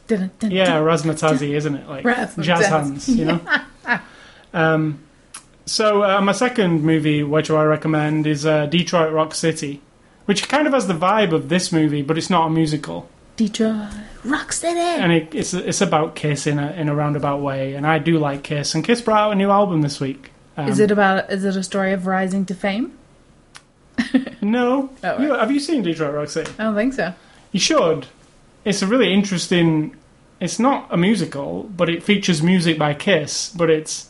Dun, 0.08 0.30
dun, 0.40 0.50
Yeah, 0.50 0.72
razzmatazzy, 0.80 1.54
isn't 1.54 1.74
it? 1.74 1.88
Like 1.88 2.04
Razzmatazz. 2.04 2.42
jazz 2.42 2.66
hands, 2.66 3.08
you 3.08 3.24
know. 3.26 3.40
um, 4.52 4.98
so 5.66 6.02
uh, 6.02 6.20
my 6.20 6.32
second 6.32 6.82
movie, 6.82 7.22
which 7.22 7.48
I 7.50 7.62
recommend, 7.62 8.26
is 8.26 8.44
uh, 8.44 8.66
Detroit 8.66 9.12
Rock 9.12 9.34
City, 9.34 9.80
which 10.24 10.48
kind 10.48 10.66
of 10.66 10.72
has 10.72 10.86
the 10.88 10.94
vibe 10.94 11.32
of 11.32 11.48
this 11.48 11.70
movie, 11.72 12.02
but 12.02 12.18
it's 12.18 12.28
not 12.28 12.48
a 12.48 12.50
musical, 12.50 13.08
Detroit, 13.36 13.88
Rock 14.24 14.52
City. 14.52 14.78
and 14.78 15.12
it, 15.12 15.34
it's 15.34 15.54
it's 15.54 15.80
about 15.80 16.14
Kiss 16.14 16.46
in 16.46 16.58
a 16.58 16.72
in 16.72 16.88
a 16.88 16.94
roundabout 16.94 17.40
way. 17.40 17.74
And 17.74 17.86
I 17.86 17.98
do 17.98 18.18
like 18.18 18.42
Kiss, 18.42 18.74
and 18.74 18.84
Kiss 18.84 19.00
brought 19.00 19.20
out 19.20 19.32
a 19.32 19.34
new 19.34 19.50
album 19.50 19.82
this 19.82 19.98
week. 20.00 20.30
Um, 20.56 20.68
is 20.68 20.78
it 20.78 20.90
about? 20.90 21.30
Is 21.30 21.44
it 21.44 21.56
a 21.56 21.62
story 21.62 21.92
of 21.92 22.06
rising 22.06 22.44
to 22.46 22.54
fame? 22.54 22.92
No. 24.42 24.90
Oh, 25.04 25.08
right. 25.08 25.20
You- 25.20 25.34
have 25.34 25.50
you 25.50 25.60
seen 25.60 25.82
Detroit 25.82 26.14
Rock 26.14 26.30
City? 26.30 26.50
I 26.58 26.64
don't 26.64 26.74
think 26.74 26.94
so. 26.94 27.12
You 27.52 27.60
should. 27.60 28.06
It's 28.64 28.80
a 28.82 28.86
really 28.86 29.12
interesting. 29.12 29.94
It's 30.40 30.58
not 30.58 30.86
a 30.90 30.96
musical, 30.96 31.64
but 31.64 31.90
it 31.90 32.02
features 32.02 32.42
music 32.42 32.78
by 32.78 32.94
Kiss. 32.94 33.50
But 33.54 33.68
it's. 33.70 34.08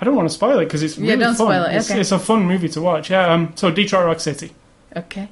I 0.00 0.04
don't 0.04 0.14
want 0.16 0.28
to 0.28 0.34
spoil 0.34 0.58
it 0.58 0.64
because 0.66 0.82
it's 0.82 0.96
Yeah, 0.98 1.12
really 1.12 1.24
don't 1.24 1.34
fun. 1.34 1.46
spoil 1.46 1.64
it, 1.64 1.74
It's, 1.76 1.90
okay. 1.90 2.00
it's 2.00 2.12
a 2.12 2.18
fun 2.18 2.44
movie 2.46 2.68
to 2.70 2.80
watch. 2.82 3.10
Yeah. 3.10 3.32
Um. 3.32 3.52
So 3.56 3.70
Detroit 3.70 4.04
Rock 4.06 4.20
City. 4.20 4.52
Okay. 4.94 5.28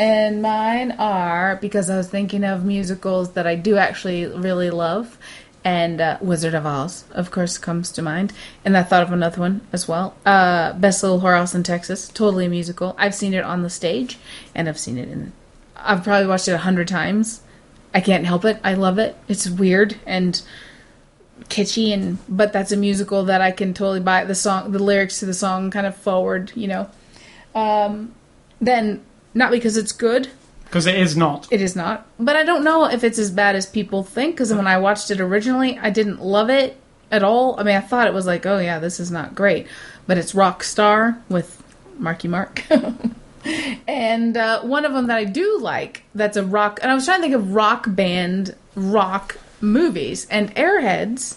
And 0.00 0.40
mine 0.40 0.92
are 0.92 1.56
because 1.56 1.90
I 1.90 1.96
was 1.98 2.08
thinking 2.08 2.42
of 2.42 2.64
musicals 2.64 3.32
that 3.32 3.46
I 3.46 3.54
do 3.54 3.76
actually 3.76 4.24
really 4.24 4.70
love. 4.70 5.18
And 5.62 6.00
uh, 6.00 6.16
Wizard 6.22 6.54
of 6.54 6.64
Oz, 6.64 7.04
of 7.10 7.30
course, 7.30 7.58
comes 7.58 7.92
to 7.92 8.00
mind. 8.00 8.32
And 8.64 8.78
I 8.78 8.82
thought 8.82 9.02
of 9.02 9.12
another 9.12 9.40
one 9.40 9.60
as 9.74 9.86
well. 9.86 10.16
Uh, 10.24 10.72
Best 10.72 11.02
Little 11.02 11.20
Whorehouse 11.20 11.54
in 11.54 11.64
Texas, 11.64 12.08
totally 12.08 12.46
a 12.46 12.48
musical. 12.48 12.94
I've 12.96 13.14
seen 13.14 13.34
it 13.34 13.44
on 13.44 13.62
the 13.62 13.68
stage, 13.68 14.18
and 14.54 14.70
I've 14.70 14.78
seen 14.78 14.96
it 14.96 15.10
in. 15.10 15.34
I've 15.76 16.02
probably 16.02 16.28
watched 16.28 16.48
it 16.48 16.52
a 16.52 16.58
hundred 16.58 16.88
times. 16.88 17.42
I 17.92 18.00
can't 18.00 18.24
help 18.24 18.46
it. 18.46 18.58
I 18.64 18.72
love 18.72 18.98
it. 18.98 19.18
It's 19.28 19.50
weird 19.50 19.96
and 20.06 20.40
kitschy, 21.50 21.92
and 21.92 22.16
but 22.26 22.54
that's 22.54 22.72
a 22.72 22.76
musical 22.78 23.24
that 23.24 23.42
I 23.42 23.50
can 23.50 23.74
totally 23.74 24.00
buy. 24.00 24.24
The 24.24 24.34
song, 24.34 24.72
the 24.72 24.78
lyrics 24.82 25.18
to 25.18 25.26
the 25.26 25.34
song, 25.34 25.70
kind 25.70 25.86
of 25.86 25.94
forward, 25.94 26.52
you 26.54 26.68
know. 26.68 26.90
Um, 27.54 28.14
then 28.62 29.04
not 29.34 29.50
because 29.50 29.76
it's 29.76 29.92
good. 29.92 30.28
Because 30.64 30.86
it 30.86 30.94
is 30.94 31.16
not. 31.16 31.48
it 31.52 31.60
is 31.60 31.74
not. 31.74 32.06
But 32.18 32.36
i 32.36 32.44
don't 32.44 32.64
know 32.64 32.84
if 32.84 33.02
it's 33.02 33.18
as 33.18 33.30
bad 33.30 33.56
as 33.56 33.66
people 33.66 34.02
think 34.04 34.34
because 34.34 34.52
when 34.54 34.66
i 34.66 34.78
watched 34.78 35.10
it 35.10 35.20
originally 35.20 35.78
i 35.78 35.90
didn't 35.90 36.20
love 36.22 36.48
it 36.50 36.76
at 37.10 37.22
all. 37.24 37.58
I 37.58 37.64
mean 37.64 37.76
i 37.76 37.80
thought 37.80 38.06
it 38.06 38.14
was 38.14 38.26
like 38.26 38.46
oh 38.46 38.58
yeah 38.58 38.78
this 38.78 39.00
is 39.00 39.10
not 39.10 39.34
great. 39.34 39.66
But 40.06 40.18
it's 40.18 40.34
rock 40.34 40.62
star 40.62 41.20
with 41.28 41.62
marky 41.98 42.28
mark. 42.28 42.64
And 43.88 44.36
uh, 44.36 44.60
one 44.60 44.84
of 44.84 44.92
them 44.92 45.06
that 45.06 45.16
i 45.16 45.24
do 45.24 45.58
like 45.60 46.02
that's 46.14 46.36
a 46.36 46.44
rock 46.44 46.78
and 46.82 46.90
i 46.90 46.94
was 46.94 47.06
trying 47.06 47.20
to 47.20 47.22
think 47.22 47.34
of 47.34 47.54
rock 47.54 47.86
band 47.88 48.54
rock 48.74 49.38
movies. 49.62 50.26
And 50.30 50.54
airheads 50.56 51.36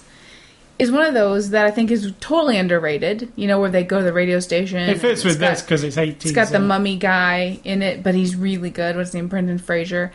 is 0.84 0.92
one 0.92 1.06
of 1.06 1.14
those 1.14 1.50
that 1.52 1.66
i 1.66 1.72
think 1.72 1.90
is 1.90 2.14
totally 2.20 2.58
underrated 2.58 3.32
you 3.36 3.48
know 3.48 3.60
where 3.60 3.72
they 3.72 3.84
go 3.84 3.98
to 4.00 4.04
the 4.04 4.14
radio 4.14 4.40
station 4.40 4.78
It 4.90 5.00
fits 5.00 5.24
with 5.24 5.40
got- 5.40 5.50
this 5.52 5.62
because 5.62 5.84
it's 5.84 5.98
18. 5.98 6.16
it's 6.22 6.32
got 6.32 6.50
the 6.50 6.60
mummy 6.60 6.98
guy 6.98 7.60
in 7.64 7.82
it, 7.82 8.04
but 8.04 8.14
he's 8.16 8.36
really 8.36 8.70
good. 8.70 8.96
What's 8.96 9.10
his 9.10 9.16
name? 9.16 9.28
Brendan 9.28 9.58
Fraser. 9.58 10.12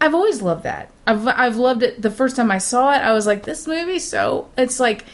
I've 0.00 0.14
always 0.14 0.40
loved 0.42 0.62
that. 0.64 0.90
I've 1.06 1.26
I've 1.26 1.56
loved 1.56 1.82
it. 1.82 2.00
The 2.00 2.10
first 2.10 2.36
time 2.36 2.50
I 2.50 2.58
saw 2.58 2.92
it, 2.92 2.98
I 2.98 3.12
was 3.12 3.26
like, 3.26 3.42
this 3.44 3.66
movie. 3.66 3.98
So 3.98 4.48
it's 4.56 4.78
like, 4.80 5.04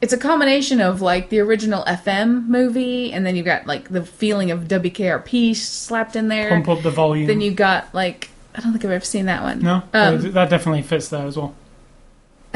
it's 0.00 0.12
a 0.12 0.18
combination 0.18 0.80
of 0.80 1.02
like 1.02 1.28
the 1.28 1.40
original 1.40 1.84
FM 1.84 2.46
movie, 2.48 3.12
and 3.12 3.24
then 3.26 3.36
you've 3.36 3.44
got 3.46 3.66
like 3.66 3.88
the 3.90 4.04
feeling 4.04 4.50
of 4.50 4.60
WKRP 4.68 5.54
slapped 5.56 6.16
in 6.16 6.28
there. 6.28 6.48
Pump 6.48 6.68
up 6.68 6.82
the 6.82 6.90
volume. 6.90 7.26
Then 7.26 7.40
you 7.40 7.50
got 7.52 7.94
like 7.94 8.30
I 8.54 8.60
don't 8.60 8.72
think 8.72 8.84
I've 8.86 8.90
ever 8.90 9.04
seen 9.04 9.26
that 9.26 9.42
one. 9.42 9.60
No? 9.60 9.82
Um, 9.92 10.32
that 10.32 10.48
definitely 10.50 10.82
fits 10.82 11.08
there 11.08 11.26
as 11.26 11.36
well. 11.36 11.54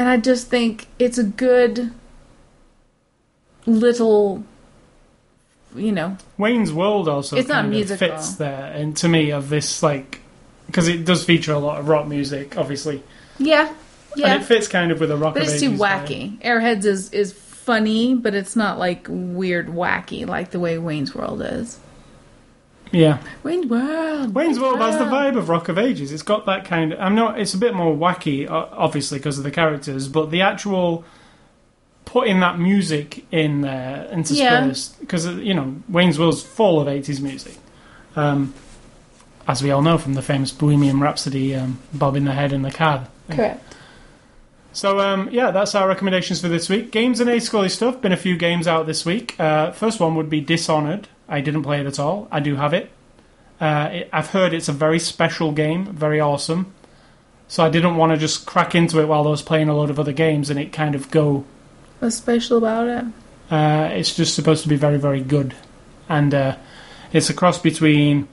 And 0.01 0.09
I 0.09 0.17
just 0.17 0.47
think 0.47 0.87
it's 0.97 1.19
a 1.19 1.23
good 1.23 1.93
little, 3.67 4.43
you 5.75 5.91
know, 5.91 6.17
Wayne's 6.39 6.73
World 6.73 7.07
also 7.07 7.37
It's 7.37 7.47
not 7.47 7.67
musical. 7.67 8.07
fits 8.07 8.33
there, 8.33 8.73
and 8.73 8.97
to 8.97 9.07
me, 9.07 9.29
of 9.29 9.49
this, 9.49 9.83
like. 9.83 10.21
Because 10.65 10.87
it 10.87 11.05
does 11.05 11.23
feature 11.23 11.53
a 11.53 11.59
lot 11.59 11.79
of 11.79 11.87
rock 11.87 12.07
music, 12.07 12.57
obviously. 12.57 13.03
yeah, 13.37 13.71
yeah. 14.15 14.33
And 14.33 14.41
it 14.41 14.45
fits 14.45 14.67
kind 14.67 14.91
of 14.91 14.99
with 14.99 15.11
a 15.11 15.17
rock 15.17 15.35
But 15.35 15.43
it's 15.43 15.59
too 15.59 15.69
wacky. 15.69 16.41
Airheads 16.41 16.85
is 16.85 17.13
is 17.13 17.31
funny, 17.31 18.15
but 18.15 18.33
it's 18.33 18.55
not 18.55 18.79
like 18.79 19.05
weird 19.07 19.67
wacky 19.67 20.25
like 20.25 20.49
the 20.49 20.59
way 20.59 20.79
Wayne's 20.79 21.13
World 21.13 21.43
is. 21.43 21.77
Yeah. 22.91 23.19
Wayne's 23.43 23.67
World. 23.67 24.33
Wayne's 24.35 24.59
World 24.59 24.79
has 24.79 24.97
the 24.97 25.05
vibe 25.05 25.37
of 25.37 25.49
Rock 25.49 25.69
of 25.69 25.77
Ages. 25.77 26.11
It's 26.11 26.23
got 26.23 26.45
that 26.45 26.65
kind 26.65 26.93
of. 26.93 26.99
I'm 26.99 27.15
not. 27.15 27.39
It's 27.39 27.53
a 27.53 27.57
bit 27.57 27.73
more 27.73 27.95
wacky, 27.95 28.49
obviously, 28.49 29.19
because 29.19 29.37
of 29.37 29.43
the 29.43 29.51
characters, 29.51 30.07
but 30.07 30.31
the 30.31 30.41
actual 30.41 31.05
putting 32.05 32.41
that 32.41 32.59
music 32.59 33.25
in 33.31 33.61
there 33.61 34.09
interspersed 34.11 34.99
because 34.99 35.25
you 35.25 35.53
know 35.53 35.81
Wayne's 35.87 36.19
World's 36.19 36.43
full 36.43 36.81
of 36.81 36.87
80s 36.87 37.21
music, 37.21 37.55
um, 38.17 38.53
as 39.47 39.63
we 39.63 39.71
all 39.71 39.81
know 39.81 39.97
from 39.97 40.15
the 40.15 40.21
famous 40.21 40.51
Bohemian 40.51 40.99
Rhapsody, 40.99 41.55
um, 41.55 41.79
"Bob 41.93 42.15
in 42.15 42.25
the 42.25 42.33
Head" 42.33 42.51
in 42.51 42.61
the 42.63 42.71
cab. 42.71 43.09
Correct. 43.29 43.63
So 44.73 44.99
um, 44.99 45.29
yeah, 45.31 45.51
that's 45.51 45.75
our 45.75 45.87
recommendations 45.87 46.41
for 46.41 46.49
this 46.49 46.69
week. 46.69 46.91
Games 46.91 47.19
and 47.19 47.29
A 47.29 47.39
Scully 47.39 47.69
stuff. 47.69 48.01
Been 48.01 48.11
a 48.11 48.17
few 48.17 48.37
games 48.37 48.67
out 48.67 48.85
this 48.85 49.05
week. 49.05 49.39
Uh, 49.39 49.71
first 49.71 49.99
one 49.99 50.15
would 50.15 50.29
be 50.29 50.41
Dishonored. 50.41 51.07
I 51.31 51.41
didn't 51.41 51.63
play 51.63 51.79
it 51.79 51.87
at 51.87 51.99
all. 51.99 52.27
I 52.31 52.39
do 52.39 52.55
have 52.57 52.73
it. 52.73 52.91
Uh, 53.59 53.89
it. 53.91 54.09
I've 54.13 54.29
heard 54.29 54.53
it's 54.53 54.69
a 54.69 54.73
very 54.73 54.99
special 54.99 55.51
game, 55.51 55.85
very 55.85 56.19
awesome. 56.19 56.73
So 57.47 57.63
I 57.65 57.69
didn't 57.69 57.95
want 57.97 58.11
to 58.11 58.17
just 58.17 58.45
crack 58.45 58.75
into 58.75 58.99
it 59.01 59.07
while 59.07 59.25
I 59.27 59.31
was 59.31 59.41
playing 59.41 59.69
a 59.69 59.75
load 59.75 59.89
of 59.89 59.99
other 59.99 60.13
games 60.13 60.49
and 60.49 60.59
it 60.59 60.71
kind 60.71 60.95
of 60.95 61.09
go. 61.11 61.43
What's 61.99 62.15
special 62.17 62.57
about 62.57 62.87
it? 62.87 63.05
Uh, 63.49 63.89
it's 63.93 64.15
just 64.15 64.35
supposed 64.35 64.63
to 64.63 64.69
be 64.69 64.77
very, 64.77 64.97
very 64.97 65.21
good, 65.21 65.53
and 66.07 66.33
uh, 66.33 66.55
it's 67.11 67.29
a 67.29 67.33
cross 67.33 67.59
between, 67.59 68.27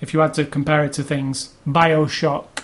if 0.00 0.14
you 0.14 0.20
had 0.20 0.32
to 0.34 0.44
compare 0.46 0.84
it 0.84 0.94
to 0.94 1.02
things, 1.02 1.52
Bioshock 1.66 2.62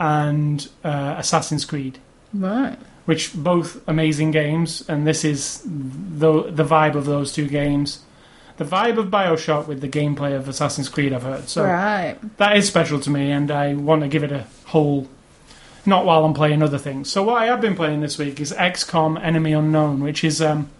and 0.00 0.66
uh, 0.82 1.16
Assassin's 1.18 1.64
Creed. 1.66 1.98
Right. 2.32 2.76
which 3.04 3.32
both 3.34 3.86
amazing 3.86 4.32
games, 4.32 4.82
and 4.88 5.06
this 5.06 5.24
is 5.24 5.62
the 5.64 6.50
the 6.50 6.64
vibe 6.64 6.94
of 6.96 7.04
those 7.04 7.32
two 7.32 7.46
games. 7.46 8.00
The 8.56 8.64
vibe 8.64 8.98
of 8.98 9.06
Bioshock 9.06 9.66
with 9.66 9.80
the 9.80 9.88
gameplay 9.88 10.36
of 10.36 10.48
Assassin's 10.48 10.88
Creed, 10.88 11.12
I've 11.12 11.24
heard. 11.24 11.48
So 11.48 11.64
right. 11.64 12.16
that 12.36 12.56
is 12.56 12.68
special 12.68 13.00
to 13.00 13.10
me, 13.10 13.32
and 13.32 13.50
I 13.50 13.74
want 13.74 14.02
to 14.02 14.08
give 14.08 14.22
it 14.22 14.32
a 14.32 14.46
whole. 14.66 15.08
Not 15.86 16.06
while 16.06 16.24
I'm 16.24 16.34
playing 16.34 16.62
other 16.62 16.78
things. 16.78 17.10
So 17.10 17.22
what 17.22 17.42
I 17.42 17.46
have 17.46 17.60
been 17.60 17.76
playing 17.76 18.00
this 18.00 18.16
week 18.16 18.40
is 18.40 18.52
XCOM: 18.52 19.22
Enemy 19.22 19.52
Unknown, 19.52 20.02
which 20.02 20.22
is 20.22 20.40
um. 20.40 20.70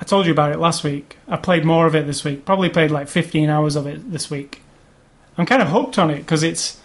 I 0.00 0.04
told 0.04 0.26
you 0.26 0.32
about 0.32 0.50
it 0.50 0.58
last 0.58 0.82
week. 0.82 1.16
I 1.28 1.36
played 1.36 1.64
more 1.64 1.86
of 1.86 1.94
it 1.94 2.06
this 2.06 2.24
week. 2.24 2.44
Probably 2.44 2.68
played 2.68 2.90
like 2.90 3.06
15 3.06 3.48
hours 3.48 3.76
of 3.76 3.86
it 3.86 4.10
this 4.10 4.28
week. 4.28 4.62
I'm 5.38 5.46
kind 5.46 5.62
of 5.62 5.68
hooked 5.68 5.96
on 5.96 6.10
it 6.10 6.18
because 6.18 6.42
it's 6.42 6.80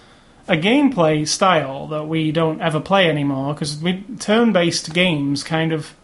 a 0.47 0.55
gameplay 0.55 1.27
style 1.27 1.87
that 1.87 2.07
we 2.07 2.31
don't 2.31 2.61
ever 2.61 2.79
play 2.79 3.09
anymore 3.09 3.53
because 3.53 3.81
we 3.81 4.03
turn-based 4.19 4.93
games 4.93 5.43
kind 5.43 5.73
of 5.73 5.95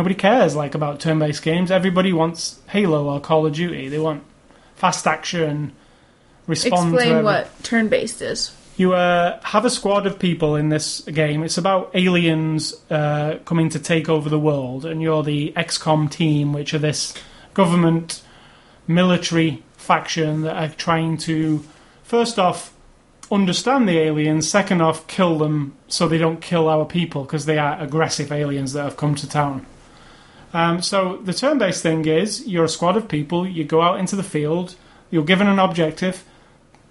nobody 0.00 0.14
cares 0.14 0.56
like 0.56 0.74
about 0.74 0.98
turn-based 0.98 1.42
games. 1.42 1.70
Everybody 1.70 2.10
wants 2.10 2.58
Halo 2.70 3.10
or 3.10 3.20
Call 3.20 3.44
of 3.44 3.52
Duty. 3.52 3.90
They 3.90 3.98
want 3.98 4.24
fast 4.74 5.06
action, 5.06 5.72
respond 6.46 6.94
Explain 6.94 7.22
what 7.22 7.50
turn 7.62 7.88
based 7.88 8.22
is. 8.22 8.50
you 8.78 8.94
uh, 8.94 9.38
have 9.42 9.66
a 9.66 9.70
squad 9.70 10.06
of 10.06 10.18
people 10.18 10.56
in 10.56 10.70
this 10.70 11.02
game. 11.02 11.42
It's 11.42 11.58
about 11.58 11.90
aliens 11.92 12.74
uh, 12.88 13.40
coming 13.44 13.68
to 13.68 13.78
take 13.78 14.08
over 14.08 14.30
the 14.30 14.38
world, 14.38 14.86
and 14.86 15.02
you're 15.02 15.22
the 15.22 15.52
XCOM 15.54 16.10
team, 16.10 16.54
which 16.54 16.72
are 16.72 16.78
this 16.78 17.12
government 17.52 18.22
military 18.86 19.62
faction 19.76 20.40
that 20.42 20.56
are 20.56 20.74
trying 20.74 21.18
to, 21.18 21.62
first 22.04 22.38
off, 22.38 22.72
understand 23.30 23.86
the 23.86 23.98
aliens, 23.98 24.48
second 24.48 24.80
off, 24.80 25.06
kill 25.06 25.36
them 25.36 25.76
so 25.88 26.08
they 26.08 26.16
don't 26.16 26.40
kill 26.40 26.70
our 26.70 26.86
people 26.86 27.24
because 27.24 27.44
they 27.44 27.58
are 27.58 27.78
aggressive 27.78 28.32
aliens 28.32 28.72
that 28.72 28.84
have 28.84 28.96
come 28.96 29.14
to 29.14 29.28
town. 29.28 29.66
Um, 30.52 30.82
so 30.82 31.18
the 31.18 31.32
turn-based 31.32 31.82
thing 31.82 32.04
is 32.06 32.46
you're 32.46 32.64
a 32.64 32.68
squad 32.68 32.96
of 32.96 33.08
people. 33.08 33.46
You 33.46 33.64
go 33.64 33.82
out 33.82 33.98
into 34.00 34.16
the 34.16 34.22
field. 34.22 34.74
You're 35.10 35.24
given 35.24 35.46
an 35.48 35.58
objective 35.58 36.24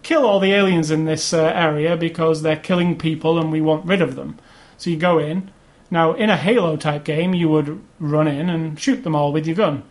kill 0.01 0.26
all 0.26 0.39
the 0.39 0.53
aliens 0.53 0.91
in 0.91 1.03
this 1.03 1.34
uh, 1.34 1.43
area 1.43 1.97
because 1.97 2.41
they're 2.41 2.55
killing 2.55 2.97
people 2.97 3.38
and 3.38 3.51
we 3.51 3.60
want 3.60 3.86
rid 3.86 4.01
of 4.01 4.16
them. 4.16 4.38
So 4.78 4.89
you 4.89 4.95
go 4.97 5.20
in. 5.20 5.51
Now, 5.91 6.14
in 6.14 6.30
a 6.30 6.38
Halo 6.38 6.78
type 6.78 7.03
game, 7.03 7.34
you 7.34 7.49
would 7.49 7.82
run 7.99 8.26
in 8.28 8.49
and 8.49 8.80
shoot 8.80 9.03
them 9.03 9.14
all 9.14 9.34
with 9.34 9.45
your 9.45 9.57
gun. 9.57 9.84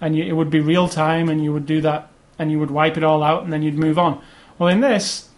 And 0.00 0.16
you, 0.16 0.24
it 0.24 0.32
would 0.32 0.48
be 0.48 0.60
real 0.60 0.88
time 0.88 1.28
and 1.28 1.44
you 1.44 1.52
would 1.52 1.66
do 1.66 1.82
that 1.82 2.08
and 2.38 2.50
you 2.50 2.58
would 2.58 2.70
wipe 2.70 2.96
it 2.96 3.04
all 3.04 3.22
out 3.22 3.42
and 3.44 3.52
then 3.52 3.60
you'd 3.62 3.78
move 3.78 3.98
on. 3.98 4.22
Well, 4.58 4.70
in 4.70 4.80
this, 4.80 5.28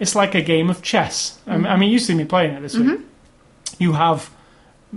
it's 0.00 0.16
like 0.16 0.34
a 0.34 0.42
game 0.42 0.70
of 0.70 0.82
chess. 0.82 1.38
I 1.46 1.56
mean- 1.56 1.66
I 1.66 1.76
mean, 1.76 1.90
you 1.92 2.00
see 2.00 2.14
me 2.14 2.24
playing 2.24 2.54
it 2.54 2.62
this 2.62 2.74
week. 2.76 3.00
You 3.78 3.92
have 3.92 4.28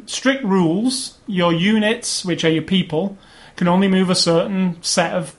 strict 0.06 0.44
rules. 0.44 1.18
Your 1.28 1.54
units, 1.54 2.24
which 2.26 2.44
are 2.44 2.50
your 2.50 2.64
people, 2.64 3.18
can 3.56 3.68
only 3.68 3.88
move 3.88 4.10
a 4.10 4.16
certain 4.16 4.82
set 4.82 5.14
of 5.14 5.36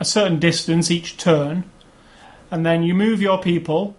a 0.00 0.04
certain 0.04 0.40
distance 0.40 0.90
each 0.90 1.16
turn 1.16 1.64
and 2.50 2.66
then 2.66 2.82
you 2.82 2.94
move 2.94 3.22
your 3.22 3.40
people 3.40 3.96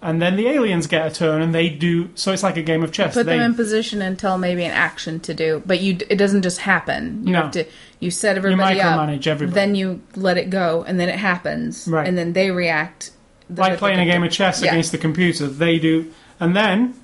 and 0.00 0.20
then 0.20 0.34
the 0.36 0.48
aliens 0.48 0.88
get 0.88 1.06
a 1.06 1.14
turn, 1.14 1.40
and 1.42 1.54
they 1.54 1.68
do. 1.68 2.10
So 2.16 2.32
it's 2.32 2.42
like 2.42 2.56
a 2.56 2.62
game 2.62 2.82
of 2.82 2.90
chess. 2.90 3.14
Put 3.14 3.24
they, 3.26 3.36
them 3.36 3.52
in 3.52 3.54
position 3.54 4.02
until 4.02 4.36
maybe 4.36 4.64
an 4.64 4.72
action 4.72 5.20
to 5.20 5.32
do, 5.32 5.62
but 5.64 5.80
you 5.80 5.96
it 6.10 6.16
doesn't 6.16 6.42
just 6.42 6.58
happen. 6.58 7.24
You 7.24 7.32
No. 7.34 7.42
have 7.42 7.52
to 7.52 7.64
you 8.00 8.10
set 8.10 8.36
everybody 8.36 8.80
up, 8.80 8.98
micromanage 8.98 9.28
everybody. 9.28 9.54
then 9.54 9.74
you 9.76 10.02
let 10.16 10.38
it 10.38 10.50
go, 10.50 10.84
and 10.88 10.98
then 10.98 11.08
it 11.08 11.20
happens, 11.20 11.86
Right. 11.86 12.08
and 12.08 12.18
then 12.18 12.32
they 12.32 12.50
react. 12.50 13.12
like 13.54 13.78
playing 13.78 14.00
a 14.00 14.04
game 14.04 14.24
of 14.24 14.32
chess 14.32 14.60
Yeah. 14.60 14.72
against 14.72 14.90
the 14.90 14.98
computer. 14.98 15.46
They 15.46 15.78
do, 15.78 16.10
and 16.40 16.56
then 16.56 16.94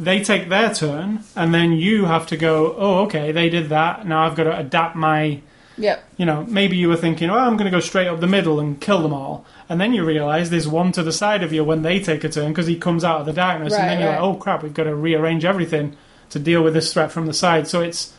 they 0.00 0.24
take 0.24 0.48
their 0.48 0.72
turn, 0.74 1.22
and 1.36 1.52
then 1.52 1.72
you 1.72 2.06
have 2.06 2.26
to 2.28 2.36
go. 2.36 2.74
Oh, 2.76 3.00
okay, 3.04 3.32
they 3.32 3.50
did 3.50 3.68
that. 3.68 4.06
Now 4.06 4.26
I've 4.26 4.34
got 4.34 4.44
to 4.44 4.58
adapt 4.58 4.96
my. 4.96 5.42
Yep. 5.76 6.04
You 6.16 6.26
know, 6.26 6.44
maybe 6.44 6.76
you 6.76 6.88
were 6.88 6.96
thinking, 6.96 7.30
oh, 7.30 7.38
I'm 7.38 7.56
going 7.56 7.70
to 7.70 7.74
go 7.74 7.80
straight 7.80 8.06
up 8.06 8.20
the 8.20 8.26
middle 8.26 8.60
and 8.60 8.80
kill 8.80 9.02
them 9.02 9.12
all, 9.12 9.44
and 9.68 9.80
then 9.80 9.92
you 9.94 10.04
realise 10.04 10.48
there's 10.48 10.68
one 10.68 10.92
to 10.92 11.02
the 11.02 11.12
side 11.12 11.42
of 11.42 11.52
you 11.52 11.62
when 11.62 11.82
they 11.82 12.00
take 12.00 12.24
a 12.24 12.28
turn 12.28 12.48
because 12.48 12.66
he 12.66 12.76
comes 12.76 13.04
out 13.04 13.20
of 13.20 13.26
the 13.26 13.32
darkness, 13.32 13.74
and 13.74 13.82
Right, 13.82 13.88
then 13.88 14.00
you're 14.00 14.10
like, 14.10 14.20
oh 14.20 14.34
crap, 14.34 14.62
we've 14.62 14.74
got 14.74 14.84
to 14.84 14.94
rearrange 14.94 15.44
everything 15.44 15.96
to 16.30 16.38
deal 16.38 16.62
with 16.62 16.74
this 16.74 16.92
threat 16.92 17.12
from 17.12 17.26
the 17.26 17.34
side. 17.34 17.68
So 17.68 17.80
it's 17.82 18.12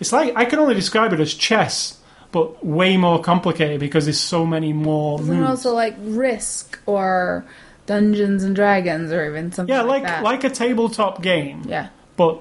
it's 0.00 0.12
like 0.12 0.34
I 0.36 0.44
can 0.44 0.58
only 0.58 0.74
describe 0.74 1.12
it 1.12 1.20
as 1.20 1.34
chess, 1.34 1.98
but 2.32 2.64
way 2.64 2.96
more 2.96 3.22
complicated 3.22 3.78
because 3.80 4.06
there's 4.06 4.20
so 4.20 4.44
many 4.44 4.72
more 4.72 5.20
And 5.20 5.44
also 5.44 5.74
like 5.74 5.96
Risk 6.00 6.80
or 6.86 7.44
Dungeons 7.86 8.44
and 8.44 8.54
Dragons 8.54 9.10
or 9.12 9.28
even 9.28 9.52
something 9.52 9.74
yeah, 9.74 9.82
like, 9.82 10.02
like 10.02 10.22
like 10.22 10.44
a 10.44 10.50
tabletop 10.50 11.22
game. 11.22 11.62
yeah. 11.66 11.88
but 12.16 12.40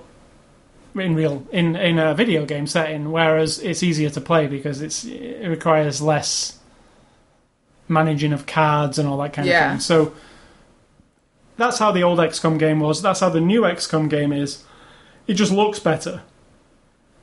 in 0.95 1.15
real 1.15 1.45
in 1.51 1.75
in 1.75 1.97
a 1.99 2.13
video 2.13 2.45
game 2.45 2.67
setting 2.67 3.11
whereas 3.11 3.59
it's 3.59 3.81
easier 3.83 4.09
to 4.09 4.19
play 4.21 4.47
because 4.47 4.81
it's 4.81 5.05
it 5.05 5.47
requires 5.47 6.01
less 6.01 6.59
managing 7.87 8.33
of 8.33 8.45
cards 8.45 8.99
and 8.99 9.07
all 9.07 9.17
that 9.17 9.33
kind 9.33 9.47
Yeah. 9.47 9.65
of 9.65 9.71
thing. 9.73 9.79
So 9.81 10.13
that's 11.57 11.79
how 11.79 11.91
the 11.91 12.03
old 12.03 12.19
XCOM 12.19 12.57
game 12.59 12.79
was. 12.79 13.01
That's 13.01 13.19
how 13.19 13.29
the 13.29 13.41
new 13.41 13.61
XCOM 13.61 14.09
game 14.09 14.31
is. 14.31 14.63
It 15.27 15.33
just 15.33 15.51
looks 15.51 15.79
better. 15.79 16.21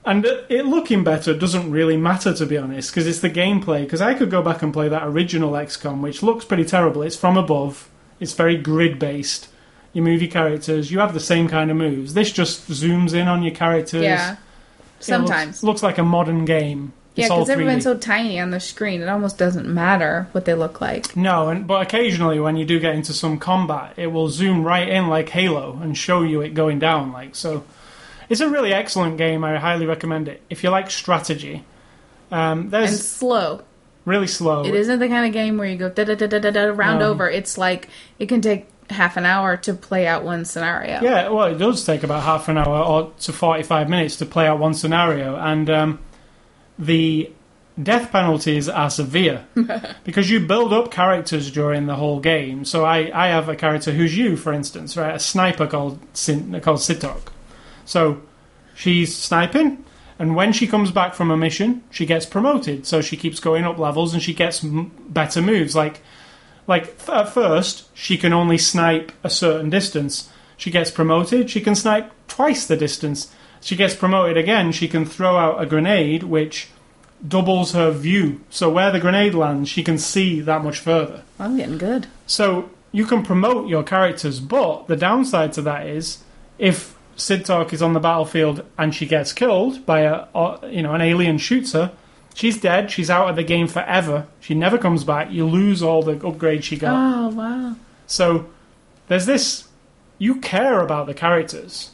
And 0.05 0.25
it, 0.25 0.47
it 0.49 0.67
looking 0.67 1.03
better 1.05 1.35
doesn't 1.37 1.71
really 1.71 1.97
matter 1.97 2.33
to 2.35 2.47
be 2.47 2.57
honest 2.57 2.91
because 2.93 3.07
it's 3.07 3.21
the 3.21 3.31
gameplay. 3.31 3.83
Because 3.83 4.01
I 4.01 4.15
could 4.15 4.31
go 4.31 4.43
back 4.43 4.63
and 4.63 4.73
play 4.73 4.89
that 4.89 5.05
original 5.07 5.53
XCOM 5.53 6.01
which 6.01 6.23
looks 6.23 6.45
pretty 6.45 6.65
terrible. 6.65 7.03
It's 7.03 7.17
from 7.17 7.37
above 7.37 7.89
it's 8.21 8.33
very 8.33 8.57
grid 8.57 8.99
based 8.99 9.49
you 9.93 10.03
move 10.03 10.21
your 10.21 10.31
characters, 10.31 10.91
you 10.91 10.99
have 10.99 11.15
the 11.15 11.21
same 11.21 11.49
kind 11.49 11.71
of 11.71 11.77
moves. 11.79 12.13
This 12.13 12.31
just 12.31 12.69
zooms 12.71 13.15
in 13.15 13.29
on 13.29 13.43
your 13.43 13.55
characters. 13.55 14.03
Yeah. 14.03 14.33
It 14.33 14.37
looks- 14.37 15.07
Sometimes. 15.07 15.63
looks, 15.63 15.83
like 15.83 15.97
a 15.97 16.03
modern 16.03 16.45
game. 16.45 16.93
yeah, 17.15 17.25
It's 17.25 17.31
all 17.31 17.39
because 17.39 17.49
everyone's 17.51 17.85
so 17.85 17.97
tiny 17.97 18.39
on 18.39 18.51
the 18.51 18.61
screen, 18.61 19.01
it 19.01 19.09
almost 19.09 19.39
doesn't 19.39 19.67
matter 19.67 20.29
what 20.33 20.45
they 20.45 20.53
look 20.53 20.83
like. 20.83 21.17
no, 21.17 21.49
and 21.49 21.67
but 21.67 21.81
occasionally 21.81 22.39
when 22.39 22.59
you 22.59 22.67
do 22.67 22.79
get 22.79 22.95
into 22.95 23.15
some 23.15 23.39
combat, 23.39 23.95
it 23.97 24.09
will 24.09 24.29
zoom 24.29 24.65
right 24.65 24.87
in 24.87 25.09
like 25.09 25.31
Halo 25.31 25.79
and 25.83 25.97
show 25.97 26.23
you 26.23 26.43
it 26.43 26.53
going 26.53 26.79
down. 26.79 27.11
Like 27.13 27.35
so, 27.35 27.65
it's 28.29 28.43
a 28.43 28.51
really 28.51 28.75
excellent 28.75 29.17
game. 29.17 29.45
I 29.45 29.57
highly 29.57 29.87
recommend 29.87 30.29
it 30.29 30.43
if 30.51 30.63
you 30.63 30.69
like 30.69 30.91
strategy. 30.91 31.65
Um, 32.31 32.61
And 32.61 32.71
there's 32.71 33.07
slow. 33.09 33.63
Really 34.07 34.27
slow. 34.29 34.65
It 34.65 34.75
isn't 34.75 34.99
the 35.01 35.09
kind 35.09 35.27
of 35.27 35.33
game 35.35 35.59
where 35.59 35.69
you 35.69 35.77
go 35.77 35.91
da 35.91 36.05
da 36.05 36.15
da 36.15 36.27
da 36.27 36.39
da 36.39 36.51
da 36.51 36.61
round 36.73 37.01
No. 37.01 37.11
over. 37.11 37.29
It's 37.29 37.59
like 37.59 37.89
it 38.19 38.27
can 38.31 38.41
take 38.41 38.69
half 38.89 39.17
an 39.19 39.27
hour 39.27 39.57
to 39.59 39.75
play 39.75 40.07
out 40.07 40.23
one 40.25 40.45
scenario. 40.45 41.03
Yeah, 41.03 41.29
well, 41.29 41.47
it 41.47 41.59
does 41.59 41.85
take 41.85 42.05
about 42.05 42.23
half 42.23 42.49
an 42.49 42.57
hour 42.57 42.79
or 42.79 43.13
to 43.21 43.33
45 43.33 43.89
minutes 43.91 44.17
to 44.17 44.27
play 44.27 44.47
out 44.47 44.59
one 44.61 44.75
scenario, 44.75 45.35
and 45.37 45.69
um, 45.69 45.99
the 46.79 47.33
death 47.83 48.11
penalties 48.13 48.69
are 48.69 48.89
severe 48.89 49.45
because 50.05 50.31
you 50.31 50.41
build 50.41 50.73
up 50.73 50.91
characters 50.93 51.51
during 51.51 51.87
the 51.87 51.97
whole 51.97 52.21
game. 52.21 52.65
So 52.65 52.85
I, 52.85 53.11
I 53.13 53.27
have 53.29 53.49
a 53.49 53.57
character 53.57 53.93
who's 53.93 54.17
you, 54.17 54.37
for 54.37 54.53
instance, 54.53 54.97
right? 54.97 55.17
A 55.17 55.19
sniper 55.19 55.67
called 55.67 55.99
Sin, 56.15 56.59
called 56.61 56.81
Sid 56.81 57.01
Talk. 57.01 57.33
So 57.85 58.23
she's 58.75 59.15
sniping, 59.15 59.85
and 60.19 60.35
when 60.35 60.53
she 60.53 60.67
comes 60.67 60.91
back 60.91 61.15
from 61.15 61.31
a 61.31 61.37
mission, 61.37 61.83
she 61.91 62.07
gets 62.07 62.27
promoted. 62.27 62.87
So 62.87 63.01
she 63.01 63.17
keeps 63.17 63.41
going 63.41 63.65
up 63.65 63.79
levels, 63.79 64.15
and 64.15 64.23
she 64.23 64.35
gets 64.35 64.65
m- 64.65 64.91
better 65.09 65.43
moves. 65.43 65.77
Like 65.77 66.01
like 66.67 66.85
f- 66.85 67.09
at 67.11 67.29
first, 67.29 67.89
she 67.95 68.17
can 68.17 68.33
only 68.33 68.59
snipe 68.59 69.13
a 69.23 69.31
certain 69.31 69.71
distance. 69.71 70.31
She 70.57 70.71
gets 70.71 70.91
promoted, 70.91 71.51
she 71.51 71.61
can 71.61 71.75
snipe 71.75 72.11
twice 72.29 72.67
the 72.67 72.77
distance. 72.77 73.33
She 73.61 73.77
gets 73.77 73.95
promoted 73.95 74.37
again, 74.37 74.73
she 74.73 74.89
can 74.89 75.05
throw 75.05 75.37
out 75.37 75.63
a 75.63 75.67
grenade 75.67 76.23
which 76.23 76.69
doubles 77.27 77.73
her 77.73 77.91
view. 77.91 78.41
So 78.51 78.71
where 78.71 78.91
the 78.91 79.01
grenade 79.01 79.35
lands, 79.35 79.69
she 79.69 79.83
can 79.83 79.99
see 79.99 80.41
that 80.41 80.63
much 80.63 80.79
further. 80.79 81.23
I'm 81.39 81.57
getting 81.57 81.79
good. 81.79 82.07
So 82.27 82.71
you 82.93 83.05
can 83.07 83.23
promote 83.23 83.69
your 83.69 83.83
characters, 83.83 84.41
but 84.41 84.87
the 84.87 84.97
downside 84.97 85.53
to 85.55 85.63
that 85.63 85.87
is 85.87 86.19
if 86.59 86.96
Sid 87.17 87.45
Talk 87.45 87.73
is 87.73 87.83
on 87.83 87.93
the 87.93 88.01
battlefield 88.01 88.65
and 88.79 88.95
she 88.95 89.07
gets 89.07 89.33
killed 89.33 89.85
by 89.87 90.01
a, 90.01 90.27
or, 90.35 90.59
you 90.69 90.83
know, 90.83 90.93
an 90.93 91.01
alien 91.01 91.39
shoots 91.39 91.73
her, 91.73 91.93
she's 92.37 92.61
dead. 92.61 92.91
She's 92.91 93.11
out 93.11 93.29
of 93.29 93.37
the 93.37 93.43
game 93.43 93.67
forever. 93.67 94.27
She 94.41 94.55
never 94.55 94.79
comes 94.79 95.03
back. 95.03 95.31
You 95.33 95.47
lose 95.47 95.83
all 95.83 96.03
the 96.03 96.15
upgrades 96.17 96.63
she 96.65 96.77
got. 96.77 96.95
Oh 96.95 97.29
wow. 97.29 97.75
So 98.07 98.47
there's 99.09 99.27
this. 99.27 99.67
You 100.19 100.37
care 100.37 100.81
about 100.81 101.07
the 101.07 101.15
characters, 101.15 101.91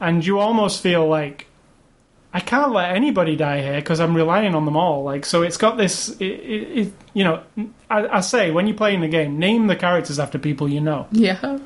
and 0.00 0.24
you 0.24 0.38
almost 0.38 0.82
feel 0.82 1.06
like 1.08 1.46
I 2.32 2.40
can't 2.40 2.72
let 2.72 2.94
anybody 2.94 3.36
die 3.36 3.62
here 3.62 3.76
because 3.76 4.00
I'm 4.00 4.14
relying 4.14 4.54
on 4.54 4.64
them 4.64 4.76
all. 4.76 5.02
Like 5.02 5.24
so, 5.24 5.42
it's 5.42 5.56
got 5.56 5.76
this. 5.76 6.10
It, 6.20 6.24
it, 6.24 6.78
it, 6.78 6.92
you 7.14 7.24
know, 7.24 7.42
I, 7.88 8.06
I 8.08 8.20
say 8.20 8.50
when 8.50 8.66
you're 8.66 8.76
playing 8.76 9.00
the 9.00 9.08
game, 9.08 9.38
name 9.38 9.66
the 9.66 9.76
characters 9.76 10.18
after 10.18 10.38
people 10.38 10.68
you 10.68 10.80
know, 10.80 11.06
Yeah. 11.10 11.58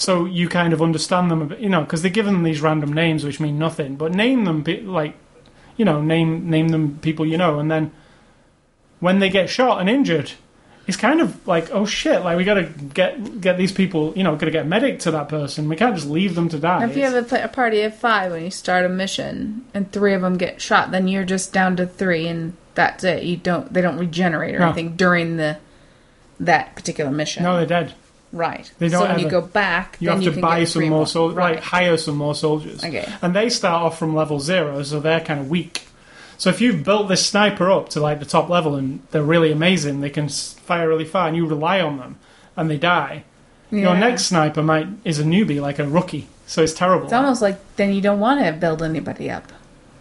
So 0.00 0.24
you 0.24 0.48
kind 0.48 0.72
of 0.72 0.80
understand 0.80 1.30
them. 1.30 1.42
A 1.42 1.46
bit, 1.46 1.58
you 1.60 1.68
know, 1.68 1.82
because 1.82 2.00
they're 2.02 2.10
given 2.10 2.32
them 2.32 2.42
these 2.42 2.62
random 2.62 2.92
names 2.92 3.22
which 3.24 3.38
mean 3.38 3.58
nothing, 3.58 3.96
but 3.96 4.12
name 4.12 4.44
them 4.46 4.64
like, 4.86 5.14
you 5.76 5.84
know, 5.84 6.00
name 6.00 6.48
name 6.48 6.68
them 6.68 6.98
people 7.02 7.26
you 7.26 7.36
know, 7.36 7.58
and 7.58 7.70
then 7.70 7.92
when 8.98 9.18
they 9.18 9.28
get 9.30 9.48
shot 9.48 9.80
and 9.80 9.88
injured, 9.88 10.32
it's 10.86 10.96
kind 10.96 11.20
of 11.20 11.46
like, 11.46 11.70
oh 11.70 11.84
shit, 11.86 12.22
like 12.22 12.36
we 12.38 12.44
gotta 12.44 12.64
get 12.64 13.40
get 13.40 13.58
these 13.58 13.72
people, 13.72 14.12
you 14.16 14.24
know, 14.24 14.36
gotta 14.36 14.50
get 14.50 14.64
a 14.64 14.68
medic 14.68 15.00
to 15.00 15.10
that 15.10 15.28
person. 15.28 15.68
We 15.68 15.76
can't 15.76 15.94
just 15.94 16.08
leave 16.08 16.34
them 16.34 16.48
to 16.48 16.58
die. 16.58 16.84
If 16.88 16.96
you 16.96 17.04
have 17.04 17.32
a, 17.32 17.44
a 17.44 17.48
party 17.48 17.82
of 17.82 17.94
five 17.94 18.32
when 18.32 18.42
you 18.44 18.50
start 18.50 18.84
a 18.86 18.88
mission 18.88 19.66
and 19.74 19.92
three 19.92 20.14
of 20.14 20.22
them 20.22 20.36
get 20.38 20.60
shot, 20.62 20.90
then 20.92 21.08
you're 21.08 21.24
just 21.24 21.52
down 21.52 21.76
to 21.76 21.86
three, 21.86 22.26
and 22.26 22.54
that's 22.74 23.04
it. 23.04 23.22
You 23.22 23.36
don't 23.36 23.72
they 23.72 23.80
don't 23.82 23.98
regenerate 23.98 24.54
or 24.54 24.60
No. 24.60 24.66
anything 24.66 24.96
during 24.96 25.36
the 25.36 25.58
that 26.40 26.74
particular 26.74 27.10
mission. 27.10 27.42
no, 27.42 27.56
they're 27.58 27.66
dead. 27.66 27.94
Right. 28.32 28.70
They 28.78 28.88
don't 28.88 29.02
so 29.02 29.08
when 29.08 29.18
you 29.20 29.28
go 29.28 29.40
back, 29.40 29.96
You 30.00 30.10
have 30.10 30.22
you 30.22 30.32
to 30.32 30.40
buy 30.40 30.64
some 30.64 30.88
more 30.88 31.06
soldiers, 31.06 31.36
Right. 31.36 31.54
like 31.56 31.64
hire 31.64 31.96
some 31.96 32.16
more 32.16 32.34
soldiers. 32.34 32.84
Okay. 32.84 33.06
And 33.22 33.34
they 33.34 33.48
start 33.50 33.82
off 33.82 33.98
from 33.98 34.14
level 34.14 34.40
zero, 34.40 34.82
so 34.82 35.00
they're 35.00 35.20
kind 35.20 35.40
of 35.40 35.50
weak. 35.50 35.86
So 36.38 36.48
if 36.48 36.60
you've 36.60 36.82
built 36.84 37.08
this 37.08 37.26
sniper 37.26 37.70
up 37.70 37.90
to 37.90 38.00
like 38.00 38.18
the 38.18 38.24
top 38.24 38.48
level 38.48 38.74
and 38.74 39.00
they're 39.10 39.22
really 39.22 39.52
amazing, 39.52 40.00
they 40.00 40.10
can 40.10 40.28
fire 40.28 40.88
really 40.88 41.04
far, 41.04 41.28
and 41.28 41.36
you 41.36 41.46
rely 41.46 41.80
on 41.80 41.98
them, 41.98 42.16
and 42.56 42.70
they 42.70 42.78
die. 42.78 43.24
Your 43.70 43.94
next 43.96 44.24
sniper 44.24 44.62
might 44.64 44.88
is 45.04 45.20
a 45.20 45.22
newbie, 45.24 45.60
like 45.60 45.78
a 45.78 45.86
rookie, 45.86 46.26
so 46.46 46.60
it's 46.62 46.72
terrible. 46.72 47.04
It's 47.04 47.12
almost 47.12 47.40
like 47.40 47.58
then 47.76 47.92
you 47.94 48.00
don't 48.00 48.18
want 48.18 48.44
to 48.44 48.52
build 48.52 48.82
anybody 48.82 49.30
up. 49.30 49.52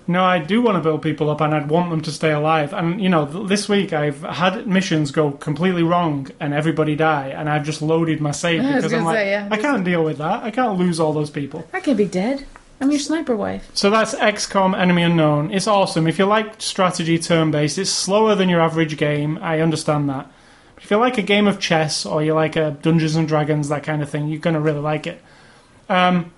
No, 0.09 0.23
I 0.23 0.39
do 0.39 0.59
want 0.59 0.75
to 0.75 0.81
build 0.81 1.03
people 1.03 1.29
up, 1.29 1.39
and 1.39 1.53
I'd 1.53 1.69
want 1.69 1.91
them 1.91 2.01
to 2.01 2.11
stay 2.11 2.31
alive. 2.31 2.73
And 2.73 2.99
you 2.99 3.09
know, 3.09 3.27
th- 3.27 3.47
this 3.47 3.69
week 3.69 3.93
I've 3.93 4.21
had 4.21 4.65
missions 4.65 5.11
go 5.11 5.29
completely 5.29 5.83
wrong, 5.83 6.27
and 6.39 6.51
everybody 6.51 6.95
die, 6.95 7.27
and 7.27 7.47
I've 7.47 7.63
just 7.63 7.83
loaded 7.83 8.19
my 8.19 8.31
save 8.31 8.61
I 8.61 8.63
was 8.63 8.75
because 8.77 8.93
I'm 8.93 8.99
gonna 8.99 9.05
like, 9.05 9.17
say, 9.17 9.29
yeah, 9.29 9.47
I 9.51 9.57
can't 9.57 9.85
deal 9.85 10.03
with 10.03 10.17
that. 10.17 10.43
I 10.43 10.49
can't 10.49 10.79
lose 10.79 10.99
all 10.99 11.13
those 11.13 11.29
people. 11.29 11.67
I 11.71 11.79
can't 11.79 11.95
be 11.95 12.05
dead. 12.05 12.47
I'm 12.81 12.89
your 12.89 12.99
sniper 12.99 13.35
wife. 13.35 13.69
So 13.75 13.91
that's 13.91 14.15
XCOM 14.15 14.75
Enemy 14.75 15.03
Unknown. 15.03 15.51
It's 15.51 15.67
awesome. 15.67 16.07
If 16.07 16.17
you 16.17 16.25
like 16.25 16.59
strategy 16.59 17.19
turn 17.19 17.51
based, 17.51 17.77
it's 17.77 17.91
slower 17.91 18.33
than 18.33 18.49
your 18.49 18.61
average 18.61 18.97
game. 18.97 19.37
I 19.41 19.59
understand 19.59 20.09
that. 20.09 20.31
But 20.73 20.83
if 20.85 20.89
you 20.89 20.97
like 20.97 21.17
a 21.19 21.21
game 21.21 21.47
of 21.47 21.59
chess 21.59 22.05
or 22.05 22.23
you 22.23 22.33
like 22.33 22.55
a 22.55 22.71
Dungeons 22.71 23.15
and 23.15 23.27
Dragons, 23.27 23.69
that 23.69 23.83
kind 23.83 24.01
of 24.01 24.09
thing, 24.09 24.27
you're 24.27 24.39
going 24.39 24.53
to 24.55 24.59
really 24.61 24.79
like 24.79 25.05
it. 25.05 25.21
Um, 25.87 26.31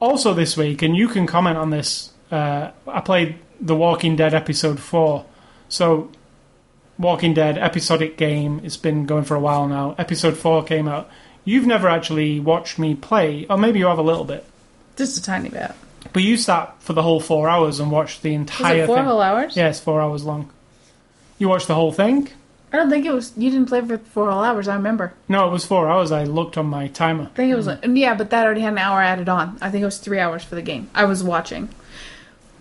also, 0.00 0.34
this 0.34 0.56
week, 0.56 0.82
and 0.82 0.96
you 0.96 1.08
can 1.08 1.26
comment 1.26 1.56
on 1.56 1.70
this, 1.70 2.10
uh, 2.34 2.72
I 2.88 3.00
played 3.00 3.36
The 3.60 3.76
Walking 3.76 4.16
Dead 4.16 4.34
episode 4.34 4.80
4. 4.80 5.24
So, 5.68 6.10
Walking 6.98 7.32
Dead 7.32 7.56
episodic 7.58 8.16
game, 8.16 8.60
it's 8.64 8.76
been 8.76 9.06
going 9.06 9.24
for 9.24 9.36
a 9.36 9.40
while 9.40 9.68
now. 9.68 9.94
Episode 9.98 10.36
4 10.36 10.64
came 10.64 10.88
out. 10.88 11.08
You've 11.44 11.66
never 11.66 11.88
actually 11.88 12.40
watched 12.40 12.78
me 12.78 12.94
play, 12.94 13.46
or 13.48 13.56
maybe 13.56 13.78
you 13.78 13.86
have 13.86 13.98
a 13.98 14.02
little 14.02 14.24
bit. 14.24 14.44
Just 14.96 15.16
a 15.16 15.22
tiny 15.22 15.48
bit. 15.48 15.72
But 16.12 16.22
you 16.22 16.36
sat 16.36 16.80
for 16.82 16.92
the 16.92 17.02
whole 17.02 17.20
four 17.20 17.48
hours 17.48 17.80
and 17.80 17.90
watched 17.90 18.22
the 18.22 18.34
entire. 18.34 18.74
Was 18.74 18.84
it 18.84 18.86
four 18.86 18.96
thing. 18.96 19.04
whole 19.04 19.20
hours? 19.20 19.56
It's 19.56 19.80
four 19.80 20.00
hours 20.00 20.24
long. 20.24 20.50
You 21.38 21.48
watched 21.48 21.68
the 21.68 21.74
whole 21.74 21.92
thing? 21.92 22.30
I 22.72 22.76
don't 22.76 22.90
think 22.90 23.06
it 23.06 23.12
was. 23.12 23.32
You 23.36 23.50
didn't 23.50 23.68
play 23.68 23.80
for 23.80 23.98
four 23.98 24.30
whole 24.30 24.42
hours. 24.42 24.68
I 24.68 24.74
remember. 24.74 25.14
No, 25.28 25.46
it 25.48 25.52
was 25.52 25.64
four 25.64 25.88
hours. 25.88 26.12
I 26.12 26.24
looked 26.24 26.58
on 26.58 26.66
my 26.66 26.88
timer. 26.88 27.24
I 27.24 27.36
think 27.36 27.52
it 27.52 27.56
was. 27.56 27.68
Yeah, 27.84 28.14
but 28.14 28.30
that 28.30 28.44
already 28.44 28.62
had 28.62 28.72
an 28.72 28.78
hour 28.78 29.00
added 29.00 29.28
on. 29.28 29.58
I 29.60 29.70
think 29.70 29.82
it 29.82 29.86
was 29.86 29.98
three 29.98 30.18
hours 30.18 30.42
for 30.44 30.54
the 30.54 30.62
game. 30.62 30.90
I 30.94 31.04
was 31.04 31.22
watching. 31.22 31.68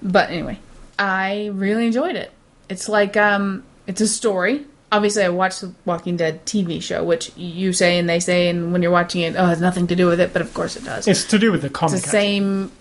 But 0.03 0.29
anyway, 0.29 0.59
I 0.99 1.49
really 1.53 1.87
enjoyed 1.87 2.15
it. 2.15 2.31
It's 2.69 2.87
like 2.89 3.15
um, 3.17 3.63
it's 3.87 4.01
a 4.01 4.07
story. 4.07 4.65
obviously 4.91 5.23
I 5.23 5.29
watched 5.29 5.61
the 5.61 5.73
Walking 5.85 6.17
Dead 6.17 6.45
TV 6.45 6.81
show, 6.81 7.03
which 7.03 7.31
you 7.37 7.73
say 7.73 7.97
and 7.97 8.07
they 8.07 8.19
say, 8.19 8.49
and 8.49 8.71
when 8.73 8.81
you're 8.83 8.91
watching 8.91 9.21
it, 9.21 9.35
oh, 9.37 9.45
it 9.45 9.47
has 9.47 9.61
nothing 9.61 9.87
to 9.87 9.95
do 9.95 10.05
with 10.07 10.19
it, 10.19 10.33
but 10.33 10.41
of 10.41 10.53
course 10.53 10.75
it 10.75 10.83
does. 10.83 11.07
It's 11.07 11.23
to 11.25 11.39
do 11.39 11.51
with 11.51 11.61
the 11.61 11.69
comic. 11.69 11.95
It's 11.95 12.03
the 12.05 12.09
same. 12.11 12.71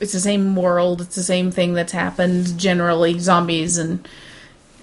It's 0.00 0.12
the 0.12 0.20
same 0.20 0.54
world. 0.56 1.00
It's 1.00 1.14
the 1.16 1.22
same 1.22 1.50
thing 1.50 1.72
that's 1.72 1.92
happened. 1.92 2.58
Generally, 2.58 3.20
zombies 3.20 3.78
and 3.78 4.06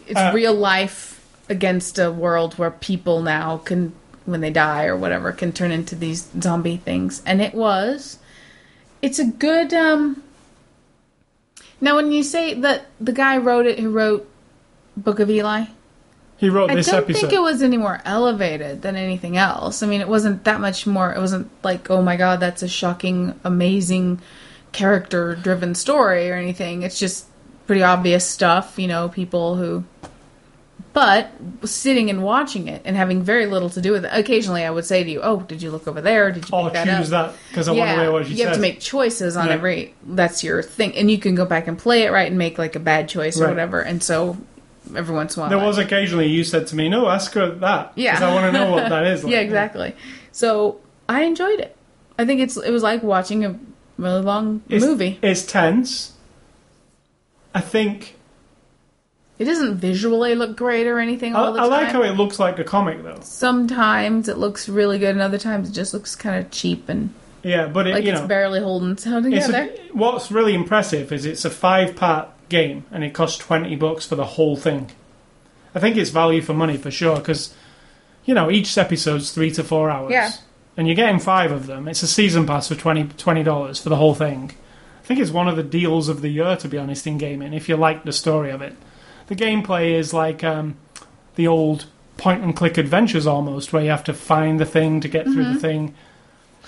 it's 0.08 0.20
Uh, 0.20 0.32
real 0.34 0.54
life 0.56 1.22
against 1.50 2.00
a 2.00 2.12
world 2.12 2.58
where 2.58 2.72
people 2.72 3.22
now 3.22 3.58
can, 3.58 3.94
when 4.26 4.42
they 4.42 4.50
die 4.50 4.86
or 4.86 4.96
whatever, 4.98 5.32
can 5.32 5.52
turn 5.52 5.72
into 5.72 5.96
these 5.96 6.28
zombie 6.42 6.78
things. 6.78 7.22
And 7.26 7.42
it 7.42 7.54
was. 7.54 8.18
It's 9.02 9.20
a 9.20 9.26
good. 9.26 9.74
um 9.74 10.23
Now, 11.84 11.98
when 11.98 12.14
you 12.14 12.24
say 12.24 12.54
that 12.54 12.86
the 13.02 13.12
guy 13.12 13.36
wrote 13.36 13.66
it, 13.66 13.78
who 13.78 13.90
wrote 13.90 14.26
Book 14.96 15.20
of 15.20 15.30
Eli, 15.30 15.66
He 16.38 16.48
wrote 16.48 16.72
I 16.72 16.76
this 16.76 16.88
don't 16.88 17.04
episode. 17.04 17.20
think 17.20 17.34
it 17.34 17.42
was 17.42 17.62
any 17.62 17.76
more 17.76 18.00
elevated 18.06 18.82
than 18.82 18.96
anything 18.96 19.36
else. 19.36 19.84
I 19.84 19.88
mean, 19.88 20.00
it 20.00 20.08
wasn't 20.08 20.46
that 20.46 20.62
much 20.62 20.88
more. 20.88 21.14
It 21.14 21.20
wasn't 21.20 21.50
like, 21.62 21.92
oh 21.92 22.02
my 22.02 22.16
god, 22.16 22.40
that's 22.40 22.64
a 22.64 22.70
shocking, 22.70 23.38
amazing, 23.44 24.22
character-driven 24.72 25.76
story 25.76 26.32
or 26.32 26.36
anything. 26.36 26.84
It's 26.84 26.98
just 26.98 27.26
pretty 27.68 27.84
obvious 27.84 28.26
stuff, 28.26 28.80
you 28.80 28.88
know, 28.88 29.10
people 29.10 29.58
who. 29.58 29.84
But 30.94 31.32
sitting 31.65 32.11
and 32.11 32.22
watching 32.22 32.68
it 32.68 32.84
and 32.86 32.95
having 32.95 33.24
very 33.24 33.48
little 33.48 33.70
to 33.72 33.82
do 33.82 33.91
with 33.94 34.06
it. 34.06 34.11
Occasionally, 34.14 34.64
I 34.64 34.70
would 34.70 34.86
say 34.86 35.03
to 35.03 35.10
you, 35.10 35.22
"Oh, 35.24 35.40
did 35.40 35.60
you 35.64 35.72
look 35.72 35.88
over 35.88 36.02
there? 36.02 36.32
Did 36.32 36.48
you 36.48 36.70
that 36.70 36.86
choose 36.86 37.11
up?" 37.11 37.32
that 37.32 37.40
because 37.49 37.68
I 37.68 37.72
want 37.72 37.90
to 37.90 38.03
yeah, 38.03 38.10
what 38.10 38.28
she 38.28 38.34
you 38.36 38.45
have 38.45 38.53
to 38.56 38.61
make 38.61 38.80
choices 38.80 39.36
on 39.36 39.48
Yeah. 39.48 39.53
every. 39.53 39.95
That's 40.06 40.44
your 40.44 40.61
thing, 40.61 40.95
and 40.95 41.10
you 41.10 41.18
can 41.18 41.34
go 41.34 41.45
back 41.45 41.68
and 41.68 41.80
play 41.80 42.03
it 42.03 42.11
right 42.11 42.28
and 42.28 42.38
make 42.38 42.60
like 42.60 42.76
a 42.76 42.80
bad 42.80 43.10
choice 43.10 43.41
or 43.41 43.48
whatever. 43.49 43.80
And 43.80 44.03
so, 44.03 44.38
every 44.95 45.15
once 45.15 45.36
in 45.36 45.40
a 45.40 45.44
while, 45.44 45.49
there 45.49 45.60
I- 45.60 45.65
was 45.65 45.80
occasionally 45.80 46.28
you 46.28 46.44
said 46.44 46.68
to 46.68 46.76
me, 46.76 46.90
"No, 46.90 47.10
ask 47.10 47.34
her 47.34 47.49
that." 47.49 47.94
Yeah. 47.95 48.11
because 48.14 48.30
I 48.30 48.34
want 48.36 48.53
to 48.53 48.60
know 48.60 48.72
what 48.72 48.90
that 48.90 49.07
is. 49.07 49.24
Like. 49.24 49.34
yeah, 49.34 49.40
exactly. 49.40 49.95
So 50.32 50.80
I 51.10 51.24
enjoyed 51.24 51.60
it. 51.60 51.76
I 52.20 52.26
think 52.26 52.40
it's 52.40 52.56
it 52.56 52.70
was 52.70 52.84
like 52.84 53.02
watching 53.02 53.44
a 53.45 53.60
really 53.98 54.22
long 54.22 54.61
It's, 54.70 54.86
movie. 54.86 55.18
It's 55.24 55.44
tense. 55.44 56.11
I 57.56 57.61
think 57.61 58.15
It 59.40 59.46
doesn't 59.46 59.78
visually 59.78 60.36
look 60.36 60.56
great 60.56 60.86
or 60.88 61.00
anything 61.00 61.36
I, 61.36 61.40
all 61.40 61.54
the 61.54 61.60
I 61.60 61.64
time. 61.64 61.72
like 61.72 61.88
how 61.88 62.04
it 62.04 62.12
looks 62.12 62.40
like 62.40 62.60
a 62.60 62.64
comic 62.64 63.02
though. 63.04 63.20
Sometimes 63.22 64.30
it 64.30 64.38
looks 64.38 64.70
really 64.70 65.00
good, 65.00 65.10
and 65.12 65.22
other 65.22 65.38
times 65.40 65.70
it 65.70 65.74
just 65.74 65.94
looks 65.94 66.16
kind 66.16 66.44
of 66.44 66.52
cheap 66.52 66.88
and 66.90 67.14
Yeah, 67.44 67.68
but 67.68 67.88
it, 67.88 67.94
like 67.96 68.04
you 68.06 68.12
it's 68.12 68.22
know, 68.22 68.28
barely 68.28 68.60
holding 68.62 68.96
together. 68.96 69.70
a, 69.74 69.80
what's 69.94 70.32
really 70.32 70.54
impressive 70.54 71.12
is 71.12 71.26
it's 71.26 71.46
a 71.46 71.50
five-part 71.50 72.30
game 72.50 72.86
and 72.92 73.04
it 73.04 73.14
costs 73.14 73.38
twenty 73.38 73.76
bucks 73.76 74.06
for 74.06 74.16
the 74.16 74.24
whole 74.26 74.56
thing. 74.56 74.92
I 75.76 75.80
think 75.80 75.98
it's 75.98 76.12
value 76.12 76.42
for 76.42 76.54
money 76.54 76.78
for 76.78 76.92
sure 76.92 77.18
because 77.18 77.54
you 78.26 78.34
know 78.36 78.52
each 78.52 78.78
episode's 78.78 79.32
three 79.32 79.52
to 79.52 79.64
four 79.64 79.90
hours. 79.90 80.12
Yeah. 80.12 80.32
and 80.78 80.88
you're 80.88 80.96
getting 80.96 81.20
five 81.20 81.52
of 81.52 81.66
them. 81.68 81.88
It's 81.88 82.04
a 82.04 82.08
season 82.08 82.46
pass 82.46 82.68
for 82.70 82.76
20 82.76 83.44
dollars 83.44 83.82
for 83.82 83.90
the 83.90 83.96
whole 83.98 84.14
thing. 84.16 84.52
I 85.04 85.06
think 85.06 85.20
it's 85.20 85.32
one 85.32 85.48
of 85.50 85.56
the 85.58 85.64
deals 85.64 86.08
of 86.08 86.22
the 86.22 86.30
year, 86.30 86.56
to 86.56 86.68
be 86.70 86.78
honest, 86.78 87.06
in 87.08 87.18
gaming. 87.18 87.54
If 87.54 87.68
you 87.68 87.76
like 87.76 88.06
the 88.06 88.14
story 88.14 88.52
of 88.52 88.62
it, 88.62 88.74
the 89.34 89.46
gameplay 89.46 89.94
is 89.94 90.14
like 90.14 90.44
um, 90.44 90.78
the 91.36 91.48
old 91.48 91.86
point 92.18 92.44
and 92.44 92.56
click 92.56 92.78
adventures 92.78 93.26
almost, 93.26 93.74
where 93.74 93.84
you 93.84 93.90
have 93.90 94.04
to 94.06 94.14
find 94.14 94.60
the 94.60 94.66
thing 94.66 95.02
to 95.02 95.08
get 95.08 95.26
through 95.26 95.54
the 95.54 95.60
thing. 95.60 95.94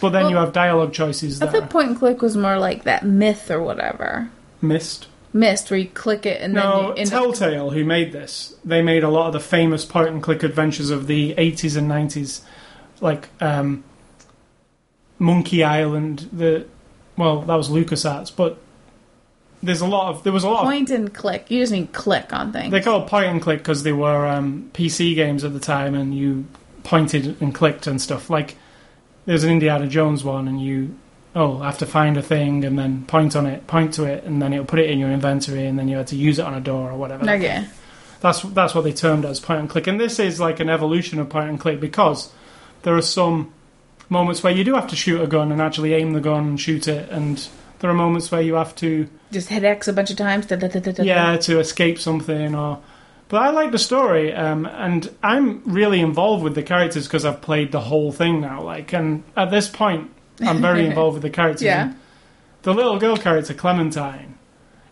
But 0.02 0.10
then 0.10 0.24
Mm-hmm. 0.24 0.24
Well, 0.24 0.32
you 0.32 0.38
have 0.38 0.54
dialogue 0.54 0.94
choices 0.94 1.42
I 1.42 1.46
that 1.46 1.64
are 1.64 1.68
point 1.68 1.90
and 1.90 1.98
click 1.98 2.22
was 2.22 2.36
more 2.36 2.58
like 2.58 2.84
that 2.84 3.06
myth 3.06 3.50
or 3.50 3.62
whatever. 3.64 4.30
missed. 4.62 5.08
Myst, 5.32 5.70
where 5.70 5.80
you 5.80 5.90
click 5.90 6.26
it 6.26 6.42
and 6.42 6.54
No, 6.54 6.62
then 6.62 6.98
you 6.98 7.04
up 7.04 7.10
Telltale, 7.10 7.72
who 7.72 7.84
made 7.84 8.14
this, 8.14 8.56
they 8.64 8.82
made 8.82 9.04
a 9.04 9.10
lot 9.10 9.28
of 9.28 9.34
the 9.34 9.40
famous 9.42 9.84
point 9.84 10.10
and 10.10 10.24
click 10.24 10.44
adventures 10.44 10.90
of 10.90 11.08
the 11.08 11.34
80s 11.36 11.76
and 11.76 11.92
90s, 11.92 12.42
like 13.02 13.30
um, 13.42 13.84
Monkey 15.20 15.64
Island. 15.64 16.30
The 16.32 16.66
well, 17.18 17.42
that 17.42 17.56
was 17.56 17.70
LucasArts, 17.70 18.34
but 18.36 18.58
there's 19.66 19.82
a 19.82 19.88
lot 19.88 20.10
of 20.10 20.24
there 20.24 20.34
was 20.34 20.44
a 20.44 20.50
lot 20.50 20.62
of 20.62 20.66
point 20.66 20.90
and 20.90 21.14
click. 21.14 21.50
You 21.50 21.62
just 21.62 21.72
mean 21.72 21.88
click 21.88 22.32
on 22.32 22.54
things. 22.54 22.72
they 22.72 22.82
called 22.82 23.08
point 23.08 23.28
and 23.28 23.42
click 23.42 23.60
because 23.60 23.84
they 23.84 23.94
were 23.94 24.28
um, 24.28 24.70
PC 24.74 25.16
games 25.16 25.44
at 25.44 25.54
the 25.54 25.60
time, 25.60 25.96
and 25.96 26.16
you 26.16 26.46
pointed 26.84 27.42
and 27.42 27.54
clicked 27.54 27.88
and 27.88 28.02
stuff. 28.02 28.30
Like 28.30 28.58
there's 29.26 29.44
an 29.44 29.50
Indiana 29.50 29.88
Jones 29.88 30.24
one, 30.24 30.48
and 30.48 30.62
you 30.62 30.98
oh 31.36 31.60
have 31.60 31.78
to 31.80 31.86
find 31.86 32.16
a 32.18 32.22
thing 32.22 32.64
and 32.64 32.78
then 32.80 33.06
point 33.06 33.36
on 33.36 33.46
it, 33.46 33.68
point 33.68 33.94
to 33.96 34.06
it, 34.06 34.24
and 34.24 34.42
then 34.42 34.54
it'll 34.54 34.66
put 34.66 34.80
it 34.80 34.90
in 34.90 35.00
your 35.00 35.12
inventory, 35.12 35.66
and 35.66 35.78
then 35.78 35.88
you 35.88 35.98
had 35.98 36.08
to 36.08 36.16
use 36.16 36.40
it 36.40 36.46
on 36.46 36.54
a 36.54 36.62
door 36.62 36.92
or 36.92 36.98
whatever. 36.98 37.24
okay. 37.30 37.68
That's 38.22 38.42
that's 38.42 38.74
what 38.74 38.84
they 38.84 38.94
termed 38.94 39.26
as 39.26 39.40
point 39.40 39.60
and 39.60 39.70
click, 39.70 39.88
and 39.88 40.00
this 40.00 40.20
is 40.20 40.40
like 40.40 40.60
an 40.60 40.70
evolution 40.70 41.20
of 41.20 41.30
point 41.30 41.50
and 41.50 41.60
click 41.60 41.80
because 41.80 42.32
there 42.84 42.96
are 42.96 43.02
some 43.02 43.52
moments 44.10 44.44
where 44.44 44.54
you 44.54 44.64
do 44.64 44.76
have 44.76 44.88
to 44.88 44.96
shoot 44.96 45.22
a 45.22 45.28
gun 45.28 45.52
and 45.52 45.62
actually 45.62 45.94
aim 45.94 46.14
the 46.14 46.22
gun 46.22 46.48
and 46.48 46.62
shoot 46.62 46.88
it, 46.88 47.10
and 47.10 47.48
there 47.80 47.90
are 47.90 47.94
moments 47.94 48.32
where 48.32 48.42
you 48.42 48.56
have 48.56 48.76
to 48.78 49.08
Just 49.32 49.50
hit 49.50 49.64
X 49.64 49.88
a 49.88 49.94
bunch 49.94 50.12
of 50.12 50.18
times. 50.18 50.46
da, 50.46 50.56
da, 50.56 50.68
da, 50.68 51.04
yeah 51.04 51.38
to 51.38 51.60
escape 51.60 52.00
something 52.00 52.56
or. 52.56 52.82
But 53.28 53.42
I 53.42 53.50
like 53.50 53.72
the 53.72 53.80
story, 53.80 54.34
um, 54.34 54.68
and 54.68 55.10
I'm 55.24 55.64
really 55.66 56.00
involved 56.00 56.44
with 56.44 56.54
the 56.54 56.62
characters 56.62 57.08
because 57.08 57.26
I've 57.26 57.42
played 57.42 57.72
the 57.72 57.80
whole 57.80 58.12
thing 58.12 58.40
now. 58.40 58.62
Like, 58.62 58.94
and 58.94 59.24
at 59.36 59.50
this 59.50 59.68
point, 59.68 60.12
I'm 60.42 60.62
very 60.62 60.86
involved 60.90 61.16
with 61.16 61.24
the 61.24 61.32
characters. 61.32 61.64
Yeah. 61.64 61.84
And 61.86 61.96
the 62.62 62.74
little 62.74 63.00
girl 63.00 63.18
character 63.18 63.56
Clementine. 63.56 64.38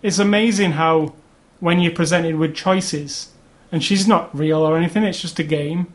It's 0.02 0.18
amazing 0.18 0.72
how 0.72 1.14
when 1.60 1.80
you're 1.80 1.94
presented 1.94 2.36
with 2.36 2.56
choices, 2.56 3.30
and 3.72 3.84
she's 3.84 4.08
not 4.08 4.36
real 4.36 4.60
or 4.60 4.78
anything, 4.78 5.04
it's 5.04 5.22
just 5.22 5.38
a 5.38 5.44
game. 5.44 5.94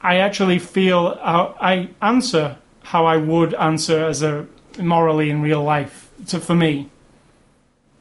I 0.00 0.16
actually 0.16 0.58
feel 0.58 1.16
how 1.18 1.56
I 1.60 1.90
answer 2.00 2.56
how 2.84 3.04
I 3.06 3.18
would 3.18 3.54
answer 3.54 4.06
as 4.06 4.22
a 4.22 4.46
morally 4.82 5.30
in 5.30 5.42
real 5.42 5.62
life. 5.62 6.08
To, 6.28 6.40
for 6.40 6.54
me, 6.54 6.88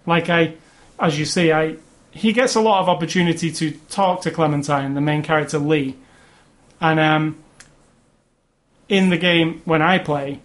like 0.05 0.29
I, 0.29 0.55
as 0.99 1.17
you 1.17 1.25
see, 1.25 1.51
I 1.51 1.77
he 2.11 2.33
gets 2.33 2.55
a 2.55 2.61
lot 2.61 2.81
of 2.81 2.89
opportunity 2.89 3.51
to 3.51 3.71
talk 3.89 4.21
to 4.21 4.31
Clementine, 4.31 4.93
the 4.95 5.01
main 5.01 5.21
character 5.23 5.57
Lee, 5.59 5.95
and 6.81 6.99
um, 6.99 7.37
in 8.87 9.09
the 9.09 9.17
game 9.17 9.61
when 9.65 9.81
I 9.81 9.99
play, 9.99 10.39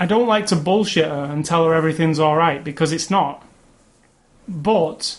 I 0.00 0.06
don't 0.06 0.26
like 0.26 0.46
to 0.46 0.56
bullshit 0.56 1.04
her 1.04 1.24
and 1.24 1.44
tell 1.44 1.64
her 1.66 1.74
everything's 1.74 2.18
all 2.18 2.36
right 2.36 2.64
because 2.64 2.92
it's 2.92 3.10
not. 3.10 3.44
But 4.48 5.18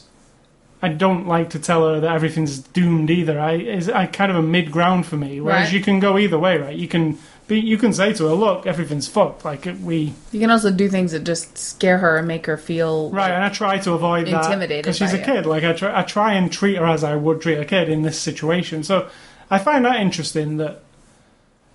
I 0.82 0.90
don't 0.90 1.28
like 1.28 1.52
to 1.52 1.60
tell 1.60 1.88
her 1.88 2.00
that 2.02 2.14
everything's 2.14 2.60
doomed 2.60 3.10
either. 3.10 3.40
I 3.40 3.54
is 3.54 3.88
I 3.90 4.08
kind 4.08 4.32
of 4.32 4.38
a 4.38 4.42
mid 4.42 4.72
ground 4.72 5.06
for 5.06 5.16
me. 5.16 5.40
Whereas 5.40 5.68
Right. 5.68 5.74
you 5.74 5.82
can 5.82 6.00
go 6.00 6.18
either 6.18 6.38
way, 6.38 6.58
right? 6.58 6.76
You 6.76 6.88
can 6.90 7.18
you 7.60 7.78
can 7.78 7.94
say 7.94 8.14
to 8.14 8.26
her, 8.28 8.34
"Look, 8.34 8.66
everything's 8.68 9.08
fucked." 9.08 9.46
Like 9.46 9.68
we 9.82 10.14
You 10.32 10.40
can 10.40 10.52
also 10.52 10.72
do 10.72 10.90
things 10.90 11.12
that 11.12 11.24
just 11.24 11.58
scare 11.58 11.98
her 12.00 12.18
and 12.18 12.28
make 12.28 12.46
her 12.46 12.58
feel 12.58 13.10
right, 13.12 13.32
and 13.32 13.44
I 13.44 13.50
try 13.50 13.78
to 13.80 13.94
avoid 13.94 14.28
that 14.28 14.46
Intimidated 14.46 14.84
because 14.84 14.98
she's 14.98 15.14
a 15.14 15.20
it. 15.20 15.26
kid. 15.26 15.46
Like 15.46 15.64
I 15.64 15.74
try, 15.74 16.00
I 16.00 16.04
try 16.04 16.34
and 16.34 16.52
treat 16.52 16.78
her 16.78 16.86
as 16.86 17.04
I 17.04 17.16
would 17.16 17.42
treat 17.42 17.58
a 17.58 17.66
kid 17.66 17.90
in 17.90 18.02
this 18.02 18.20
situation. 18.20 18.84
So 18.84 19.08
I 19.50 19.60
find 19.60 19.86
that 19.86 19.98
interesting. 19.98 20.58
That, 20.58 20.82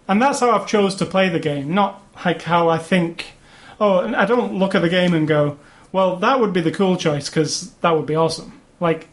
and 0.07 0.21
that's 0.23 0.41
how 0.41 0.51
I've 0.51 0.67
chose 0.67 0.95
to 0.97 1.07
play 1.07 1.29
the 1.29 1.41
game, 1.41 1.75
not 1.75 2.03
like 2.25 2.43
how 2.43 2.69
I 2.69 2.79
think. 2.79 3.33
Oh, 3.81 4.01
and 4.01 4.17
I 4.17 4.25
don't 4.27 4.55
look 4.55 4.75
at 4.75 4.83
the 4.83 4.89
game 4.89 5.15
and 5.15 5.29
go, 5.29 5.59
"Well, 5.93 6.17
that 6.17 6.41
would 6.41 6.53
be 6.53 6.61
the 6.61 6.73
cool 6.73 6.97
choice 6.97 7.29
because 7.29 7.71
that 7.81 7.97
would 7.97 8.07
be 8.07 8.17
awesome." 8.17 8.61
Like 8.81 9.09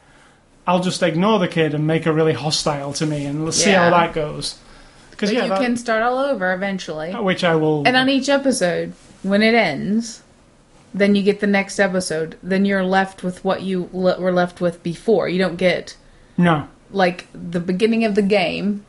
I'll 0.67 0.79
just 0.79 1.03
ignore 1.03 1.37
the 1.37 1.47
kid 1.47 1.73
and 1.75 1.85
make 1.85 2.05
her 2.05 2.13
really 2.13 2.33
hostile 2.33 2.93
to 2.93 3.05
me, 3.05 3.25
and 3.25 3.45
let's 3.45 3.57
see 3.57 3.71
how 3.71 3.89
that 3.91 4.13
goes. 4.13 4.57
Because 5.15 5.29
But 5.29 5.35
yeah, 5.37 5.43
you 5.43 5.49
that- 5.49 5.61
can 5.61 5.77
start 5.77 6.03
all 6.03 6.17
over 6.17 6.53
eventually. 6.53 7.13
which 7.13 7.43
I 7.43 7.55
will. 7.55 7.83
And 7.87 7.95
on 7.95 8.09
each 8.09 8.27
episode, 8.29 8.93
when 9.23 9.41
it 9.41 9.55
ends, 9.55 10.21
then 10.93 11.15
you 11.15 11.23
get 11.23 11.39
the 11.39 11.47
next 11.47 11.79
episode. 11.79 12.37
Then 12.43 12.65
you're 12.65 12.83
left 12.83 13.23
with 13.23 13.43
what 13.43 13.61
you 13.61 13.89
le- 13.93 14.19
were 14.19 14.31
left 14.33 14.59
with 14.61 14.83
before. 14.83 15.27
You 15.29 15.39
don't 15.39 15.55
get 15.57 15.95
no, 16.37 16.67
like 16.91 17.27
the 17.33 17.59
beginning 17.59 18.03
of 18.05 18.15
the 18.15 18.21
game. 18.21 18.85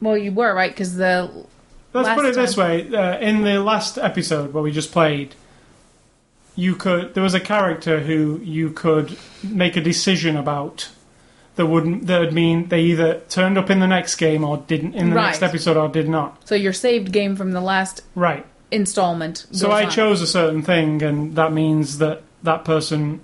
Well, 0.00 0.16
you 0.18 0.32
were 0.32 0.54
right 0.54 0.70
because 0.70 0.96
the 0.96 1.30
Let's 1.94 2.08
put 2.14 2.26
it 2.26 2.34
this 2.34 2.56
way: 2.56 2.88
uh, 2.94 3.18
in 3.18 3.44
the 3.44 3.60
last 3.60 3.96
episode 3.98 4.52
where 4.52 4.62
we 4.62 4.72
just 4.72 4.92
played, 4.92 5.34
you 6.56 6.74
could 6.74 7.14
there 7.14 7.22
was 7.22 7.34
a 7.34 7.40
character 7.40 8.00
who 8.00 8.40
you 8.42 8.70
could 8.70 9.16
make 9.42 9.76
a 9.76 9.80
decision 9.80 10.36
about 10.36 10.88
that 11.56 11.66
would 11.66 12.06
that 12.06 12.20
would 12.20 12.32
mean 12.32 12.68
they 12.68 12.80
either 12.82 13.20
turned 13.28 13.56
up 13.58 13.70
in 13.70 13.78
the 13.80 13.86
next 13.86 14.16
game 14.16 14.44
or 14.44 14.58
didn't 14.66 14.94
in 14.94 15.10
the 15.10 15.16
next 15.16 15.42
episode 15.42 15.76
or 15.76 15.88
did 15.88 16.08
not. 16.08 16.36
so 16.48 16.54
your 16.54 16.72
saved 16.72 17.12
game 17.12 17.36
from 17.36 17.52
the 17.52 17.60
last 17.60 18.02
Right. 18.14 18.44
installment. 18.70 19.46
So 19.52 19.68
goes 19.68 19.74
I 19.74 19.84
on. 19.84 19.90
chose 19.90 20.20
a 20.22 20.26
certain 20.26 20.62
thing, 20.62 21.02
and 21.02 21.36
that 21.36 21.52
means 21.52 21.98
that 21.98 22.22
that 22.42 22.64
person 22.64 23.20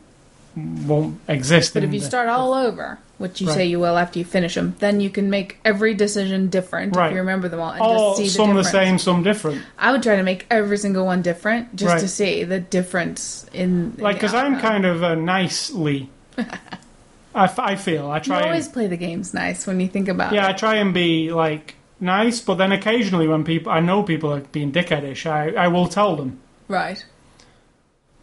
won't 0.57 1.19
exist. 1.29 1.75
But 1.75 1.83
in 1.85 1.89
if 1.91 1.95
you 1.95 2.01
the- 2.01 2.07
start 2.07 2.29
all 2.29 2.55
over, 2.55 2.99
which 3.19 3.41
you 3.41 3.47
Right. 3.49 3.57
say 3.57 3.67
you 3.67 3.79
will 3.81 3.97
after 3.99 4.19
you 4.19 4.25
finish 4.25 4.55
them, 4.55 4.75
then 4.79 5.01
you 5.01 5.11
can 5.11 5.29
make 5.31 5.59
every 5.65 5.95
decision 5.95 6.49
different 6.49 6.97
Right. 6.97 7.07
if 7.09 7.13
you 7.13 7.19
remember 7.19 7.49
them 7.49 7.61
all 7.61 7.71
and 7.73 7.83
or 7.83 8.11
just 8.11 8.17
see 8.19 8.25
the 8.25 8.31
some 8.31 8.55
the 8.57 8.65
same, 8.65 8.99
some 8.99 9.23
different. 9.23 9.63
I 9.79 9.93
would 9.93 10.03
try 10.03 10.17
to 10.17 10.23
make 10.23 10.47
every 10.51 10.77
single 10.79 11.05
one 11.07 11.23
different 11.23 11.77
just 11.77 11.91
to 11.97 12.01
Right. 12.03 12.09
see 12.11 12.45
the 12.45 12.61
difference 12.61 13.47
in. 13.53 13.61
in 13.61 13.95
Like, 13.99 14.17
the 14.17 14.21
because 14.21 14.35
I'm 14.35 14.55
outcome. 14.55 14.71
kind 14.71 14.87
of 14.87 15.03
a 15.03 15.15
nice 15.17 15.71
Lee. 15.73 16.09
I, 17.35 17.45
f- 17.45 17.59
I 17.59 17.77
feel 17.77 18.11
I 18.11 18.19
try. 18.19 18.41
You 18.41 18.47
always 18.47 18.67
and, 18.67 18.75
play 18.75 18.87
the 18.87 18.97
games 18.97 19.33
nice 19.33 19.67
when 19.67 19.81
you 19.81 19.89
think 19.89 20.09
about 20.09 20.33
yeah, 20.33 20.47
it. 20.47 20.51
I 20.51 20.53
try 20.53 20.77
and 20.77 20.93
be 20.93 21.33
like 21.33 21.77
nice, 22.01 22.41
but 22.41 22.57
then 22.57 22.73
occasionally 22.73 23.29
when 23.29 23.45
people 23.45 23.71
I 23.73 23.81
know 23.81 24.03
people 24.03 24.33
are 24.33 24.41
being 24.41 24.73
dickheadish, 24.73 25.31
I, 25.31 25.51
I 25.51 25.69
will 25.69 25.87
tell 25.87 26.17
them. 26.17 26.41
Right. 26.69 27.05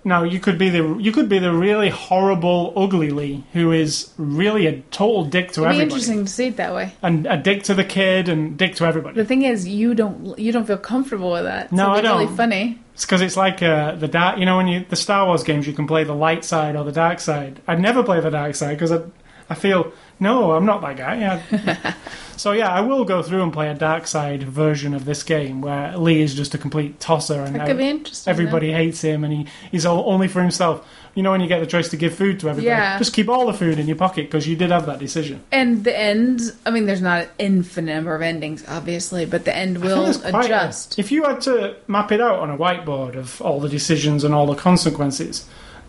Now 0.07 0.23
you 0.23 0.39
could 0.39 0.57
be 0.57 0.69
the 0.69 0.95
you 0.99 1.11
could 1.11 1.27
be 1.27 1.38
the 1.38 1.51
really 1.53 1.89
horrible 1.89 2.73
ugly 2.77 3.09
Lee 3.11 3.43
who 3.53 3.71
is 3.73 4.11
really 4.17 4.65
a 4.65 4.79
total 4.89 5.25
dick 5.25 5.51
to 5.51 5.61
It'd 5.61 5.63
be 5.63 5.81
everybody 5.81 5.84
interesting 5.84 6.25
to 6.25 6.31
see 6.31 6.47
it 6.47 6.55
that 6.57 6.73
way. 6.73 6.93
and 7.03 7.27
a 7.27 7.35
dick 7.35 7.63
to 7.63 7.73
the 7.73 7.84
kid 7.84 8.29
and 8.29 8.57
dick 8.57 8.75
to 8.75 8.85
everybody. 8.85 9.15
The 9.15 9.25
thing 9.25 9.41
is, 9.43 9.67
you 9.67 9.93
don't 9.93 10.39
you 10.39 10.51
don't 10.53 10.65
feel 10.65 10.77
comfortable 10.77 11.31
with 11.31 11.43
that. 11.43 11.71
No, 11.71 11.84
so 11.84 11.91
I 11.91 12.01
be 12.01 12.07
Really 12.07 12.25
don't. 12.25 12.38
funny. 12.38 12.79
It's 12.93 13.05
because 13.05 13.21
it's 13.21 13.35
like 13.38 13.61
uh, 13.61 13.91
the 13.95 14.07
dark. 14.07 14.39
You 14.39 14.45
know, 14.45 14.57
when 14.57 14.67
you 14.67 14.85
the 14.89 14.95
Star 14.95 15.25
Wars 15.27 15.43
games, 15.43 15.67
you 15.67 15.73
can 15.73 15.85
play 15.88 16.03
the 16.05 16.15
light 16.15 16.43
side 16.45 16.75
or 16.75 16.84
the 16.85 16.91
dark 16.93 17.19
side. 17.19 17.61
I'd 17.67 17.79
never 17.81 18.01
play 18.01 18.19
the 18.21 18.31
dark 18.31 18.55
side 18.55 18.75
because 18.77 18.91
I, 18.91 19.01
I 19.49 19.55
feel 19.55 19.91
no, 20.19 20.53
I'm 20.53 20.65
not 20.65 20.81
that 20.81 20.97
guy. 20.97 21.41
I- 21.53 21.93
so 22.38 22.51
yeah, 22.53 22.69
I 22.72 22.81
will 22.81 23.03
go 23.03 23.22
through 23.22 23.43
and 23.43 23.51
play 23.51 23.68
a 23.69 23.73
dark 23.73 24.07
side 24.07 24.43
version 24.43 24.93
of 24.93 25.03
this 25.05 25.23
game 25.23 25.61
where 25.61 25.97
Lee 25.97 26.22
is 26.22 26.34
just 26.35 26.53
a 26.53 26.57
complete 26.57 26.99
tosser 26.99 27.41
and 27.41 27.55
That 27.55 27.68
could 27.68 27.77
be 27.77 27.89
interesting. 27.89 28.30
everybody 28.31 28.72
hates 28.72 29.01
him 29.01 29.23
and 29.23 29.34
he, 29.34 29.47
he's 29.72 29.85
all, 29.85 30.11
only 30.11 30.27
for 30.27 30.41
himself. 30.41 30.88
You 31.15 31.23
know, 31.23 31.31
when 31.31 31.41
you 31.41 31.47
get 31.47 31.59
the 31.61 31.65
choice 31.65 31.89
to 31.89 31.97
give 31.97 32.14
food 32.14 32.39
to 32.41 32.49
everybody, 32.49 32.68
Yeah. 32.68 32.97
just 32.99 33.11
keep 33.11 33.27
all 33.27 33.47
the 33.47 33.53
food 33.53 33.80
in 33.80 33.88
your 33.88 33.95
pocket 33.95 34.27
because 34.27 34.47
you 34.47 34.55
did 34.55 34.69
have 34.69 34.85
that 34.85 34.99
decision. 34.99 35.41
And 35.51 35.84
the 35.84 35.97
end, 35.99 36.41
I 36.64 36.69
mean, 36.69 36.85
there's 36.85 37.01
not 37.01 37.22
an 37.23 37.30
infinite 37.39 37.95
number 37.95 38.14
of 38.15 38.22
endings, 38.22 38.64
obviously, 38.68 39.26
but 39.26 39.43
the 39.43 39.55
end 39.55 39.77
I 39.77 39.81
think 39.81 39.93
will 39.95 40.14
quite 40.30 40.34
a- 40.34 40.45
adjust. 40.45 40.99
if 40.99 41.11
you 41.11 41.23
had 41.23 41.41
to 41.41 41.76
map 41.88 42.11
it 42.11 42.22
out 42.22 42.38
on 42.39 42.51
a 42.51 42.57
whiteboard 42.57 43.15
of 43.15 43.41
all 43.41 43.59
the 43.59 43.69
decisions 43.69 44.23
and 44.23 44.34
all 44.35 44.45
the 44.45 44.53
consequences, 44.55 45.45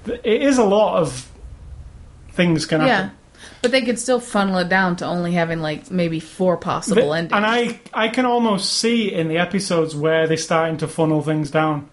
th- 0.07 0.19
it 0.25 0.41
is 0.43 0.57
a 0.57 0.65
lot 0.65 0.97
of 0.99 1.29
things 2.33 2.65
can 2.65 2.81
yeah. 2.81 3.11
But 3.60 3.72
they 3.72 3.82
could 3.82 3.98
still 3.98 4.20
funnel 4.20 4.59
it 4.59 4.68
down 4.68 4.97
to 4.97 5.05
only 5.06 5.32
having 5.32 5.60
like 5.60 5.90
maybe 5.90 6.20
four 6.20 6.56
possible 6.56 7.12
endings. 7.12 7.32
and 7.32 7.44
I, 7.44 7.80
I 7.93 8.09
can 8.09 8.24
almost 8.24 8.72
see 8.74 9.12
in 9.12 9.28
the 9.28 9.39
episodes 9.39 9.97
where 9.97 10.28
they're 10.28 10.36
starting 10.36 10.76
to 10.78 10.89
funnel 10.89 11.22
things 11.22 11.51
down, 11.51 11.89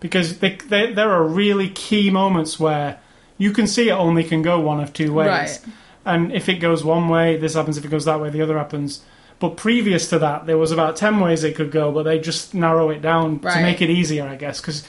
because 0.00 0.38
they, 0.38 0.56
they, 0.68 0.92
there 0.92 1.10
are 1.10 1.24
really 1.24 1.70
key 1.70 2.10
moments 2.10 2.60
where 2.60 3.00
you 3.36 3.52
can 3.52 3.66
see 3.66 3.88
it 3.88 3.92
only 3.92 4.22
can 4.24 4.42
go 4.42 4.60
one 4.60 4.80
of 4.80 4.92
two 4.92 5.12
ways. 5.12 5.28
Right. 5.28 5.60
And 6.04 6.32
if 6.32 6.48
it 6.48 6.54
goes 6.54 6.84
one 6.84 7.08
way, 7.08 7.36
this 7.36 7.54
happens. 7.54 7.76
If 7.76 7.84
it 7.84 7.88
goes 7.88 8.04
that 8.04 8.20
way, 8.20 8.30
the 8.30 8.42
other 8.42 8.56
happens. 8.56 9.02
But 9.40 9.56
previous 9.56 10.08
to 10.10 10.18
that, 10.20 10.46
there 10.46 10.58
was 10.58 10.72
about 10.72 10.96
ten 10.96 11.20
ways 11.20 11.44
it 11.44 11.54
could 11.54 11.70
go, 11.70 11.92
but 11.92 12.04
they 12.04 12.18
just 12.18 12.54
narrow 12.54 12.90
it 12.90 13.02
down 13.02 13.40
to 13.40 13.62
make 13.62 13.82
it 13.82 13.90
easier, 13.90 14.26
I 14.26 14.36
guess, 14.36 14.60
because 14.60 14.86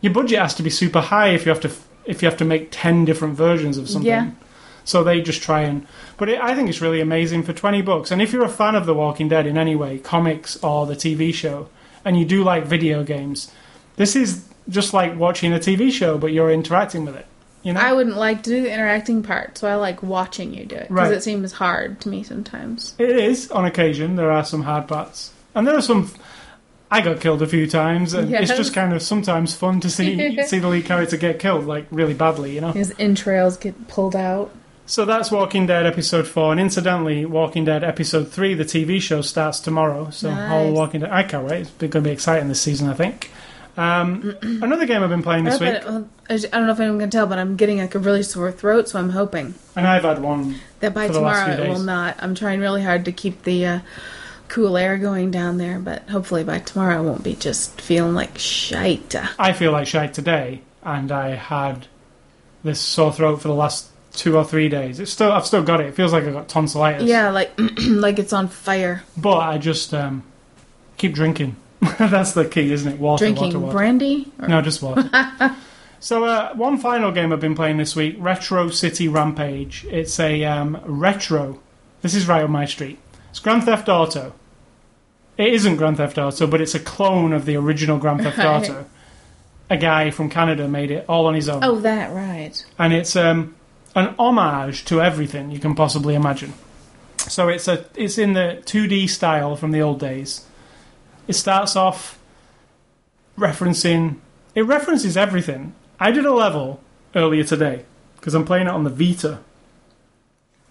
your 0.00 0.12
budget 0.12 0.38
has 0.38 0.54
to 0.54 0.62
be 0.62 0.70
super 0.70 1.00
high 1.00 1.28
if 1.28 1.46
you 1.46 1.50
have 1.50 1.60
to 1.62 1.72
if 2.04 2.22
you 2.22 2.28
have 2.28 2.38
to 2.38 2.44
make 2.44 2.68
ten 2.70 3.04
different 3.04 3.34
versions 3.34 3.78
of 3.78 3.88
something. 3.88 4.08
Yeah. 4.08 4.30
So 4.90 5.04
they 5.04 5.20
just 5.20 5.40
try 5.42 5.62
and. 5.62 5.86
But 6.18 6.28
it, 6.28 6.40
I 6.40 6.54
think 6.54 6.68
it's 6.68 6.80
really 6.80 7.00
amazing 7.00 7.44
for 7.44 7.52
twenty 7.52 7.80
bucks. 7.80 8.10
And 8.10 8.20
if 8.20 8.32
you're 8.32 8.44
a 8.44 8.48
fan 8.48 8.74
of 8.74 8.86
The 8.86 8.94
Walking 8.94 9.28
Dead 9.28 9.46
in 9.46 9.56
any 9.56 9.76
way, 9.76 9.98
comics 9.98 10.56
or 10.64 10.84
the 10.86 10.96
TV 10.96 11.32
show, 11.32 11.68
and 12.04 12.18
you 12.18 12.24
do 12.24 12.42
like 12.42 12.64
video 12.66 13.04
games, 13.04 13.50
this 13.96 14.16
is 14.16 14.44
just 14.68 14.92
like 14.92 15.16
watching 15.16 15.52
a 15.52 15.58
TV 15.58 15.90
show, 15.92 16.18
but 16.18 16.32
you're 16.32 16.50
interacting 16.50 17.04
with 17.04 17.14
it. 17.16 17.26
You 17.62 17.74
know, 17.74 17.80
I 17.80 17.92
wouldn't 17.92 18.16
like 18.16 18.42
to 18.44 18.50
do 18.50 18.62
the 18.62 18.72
interacting 18.72 19.22
part, 19.22 19.58
so 19.58 19.68
I 19.68 19.74
like 19.74 20.02
watching 20.02 20.54
you 20.54 20.64
do 20.64 20.76
it 20.76 20.88
because 20.88 21.08
Right. 21.08 21.12
it 21.12 21.22
seems 21.22 21.52
hard 21.52 22.00
to 22.00 22.08
me 22.08 22.22
sometimes. 22.22 22.94
It 22.98 23.10
is 23.10 23.50
on 23.50 23.66
occasion. 23.66 24.16
There 24.16 24.32
are 24.32 24.44
some 24.44 24.62
hard 24.62 24.88
parts, 24.88 25.32
and 25.54 25.66
there 25.66 25.76
are 25.76 25.82
some. 25.82 26.10
I 26.90 27.02
got 27.02 27.20
killed 27.20 27.42
a 27.42 27.46
few 27.46 27.68
times, 27.68 28.14
and 28.14 28.34
it's 28.34 28.50
just 28.56 28.74
kind 28.74 28.92
of 28.92 29.02
sometimes 29.02 29.54
fun 29.54 29.78
to 29.80 29.90
see 29.98 30.42
see 30.44 30.58
the 30.58 30.68
lead 30.68 30.86
character 30.86 31.16
get 31.16 31.38
killed, 31.38 31.66
like 31.66 31.86
really 31.90 32.14
badly, 32.14 32.54
you 32.54 32.60
know. 32.60 32.72
His 32.72 32.92
entrails 32.98 33.56
get 33.56 33.86
pulled 33.88 34.16
out. 34.16 34.50
So 34.90 35.04
that's 35.04 35.30
Walking 35.30 35.66
Dead 35.66 35.86
episode 35.86 36.26
four, 36.26 36.50
and 36.50 36.60
incidentally, 36.60 37.24
Walking 37.24 37.64
Dead 37.64 37.84
episode 37.84 38.32
three, 38.32 38.54
the 38.54 38.64
TV 38.64 39.00
show 39.00 39.22
starts 39.22 39.60
tomorrow. 39.60 40.10
So 40.10 40.28
all 40.28 40.72
Walking 40.72 41.02
Dead, 41.02 41.12
I 41.12 41.22
can't 41.22 41.46
wait. 41.46 41.60
It's 41.60 41.70
going 41.78 41.90
to 41.92 42.00
be 42.00 42.10
exciting 42.10 42.48
this 42.48 42.60
season, 42.60 42.88
I 42.88 42.94
think. 42.94 43.30
Um, 43.76 44.34
another 44.42 44.86
game 44.86 45.04
I've 45.04 45.08
been 45.08 45.22
playing 45.22 45.44
this 45.44 45.62
I, 45.62 45.74
week, 45.74 46.08
I 46.28 46.34
I 46.34 46.36
don't 46.38 46.66
know 46.66 46.72
if 46.72 46.80
anyone 46.80 46.98
can 46.98 47.08
tell, 47.08 47.28
but 47.28 47.38
I'm 47.38 47.54
getting 47.54 47.78
like 47.78 47.94
a 47.94 48.00
really 48.00 48.24
sore 48.24 48.50
throat, 48.50 48.88
so 48.88 48.98
I'm 48.98 49.10
hoping 49.10 49.54
and 49.76 49.86
I've 49.86 50.02
had 50.02 50.20
one. 50.20 50.56
that 50.80 50.92
by 50.92 51.06
For 51.06 51.12
the 51.12 51.20
last 51.20 51.44
tomorrow 51.44 51.62
it 51.62 51.68
will 51.68 51.84
not. 51.84 52.16
I'm 52.18 52.34
trying 52.34 52.58
really 52.58 52.82
hard 52.82 53.04
to 53.04 53.12
keep 53.12 53.44
the 53.44 53.66
uh, 53.66 53.80
cool 54.48 54.76
air 54.76 54.98
going 54.98 55.30
down 55.30 55.58
there, 55.58 55.78
but 55.78 56.08
hopefully 56.08 56.42
by 56.42 56.58
tomorrow 56.58 56.96
I 56.96 57.00
won't 57.00 57.22
be 57.22 57.36
just 57.36 57.80
feeling 57.80 58.14
like 58.14 58.38
shite. 58.38 59.14
I 59.38 59.52
feel 59.52 59.70
like 59.70 59.86
shite 59.86 60.14
today, 60.14 60.62
and 60.82 61.12
I 61.12 61.36
had 61.36 61.86
this 62.64 62.80
sore 62.80 63.12
throat 63.12 63.40
for 63.40 63.46
the 63.46 63.54
last 63.54 63.86
two 64.12 64.36
or 64.36 64.44
three 64.44 64.68
days. 64.68 65.00
It's 65.00 65.10
still, 65.10 65.32
I've 65.32 65.46
still 65.46 65.62
got 65.62 65.80
it. 65.80 65.86
It 65.86 65.94
feels 65.94 66.12
like 66.12 66.24
I've 66.24 66.32
got 66.32 66.48
tonsillitis. 66.48 67.04
Yeah, 67.08 67.30
like 67.30 67.52
like 67.86 68.18
it's 68.18 68.32
on 68.32 68.48
fire. 68.48 69.02
But 69.16 69.38
I 69.38 69.58
just 69.58 69.94
um, 69.94 70.22
keep 70.96 71.12
drinking. 71.14 71.56
That's 71.98 72.32
the 72.32 72.44
key, 72.44 72.72
isn't 72.72 72.92
it? 72.92 72.98
Water, 72.98 73.24
Drinking 73.24 73.44
water, 73.46 73.58
water. 73.60 73.72
brandy. 73.72 74.30
Or- 74.40 74.48
No, 74.48 74.60
just 74.60 74.82
water. 74.82 75.08
so, 76.00 76.24
uh, 76.24 76.52
one 76.54 76.76
final 76.78 77.10
game 77.10 77.32
I've 77.32 77.40
been 77.40 77.54
playing 77.54 77.78
this 77.78 77.96
week 77.96 78.16
Retro 78.18 78.68
City 78.68 79.08
Rampage. 79.08 79.86
It's 79.90 80.20
a 80.20 80.44
um, 80.44 80.78
retro. 80.84 81.60
This 82.02 82.14
is 82.14 82.28
right 82.28 82.42
on 82.44 82.50
my 82.50 82.66
street. 82.66 82.98
It's 83.30 83.38
Grand 83.40 83.64
Theft 83.64 83.88
Auto. 83.88 84.34
It 85.38 85.54
isn't 85.54 85.76
Grand 85.76 85.96
Theft 85.96 86.18
Auto, 86.18 86.46
but 86.46 86.60
it's 86.60 86.74
a 86.74 86.80
clone 86.80 87.32
of 87.32 87.46
the 87.46 87.56
original 87.56 87.96
Grand 87.98 88.22
Theft. 88.22 88.38
Auto. 88.38 88.84
A 89.70 89.76
guy 89.76 90.10
from 90.10 90.28
Canada 90.28 90.66
made 90.68 90.90
it 90.90 91.04
all 91.08 91.26
on 91.26 91.34
his 91.34 91.48
own. 91.48 91.62
Oh, 91.64 91.78
that 91.80 92.12
right. 92.12 92.62
and 92.78 92.92
it's 92.92 93.14
um, 93.16 93.54
an 93.94 94.14
homage 94.18 94.84
to 94.86 95.00
everything 95.00 95.50
you 95.50 95.58
can 95.58 95.74
possibly 95.74 96.14
imagine. 96.14 96.54
So 97.18 97.48
it's 97.48 97.68
a 97.68 97.84
it's 97.94 98.18
in 98.18 98.32
the 98.32 98.62
2D 98.64 99.08
style 99.08 99.56
from 99.56 99.72
the 99.72 99.82
old 99.82 100.00
days. 100.00 100.46
It 101.28 101.34
starts 101.34 101.76
off 101.76 102.18
referencing 103.36 104.16
it 104.54 104.62
references 104.62 105.16
everything. 105.16 105.74
I 105.98 106.10
did 106.10 106.24
a 106.24 106.32
level 106.32 106.80
earlier 107.14 107.44
today 107.44 107.84
because 108.16 108.34
I'm 108.34 108.44
playing 108.44 108.66
it 108.66 108.72
on 108.72 108.84
the 108.84 108.90
Vita. 108.90 109.40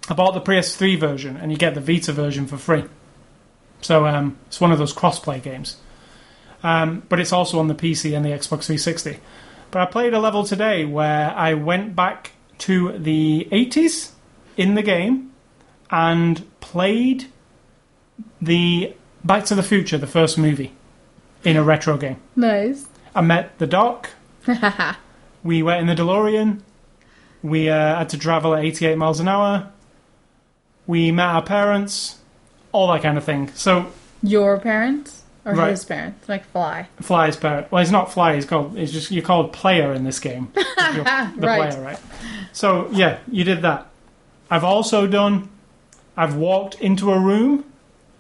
I 0.10 0.14
bought 0.14 0.34
the 0.34 0.42
PS3 0.42 1.00
version, 1.00 1.38
and 1.38 1.52
you 1.52 1.58
get 1.58 1.76
the 1.76 1.82
Vita 1.82 2.12
version 2.12 2.48
for 2.48 2.58
free. 2.58 2.86
So 3.82 4.06
um, 4.06 4.38
it's 4.48 4.60
one 4.60 4.72
of 4.72 4.80
those 4.80 4.92
cross-play 4.92 5.40
games. 5.40 5.78
Um, 6.64 7.04
but 7.08 7.20
it's 7.20 7.32
also 7.32 7.60
on 7.60 7.68
the 7.68 7.76
PC 7.76 8.16
and 8.16 8.26
the 8.26 8.30
Xbox 8.30 8.66
360. 8.66 9.20
But 9.72 9.82
I 9.82 9.86
played 9.86 10.14
a 10.14 10.20
level 10.20 10.44
today 10.44 10.84
where 10.84 11.32
I 11.32 11.54
went 11.54 11.96
back 11.96 12.32
to 12.60 12.98
the 12.98 13.48
80s 13.52 14.12
in 14.58 14.76
the 14.76 14.82
game 14.82 15.32
and 15.90 16.46
played 16.60 17.26
the 18.42 18.94
Back 19.24 19.46
to 19.46 19.56
the 19.56 19.64
Future, 19.64 19.98
the 19.98 20.08
first 20.08 20.38
movie, 20.38 20.72
in 21.44 21.58
a 21.58 21.64
retro 21.64 21.98
game. 21.98 22.18
Nice. 22.36 22.86
I 23.16 23.22
met 23.22 23.58
the 23.60 23.68
Doc. 23.68 24.10
we 25.44 25.62
went 25.64 25.82
in 25.82 25.88
the 25.88 26.02
DeLorean. 26.02 26.62
We 27.42 27.70
uh, 27.70 27.98
had 28.00 28.10
to 28.10 28.18
travel 28.18 28.54
at 28.56 28.64
88 28.64 28.98
miles 28.98 29.20
an 29.20 29.28
hour. 29.28 29.72
We 30.88 31.12
met 31.12 31.28
our 31.28 31.42
parents. 31.44 32.18
All 32.72 32.92
that 32.92 33.02
kind 33.02 33.18
of 33.18 33.24
thing. 33.24 33.50
So 33.54 33.88
Your 34.22 34.60
parents 34.60 35.24
or 35.46 35.54
Right. 35.56 35.72
his 35.72 35.86
parents? 35.86 36.28
Like 36.30 36.46
Fly. 36.52 36.88
Fly's 37.02 37.36
parent. 37.38 37.72
Well, 37.72 37.82
he's 37.82 37.92
not 37.92 38.12
Fly. 38.14 38.36
He's 38.36 38.46
called. 38.46 38.78
He's 38.78 38.92
just 38.92 39.10
you're 39.12 39.24
called 39.24 39.54
player 39.54 39.94
in 39.94 40.04
this 40.04 40.20
game. 40.20 40.52
You're 40.56 41.04
the 41.04 41.04
Right. 41.38 41.72
player, 41.72 41.82
right? 41.84 42.00
So 42.54 42.90
yeah, 42.92 43.20
you 43.32 43.44
did 43.44 43.62
that. 43.62 43.88
I've 44.50 44.64
also 44.64 45.08
done. 45.08 45.50
I've 46.18 46.36
walked 46.36 46.76
into 46.76 47.12
a 47.12 47.20
room, 47.20 47.64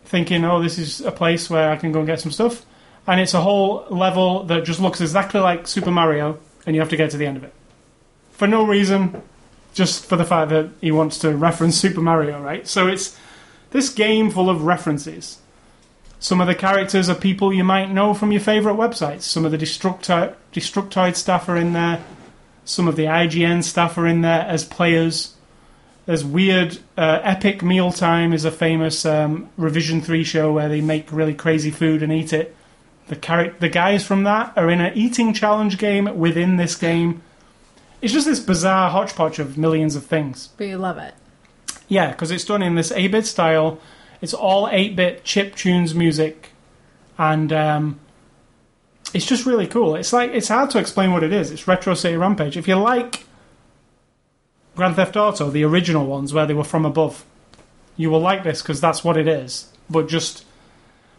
thinking, 0.05 0.45
"Oh, 0.45 0.61
this 0.61 0.77
is 0.77 1.01
a 1.01 1.11
place 1.11 1.49
where 1.49 1.71
I 1.71 1.75
can 1.75 1.91
go 1.91 1.99
and 1.99 2.07
get 2.07 2.19
some 2.19 2.31
stuff," 2.31 2.65
and 3.07 3.19
it's 3.19 3.33
a 3.33 3.41
whole 3.41 3.85
level 3.89 4.43
that 4.43 4.63
just 4.63 4.79
looks 4.79 5.01
exactly 5.01 5.39
like 5.39 5.67
Super 5.67 5.91
Mario, 5.91 6.37
and 6.65 6.75
you 6.75 6.81
have 6.81 6.89
to 6.89 6.97
get 6.97 7.11
to 7.11 7.17
the 7.17 7.25
end 7.25 7.37
of 7.37 7.43
it 7.43 7.53
for 8.39 8.47
no 8.47 8.65
reason, 8.65 9.21
just 9.73 10.05
for 10.05 10.15
the 10.15 10.23
fact 10.23 10.49
that 10.49 10.69
he 10.79 10.91
wants 10.91 11.19
to 11.19 11.35
reference 11.35 11.75
Super 11.75 11.99
Mario, 11.99 12.41
right? 12.41 12.65
So 12.65 12.87
it's 12.87 13.17
this 13.71 13.89
game 13.89 14.31
full 14.31 14.49
of 14.49 14.63
references. 14.63 15.39
Some 16.21 16.39
of 16.39 16.47
the 16.47 16.55
characters 16.55 17.09
are 17.09 17.15
people 17.15 17.53
you 17.53 17.65
might 17.65 17.91
know 17.91 18.13
from 18.13 18.31
your 18.31 18.39
favourite 18.39 18.77
websites. 18.77 19.23
Some 19.23 19.43
of 19.43 19.51
the 19.51 19.57
Destructoid, 19.57 20.35
Destructoid 20.53 21.17
staff 21.17 21.49
are 21.49 21.57
in 21.57 21.73
there. 21.73 22.01
Some 22.69 22.87
of 22.87 22.95
the 22.95 23.05
IGN 23.05 23.63
staff 23.63 23.97
are 23.97 24.05
in 24.05 24.21
there 24.21 24.41
as 24.41 24.63
players. 24.63 25.33
There's 26.05 26.23
weird. 26.23 26.77
Uh, 26.95 27.19
Epic 27.23 27.63
Meal 27.63 27.91
Time 27.91 28.31
is 28.31 28.45
a 28.45 28.51
famous 28.51 29.07
um, 29.07 29.49
Revision 29.57 30.01
3 30.01 30.23
show 30.23 30.53
where 30.53 30.69
they 30.69 30.79
make 30.79 31.11
really 31.11 31.33
crazy 31.33 31.71
food 31.71 32.03
and 32.03 32.13
eat 32.13 32.31
it. 32.31 32.55
The, 33.07 33.15
char- 33.15 33.55
the 33.59 33.69
guys 33.69 34.05
from 34.05 34.23
that 34.25 34.55
are 34.55 34.69
in 34.69 34.81
an 34.81 34.95
eating 34.95 35.33
challenge 35.33 35.79
game 35.79 36.19
within 36.19 36.57
this 36.57 36.75
game. 36.75 37.23
It's 38.03 38.13
just 38.13 38.27
this 38.27 38.39
bizarre 38.39 38.91
hodgepodge 38.91 39.39
of 39.39 39.57
millions 39.57 39.95
of 39.95 40.05
things. 40.05 40.49
But 40.55 40.67
you 40.67 40.77
love 40.77 40.99
it. 40.99 41.15
Yeah, 41.87 42.11
because 42.11 42.29
it's 42.29 42.45
done 42.45 42.61
in 42.61 42.75
this 42.75 42.91
8 42.91 43.07
bit 43.07 43.25
style. 43.25 43.79
It's 44.21 44.35
all 44.35 44.69
8 44.71 44.95
bit 44.95 45.23
chip 45.23 45.55
tunes 45.55 45.95
music. 45.95 46.49
And 47.17 47.51
um, 47.51 47.99
it's 49.13 49.25
just 49.25 49.45
really 49.45 49.67
cool. 49.67 49.95
It's 49.95 50.13
like 50.13 50.31
it's 50.31 50.47
hard 50.47 50.69
to 50.71 50.79
explain 50.79 51.13
what 51.13 51.23
it 51.23 51.33
is. 51.33 51.51
It's 51.51 51.67
Retro 51.67 51.93
City 51.93 52.17
Rampage. 52.17 52.57
If 52.57 52.67
you 52.67 52.75
like 52.75 53.25
Grand 54.75 54.95
Theft 54.95 55.17
Auto, 55.17 55.49
the 55.49 55.63
original 55.63 56.05
ones 56.05 56.33
where 56.33 56.45
they 56.45 56.53
were 56.53 56.63
from 56.63 56.85
above. 56.85 57.25
You 57.97 58.09
will 58.09 58.21
like 58.21 58.43
this 58.43 58.61
because 58.61 58.79
that's 58.79 59.03
what 59.03 59.17
it 59.17 59.27
is. 59.27 59.71
But 59.89 60.07
just 60.07 60.45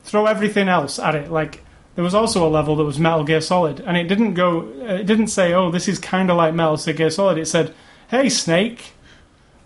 throw 0.05 0.27
everything 0.27 0.69
else 0.69 0.99
at 0.99 1.15
it. 1.15 1.31
Like 1.31 1.63
there 1.95 2.05
was 2.05 2.15
also 2.15 2.47
a 2.47 2.49
level 2.49 2.77
that 2.77 2.85
was 2.85 2.99
Metal 2.99 3.25
Gear 3.25 3.41
Solid, 3.41 3.81
and 3.81 3.97
it 3.97 4.05
didn't 4.05 4.35
go. 4.35 4.69
It 4.81 5.05
didn't 5.05 5.27
say, 5.27 5.53
"Oh, 5.53 5.71
this 5.71 5.89
is 5.89 5.99
kind 5.99 6.31
of 6.31 6.37
like 6.37 6.55
Metal 6.55 6.77
Gear 6.77 7.11
Solid." 7.11 7.39
It 7.39 7.47
said, 7.47 7.75
"Hey, 8.09 8.29
Snake." 8.29 8.93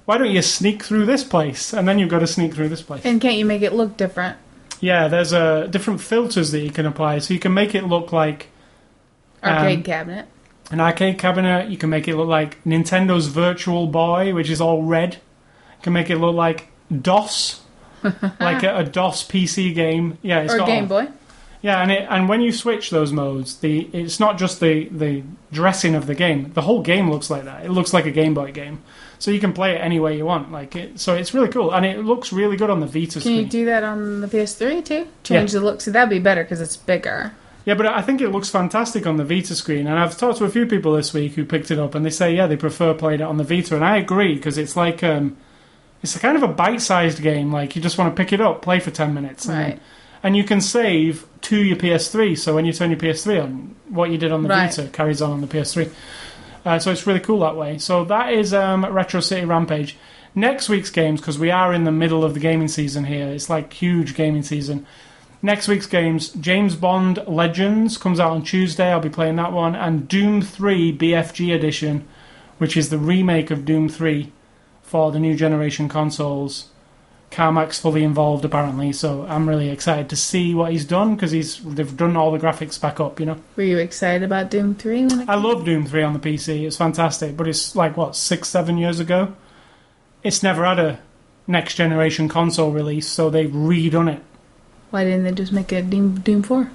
Why 0.06 0.18
don't 0.18 0.30
you 0.30 0.42
sneak 0.42 0.82
through 0.82 1.06
this 1.06 1.24
place? 1.24 1.72
And 1.72 1.88
then 1.88 1.98
you've 1.98 2.10
got 2.10 2.18
to 2.18 2.26
sneak 2.26 2.52
through 2.52 2.68
this 2.68 2.82
place. 2.82 3.06
And 3.06 3.22
can't 3.22 3.36
you 3.36 3.46
make 3.46 3.62
it 3.62 3.72
look 3.72 3.96
different? 3.96 4.36
Yeah, 4.84 5.08
there's 5.08 5.32
uh, 5.32 5.66
different 5.68 6.00
filters 6.00 6.50
that 6.52 6.60
you 6.60 6.70
can 6.70 6.84
apply, 6.86 7.18
so 7.20 7.32
you 7.32 7.40
can 7.40 7.54
make 7.54 7.74
it 7.74 7.84
look 7.84 8.12
like 8.12 8.48
Arcade 9.42 9.78
Um, 9.78 9.82
cabinet. 9.82 10.26
an 10.70 10.80
arcade 10.80 11.18
cabinet. 11.18 11.70
You 11.70 11.76
can 11.78 11.88
make 11.90 12.06
it 12.08 12.16
look 12.16 12.28
like 12.28 12.62
Nintendo's 12.64 13.28
Virtual 13.28 13.86
Boy, 13.86 14.34
which 14.34 14.50
is 14.50 14.60
all 14.60 14.82
red. 14.82 15.14
You 15.14 15.82
can 15.82 15.92
make 15.94 16.10
it 16.10 16.16
look 16.18 16.34
like 16.34 16.68
DOS, 16.90 17.62
like 18.40 18.62
a, 18.62 18.78
a 18.78 18.84
DOS 18.84 19.26
PC 19.26 19.74
game. 19.74 20.18
Yeah, 20.22 20.40
it's 20.40 20.52
Or 20.54 20.58
got 20.58 20.66
Game 20.66 20.86
Boy. 20.88 21.08
Yeah, 21.62 21.80
and 21.80 21.90
it, 21.90 22.06
and 22.10 22.28
when 22.28 22.42
you 22.42 22.52
switch 22.52 22.90
those 22.90 23.10
modes, 23.10 23.56
the 23.56 23.88
it's 23.94 24.20
not 24.20 24.36
just 24.36 24.60
the 24.60 24.86
the 24.90 25.22
dressing 25.50 25.94
of 25.94 26.06
the 26.06 26.14
game. 26.14 26.52
The 26.52 26.60
whole 26.62 26.82
game 26.82 27.10
looks 27.10 27.30
like 27.30 27.44
that. 27.44 27.64
It 27.64 27.70
looks 27.70 27.94
like 27.94 28.04
a 28.04 28.10
Game 28.10 28.34
Boy 28.34 28.52
game, 28.52 28.82
so 29.18 29.30
you 29.30 29.40
can 29.40 29.52
play 29.52 29.74
it 29.74 29.78
any 29.80 30.00
way 30.00 30.16
you 30.16 30.24
want. 30.26 30.52
Like 30.52 30.76
it, 30.76 31.00
so 31.00 31.14
it's 31.14 31.32
really 31.34 31.48
cool, 31.48 31.72
and 31.72 31.84
it 31.86 31.98
looks 32.04 32.32
really 32.32 32.56
good 32.56 32.70
on 32.70 32.80
the 32.80 32.86
Vita 32.86 33.20
screen. 33.20 33.22
Can 33.22 33.22
screen. 33.22 33.36
you 33.44 33.46
do 33.48 33.64
that 33.66 33.82
on 33.84 34.20
the 34.20 34.26
PS3 34.28 34.84
too? 34.84 35.06
Change 35.22 35.52
the 35.52 35.60
look. 35.60 35.80
See, 35.80 35.90
that'd 35.90 36.10
be 36.10 36.18
better 36.18 36.42
because 36.42 36.60
it's 36.60 36.76
bigger. 36.76 37.32
Yeah, 37.64 37.74
but 37.74 37.86
I 37.86 38.02
think 38.02 38.20
it 38.20 38.28
looks 38.28 38.50
fantastic 38.50 39.06
on 39.06 39.16
the 39.16 39.24
Vita 39.24 39.54
screen, 39.54 39.86
and 39.86 39.98
I've 39.98 40.18
talked 40.18 40.38
to 40.38 40.44
a 40.44 40.50
few 40.50 40.66
people 40.66 40.92
this 40.92 41.14
week 41.14 41.32
who 41.32 41.44
picked 41.46 41.70
it 41.70 41.78
up, 41.78 41.94
and 41.94 42.04
they 42.04 42.10
say 42.10 42.34
yeah 42.34 42.46
they 42.46 42.56
prefer 42.56 42.92
playing 42.94 43.20
it 43.20 43.24
on 43.24 43.38
the 43.38 43.44
Vita, 43.44 43.74
and 43.74 43.84
I 43.84 43.96
agree 43.96 44.34
because 44.34 44.58
it's 44.58 44.76
like 44.76 45.02
um, 45.02 45.36
it's 46.02 46.14
a 46.14 46.18
kind 46.18 46.36
of 46.36 46.42
a 46.42 46.48
bite-sized 46.48 47.22
game. 47.22 47.50
Like 47.52 47.74
you 47.74 47.80
just 47.80 47.96
want 47.96 48.14
to 48.14 48.22
pick 48.22 48.32
it 48.34 48.40
up, 48.42 48.60
play 48.60 48.80
for 48.80 48.90
ten 48.90 49.14
minutes, 49.14 49.46
and, 49.46 49.56
Right. 49.58 49.80
and 50.22 50.36
you 50.36 50.44
can 50.44 50.60
save 50.60 51.26
to 51.42 51.56
your 51.56 51.76
PS3. 51.76 52.36
So 52.36 52.54
when 52.54 52.66
you 52.66 52.72
turn 52.74 52.90
your 52.90 52.98
PS3 53.00 53.42
on, 53.42 53.74
what 53.88 54.10
you 54.10 54.18
did 54.18 54.30
on 54.32 54.42
the 54.42 54.48
Right. 54.50 54.66
Vita 54.74 54.88
carries 54.90 55.22
on 55.22 55.30
on 55.32 55.40
the 55.40 55.46
PS3. 55.46 55.90
Uh, 56.64 56.78
so 56.78 56.90
it's 56.90 57.06
really 57.06 57.20
cool 57.20 57.40
that 57.40 57.56
way. 57.56 57.78
So 57.78 58.04
that 58.04 58.32
is 58.32 58.54
um, 58.54 58.86
Retro 58.86 59.20
City 59.20 59.44
Rampage. 59.44 59.96
Next 60.34 60.68
week's 60.68 60.90
games, 60.90 61.20
because 61.20 61.38
we 61.38 61.50
are 61.50 61.72
in 61.72 61.84
the 61.84 61.92
middle 61.92 62.24
of 62.24 62.34
the 62.34 62.40
gaming 62.40 62.68
season 62.68 63.04
here, 63.04 63.28
it's 63.28 63.48
like 63.48 63.72
huge 63.72 64.14
gaming 64.14 64.42
season. 64.42 64.86
Next 65.42 65.68
week's 65.68 65.86
games, 65.86 66.30
James 66.30 66.74
Bond 66.74 67.22
Legends 67.26 67.98
comes 67.98 68.18
out 68.18 68.30
on 68.30 68.42
Tuesday. 68.42 68.90
I'll 68.90 68.98
be 68.98 69.10
playing 69.10 69.36
that 69.36 69.52
one, 69.52 69.76
and 69.76 70.08
Doom 70.08 70.40
3 70.40 70.96
BFG 70.96 71.54
Edition, 71.54 72.08
which 72.58 72.76
is 72.76 72.88
the 72.88 72.98
remake 72.98 73.50
of 73.50 73.64
Doom 73.64 73.88
3 73.88 74.32
for 74.82 75.12
the 75.12 75.20
new 75.20 75.36
generation 75.36 75.88
consoles. 75.88 76.70
Carmack's 77.34 77.80
fully 77.80 78.04
involved 78.04 78.44
apparently, 78.44 78.92
so 78.92 79.26
I'm 79.28 79.48
really 79.48 79.68
excited 79.68 80.08
to 80.10 80.16
see 80.16 80.54
what 80.54 80.70
he's 80.70 80.84
done 80.84 81.16
because 81.16 81.32
he's 81.32 81.58
they've 81.64 81.96
done 81.96 82.16
all 82.16 82.30
the 82.30 82.38
graphics 82.38 82.80
back 82.80 83.00
up. 83.00 83.18
You 83.18 83.26
know, 83.26 83.36
Were 83.56 83.64
you 83.64 83.78
excited 83.78 84.22
about 84.22 84.50
Doom 84.52 84.76
3 84.76 85.06
when 85.06 85.20
it 85.22 85.28
I 85.28 85.34
love 85.34 85.64
Doom 85.64 85.84
3 85.84 86.02
on 86.04 86.12
the 86.12 86.20
PC. 86.20 86.64
It's 86.64 86.76
fantastic, 86.76 87.36
but 87.36 87.48
it's 87.48 87.74
like 87.74 87.96
what 87.96 88.14
six, 88.14 88.48
seven 88.48 88.78
years 88.78 89.00
ago. 89.00 89.34
It's 90.22 90.44
never 90.44 90.64
had 90.64 90.78
a 90.78 91.00
next 91.48 91.74
generation 91.74 92.28
console 92.28 92.70
release, 92.70 93.08
so 93.08 93.28
they've 93.30 93.50
redone 93.50 94.14
it. 94.14 94.22
Why 94.90 95.02
didn't 95.02 95.24
they 95.24 95.32
just 95.32 95.52
make 95.52 95.72
a 95.72 95.82
Doom, 95.82 96.20
Doom 96.20 96.44
4? 96.44 96.70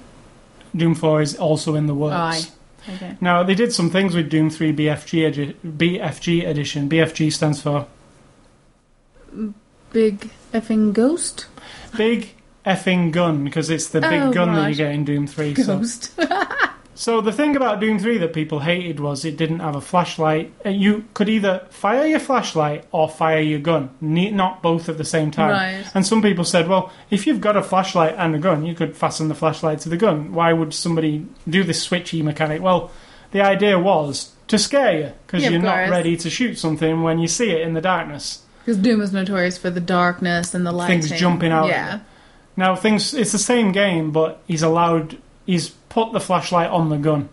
Doom 0.76 0.94
4 0.94 1.22
is 1.22 1.36
also 1.38 1.76
in 1.76 1.88
the 1.88 1.96
works. 1.96 2.14
Oh, 2.14 2.92
aye. 2.92 2.96
Okay. 2.96 3.18
Now 3.22 3.44
they 3.44 3.56
did 3.56 3.72
some 3.72 3.90
things 3.90 4.14
with 4.14 4.30
Doom 4.30 4.50
3 4.50 4.74
BFG 4.74 5.26
edi- 5.26 5.56
BFG 5.66 6.46
edition. 6.46 6.90
BFG 6.90 7.32
stands 7.32 7.62
for 7.62 7.88
mm, 9.34 9.54
Big 9.92 10.30
effing 10.54 10.94
ghost? 10.94 11.46
Big 11.98 12.30
Effing 12.66 13.12
Gun 13.12 13.44
because 13.46 13.70
it's 13.70 13.88
the 13.88 14.02
big 14.02 14.22
Oh, 14.22 14.32
gun 14.34 14.54
that 14.54 14.60
right. 14.62 14.70
you 14.70 14.76
get 14.76 14.92
in 14.92 15.04
Doom 15.06 15.26
3. 15.26 15.56
So. 15.56 15.78
Ghost. 15.80 16.12
so 16.94 17.22
the 17.22 17.32
thing 17.32 17.56
about 17.56 17.80
Doom 17.80 17.98
3 17.98 18.18
that 18.20 18.34
people 18.34 18.60
hated 18.60 19.00
was 19.00 19.26
it 19.26 19.38
didn't 19.38 19.60
have 19.60 19.76
a 19.76 19.82
flashlight. 19.82 20.52
Uh, 20.66 20.70
You 20.70 21.06
could 21.16 21.30
either 21.30 21.66
fire 21.72 22.06
your 22.06 22.20
flashlight 22.20 22.84
or 22.92 23.10
fire 23.10 23.40
your 23.40 23.60
gun, 23.60 23.90
ne- 24.02 24.30
not 24.30 24.62
both 24.62 24.88
at 24.90 24.98
the 25.00 25.06
same 25.06 25.32
time. 25.32 25.52
Right. 25.52 25.86
And 25.96 26.06
some 26.06 26.22
people 26.22 26.44
said, 26.44 26.68
well, 26.68 26.92
if 27.10 27.26
you've 27.26 27.42
got 27.42 27.58
a 27.58 27.64
flashlight 27.64 28.16
and 28.18 28.36
a 28.36 28.40
gun, 28.40 28.66
you 28.66 28.76
could 28.76 28.96
fasten 28.96 29.30
the 29.30 29.36
flashlight 29.36 29.80
to 29.80 29.90
the 29.90 29.98
gun. 29.98 30.34
Why 30.34 30.54
would 30.54 30.74
somebody 30.74 31.26
do 31.50 31.64
this 31.64 31.88
switchy 31.88 32.22
mechanic? 32.22 32.62
Well, 32.62 32.92
the 33.32 33.42
idea 33.42 33.80
was 33.80 34.34
to 34.50 34.60
scare 34.60 35.00
you 35.00 35.12
because 35.26 35.44
Yeah, 35.44 35.52
you're 35.52 35.62
not 35.62 35.90
ready 35.90 36.18
to 36.18 36.30
shoot 36.30 36.60
something 36.60 37.02
when 37.04 37.20
you 37.20 37.28
see 37.28 37.52
it 37.52 37.62
in 37.62 37.74
the 37.74 37.82
darkness. 37.82 38.44
Because 38.70 38.84
Doom 38.84 39.02
is 39.02 39.12
notorious 39.12 39.58
for 39.58 39.72
the 39.72 39.80
darkness 39.80 40.54
and 40.54 40.64
the 40.64 40.72
lighting. 40.72 41.02
Things 41.02 41.20
jumping 41.20 41.52
out. 41.52 41.70
Yeah. 41.70 42.02
Now, 42.56 42.76
things 42.76 43.16
it's 43.16 43.32
the 43.32 43.40
same 43.40 43.72
game, 43.72 44.12
but 44.12 44.44
he's 44.46 44.62
allowed 44.62 45.18
he's 45.48 45.70
put 45.70 46.12
the 46.12 46.20
flashlight 46.20 46.70
on 46.70 46.90
the 46.90 46.98
gun, 46.98 47.30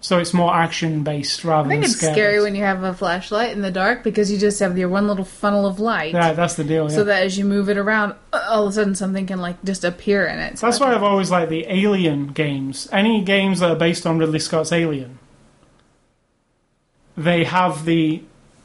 so 0.00 0.20
it's 0.20 0.32
more 0.32 0.54
action 0.54 1.02
based 1.02 1.42
rather 1.42 1.66
I 1.66 1.72
think 1.72 1.82
than 1.82 1.90
it's 1.90 1.98
scary. 1.98 2.12
scary 2.12 2.42
when 2.42 2.54
you 2.54 2.62
have 2.62 2.84
a 2.84 2.94
flashlight 2.94 3.50
in 3.50 3.62
the 3.62 3.72
dark 3.72 4.04
because 4.04 4.30
you 4.30 4.38
just 4.38 4.60
have 4.60 4.78
your 4.78 4.88
one 4.88 5.08
little 5.08 5.24
funnel 5.24 5.66
of 5.66 5.80
light. 5.80 6.14
Yeah, 6.14 6.32
that's 6.32 6.54
the 6.54 6.62
deal. 6.62 6.88
Yeah. 6.88 6.94
So 6.94 7.02
that 7.02 7.24
as 7.24 7.36
you 7.36 7.44
move 7.44 7.68
it 7.68 7.76
around, 7.76 8.14
uh, 8.32 8.46
all 8.48 8.64
of 8.64 8.70
a 8.70 8.72
sudden 8.72 8.94
something 8.94 9.26
can 9.26 9.40
like 9.40 9.64
just 9.64 9.82
appear 9.82 10.24
in 10.26 10.38
it. 10.38 10.60
So 10.60 10.68
that's 10.68 10.78
why 10.78 10.94
I've 10.94 11.02
always 11.02 11.28
liked 11.28 11.50
the 11.50 11.66
Alien 11.68 12.28
games. 12.28 12.88
Any 12.92 13.20
games 13.24 13.58
that 13.58 13.72
are 13.72 13.76
based 13.76 14.06
on 14.06 14.18
Ridley 14.18 14.38
Scott's 14.38 14.70
Alien, 14.70 15.18
they 17.16 17.42
have 17.42 17.84
the 17.84 18.22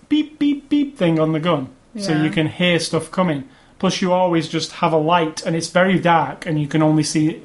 beep 0.10 0.38
beep 0.38 0.70
beep 0.70 0.96
thing 0.96 1.20
on 1.20 1.32
the 1.32 1.40
gun, 1.40 1.70
so 1.98 2.12
Yeah. 2.14 2.24
you 2.24 2.30
can 2.30 2.48
hear 2.48 2.80
stuff 2.80 3.12
coming. 3.12 3.44
Plus, 3.80 4.02
you 4.02 4.12
always 4.12 4.48
just 4.48 4.72
have 4.74 4.92
a 4.94 4.98
light, 4.98 5.46
and 5.46 5.56
it's 5.56 5.70
very 5.70 6.00
dark, 6.00 6.46
and 6.46 6.60
you 6.60 6.68
can 6.68 6.82
only 6.82 7.04
see 7.04 7.42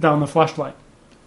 down 0.00 0.20
the 0.20 0.26
flashlight. 0.26 0.74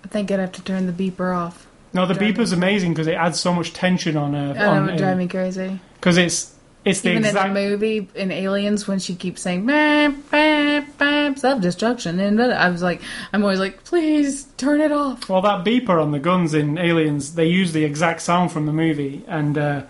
I 0.03 0.07
think 0.07 0.29
I'd 0.31 0.39
have 0.39 0.51
to 0.53 0.61
turn 0.61 0.85
the 0.85 0.93
beeper 0.93 1.35
off. 1.35 1.65
No, 1.93 2.05
the 2.05 2.13
Drive 2.13 2.35
beeper's 2.35 2.51
amazing 2.51 2.93
because 2.93 3.07
it 3.07 3.13
adds 3.15 3.39
so 3.39 3.53
much 3.53 3.73
tension 3.73 4.17
on 4.17 4.35
uh, 4.35 4.53
I 4.57 4.63
know 4.79 4.83
it 4.83 4.91
would 4.91 4.97
drive 4.97 5.17
me 5.17 5.27
crazy. 5.27 5.79
because 5.95 6.17
it's 6.17 6.53
it's 6.83 7.01
the 7.01 7.11
Even 7.11 7.25
exact 7.25 7.47
in 7.47 7.53
the 7.55 7.59
movie 7.69 8.07
in 8.13 8.31
Aliens 8.31 8.87
when 8.87 8.99
she 8.99 9.15
keeps 9.15 9.41
saying 9.41 9.65
"Bam, 9.65 10.21
bam, 10.29 10.85
bam," 10.99 11.35
self 11.37 11.61
destruction 11.61 12.19
and 12.19 12.37
then 12.37 12.51
I 12.51 12.69
was 12.69 12.83
like 12.83 13.01
I'm 13.33 13.41
always 13.43 13.59
like 13.59 13.83
please 13.85 14.43
turn 14.57 14.81
it 14.81 14.91
off. 14.91 15.27
well 15.29 15.41
that 15.41 15.63
beeper 15.65 15.99
on 16.03 16.11
the 16.11 16.19
guns 16.19 16.53
in 16.53 16.77
Aliens 16.77 17.33
they 17.35 17.47
use 17.47 17.71
the 17.71 17.85
exact 17.85 18.21
sound 18.21 18.51
from 18.51 18.65
the 18.67 18.73
movie 18.73 19.23
and 19.27 19.57
uh, 19.57 19.81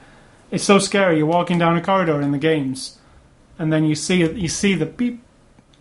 it's 0.51 0.63
so 0.63 0.79
scary. 0.79 1.17
You're 1.17 1.25
walking 1.25 1.59
down 1.59 1.77
a 1.77 1.81
corridor 1.81 2.21
in 2.21 2.31
the 2.31 2.37
games, 2.37 2.97
and 3.57 3.71
then 3.71 3.85
you 3.85 3.95
see 3.95 4.23
you 4.23 4.47
see 4.47 4.75
the 4.75 4.85
beep 4.85 5.21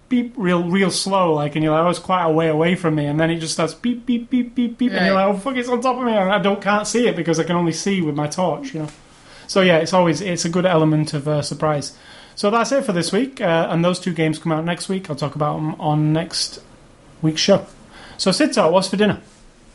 beep 0.09 0.35
real 0.37 0.69
real 0.69 0.91
slow 0.91 1.33
like, 1.35 1.55
and 1.55 1.65
you're 1.65 1.75
like, 1.75 1.85
oh, 1.85 1.91
it's 1.91 1.99
quite 1.99 2.25
a 2.25 2.31
way 2.31 2.49
away 2.49 2.75
from 2.75 2.95
me, 2.95 3.07
and 3.07 3.19
then 3.19 3.31
it 3.31 3.39
just 3.39 3.55
starts 3.55 3.75
beep 3.75 4.07
beep 4.07 4.31
beep 4.31 4.55
beep 4.55 4.79
beep, 4.79 4.93
and 4.93 5.07
you're 5.07 5.15
like, 5.15 5.27
oh 5.27 5.37
fuck, 5.37 5.57
it's 5.57 5.69
on 5.69 5.81
top 5.81 5.97
of 5.97 6.05
me, 6.05 6.13
and 6.13 6.31
I 6.31 6.39
don't 6.39 6.63
can't 6.63 6.87
see 6.87 7.07
it 7.09 7.17
because 7.17 7.39
I 7.41 7.45
can 7.45 7.57
only 7.57 7.73
see 7.73 8.01
with 8.01 8.15
my 8.15 8.27
torch, 8.27 8.75
you 8.75 8.81
know. 8.81 8.89
So 9.47 9.61
yeah, 9.61 9.79
it's 9.79 9.93
always 9.93 10.21
it's 10.21 10.45
a 10.45 10.49
good 10.49 10.67
element 10.67 11.15
of 11.15 11.29
uh, 11.29 11.43
surprise. 11.43 11.97
So 12.37 12.51
that's 12.51 12.73
it 12.73 12.85
for 12.85 12.93
this 12.93 13.13
week, 13.13 13.41
uh, 13.41 13.69
and 13.71 13.85
those 13.85 14.01
two 14.01 14.13
games 14.13 14.39
come 14.39 14.53
out 14.53 14.65
next 14.65 14.89
week. 14.89 15.09
I'll 15.09 15.17
talk 15.17 15.35
about 15.35 15.57
them 15.57 15.75
on 15.81 16.13
next 16.13 16.61
week's 17.23 17.41
show. 17.41 17.67
So 18.17 18.31
Sito, 18.31 18.71
what's 18.71 18.89
for 18.89 18.97
dinner? 18.97 19.21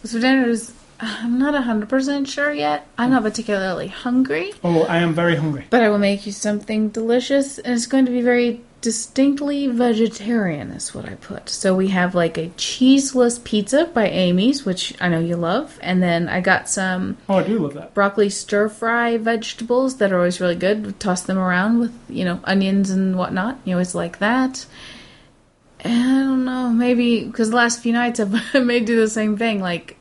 What's 0.02 0.14
for 0.14 0.20
dinner 0.20 0.50
is 0.50 0.74
I'm 1.02 1.40
not 1.40 1.62
hundred 1.64 1.90
percent 1.90 2.28
sure 2.28 2.52
yet. 2.52 2.88
I'm 2.98 3.12
not 3.12 3.22
oh. 3.22 3.30
particularly 3.30 3.88
hungry, 3.88 4.54
Oh, 4.64 4.84
I 4.84 4.98
am 4.98 5.14
very 5.14 5.36
hungry. 5.36 5.66
but 5.70 5.82
I 5.82 5.90
will 5.90 5.98
make 5.98 6.26
you 6.26 6.32
something 6.32 6.90
delicious, 6.90 7.58
and 7.58 7.74
it's 7.74 7.86
going 7.88 8.06
to 8.06 8.12
be 8.12 8.22
very 8.22 8.62
distinctly 8.82 9.68
vegetarian. 9.68 10.72
Is 10.72 10.94
what 10.96 11.06
I 11.06 11.16
put. 11.16 11.50
So 11.50 11.76
we 11.76 11.90
have 11.90 12.16
like 12.16 12.38
a 12.38 12.50
cheeseless 12.58 13.40
pizza 13.40 13.86
by 13.94 14.08
Amy's, 14.10 14.66
which 14.66 14.94
I 15.02 15.08
know 15.10 15.20
you 15.20 15.36
love, 15.38 15.78
and 15.82 16.02
then 16.04 16.28
I 16.30 16.42
got 16.42 16.68
some 16.70 17.18
Oh, 17.30 17.36
I 17.36 17.44
do 17.44 17.60
love 17.60 17.74
that. 17.76 17.94
broccoli 17.94 18.30
stir 18.30 18.68
fry 18.70 19.18
vegetables 19.18 19.98
that 19.98 20.12
are 20.12 20.18
always 20.18 20.42
really 20.42 20.56
good. 20.56 21.00
Toss 21.00 21.22
them 21.22 21.38
around 21.38 21.80
with 21.80 21.94
you 22.10 22.26
know 22.26 22.40
onions 22.44 22.90
and 22.90 23.18
whatnot. 23.18 23.58
You 23.64 23.74
always 23.76 23.96
like 23.96 24.20
that. 24.20 24.66
And 25.82 25.94
I 25.94 26.20
don't 26.24 26.44
know, 26.44 26.70
maybe 26.70 27.24
because 27.24 27.52
the 27.52 27.56
last 27.56 27.82
few 27.82 27.94
nights 27.94 28.20
I've 28.20 28.36
I 28.54 28.60
may 28.60 28.82
do 28.82 29.00
the 29.00 29.08
same 29.08 29.38
thing, 29.38 29.62
like 29.62 29.96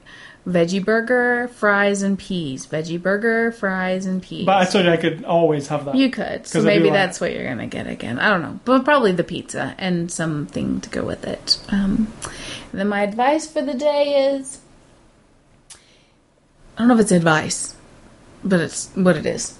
veggie 0.48 0.82
burger, 0.84 1.48
fries, 1.48 2.00
and 2.02 2.18
peas. 2.18 2.66
Veggie 2.66 3.00
burger, 3.00 3.52
fries, 3.52 4.06
and 4.06 4.22
peas. 4.22 4.46
But 4.46 4.56
I 4.56 4.64
told 4.64 4.86
you 4.86 4.90
I 4.90 4.96
could 4.96 5.24
always 5.24 5.68
have 5.68 5.84
that. 5.84 5.94
you 5.94 6.10
could, 6.10 6.46
so 6.46 6.58
'Cause 6.60 6.66
I 6.66 6.70
do 6.70 6.74
maybe 6.78 6.84
like 6.90 6.94
that's 6.94 7.20
what 7.20 7.32
you're 7.34 7.46
gonna 7.48 7.66
get 7.66 7.86
again. 7.86 8.18
I 8.18 8.30
don't 8.30 8.40
know, 8.42 8.58
but 8.64 8.84
probably 8.84 9.12
the 9.12 9.24
pizza 9.24 9.74
and 9.78 10.10
something 10.10 10.80
to 10.80 10.88
go 10.88 11.04
with 11.04 11.26
it. 11.26 11.58
Um, 11.68 12.12
then 12.72 12.88
my 12.88 13.02
advice 13.02 13.46
for 13.46 13.60
the 13.62 13.74
day 13.74 14.30
is, 14.34 14.58
I 15.74 16.80
don't 16.80 16.88
know 16.88 16.94
if 16.94 17.00
it's 17.00 17.12
advice, 17.12 17.74
but 18.44 18.60
it's 18.60 18.88
what 18.94 19.16
it 19.16 19.26
is. 19.26 19.54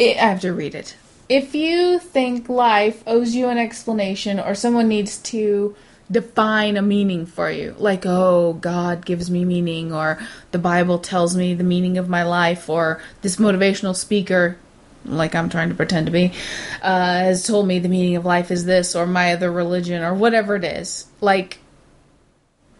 I 0.00 0.16
I 0.20 0.26
have 0.26 0.40
to 0.42 0.52
read 0.52 0.74
it. 0.74 0.96
If 1.28 1.54
you 1.54 1.98
think 1.98 2.48
life 2.48 3.02
owes 3.06 3.34
you 3.34 3.48
an 3.48 3.58
explanation 3.58 4.40
or 4.40 4.54
someone 4.54 4.88
needs 4.88 5.18
to 5.18 5.74
define 6.10 6.76
a 6.76 6.82
meaning 6.82 7.26
for 7.26 7.50
you, 7.50 7.74
like, 7.78 8.04
oh, 8.06 8.54
God 8.54 9.04
gives 9.04 9.30
me 9.30 9.44
meaning, 9.44 9.92
or 9.92 10.18
the 10.52 10.58
Bible 10.58 10.98
tells 10.98 11.36
me 11.36 11.54
the 11.54 11.64
meaning 11.64 11.98
of 11.98 12.08
my 12.08 12.22
life, 12.22 12.68
or 12.68 13.00
this 13.22 13.36
motivational 13.36 13.94
speaker 13.94 14.56
like 15.04 15.34
I'm 15.34 15.48
trying 15.48 15.68
to 15.70 15.74
pretend 15.74 16.06
to 16.06 16.12
be, 16.12 16.32
uh, 16.82 17.20
has 17.20 17.46
told 17.46 17.66
me 17.66 17.78
the 17.78 17.88
meaning 17.88 18.16
of 18.16 18.24
life 18.24 18.50
is 18.50 18.64
this 18.64 18.94
or 18.94 19.06
my 19.06 19.32
other 19.32 19.50
religion 19.50 20.02
or 20.02 20.14
whatever 20.14 20.56
it 20.56 20.64
is. 20.64 21.06
Like, 21.20 21.58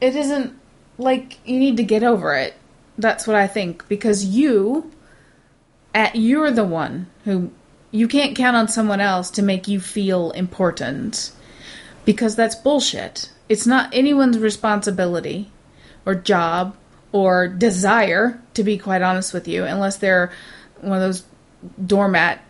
it 0.01 0.15
isn't 0.15 0.59
like 0.99 1.39
you 1.47 1.59
need 1.59 1.77
to 1.79 1.83
get 1.83 2.03
over 2.03 2.35
it. 2.35 2.55
That's 2.97 3.27
what 3.27 3.37
I 3.37 3.47
think 3.47 3.87
because 3.89 4.25
you, 4.25 4.91
at 5.95 6.17
you're 6.17 6.51
the 6.51 6.65
one 6.65 7.07
who 7.25 7.51
you 7.91 8.09
can't 8.09 8.37
count 8.37 8.57
on 8.57 8.69
someone 8.69 9.01
else 9.01 9.31
to 9.33 9.43
make 9.43 9.69
you 9.69 9.81
feel 9.81 10.33
important 10.33 11.33
because 12.09 12.35
that's 12.35 12.55
bullshit. 12.55 13.31
It's 13.51 13.67
not 13.67 13.91
anyone's 13.93 14.39
responsibility 14.39 15.51
or 16.07 16.15
job 16.15 16.75
or 17.13 17.47
desire, 17.49 18.41
to 18.55 18.65
be 18.65 18.79
quite 18.79 19.03
honest 19.03 19.35
with 19.35 19.47
you, 19.47 19.65
unless 19.65 19.99
they're 19.99 20.33
one 20.81 20.95
of 20.95 21.03
those 21.03 21.25
doormat 21.85 22.41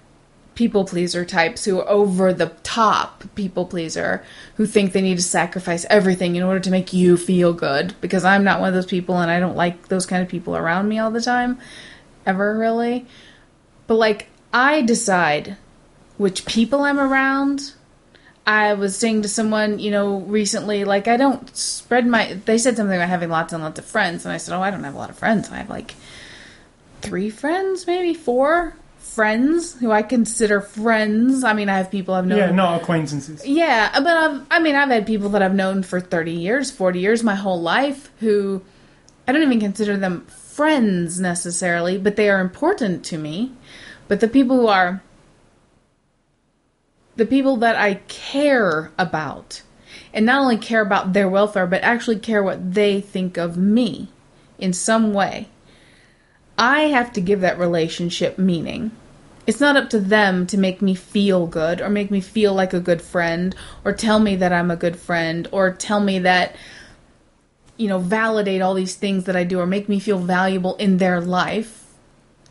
people 0.54 0.84
pleaser 0.84 1.24
types 1.24 1.64
who 1.64 1.80
are 1.80 1.88
over 1.88 2.32
the 2.32 2.52
top 2.62 3.24
people 3.34 3.66
pleaser 3.66 4.22
who 4.54 4.64
think 4.64 4.92
they 4.92 5.02
need 5.02 5.16
to 5.16 5.22
sacrifice 5.24 5.84
everything 5.90 6.36
in 6.36 6.44
order 6.44 6.60
to 6.60 6.70
make 6.70 6.92
you 6.92 7.16
feel 7.16 7.52
good 7.52 7.96
because 8.00 8.24
I'm 8.24 8.44
not 8.44 8.60
one 8.60 8.68
of 8.68 8.74
those 8.74 8.86
people 8.86 9.18
and 9.18 9.28
I 9.28 9.40
don't 9.40 9.56
like 9.56 9.88
those 9.88 10.06
kind 10.06 10.22
of 10.22 10.28
people 10.28 10.56
around 10.56 10.88
me 10.88 11.00
all 11.00 11.10
the 11.10 11.20
time 11.20 11.58
ever 12.26 12.56
really 12.56 13.06
but 13.88 13.96
like 13.96 14.28
I 14.52 14.82
decide 14.82 15.56
which 16.16 16.44
people 16.44 16.82
I'm 16.82 17.00
around 17.00 17.72
I 18.48 18.72
was 18.72 18.96
saying 18.96 19.22
to 19.22 19.28
someone, 19.28 19.78
you 19.78 19.90
know, 19.90 20.20
recently, 20.20 20.84
like, 20.84 21.06
I 21.06 21.18
don't 21.18 21.54
spread 21.54 22.06
my. 22.06 22.32
They 22.46 22.56
said 22.56 22.78
something 22.78 22.96
about 22.96 23.10
having 23.10 23.28
lots 23.28 23.52
and 23.52 23.62
lots 23.62 23.78
of 23.78 23.84
friends, 23.84 24.24
and 24.24 24.32
I 24.32 24.38
said, 24.38 24.56
oh, 24.56 24.62
I 24.62 24.70
don't 24.70 24.84
have 24.84 24.94
a 24.94 24.98
lot 24.98 25.10
of 25.10 25.18
friends. 25.18 25.50
I 25.50 25.58
have 25.58 25.68
like 25.68 25.94
three 27.02 27.28
friends, 27.28 27.86
maybe 27.86 28.14
four 28.14 28.74
friends 28.96 29.78
who 29.78 29.90
I 29.90 30.00
consider 30.00 30.62
friends. 30.62 31.44
I 31.44 31.52
mean, 31.52 31.68
I 31.68 31.76
have 31.76 31.90
people 31.90 32.14
I've 32.14 32.24
known. 32.24 32.38
Yeah, 32.38 32.50
not 32.50 32.80
acquaintances. 32.80 33.46
Yeah, 33.46 33.90
but 33.92 34.06
I've, 34.16 34.46
I 34.50 34.60
mean, 34.60 34.76
I've 34.76 34.88
had 34.88 35.06
people 35.06 35.28
that 35.30 35.42
I've 35.42 35.54
known 35.54 35.82
for 35.82 36.00
30 36.00 36.32
years, 36.32 36.70
40 36.70 37.00
years, 37.00 37.22
my 37.22 37.34
whole 37.34 37.60
life, 37.60 38.10
who 38.20 38.62
I 39.26 39.32
don't 39.32 39.42
even 39.42 39.60
consider 39.60 39.98
them 39.98 40.24
friends 40.24 41.20
necessarily, 41.20 41.98
but 41.98 42.16
they 42.16 42.30
are 42.30 42.40
important 42.40 43.04
to 43.06 43.18
me. 43.18 43.52
But 44.08 44.20
the 44.20 44.28
people 44.28 44.56
who 44.56 44.68
are 44.68 45.02
the 47.18 47.26
people 47.26 47.56
that 47.56 47.74
I 47.74 47.94
care 48.06 48.92
about, 48.96 49.62
and 50.14 50.24
not 50.24 50.40
only 50.40 50.56
care 50.56 50.80
about 50.80 51.12
their 51.12 51.28
welfare, 51.28 51.66
but 51.66 51.82
actually 51.82 52.20
care 52.20 52.44
what 52.44 52.74
they 52.74 53.00
think 53.00 53.36
of 53.36 53.56
me 53.56 54.08
in 54.56 54.72
some 54.72 55.12
way, 55.12 55.48
I 56.56 56.82
have 56.82 57.12
to 57.14 57.20
give 57.20 57.40
that 57.40 57.58
relationship 57.58 58.38
meaning. 58.38 58.92
It's 59.48 59.60
not 59.60 59.76
up 59.76 59.90
to 59.90 60.00
them 60.00 60.46
to 60.46 60.56
make 60.56 60.80
me 60.80 60.94
feel 60.94 61.48
good 61.48 61.80
or 61.80 61.88
make 61.88 62.10
me 62.10 62.20
feel 62.20 62.54
like 62.54 62.72
a 62.72 62.80
good 62.80 63.02
friend 63.02 63.54
or 63.84 63.92
tell 63.92 64.20
me 64.20 64.36
that 64.36 64.52
I'm 64.52 64.70
a 64.70 64.76
good 64.76 64.96
friend 64.96 65.48
or 65.50 65.72
tell 65.72 66.00
me 66.00 66.20
that 66.20 66.54
you 67.76 67.88
know 67.88 67.98
validate 67.98 68.60
all 68.60 68.74
these 68.74 68.94
things 68.94 69.24
that 69.24 69.36
I 69.36 69.44
do 69.44 69.58
or 69.58 69.66
make 69.66 69.88
me 69.88 69.98
feel 69.98 70.18
valuable 70.18 70.76
in 70.76 70.98
their 70.98 71.20
life. 71.20 71.86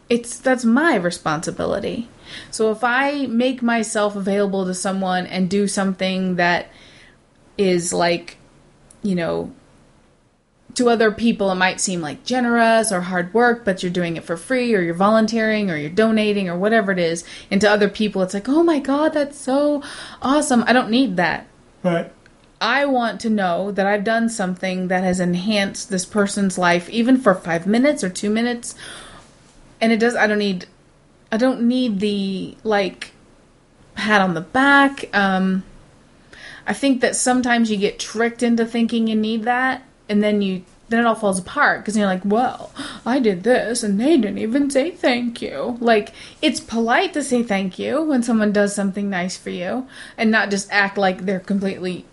It's 0.09 0.39
that's 0.39 0.65
my 0.65 0.95
responsibility. 0.95 2.09
So 2.51 2.71
if 2.71 2.83
I 2.83 3.25
make 3.27 3.61
myself 3.61 4.15
available 4.15 4.65
to 4.65 4.73
someone 4.73 5.25
and 5.25 5.49
do 5.49 5.67
something 5.67 6.35
that 6.35 6.69
is 7.57 7.93
like, 7.93 8.37
you 9.01 9.15
know, 9.15 9.51
to 10.77 10.89
other 10.89 11.11
people 11.11 11.51
it 11.51 11.55
might 11.55 11.81
seem 11.81 12.01
like 12.01 12.23
generous 12.23 12.91
or 12.91 13.01
hard 13.01 13.33
work, 13.33 13.65
but 13.65 13.81
you're 13.81 13.91
doing 13.91 14.15
it 14.15 14.23
for 14.23 14.37
free 14.37 14.75
or 14.75 14.81
you're 14.81 14.93
volunteering 14.93 15.71
or 15.71 15.75
you're 15.75 15.89
donating 15.89 16.47
or 16.47 16.57
whatever 16.57 16.91
it 16.91 16.99
is. 16.99 17.23
And 17.49 17.59
to 17.61 17.69
other 17.69 17.89
people 17.89 18.21
it's 18.21 18.35
like, 18.35 18.47
"Oh 18.47 18.61
my 18.61 18.77
god, 18.79 19.13
that's 19.13 19.39
so 19.39 19.81
awesome. 20.21 20.63
I 20.67 20.73
don't 20.73 20.91
need 20.91 21.17
that." 21.17 21.47
Right. 21.81 22.11
I 22.61 22.85
want 22.85 23.19
to 23.21 23.29
know 23.29 23.71
that 23.71 23.87
I've 23.87 24.03
done 24.03 24.29
something 24.29 24.87
that 24.87 25.03
has 25.03 25.19
enhanced 25.19 25.89
this 25.89 26.05
person's 26.05 26.57
life 26.57 26.89
even 26.89 27.17
for 27.17 27.33
5 27.33 27.65
minutes 27.65 28.03
or 28.03 28.09
2 28.09 28.29
minutes. 28.29 28.75
And 29.81 29.91
it 29.91 29.99
does 29.99 30.15
I 30.15 30.27
don't 30.27 30.39
need 30.39 30.67
I 31.31 31.37
don't 31.37 31.61
need 31.67 31.99
the 31.99 32.57
like 32.63 33.11
pat 33.95 34.21
on 34.21 34.33
the 34.33 34.41
back. 34.41 35.09
Um, 35.15 35.63
I 36.65 36.73
think 36.73 37.01
that 37.01 37.15
sometimes 37.15 37.71
you 37.71 37.77
get 37.77 37.99
tricked 37.99 38.43
into 38.43 38.65
thinking 38.65 39.07
you 39.07 39.15
need 39.15 39.43
that, 39.43 39.83
and 40.09 40.23
then 40.23 40.41
you 40.41 40.63
then 40.89 41.01
it 41.01 41.05
all 41.05 41.15
falls 41.15 41.39
apart 41.39 41.81
because 41.81 41.97
you're 41.97 42.05
like, 42.05 42.23
well, 42.23 42.71
I 43.05 43.19
did 43.19 43.43
this 43.43 43.83
and 43.83 43.99
they 43.99 44.15
didn't 44.15 44.37
even 44.37 44.69
say 44.69 44.91
thank 44.91 45.41
you. 45.41 45.77
Like, 45.81 46.13
it's 46.41 46.59
polite 46.59 47.13
to 47.13 47.23
say 47.23 47.43
thank 47.43 47.77
you 47.77 48.01
when 48.01 48.23
someone 48.23 48.53
does 48.53 48.73
something 48.73 49.09
nice 49.09 49.35
for 49.35 49.49
you 49.49 49.87
and 50.17 50.31
not 50.31 50.49
just 50.49 50.71
act 50.71 50.97
like 50.97 51.25
they're 51.25 51.41
completely 51.41 52.05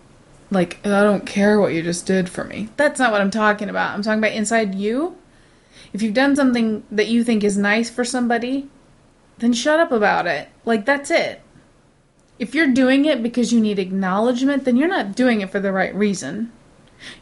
like, 0.51 0.85
I 0.85 1.01
don't 1.01 1.25
care 1.25 1.59
what 1.59 1.73
you 1.73 1.81
just 1.81 2.05
did 2.05 2.29
for 2.29 2.43
me. 2.43 2.69
That's 2.77 2.99
not 2.99 3.11
what 3.11 3.21
I'm 3.21 3.31
talking 3.31 3.69
about. 3.69 3.95
I'm 3.95 4.01
talking 4.01 4.19
about 4.19 4.33
inside 4.33 4.75
you. 4.75 5.15
If 5.93 6.01
you've 6.01 6.13
done 6.13 6.35
something 6.35 6.83
that 6.91 7.07
you 7.07 7.23
think 7.23 7.43
is 7.43 7.57
nice 7.57 7.89
for 7.89 8.03
somebody, 8.03 8.69
then 9.39 9.53
shut 9.53 9.79
up 9.79 9.91
about 9.91 10.27
it. 10.27 10.49
Like, 10.63 10.85
that's 10.85 11.11
it. 11.11 11.41
If 12.37 12.53
you're 12.53 12.73
doing 12.73 13.05
it 13.05 13.23
because 13.23 13.53
you 13.53 13.61
need 13.61 13.79
acknowledgement, 13.79 14.65
then 14.65 14.75
you're 14.75 14.87
not 14.87 15.15
doing 15.15 15.41
it 15.41 15.49
for 15.49 15.59
the 15.59 15.71
right 15.71 15.95
reason. 15.95 16.51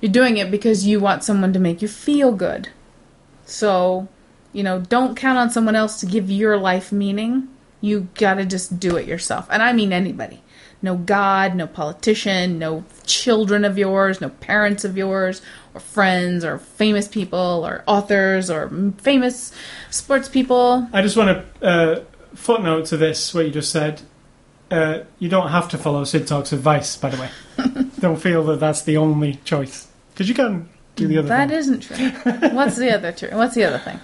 You're 0.02 0.12
doing 0.12 0.38
it 0.38 0.52
because 0.52 0.86
you 0.86 1.00
want 1.00 1.24
someone 1.24 1.54
to 1.54 1.60
make 1.60 1.82
you 1.82 1.88
feel 1.88 2.32
good. 2.32 2.70
So, 3.46 4.08
you 4.52 4.64
know, 4.64 4.80
don't 4.80 5.16
count 5.16 5.38
on 5.38 5.50
someone 5.50 5.76
else 5.76 6.00
to 6.00 6.06
give 6.06 6.30
your 6.30 6.58
life 6.58 6.92
meaning. 6.92 7.50
You 7.82 8.08
gotta 8.16 8.46
just 8.46 8.80
do 8.80 8.96
it 8.96 9.08
yourself. 9.08 9.48
And 9.52 9.62
I 9.62 9.74
mean 9.74 9.92
anybody. 9.92 10.42
No 10.82 10.98
God, 10.98 11.56
no 11.56 11.68
politician, 11.68 12.60
no 12.60 12.84
children 13.06 13.64
of 13.66 13.78
yours, 13.78 14.20
no 14.20 14.30
parents 14.30 14.84
of 14.84 14.98
yours, 14.98 15.42
or 15.74 15.80
friends, 15.80 16.46
or 16.46 16.58
famous 16.58 17.08
people, 17.08 17.66
or 17.66 17.84
authors, 17.88 18.50
or 18.50 18.70
famous 18.98 19.52
sports 19.90 20.30
people. 20.30 20.88
I 20.94 21.02
just 21.02 21.18
want 21.18 21.46
to 21.62 21.66
uh, 21.68 22.04
footnote 22.36 22.86
to 22.88 22.98
this 22.98 23.34
what 23.34 23.46
you 23.46 23.52
just 23.52 23.72
said. 23.72 24.02
Uh, 24.72 25.04
you 25.20 25.30
don't 25.30 25.50
have 25.50 25.70
to 25.70 25.78
follow 25.78 26.04
Sid 26.04 26.26
Talk's 26.28 26.52
advice, 26.52 26.96
by 26.98 27.10
the 27.10 27.22
way. 27.22 27.90
don't 28.00 28.20
feel 28.20 28.44
that 28.46 28.60
that's 28.60 28.82
the 28.82 28.98
only 28.98 29.36
choice 29.46 29.88
because 30.14 30.28
you 30.28 30.36
can 30.36 30.70
do 30.96 31.08
the 31.08 31.18
other. 31.20 31.28
That 31.28 31.52
isn't 31.52 31.82
true. 31.82 32.10
What's 32.52 32.78
the 32.78 32.92
other 32.94 33.12
true? 33.12 33.30
What's 33.32 33.56
the 33.56 33.66
other 33.66 33.80
thing? 33.80 34.00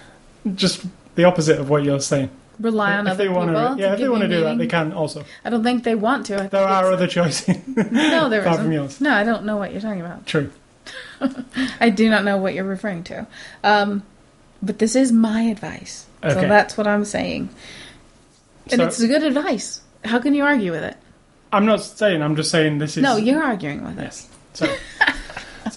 just 0.56 0.86
the 1.16 1.24
opposite 1.26 1.60
of 1.60 1.70
what 1.70 1.84
you're 1.84 2.00
saying. 2.00 2.30
Rely 2.60 2.98
on 2.98 3.08
if 3.08 3.14
other 3.14 3.28
people. 3.28 3.46
to, 3.46 3.76
yeah, 3.78 3.94
if 3.94 4.00
they 4.00 4.10
want 4.10 4.22
to 4.22 4.28
do 4.28 4.41
that, 4.41 4.58
they 4.58 4.68
can 4.68 4.91
also. 4.91 5.24
I 5.46 5.50
don't 5.50 5.64
think 5.64 5.86
they 5.86 5.96
want 5.96 6.26
to. 6.28 6.44
I 6.44 6.48
There 6.48 6.68
are 6.68 6.91
other 6.91 7.08
choices. 7.08 7.58
No, 7.91 8.28
there 8.28 8.41
apart 8.41 8.56
isn't. 8.56 8.66
from 8.66 8.72
yours. 8.74 9.00
No, 9.00 9.14
I 9.14 9.24
don't 9.24 9.46
know 9.46 9.56
what 9.56 9.72
you're 9.72 9.82
talking 9.82 10.02
about. 10.02 10.26
True. 10.26 10.52
I 11.80 11.90
do 11.90 12.10
not 12.10 12.24
know 12.24 12.38
what 12.38 12.53
you're 12.53 12.64
referring 12.64 13.03
to. 13.06 13.28
Um, 13.64 14.03
but 14.61 14.80
this 14.80 14.95
is 14.95 15.11
my 15.11 15.41
advice. 15.44 16.06
So 16.22 16.34
that's 16.36 16.78
what 16.78 16.86
I'm 16.86 17.06
saying. 17.06 17.49
And 18.72 18.80
So- 18.82 18.88
it's 18.88 18.99
good 18.99 19.24
advice. 19.24 19.82
How 20.06 20.20
can 20.20 20.34
you 20.34 20.44
argue 20.44 20.72
with 20.72 20.84
it? 20.84 20.98
I'm 21.52 21.66
not 21.66 21.82
saying. 21.82 22.22
I'm 22.22 22.36
just 22.36 22.52
saying 22.52 22.78
this 22.78 22.95
is. 22.98 23.03
No, 23.03 23.18
you're 23.18 23.41
arguing 23.41 23.84
with 23.84 23.98
it. 23.99 24.03
Yes. 24.03 24.30
So. 24.53 24.68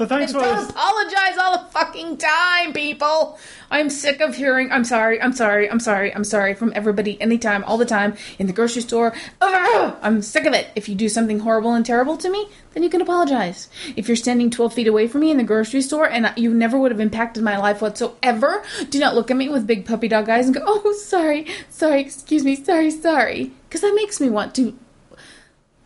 so 0.02 0.08
thanks 0.08 0.32
for. 0.32 0.40
Don't 0.40 0.70
apologize 0.70 1.38
all 1.38 1.58
the 1.58 1.64
fucking 1.70 2.16
time, 2.18 2.72
people. 2.72 3.38
I'm 3.70 3.88
sick 3.88 4.20
of 4.20 4.34
hearing. 4.36 4.70
I'm 4.70 4.84
sorry. 4.84 5.20
I'm 5.20 5.32
sorry. 5.32 5.70
I'm 5.70 5.80
sorry. 5.80 6.14
I'm 6.14 6.24
sorry 6.24 6.54
from 6.54 6.72
everybody, 6.74 7.20
anytime, 7.20 7.64
all 7.64 7.78
the 7.78 7.86
time, 7.86 8.16
in 8.38 8.46
the 8.46 8.52
grocery 8.52 8.82
store. 8.82 9.14
Ugh, 9.40 9.96
I'm 10.02 10.20
sick 10.22 10.44
of 10.44 10.52
it. 10.54 10.68
If 10.74 10.88
you 10.88 10.94
do 10.94 11.08
something 11.08 11.40
horrible 11.40 11.72
and 11.72 11.86
terrible 11.86 12.16
to 12.18 12.30
me, 12.30 12.48
then 12.74 12.82
you 12.82 12.90
can 12.90 13.00
apologize. 13.00 13.68
If 13.96 14.08
you're 14.08 14.16
standing 14.16 14.50
12 14.50 14.74
feet 14.74 14.88
away 14.88 15.06
from 15.06 15.20
me 15.20 15.30
in 15.30 15.36
the 15.36 15.44
grocery 15.44 15.82
store 15.82 16.08
and 16.08 16.32
you 16.36 16.52
never 16.52 16.78
would 16.78 16.90
have 16.90 17.00
impacted 17.00 17.42
my 17.42 17.56
life 17.56 17.80
whatsoever, 17.80 18.62
do 18.90 18.98
not 18.98 19.14
look 19.14 19.30
at 19.30 19.36
me 19.36 19.48
with 19.48 19.66
big 19.66 19.86
puppy 19.86 20.08
dog 20.08 20.28
eyes 20.28 20.46
and 20.46 20.54
go, 20.54 20.62
"Oh, 20.66 20.92
sorry, 20.92 21.46
sorry, 21.70 22.00
excuse 22.00 22.44
me, 22.44 22.56
sorry, 22.56 22.90
sorry," 22.90 23.52
because 23.68 23.82
that 23.82 23.94
makes 23.94 24.20
me 24.20 24.28
want 24.30 24.54
to 24.56 24.76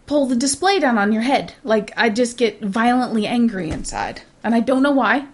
pull 0.07 0.27
the 0.27 0.37
display 0.37 0.79
down 0.79 0.99
on 0.99 1.13
your 1.13 1.23
head. 1.23 1.55
Like 1.65 1.93
I 1.97 2.09
just 2.09 2.39
get 2.39 2.61
violently 2.61 3.27
angry 3.27 3.71
inside, 3.71 4.23
and 4.43 4.55
I 4.55 4.61
don't 4.61 4.83
know 4.83 4.93
why. 4.93 5.27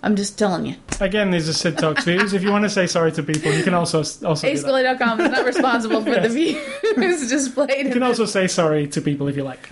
I'm 0.00 0.14
just 0.14 0.38
telling 0.38 0.64
you. 0.64 0.76
Again, 1.00 1.32
these 1.32 1.48
are 1.48 1.52
Sid 1.52 1.76
Talk's 1.78 2.04
views. 2.04 2.32
If 2.32 2.44
you 2.44 2.52
want 2.52 2.64
to 2.64 2.70
say 2.70 2.86
sorry 2.86 3.10
to 3.12 3.22
people, 3.22 3.52
you 3.52 3.64
can 3.64 3.74
also 3.74 3.98
also. 3.98 4.46
Ascully.com 4.46 5.20
is 5.20 5.30
not 5.30 5.44
responsible 5.44 6.04
for 6.04 6.20
the 6.20 6.28
views 6.96 7.28
displayed. 7.28 7.86
You 7.86 7.92
can 7.92 8.02
also 8.04 8.24
say 8.24 8.46
sorry 8.46 8.86
to 8.88 9.00
people 9.00 9.26
if 9.26 9.36
you 9.36 9.42
like, 9.42 9.70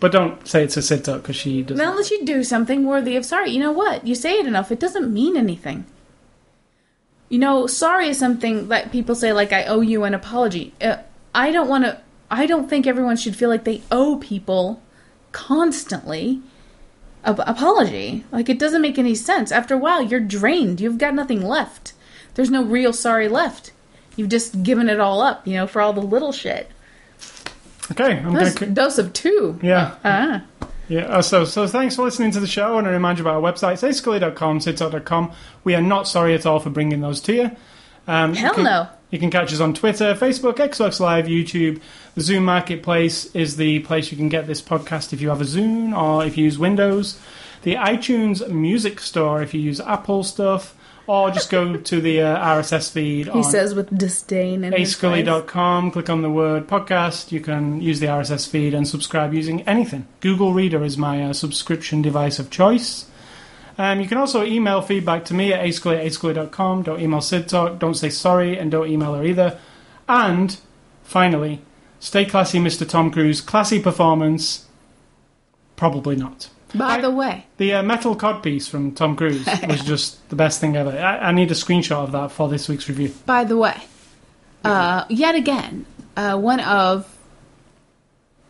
but 0.00 0.12
don't 0.12 0.46
say 0.46 0.64
it's 0.64 0.76
a 0.76 0.82
Sid 0.82 1.04
Talk 1.04 1.22
because 1.22 1.36
she 1.36 1.62
doesn't. 1.62 1.82
Now, 1.82 1.92
unless 1.92 2.10
you 2.10 2.24
do 2.26 2.44
something 2.44 2.84
worthy 2.86 3.16
of 3.16 3.24
sorry, 3.24 3.50
you 3.50 3.60
know 3.60 3.72
what? 3.72 4.06
You 4.06 4.14
say 4.14 4.38
it 4.38 4.46
enough, 4.46 4.70
it 4.70 4.80
doesn't 4.80 5.12
mean 5.12 5.36
anything. 5.36 5.86
You 7.30 7.38
know, 7.38 7.66
sorry 7.66 8.08
is 8.08 8.18
something 8.18 8.68
that 8.68 8.92
people 8.92 9.14
say, 9.14 9.32
like, 9.32 9.52
I 9.52 9.64
owe 9.64 9.80
you 9.80 10.04
an 10.04 10.14
apology. 10.14 10.74
Uh, 10.80 10.98
I 11.34 11.50
don't 11.50 11.68
want 11.68 11.84
to, 11.84 12.00
I 12.34 12.46
don't 12.46 12.68
think 12.68 12.86
everyone 12.86 13.16
should 13.16 13.36
feel 13.36 13.48
like 13.48 13.64
they 13.64 13.82
owe 13.90 14.16
people 14.16 14.82
constantly 15.32 16.40
a 17.24 17.32
apology. 17.32 18.24
Like, 18.32 18.48
it 18.48 18.58
doesn't 18.58 18.82
make 18.82 18.98
any 18.98 19.14
sense. 19.14 19.50
After 19.52 19.74
a 19.74 19.78
while, 19.78 20.02
you're 20.02 20.20
drained. 20.20 20.80
You've 20.80 20.98
got 20.98 21.14
nothing 21.14 21.42
left. 21.42 21.92
There's 22.34 22.50
no 22.50 22.64
real 22.64 22.92
sorry 22.92 23.28
left. 23.28 23.72
You've 24.16 24.28
just 24.28 24.62
given 24.62 24.88
it 24.88 25.00
all 25.00 25.20
up, 25.20 25.46
you 25.46 25.54
know, 25.54 25.66
for 25.66 25.80
all 25.80 25.92
the 25.92 26.00
little 26.00 26.32
shit. 26.32 26.70
Okay, 27.90 28.18
I'm 28.18 28.32
That's 28.34 28.54
going 28.54 28.72
a 28.72 28.74
dose 28.74 28.98
of 28.98 29.12
two. 29.12 29.58
Yeah. 29.62 29.96
Ah. 30.04 30.44
Yeah, 30.88 31.06
uh, 31.06 31.22
so 31.22 31.44
so 31.46 31.66
thanks 31.66 31.96
for 31.96 32.02
listening 32.02 32.30
to 32.32 32.40
the 32.40 32.46
show, 32.46 32.76
and 32.76 32.86
remind 32.86 33.18
you 33.18 33.24
about 33.24 33.42
our 33.42 33.52
websites, 33.52 33.86
ascully.com, 33.88 34.58
sidtalk.com. 34.58 35.32
We 35.64 35.74
are 35.74 35.80
not 35.80 36.06
sorry 36.06 36.34
at 36.34 36.44
all 36.44 36.60
for 36.60 36.68
bringing 36.70 37.00
those 37.00 37.20
to 37.22 37.34
you. 37.34 37.50
Um, 38.06 38.34
you 38.34 38.40
Hell 38.40 38.54
can- 38.54 38.64
no. 38.64 38.88
You 39.10 39.20
can 39.20 39.30
catch 39.30 39.52
us 39.52 39.60
on 39.60 39.74
Twitter, 39.74 40.14
Facebook, 40.14 40.56
Xbox 40.56 40.98
Live, 40.98 41.26
YouTube. 41.26 41.80
The 42.14 42.20
Zune 42.20 42.42
Marketplace 42.42 43.26
is 43.34 43.56
the 43.56 43.80
place 43.80 44.10
you 44.12 44.16
can 44.16 44.28
get 44.28 44.46
this 44.46 44.62
podcast 44.62 45.12
if 45.12 45.20
you 45.20 45.30
have 45.30 45.40
a 45.40 45.44
Zune 45.44 45.96
or 45.96 46.24
if 46.24 46.36
you 46.38 46.44
use 46.44 46.58
Windows. 46.58 47.18
The 47.62 47.74
iTunes 47.74 48.48
Music 48.48 49.00
Store 49.00 49.42
if 49.42 49.52
you 49.52 49.60
use 49.60 49.80
Apple 49.80 50.22
stuff, 50.22 50.76
or 51.06 51.30
just 51.30 51.50
go 51.50 51.76
to 51.90 52.00
the 52.00 52.22
uh, 52.22 52.38
RSS 52.56 52.90
feed 52.92 53.26
He 53.26 53.30
on 53.32 53.42
says 53.42 53.74
with 53.74 53.96
disdain 53.96 54.62
in 54.64 54.72
his 54.72 54.94
voice. 54.94 55.24
ascully.com, 55.24 55.90
click 55.90 56.08
on 56.08 56.22
the 56.22 56.30
word 56.30 56.68
podcast. 56.68 57.32
You 57.32 57.40
can 57.40 57.80
use 57.80 58.00
the 58.00 58.06
RSS 58.06 58.48
feed 58.48 58.74
and 58.74 58.86
subscribe 58.86 59.34
using 59.34 59.62
anything. 59.62 60.06
Google 60.20 60.54
Reader 60.54 60.84
is 60.84 60.96
my 60.96 61.22
uh, 61.24 61.32
subscription 61.32 62.00
device 62.00 62.38
of 62.38 62.48
choice. 62.50 63.06
Um, 63.76 64.00
you 64.00 64.06
can 64.06 64.18
also 64.18 64.44
email 64.44 64.82
feedback 64.82 65.24
to 65.26 65.34
me 65.34 65.52
at 65.52 65.64
ascully 65.64 65.98
at 65.98 66.06
ascully.com. 66.06 66.84
Don't 66.84 67.00
email 67.00 67.20
Sid 67.20 67.48
Talk, 67.48 67.80
don't 67.80 67.94
say 67.94 68.08
sorry, 68.08 68.56
and 68.56 68.70
don't 68.70 68.88
email 68.88 69.14
her 69.14 69.24
either. 69.24 69.58
And 70.08 70.56
finally, 71.02 71.60
stay 72.04 72.24
classy, 72.24 72.58
Mr. 72.58 72.88
Tom 72.88 73.10
Cruise. 73.10 73.40
Classy 73.40 73.80
performance? 73.80 74.66
Probably 75.76 76.16
not. 76.16 76.48
By 76.74 76.96
I- 76.96 77.00
the 77.00 77.10
way, 77.10 77.46
The 77.56 77.74
uh, 77.74 77.82
metal 77.82 78.14
codpiece 78.16 78.68
from 78.68 78.92
Tom 78.92 79.16
Cruise 79.16 79.46
was 79.68 79.80
just 79.84 80.28
the 80.28 80.36
best 80.36 80.60
thing 80.60 80.76
ever. 80.76 80.90
I, 80.90 81.28
I 81.28 81.32
need 81.32 81.50
a 81.50 81.54
screenshot 81.54 82.02
of 82.04 82.12
that 82.12 82.30
for 82.32 82.48
this 82.48 82.68
week's 82.68 82.88
review. 82.88 83.12
by 83.26 83.44
the 83.44 83.56
way, 83.56 83.76
uh, 84.64 85.04
yet 85.08 85.34
again, 85.34 85.86
uh, 86.16 86.36
one 86.36 86.60
of 86.60 87.08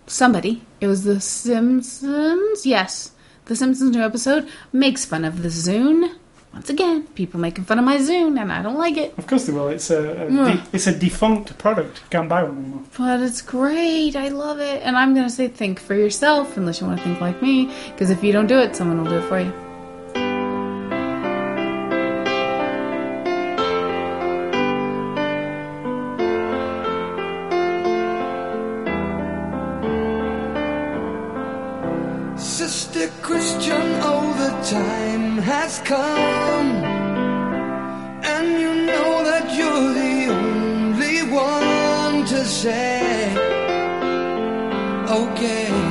somebody, 0.07 0.63
it 0.81 0.87
was 0.87 1.05
The 1.05 1.21
Simpsons, 1.21 2.65
yes, 2.67 3.13
The 3.47 3.57
Simpsons 3.57 3.95
new 3.95 4.03
episode, 4.03 4.49
makes 4.73 5.05
fun 5.05 5.25
of 5.25 5.43
the 5.43 5.49
Zune. 5.49 6.15
Once 6.55 6.71
again, 6.71 7.03
people 7.17 7.41
making 7.41 7.65
fun 7.65 7.81
of 7.81 7.85
my 7.85 7.97
Zune, 7.99 8.41
and 8.41 8.53
I 8.53 8.63
don't 8.63 8.79
like 8.79 8.97
it. 8.97 9.13
Of 9.19 9.27
course 9.27 9.45
they 9.47 9.53
will. 9.53 9.69
It's 9.69 9.91
a, 9.91 10.27
a 10.27 10.31
de- 10.31 10.63
it's 10.73 10.87
a 10.87 10.97
defunct 10.97 11.59
product. 11.59 11.99
You 11.99 12.05
can't 12.11 12.29
buy 12.29 12.45
one 12.45 12.57
anymore. 12.59 12.83
But 12.97 13.21
it's 13.21 13.43
great. 13.43 14.15
I 14.15 14.29
love 14.29 14.61
it. 14.61 14.81
And 14.85 14.97
I'm 14.97 15.15
going 15.15 15.27
to 15.27 15.33
say 15.35 15.49
think 15.49 15.81
for 15.81 15.95
yourself, 15.95 16.57
unless 16.57 16.81
you 16.81 16.87
want 16.87 16.99
to 17.01 17.05
think 17.05 17.21
like 17.21 17.43
me. 17.43 17.67
Because 17.91 18.11
if 18.11 18.23
you 18.23 18.33
don't 18.33 18.47
do 18.47 18.59
it, 18.61 18.77
someone 18.77 19.03
will 19.03 19.11
do 19.11 19.19
it 19.19 19.29
for 19.29 19.41
you. 19.41 19.53
Has 35.55 35.79
come. 35.81 36.71
And 38.35 38.47
you 38.63 38.73
know 38.91 39.11
that 39.31 39.47
you're 39.59 39.91
the 40.03 40.17
only 40.39 41.19
one 41.31 42.27
to 42.33 42.41
say, 42.45 42.99
okay. 45.21 45.84